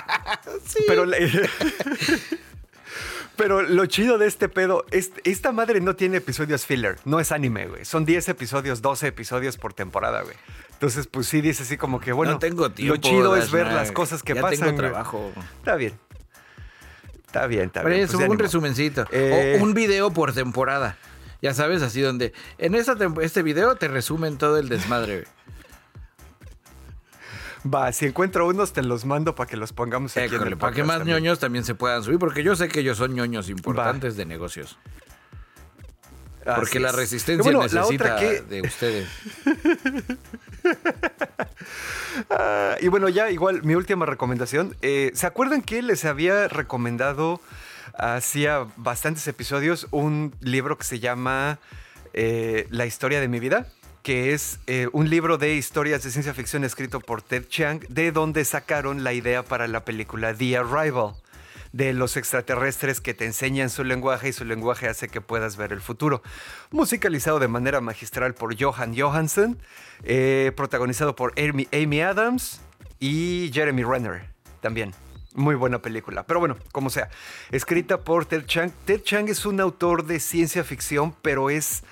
Pero. 0.87 1.05
le- 1.07 1.29
Pero 3.37 3.63
lo 3.63 3.87
chido 3.87 4.19
de 4.19 4.27
este 4.27 4.49
pedo, 4.49 4.85
es- 4.91 5.13
esta 5.23 5.53
madre 5.53 5.81
no 5.81 5.95
tiene 5.95 6.17
episodios 6.17 6.67
filler, 6.67 6.97
no 7.05 7.21
es 7.21 7.31
anime, 7.31 7.69
güey. 7.69 7.85
Son 7.85 8.05
10 8.05 8.29
episodios, 8.31 8.83
12 8.83 9.07
episodios 9.07 9.57
por 9.57 9.73
temporada, 9.75 10.23
güey. 10.23 10.35
Entonces, 10.73 11.07
pues 11.07 11.29
sí 11.29 11.41
dice 11.41 11.63
así 11.63 11.77
como 11.77 12.01
que, 12.01 12.11
bueno, 12.13 12.33
no 12.33 12.39
tengo 12.41 12.71
tiempo. 12.73 12.95
lo 12.97 13.01
chido 13.01 13.37
es 13.37 13.53
ver 13.53 13.69
las 13.69 13.93
cosas 13.93 14.25
que 14.25 14.35
ya 14.35 14.41
pasan. 14.43 14.59
tengo 14.59 14.73
güey. 14.73 14.89
trabajo. 14.91 15.31
Está 15.59 15.77
bien. 15.77 15.93
Está 17.27 17.47
bien, 17.47 17.67
está 17.67 17.83
Pero 17.83 17.95
bien. 17.95 18.07
es 18.07 18.13
pues, 18.13 18.29
un 18.29 18.39
resumencito. 18.41 19.05
Eh, 19.13 19.59
O 19.61 19.63
un 19.65 19.73
video 19.75 20.11
por 20.11 20.33
temporada. 20.33 20.97
Ya 21.41 21.55
sabes, 21.55 21.83
así 21.83 22.01
donde 22.01 22.33
en 22.59 22.75
esta 22.75 22.97
este 23.23 23.43
video 23.43 23.77
te 23.77 23.89
resumen 23.89 24.39
todo 24.39 24.59
el 24.59 24.69
desmadre. 24.69 25.25
Va, 27.75 27.93
si 27.93 28.07
encuentro 28.07 28.47
unos, 28.47 28.73
te 28.73 28.83
los 28.83 29.05
mando 29.05 29.35
para 29.35 29.49
que 29.51 29.57
los 29.57 29.73
pongamos 29.73 30.17
aquí 30.17 30.35
en 30.35 30.43
el 30.43 30.57
para 30.57 30.73
que 30.75 30.85
más 30.85 30.99
también. 30.99 31.19
ñoños 31.19 31.39
también 31.39 31.65
se 31.65 31.75
puedan 31.75 32.03
subir, 32.05 32.19
porque 32.19 32.43
yo 32.43 32.55
sé 32.57 32.69
que 32.69 32.81
ellos 32.81 32.97
son 32.99 33.15
ñoños 33.15 33.49
importantes 33.51 34.17
de 34.17 34.25
negocios. 34.27 34.79
Porque 36.57 36.81
la 36.81 36.89
es. 36.91 36.95
resistencia 36.95 37.43
bueno, 37.43 37.59
la 37.59 37.81
necesita 37.83 38.05
otra 38.15 38.17
que- 38.17 38.41
de 38.43 38.63
ustedes. 38.63 39.09
Ah, 42.31 42.77
y 42.81 42.89
bueno, 42.89 43.09
ya 43.09 43.31
igual 43.31 43.63
mi 43.63 43.75
última 43.75 44.05
recomendación. 44.05 44.77
Eh, 44.83 45.13
¿Se 45.15 45.27
acuerdan 45.27 45.63
que 45.63 45.83
les 45.83 46.05
había 46.05 46.49
recomendado 46.49 47.41
hacía 47.99 48.67
bastantes 48.77 49.27
episodios 49.29 49.87
un 49.91 50.35
libro 50.41 50.79
que 50.79 50.85
se 50.85 51.01
llama 51.01 51.59
eh, 52.15 52.67
La 52.71 52.87
historia 52.87 53.21
de 53.21 53.29
mi 53.29 53.41
vida? 53.41 53.67
que 54.03 54.33
es 54.33 54.59
eh, 54.67 54.89
un 54.93 55.11
libro 55.11 55.37
de 55.37 55.55
historias 55.57 56.03
de 56.03 56.11
ciencia 56.11 56.33
ficción 56.33 56.65
escrito 56.65 56.99
por 56.99 57.21
Ted 57.21 57.47
Chiang, 57.49 57.81
de 57.91 58.11
donde 58.11 58.43
sacaron 58.47 59.05
la 59.05 59.13
idea 59.13 59.43
para 59.43 59.69
la 59.69 59.85
película 59.85 60.33
The 60.33 60.57
Arrival 60.57 61.13
de 61.73 61.93
los 61.93 62.17
extraterrestres 62.17 63.01
que 63.01 63.15
te 63.15 63.27
enseñan 63.27 63.71
su 63.71 63.85
lenguaje 63.85 64.29
y 64.29 64.33
su 64.33 64.45
lenguaje 64.45 64.89
hace 64.89 65.09
que 65.09 65.21
puedas 65.21 65.57
ver 65.57 65.73
el 65.73 65.81
futuro. 65.81 66.23
Musicalizado 66.71 67.39
de 67.39 67.49
manera 67.49 67.81
magistral 67.81 68.35
por 68.35 68.59
Johan 68.59 68.97
Johansson, 68.97 69.59
eh, 70.05 70.53
protagonizado 70.57 71.15
por 71.15 71.35
Amy, 71.39 71.69
Amy 71.73 72.01
Adams 72.01 72.61
y 72.99 73.51
Jeremy 73.53 73.83
Renner 73.83 74.31
también. 74.61 74.95
Muy 75.35 75.55
buena 75.55 75.81
película. 75.81 76.25
Pero 76.25 76.41
bueno, 76.41 76.57
como 76.73 76.91
sea. 76.91 77.11
Escrita 77.51 78.03
por 78.03 78.27
Ted 78.27 78.47
Chiang. 78.47 78.73
Ted 78.85 79.03
Chiang 79.03 79.29
es 79.29 79.45
un 79.47 79.61
autor 79.61 80.07
de 80.07 80.21
ciencia 80.21 80.65
ficción, 80.65 81.15
pero 81.23 81.51
es 81.51 81.83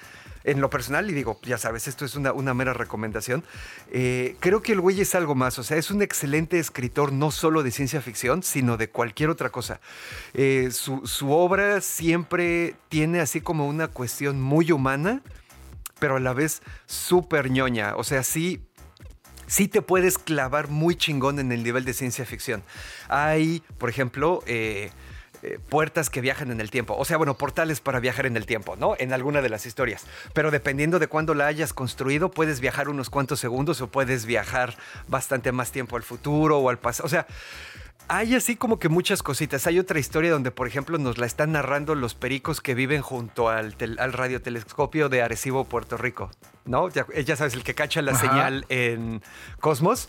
en 0.46 0.60
lo 0.60 0.70
personal, 0.70 1.10
y 1.10 1.12
digo, 1.12 1.40
ya 1.42 1.58
sabes, 1.58 1.88
esto 1.88 2.04
es 2.04 2.14
una, 2.14 2.54
mera 2.54 2.72
recomendación, 2.72 3.42
eh, 3.90 4.36
creo 4.38 4.62
que 4.62 4.72
el 4.72 4.80
güey 4.80 5.00
es 5.00 5.16
algo 5.16 5.34
más, 5.34 5.58
o 5.58 5.64
sea, 5.64 5.76
es 5.76 5.90
un 5.90 6.02
excelente 6.02 6.60
escritor 6.60 7.12
no 7.12 7.32
solo 7.32 7.64
de 7.64 7.72
ciencia 7.72 8.00
ficción, 8.00 8.44
sino 8.44 8.76
de 8.76 8.88
cualquier 8.88 9.28
otra 9.28 9.50
cosa. 9.50 9.80
Eh, 10.34 10.68
su, 10.70 11.04
su 11.04 11.32
obra 11.32 11.80
siempre 11.80 12.76
tiene 12.88 13.18
así 13.18 13.40
como 13.40 13.66
una 13.66 13.88
cuestión 13.88 14.40
muy 14.40 14.70
humana, 14.70 15.20
pero 15.98 16.16
a 16.16 16.20
la 16.20 16.32
vez 16.32 16.62
súper 16.86 17.50
ñoña, 17.50 17.96
o 17.96 18.04
sea, 18.04 18.22
sí 18.22 18.62
sí 19.46 19.68
te 19.68 19.82
puedes 19.82 20.18
clavar 20.18 20.68
muy 20.68 20.96
chingón 20.96 21.38
en 21.38 21.52
el 21.52 21.62
nivel 21.62 21.84
de 21.84 21.94
ciencia 21.94 22.24
ficción. 22.24 22.62
Hay, 23.08 23.62
por 23.78 23.88
ejemplo, 23.88 24.42
eh, 24.46 24.90
eh, 25.42 25.58
puertas 25.68 26.10
que 26.10 26.20
viajan 26.20 26.50
en 26.50 26.60
el 26.60 26.70
tiempo. 26.70 26.96
O 26.96 27.04
sea, 27.04 27.16
bueno, 27.18 27.34
portales 27.34 27.80
para 27.80 28.00
viajar 28.00 28.26
en 28.26 28.36
el 28.36 28.46
tiempo, 28.46 28.76
¿no? 28.76 28.94
En 28.98 29.12
alguna 29.12 29.42
de 29.42 29.48
las 29.48 29.66
historias. 29.66 30.06
Pero 30.32 30.50
dependiendo 30.50 30.98
de 30.98 31.08
cuándo 31.08 31.34
la 31.34 31.46
hayas 31.46 31.72
construido, 31.72 32.30
puedes 32.30 32.60
viajar 32.60 32.88
unos 32.88 33.10
cuantos 33.10 33.40
segundos 33.40 33.80
o 33.80 33.88
puedes 33.88 34.26
viajar 34.26 34.76
bastante 35.08 35.52
más 35.52 35.72
tiempo 35.72 35.96
al 35.96 36.02
futuro 36.02 36.58
o 36.58 36.70
al 36.70 36.78
pasado. 36.78 37.06
O 37.06 37.10
sea, 37.10 37.26
hay 38.08 38.34
así 38.34 38.56
como 38.56 38.78
que 38.78 38.88
muchas 38.88 39.22
cositas. 39.22 39.66
Hay 39.66 39.78
otra 39.78 39.98
historia 39.98 40.30
donde, 40.30 40.50
por 40.50 40.66
ejemplo, 40.66 40.98
nos 40.98 41.18
la 41.18 41.26
están 41.26 41.52
narrando 41.52 41.94
los 41.94 42.14
pericos 42.14 42.60
que 42.60 42.74
viven 42.74 43.02
junto 43.02 43.48
al, 43.48 43.74
radiotelescopio 43.78 45.08
de 45.08 45.22
Arecibo, 45.22 45.64
Puerto 45.64 45.96
Rico. 45.96 46.30
¿No? 46.64 46.88
Ya, 46.88 47.36
sabes, 47.36 47.54
el 47.54 47.62
que 47.62 47.74
cacha 47.74 48.02
la 48.02 48.14
señal 48.14 48.66
en 48.68 49.22
Cosmos. 49.60 50.08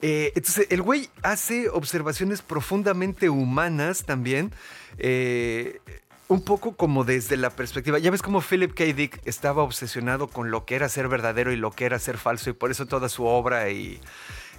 Eh, 0.00 0.32
entonces, 0.34 0.66
el 0.70 0.82
güey 0.82 1.10
hace 1.22 1.68
observaciones 1.68 2.42
profundamente 2.42 3.30
humanas 3.30 4.04
también. 4.04 4.52
Eh, 4.98 5.80
un 6.28 6.42
poco 6.42 6.76
como 6.76 7.04
desde 7.04 7.36
la 7.36 7.50
perspectiva. 7.50 7.98
Ya 7.98 8.10
ves 8.10 8.22
cómo 8.22 8.40
Philip 8.40 8.72
K. 8.72 8.84
Dick 8.84 9.20
estaba 9.26 9.62
obsesionado 9.62 10.28
con 10.28 10.50
lo 10.50 10.64
que 10.64 10.74
era 10.74 10.88
ser 10.88 11.08
verdadero 11.08 11.52
y 11.52 11.56
lo 11.56 11.70
que 11.72 11.84
era 11.84 11.98
ser 11.98 12.16
falso, 12.16 12.50
y 12.50 12.54
por 12.54 12.70
eso 12.70 12.86
toda 12.86 13.08
su 13.08 13.26
obra 13.26 13.70
y 13.70 14.00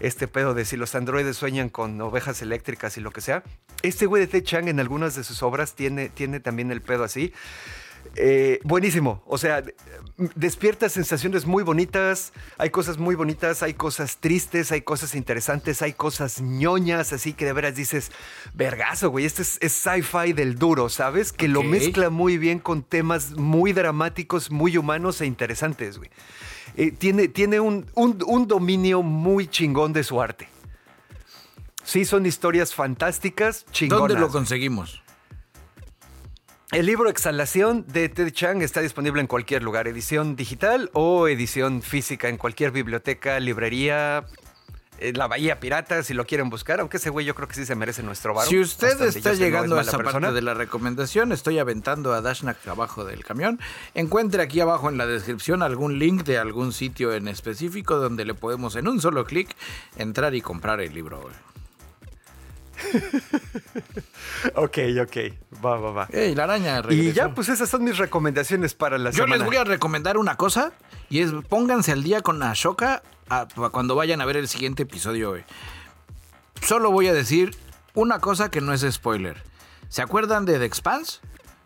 este 0.03 0.27
pedo 0.27 0.53
de 0.53 0.65
si 0.65 0.77
los 0.77 0.95
androides 0.95 1.37
sueñan 1.37 1.69
con 1.69 1.99
ovejas 2.01 2.41
eléctricas 2.41 2.97
y 2.97 3.01
lo 3.01 3.11
que 3.11 3.21
sea. 3.21 3.43
Este 3.81 4.05
güey 4.05 4.21
de 4.21 4.27
Ted 4.27 4.43
Chang 4.43 4.67
en 4.67 4.79
algunas 4.79 5.15
de 5.15 5.23
sus 5.23 5.41
obras 5.41 5.75
tiene, 5.75 6.09
tiene 6.09 6.41
también 6.41 6.71
el 6.71 6.81
pedo 6.81 7.05
así. 7.05 7.33
Eh, 8.15 8.59
buenísimo, 8.63 9.23
o 9.25 9.37
sea, 9.37 9.63
despierta 10.35 10.89
sensaciones 10.89 11.45
muy 11.45 11.63
bonitas, 11.63 12.33
hay 12.57 12.69
cosas 12.69 12.97
muy 12.97 13.15
bonitas, 13.15 13.63
hay 13.63 13.73
cosas 13.73 14.17
tristes, 14.17 14.73
hay 14.73 14.81
cosas 14.81 15.15
interesantes, 15.15 15.81
hay 15.81 15.93
cosas 15.93 16.41
ñoñas, 16.41 17.13
así 17.13 17.31
que 17.31 17.45
de 17.45 17.53
veras 17.53 17.75
dices, 17.75 18.11
vergazo, 18.53 19.09
güey, 19.09 19.25
este 19.25 19.41
es, 19.41 19.57
sci-fi 19.73 20.33
del 20.33 20.59
duro, 20.59 20.89
¿sabes? 20.89 21.31
Que 21.31 21.47
lo 21.47 21.63
mezcla 21.63 22.09
muy 22.09 22.37
bien 22.37 22.59
con 22.59 22.83
temas 22.83 23.31
muy 23.31 23.71
dramáticos, 23.71 24.51
muy 24.51 24.77
humanos 24.77 25.21
e 25.21 25.25
interesantes, 25.25 25.97
güey. 25.97 26.11
Eh, 26.75 26.91
tiene, 26.91 27.27
tiene 27.27 27.59
un, 27.59 27.85
dominio 28.47 29.03
muy 29.03 29.47
chingón 29.47 29.93
de 29.93 30.03
su 30.03 30.21
arte. 30.21 30.47
Sí, 31.83 32.05
son 32.05 32.25
historias 32.25 32.73
fantásticas, 32.73 33.65
chingonas. 33.71 34.07
¿Dónde 34.07 34.19
lo 34.19 34.29
conseguimos? 34.29 35.03
El 36.71 36.87
libro 36.87 37.07
Exhalación 37.07 37.85
de 37.87 38.09
Ted 38.09 38.31
Chang 38.31 38.63
está 38.63 38.81
disponible 38.81 39.21
en 39.21 39.27
cualquier 39.27 39.61
lugar, 39.61 39.87
edición 39.87 40.35
digital 40.35 40.89
o 40.93 41.27
edición 41.27 41.83
física 41.83 42.29
en 42.29 42.37
cualquier 42.37 42.71
biblioteca, 42.71 43.39
librería, 43.39 44.25
la 45.13 45.27
Bahía 45.27 45.59
Pirata, 45.59 46.03
si 46.03 46.13
lo 46.13 46.25
quieren 46.25 46.49
buscar, 46.49 46.79
aunque 46.79 46.97
ese 46.97 47.09
güey 47.09 47.25
yo 47.25 47.35
creo 47.35 47.47
que 47.47 47.55
sí 47.55 47.65
se 47.65 47.75
merece 47.75 48.03
nuestro 48.03 48.33
barro. 48.33 48.49
Si 48.49 48.59
usted 48.59 49.01
está 49.01 49.33
llegando 49.33 49.77
a 49.77 49.81
esa 49.81 49.97
parte 49.97 50.31
de 50.31 50.41
la 50.41 50.53
recomendación, 50.53 51.31
estoy 51.31 51.59
aventando 51.59 52.13
a 52.13 52.21
Dashnak 52.21 52.67
abajo 52.67 53.03
del 53.05 53.23
camión. 53.23 53.59
Encuentre 53.95 54.41
aquí 54.43 54.59
abajo 54.59 54.89
en 54.89 54.97
la 54.97 55.05
descripción 55.05 55.63
algún 55.63 55.99
link 55.99 56.23
de 56.23 56.37
algún 56.37 56.73
sitio 56.73 57.13
en 57.13 57.27
específico 57.27 57.97
donde 57.97 58.25
le 58.25 58.33
podemos 58.33 58.75
en 58.75 58.87
un 58.87 59.01
solo 59.01 59.25
clic 59.25 59.55
entrar 59.97 60.35
y 60.35 60.41
comprar 60.41 60.79
el 60.81 60.93
libro. 60.93 61.29
ok, 64.55 64.77
ok. 65.01 65.17
Va, 65.63 65.77
va, 65.77 65.91
va. 65.91 66.07
Ey, 66.11 66.35
la 66.35 66.43
araña 66.45 66.81
Y 66.89 67.11
ya, 67.11 67.33
pues 67.33 67.49
esas 67.49 67.69
son 67.69 67.83
mis 67.83 67.97
recomendaciones 67.97 68.73
para 68.73 68.97
la 68.97 69.11
Yo 69.11 69.27
les 69.27 69.43
voy 69.43 69.55
a 69.55 69.63
recomendar 69.63 70.17
una 70.17 70.35
cosa 70.35 70.73
y 71.09 71.19
es 71.19 71.31
pónganse 71.49 71.91
al 71.91 72.03
día 72.03 72.21
con 72.21 72.41
Ashoka 72.41 73.03
cuando 73.71 73.95
vayan 73.95 74.21
a 74.21 74.25
ver 74.25 74.37
el 74.37 74.47
siguiente 74.47 74.83
episodio. 74.83 75.35
Solo 76.61 76.91
voy 76.91 77.07
a 77.07 77.13
decir 77.13 77.55
una 77.93 78.19
cosa 78.19 78.49
que 78.49 78.61
no 78.61 78.73
es 78.73 78.85
spoiler. 78.89 79.43
¿Se 79.89 80.01
acuerdan 80.01 80.45
de 80.45 80.59
The 80.59 80.65
Expanse? 80.65 81.19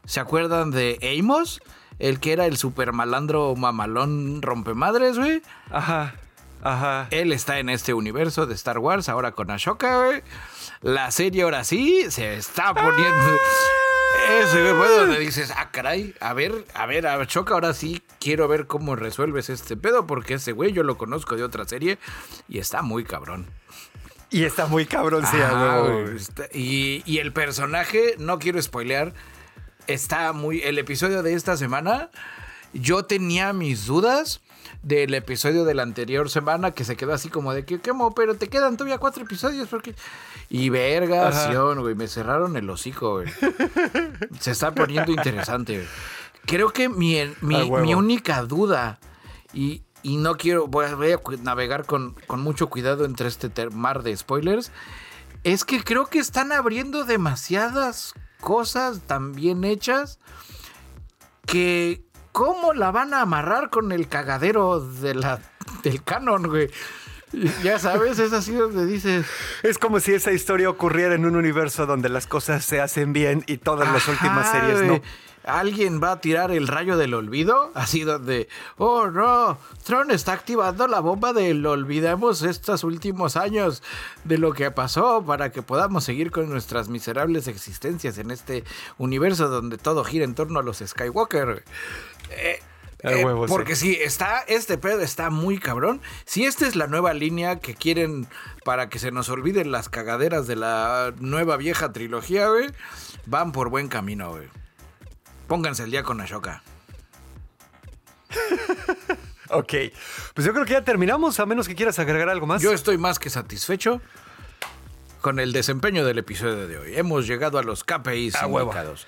¿Se 0.05 0.19
acuerdan 0.19 0.71
de 0.71 0.97
Amos? 1.19 1.61
El 1.99 2.19
que 2.19 2.33
era 2.33 2.45
el 2.45 2.57
super 2.57 2.93
malandro 2.93 3.55
mamalón 3.55 4.41
rompemadres, 4.41 5.17
güey. 5.17 5.41
Ajá. 5.71 6.15
Ajá. 6.61 7.07
Él 7.11 7.31
está 7.31 7.59
en 7.59 7.69
este 7.69 7.93
universo 7.93 8.45
de 8.45 8.55
Star 8.55 8.79
Wars, 8.79 9.09
ahora 9.09 9.31
con 9.31 9.51
Ashoka, 9.51 10.05
güey. 10.05 10.23
La 10.81 11.11
serie 11.11 11.43
ahora 11.43 11.63
sí 11.63 12.05
se 12.09 12.35
está 12.35 12.73
poniendo. 12.73 13.07
Ah. 13.07 14.41
Ese 14.41 14.73
güey, 14.73 14.97
donde 14.97 15.19
dices, 15.19 15.53
ah, 15.55 15.69
caray, 15.71 16.13
a 16.19 16.33
ver, 16.33 16.65
a 16.73 16.85
ver, 16.85 17.07
Ashoka, 17.07 17.53
ahora 17.53 17.73
sí 17.73 18.01
quiero 18.27 18.49
ver 18.49 18.67
cómo 18.67 18.97
resuelves 18.97 19.49
este 19.49 19.77
pedo, 19.77 20.05
porque 20.05 20.33
ese 20.33 20.51
güey 20.51 20.73
yo 20.73 20.83
lo 20.83 20.97
conozco 20.97 21.37
de 21.37 21.43
otra 21.43 21.63
serie 21.63 21.97
y 22.49 22.57
está 22.57 22.81
muy 22.81 23.05
cabrón. 23.05 23.45
Y 24.29 24.43
está 24.43 24.67
muy 24.67 24.85
cabrón, 24.85 25.23
sí, 25.25 25.37
y, 26.51 27.03
y 27.05 27.19
el 27.19 27.31
personaje, 27.31 28.15
no 28.19 28.37
quiero 28.37 28.61
spoilear, 28.61 29.13
está 29.87 30.33
muy. 30.33 30.59
El 30.59 30.77
episodio 30.77 31.23
de 31.23 31.35
esta 31.35 31.55
semana, 31.55 32.09
yo 32.73 33.05
tenía 33.05 33.53
mis 33.53 33.85
dudas 33.85 34.41
del 34.83 35.13
episodio 35.13 35.63
de 35.63 35.73
la 35.73 35.83
anterior 35.83 36.29
semana 36.29 36.71
que 36.71 36.83
se 36.83 36.97
quedó 36.97 37.13
así 37.13 37.29
como 37.29 37.53
de 37.53 37.63
que 37.63 37.79
quemo, 37.79 38.13
pero 38.13 38.35
te 38.35 38.49
quedan 38.49 38.75
todavía 38.75 38.97
cuatro 38.97 39.23
episodios 39.23 39.69
porque 39.69 39.95
y 40.49 40.69
vergación, 40.69 41.79
güey, 41.79 41.95
me 41.95 42.09
cerraron 42.09 42.57
el 42.57 42.69
hocico, 42.69 43.21
güey. 43.21 43.27
se 44.41 44.51
está 44.51 44.75
poniendo 44.75 45.13
interesante. 45.13 45.75
Güey. 45.75 45.87
Creo 46.47 46.71
que 46.71 46.89
mi, 46.89 47.17
mi, 47.41 47.93
única 47.93 48.41
duda 48.43 48.99
y, 49.53 49.83
no 50.03 50.37
quiero 50.37 50.67
voy 50.67 50.85
a, 50.85 50.97
navegar 51.43 51.85
con, 51.85 52.15
con, 52.25 52.41
mucho 52.41 52.67
cuidado 52.67 53.05
entre 53.05 53.27
este 53.27 53.69
mar 53.69 54.01
de 54.01 54.15
spoilers 54.15 54.71
es 55.43 55.65
que 55.65 55.83
creo 55.83 56.07
que 56.07 56.19
están 56.19 56.51
abriendo 56.51 57.03
demasiadas 57.03 58.13
cosas 58.39 59.01
tan 59.01 59.33
bien 59.33 59.65
hechas 59.65 60.19
que 61.45 62.07
¿cómo 62.31 62.73
la 62.73 62.91
van 62.91 63.15
a 63.15 63.21
amarrar 63.21 63.71
con 63.71 63.91
el 63.91 64.07
cagadero 64.07 64.79
de 64.79 65.15
la, 65.15 65.39
del 65.83 66.03
canon, 66.03 66.47
güey? 66.47 66.69
Ya 67.63 67.79
sabes, 67.79 68.19
es 68.19 68.31
así 68.31 68.53
donde 68.53 68.85
dices. 68.85 69.25
Es 69.63 69.77
como 69.77 69.99
si 69.99 70.13
esa 70.13 70.31
historia 70.31 70.69
ocurriera 70.69 71.15
en 71.15 71.25
un 71.25 71.35
universo 71.35 71.85
donde 71.85 72.09
las 72.09 72.27
cosas 72.27 72.63
se 72.63 72.79
hacen 72.79 73.11
bien 73.11 73.43
y 73.47 73.57
todas 73.57 73.91
las 73.91 74.07
últimas 74.07 74.51
series 74.51 74.81
no. 74.83 75.01
¿Alguien 75.47 76.03
va 76.03 76.11
a 76.11 76.21
tirar 76.21 76.51
el 76.51 76.67
rayo 76.67 76.97
del 76.97 77.13
olvido? 77.13 77.71
Así 77.73 78.01
donde, 78.01 78.49
oh 78.77 79.07
no, 79.07 79.57
Tron 79.83 80.11
está 80.11 80.33
activando 80.33 80.87
la 80.87 80.99
bomba 80.99 81.31
del 81.31 81.65
olvidemos 81.65 82.43
estos 82.43 82.83
últimos 82.83 83.37
años 83.37 83.81
de 84.25 84.37
lo 84.37 84.53
que 84.53 84.69
pasó 84.71 85.23
para 85.25 85.51
que 85.51 85.61
podamos 85.61 86.03
seguir 86.03 86.31
con 86.31 86.49
nuestras 86.49 86.89
miserables 86.89 87.47
existencias 87.47 88.17
en 88.17 88.31
este 88.31 88.65
universo 88.97 89.47
donde 89.47 89.77
todo 89.77 90.03
gira 90.03 90.25
en 90.25 90.35
torno 90.35 90.59
a 90.59 90.63
los 90.63 90.83
Skywalker. 90.85 91.63
Eh, 92.31 92.59
eh, 93.03 93.25
porque 93.47 93.75
si 93.75 93.93
está, 93.93 94.39
este 94.47 94.77
pedo 94.77 95.01
está 95.01 95.29
muy 95.29 95.59
cabrón. 95.59 96.01
Si 96.25 96.45
esta 96.45 96.67
es 96.67 96.75
la 96.75 96.87
nueva 96.87 97.13
línea 97.13 97.59
que 97.59 97.75
quieren 97.75 98.27
para 98.65 98.89
que 98.89 98.99
se 98.99 99.11
nos 99.11 99.29
olviden 99.29 99.71
las 99.71 99.87
cagaderas 99.87 100.47
de 100.47 100.55
la 100.55 101.13
nueva 101.19 101.57
vieja 101.57 101.93
trilogía, 101.93 102.49
güey, 102.49 102.69
van 103.25 103.51
por 103.51 103.69
buen 103.69 103.87
camino, 103.87 104.31
güey. 104.31 104.49
Pónganse 105.47 105.83
el 105.83 105.91
día 105.91 106.03
con 106.03 106.19
Ashoka. 106.21 106.61
ok, 109.49 109.73
pues 110.33 110.45
yo 110.45 110.53
creo 110.53 110.65
que 110.65 110.73
ya 110.73 110.83
terminamos, 110.83 111.39
a 111.39 111.45
menos 111.45 111.67
que 111.67 111.75
quieras 111.75 111.97
agregar 111.99 112.29
algo 112.29 112.45
más. 112.45 112.61
Yo 112.61 112.73
estoy 112.73 112.97
más 112.97 113.19
que 113.19 113.29
satisfecho 113.29 114.01
con 115.21 115.39
el 115.39 115.53
desempeño 115.53 116.05
del 116.05 116.19
episodio 116.19 116.67
de 116.67 116.77
hoy. 116.77 116.95
Hemos 116.95 117.27
llegado 117.27 117.57
a 117.57 117.63
los 117.63 117.83
KPIs 117.83 118.35
indicados. 118.43 119.07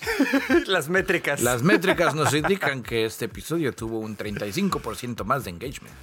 Las 0.66 0.88
métricas. 0.88 1.40
Las 1.42 1.62
métricas 1.62 2.14
nos 2.14 2.32
indican 2.34 2.82
que 2.82 3.04
este 3.04 3.24
episodio 3.26 3.72
tuvo 3.72 3.98
un 3.98 4.16
35% 4.16 5.24
más 5.24 5.44
de 5.44 5.50
engagement. 5.50 5.94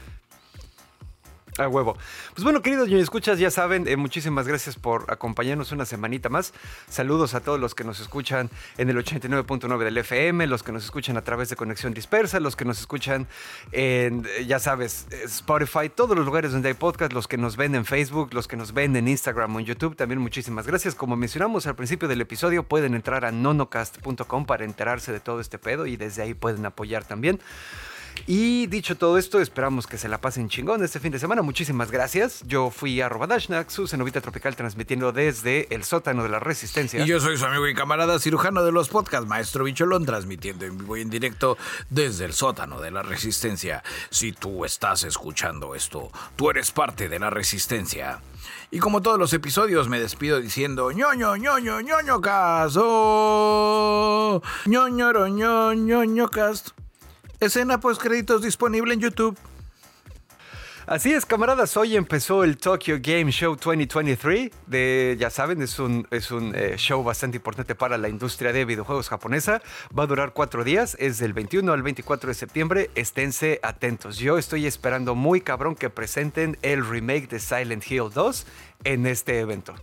A 1.60 1.69
huevo. 1.69 1.98
Pues 2.34 2.44
bueno, 2.44 2.61
queridos 2.61 2.90
y 2.90 2.95
escuchas, 2.95 3.40
ya 3.40 3.49
saben, 3.49 3.88
eh, 3.88 3.95
muchísimas 3.95 4.48
gracias 4.48 4.76
por 4.76 5.06
acompañarnos 5.07 5.72
una 5.72 5.86
semanita 5.86 6.27
más. 6.27 6.53
Saludos 6.90 7.34
a 7.34 7.40
todos 7.40 7.60
los 7.60 7.73
que 7.73 7.86
nos 7.86 8.02
escuchan 8.02 8.49
en 8.77 8.90
el 8.90 8.98
89.9 8.98 9.84
del 9.84 9.98
FM, 9.98 10.48
los 10.48 10.64
que 10.64 10.73
nos 10.73 10.84
escuchan 10.84 11.15
a 11.15 11.22
través 11.22 11.49
de 11.49 11.56
Conexión 11.56 11.94
Dispersa, 11.94 12.41
los 12.41 12.57
que 12.57 12.65
nos 12.65 12.80
escuchan 12.80 13.27
en, 13.72 14.27
eh, 14.38 14.45
ya 14.45 14.60
sabes, 14.60 15.07
eh, 15.11 15.22
Spotify, 15.26 15.88
todos 15.88 16.18
los 16.18 16.26
lugares 16.26 16.52
donde 16.52 16.68
hay 16.68 16.73
podcast, 16.73 17.14
los 17.14 17.27
que 17.27 17.38
nos 17.38 17.56
ven 17.56 17.73
en 17.76 17.86
Facebook, 17.86 18.34
los 18.34 18.49
que 18.49 18.57
nos 18.57 18.73
ven 18.73 18.95
en 18.98 19.07
Instagram 19.07 19.56
o 19.56 19.60
en 19.60 19.65
YouTube, 19.65 19.95
también 19.95 20.19
muchísimas 20.19 20.68
gracias. 20.68 20.94
Como 20.94 21.15
mencionamos 21.15 21.68
al 21.68 21.76
principio 21.76 22.10
del 22.10 22.19
episodio, 22.19 22.64
pueden 22.64 22.95
entrar 22.95 23.23
a 23.23 23.32
nonocast.com 23.32 24.45
para 24.45 24.65
enterarse 24.65 25.14
de 25.14 25.22
todo 25.22 25.40
este 25.40 25.57
pedo 25.57 25.86
y 25.86 25.95
desde 25.95 26.22
ahí 26.22 26.34
pueden 26.34 26.65
apoyar 26.65 27.06
también. 27.06 27.40
Y 28.27 28.65
dicho 28.68 28.97
todo 28.97 29.19
esto, 29.19 29.39
esperamos 29.39 29.85
que 29.85 29.99
se 29.99 30.10
la 30.10 30.19
pasen 30.19 30.49
chingón 30.49 30.84
este 30.84 30.99
fin 30.99 31.11
de 31.11 31.19
semana. 31.19 31.43
Muchísimas 31.43 31.91
gracias. 31.91 32.43
Yo 32.47 32.72
fui 32.72 32.99
a 32.99 33.07
Dashnak, 33.07 33.69
su 33.69 33.88
cenovita 33.88 34.19
tropical, 34.19 34.56
transmitiendo 34.56 35.11
desde 35.11 35.68
el 35.73 35.84
sótano 35.84 36.23
de 36.23 36.30
la 36.30 36.39
Resistencia. 36.39 37.03
Y 37.03 37.07
yo 37.07 37.19
soy 37.19 37.38
su 37.38 37.45
amigo 37.45 37.68
y 37.68 37.76
camarada 37.76 38.19
cirujano 38.19 38.64
de 38.64 38.72
los 38.72 38.89
podcasts, 38.89 39.27
Maestro 39.27 39.64
Bicholón, 39.64 40.06
transmitiendo 40.06 40.65
en 40.65 40.77
vivo 40.77 40.97
y 40.97 41.02
en 41.02 41.11
directo 41.11 41.56
desde 41.91 42.26
el 42.26 42.34
sótano 42.34 42.81
de 42.81 42.89
la 42.89 43.03
Resistencia. 43.03 43.84
Si 44.10 44.31
tú 44.31 44.65
estás 44.65 45.03
escuchando 45.03 45.76
esto, 45.76 46.10
tú 46.35 46.49
eres 46.49 46.72
parte 46.72 47.07
de 47.07 47.19
la 47.19 47.30
Resistencia. 47.30 48.22
Y 48.72 48.80
como 48.80 49.03
todos 49.03 49.19
los 49.19 49.34
episodios, 49.34 49.88
me 49.88 49.99
despido 49.99 50.41
diciendo 50.41 50.91
ñoño, 50.91 51.35
ñoño, 51.35 51.81
ñoño 51.81 52.22
cast. 52.22 52.77
Oh, 52.80 54.41
ñoño, 54.65 55.11
ñoño, 55.11 55.73
ñoño 55.73 56.27
cast. 56.30 56.69
Escena 57.40 57.80
post 57.80 58.02
créditos 58.02 58.41
disponible 58.41 58.94
en 58.94 59.02
YouTube. 59.02 59.38
Así 60.88 61.12
es, 61.12 61.26
camaradas, 61.26 61.76
hoy 61.78 61.95
empezó 61.95 62.44
el 62.44 62.57
Tokyo 62.57 62.98
Game 63.02 63.32
Show 63.32 63.56
2023. 63.56 64.52
De, 64.68 65.18
ya 65.20 65.32
saben, 65.32 65.64
es 65.64 65.80
un, 65.80 66.07
es 66.12 66.30
un 66.30 66.53
eh, 66.56 66.76
show 66.78 67.03
bastante 67.03 67.38
importante 67.38 67.74
para 67.74 67.98
la 67.98 68.07
industria 68.07 68.53
de 68.53 68.66
videojuegos 68.66 69.10
japonesa. 69.10 69.64
Va 69.98 70.03
a 70.03 70.07
durar 70.07 70.34
cuatro 70.34 70.64
días, 70.64 70.95
es 70.99 71.18
del 71.18 71.34
21 71.34 71.74
al 71.74 71.82
24 71.82 72.28
de 72.28 72.36
septiembre. 72.36 72.91
Esténse 72.94 73.60
atentos. 73.64 74.20
Yo 74.20 74.38
estoy 74.38 74.68
esperando 74.68 75.16
muy 75.16 75.41
cabrón 75.41 75.74
que 75.74 75.90
presenten 75.90 76.60
el 76.62 76.88
remake 76.88 77.30
de 77.30 77.40
Silent 77.40 77.84
Hill 77.90 78.12
2 78.14 78.45
en 78.84 79.07
este 79.07 79.40
evento. 79.40 79.74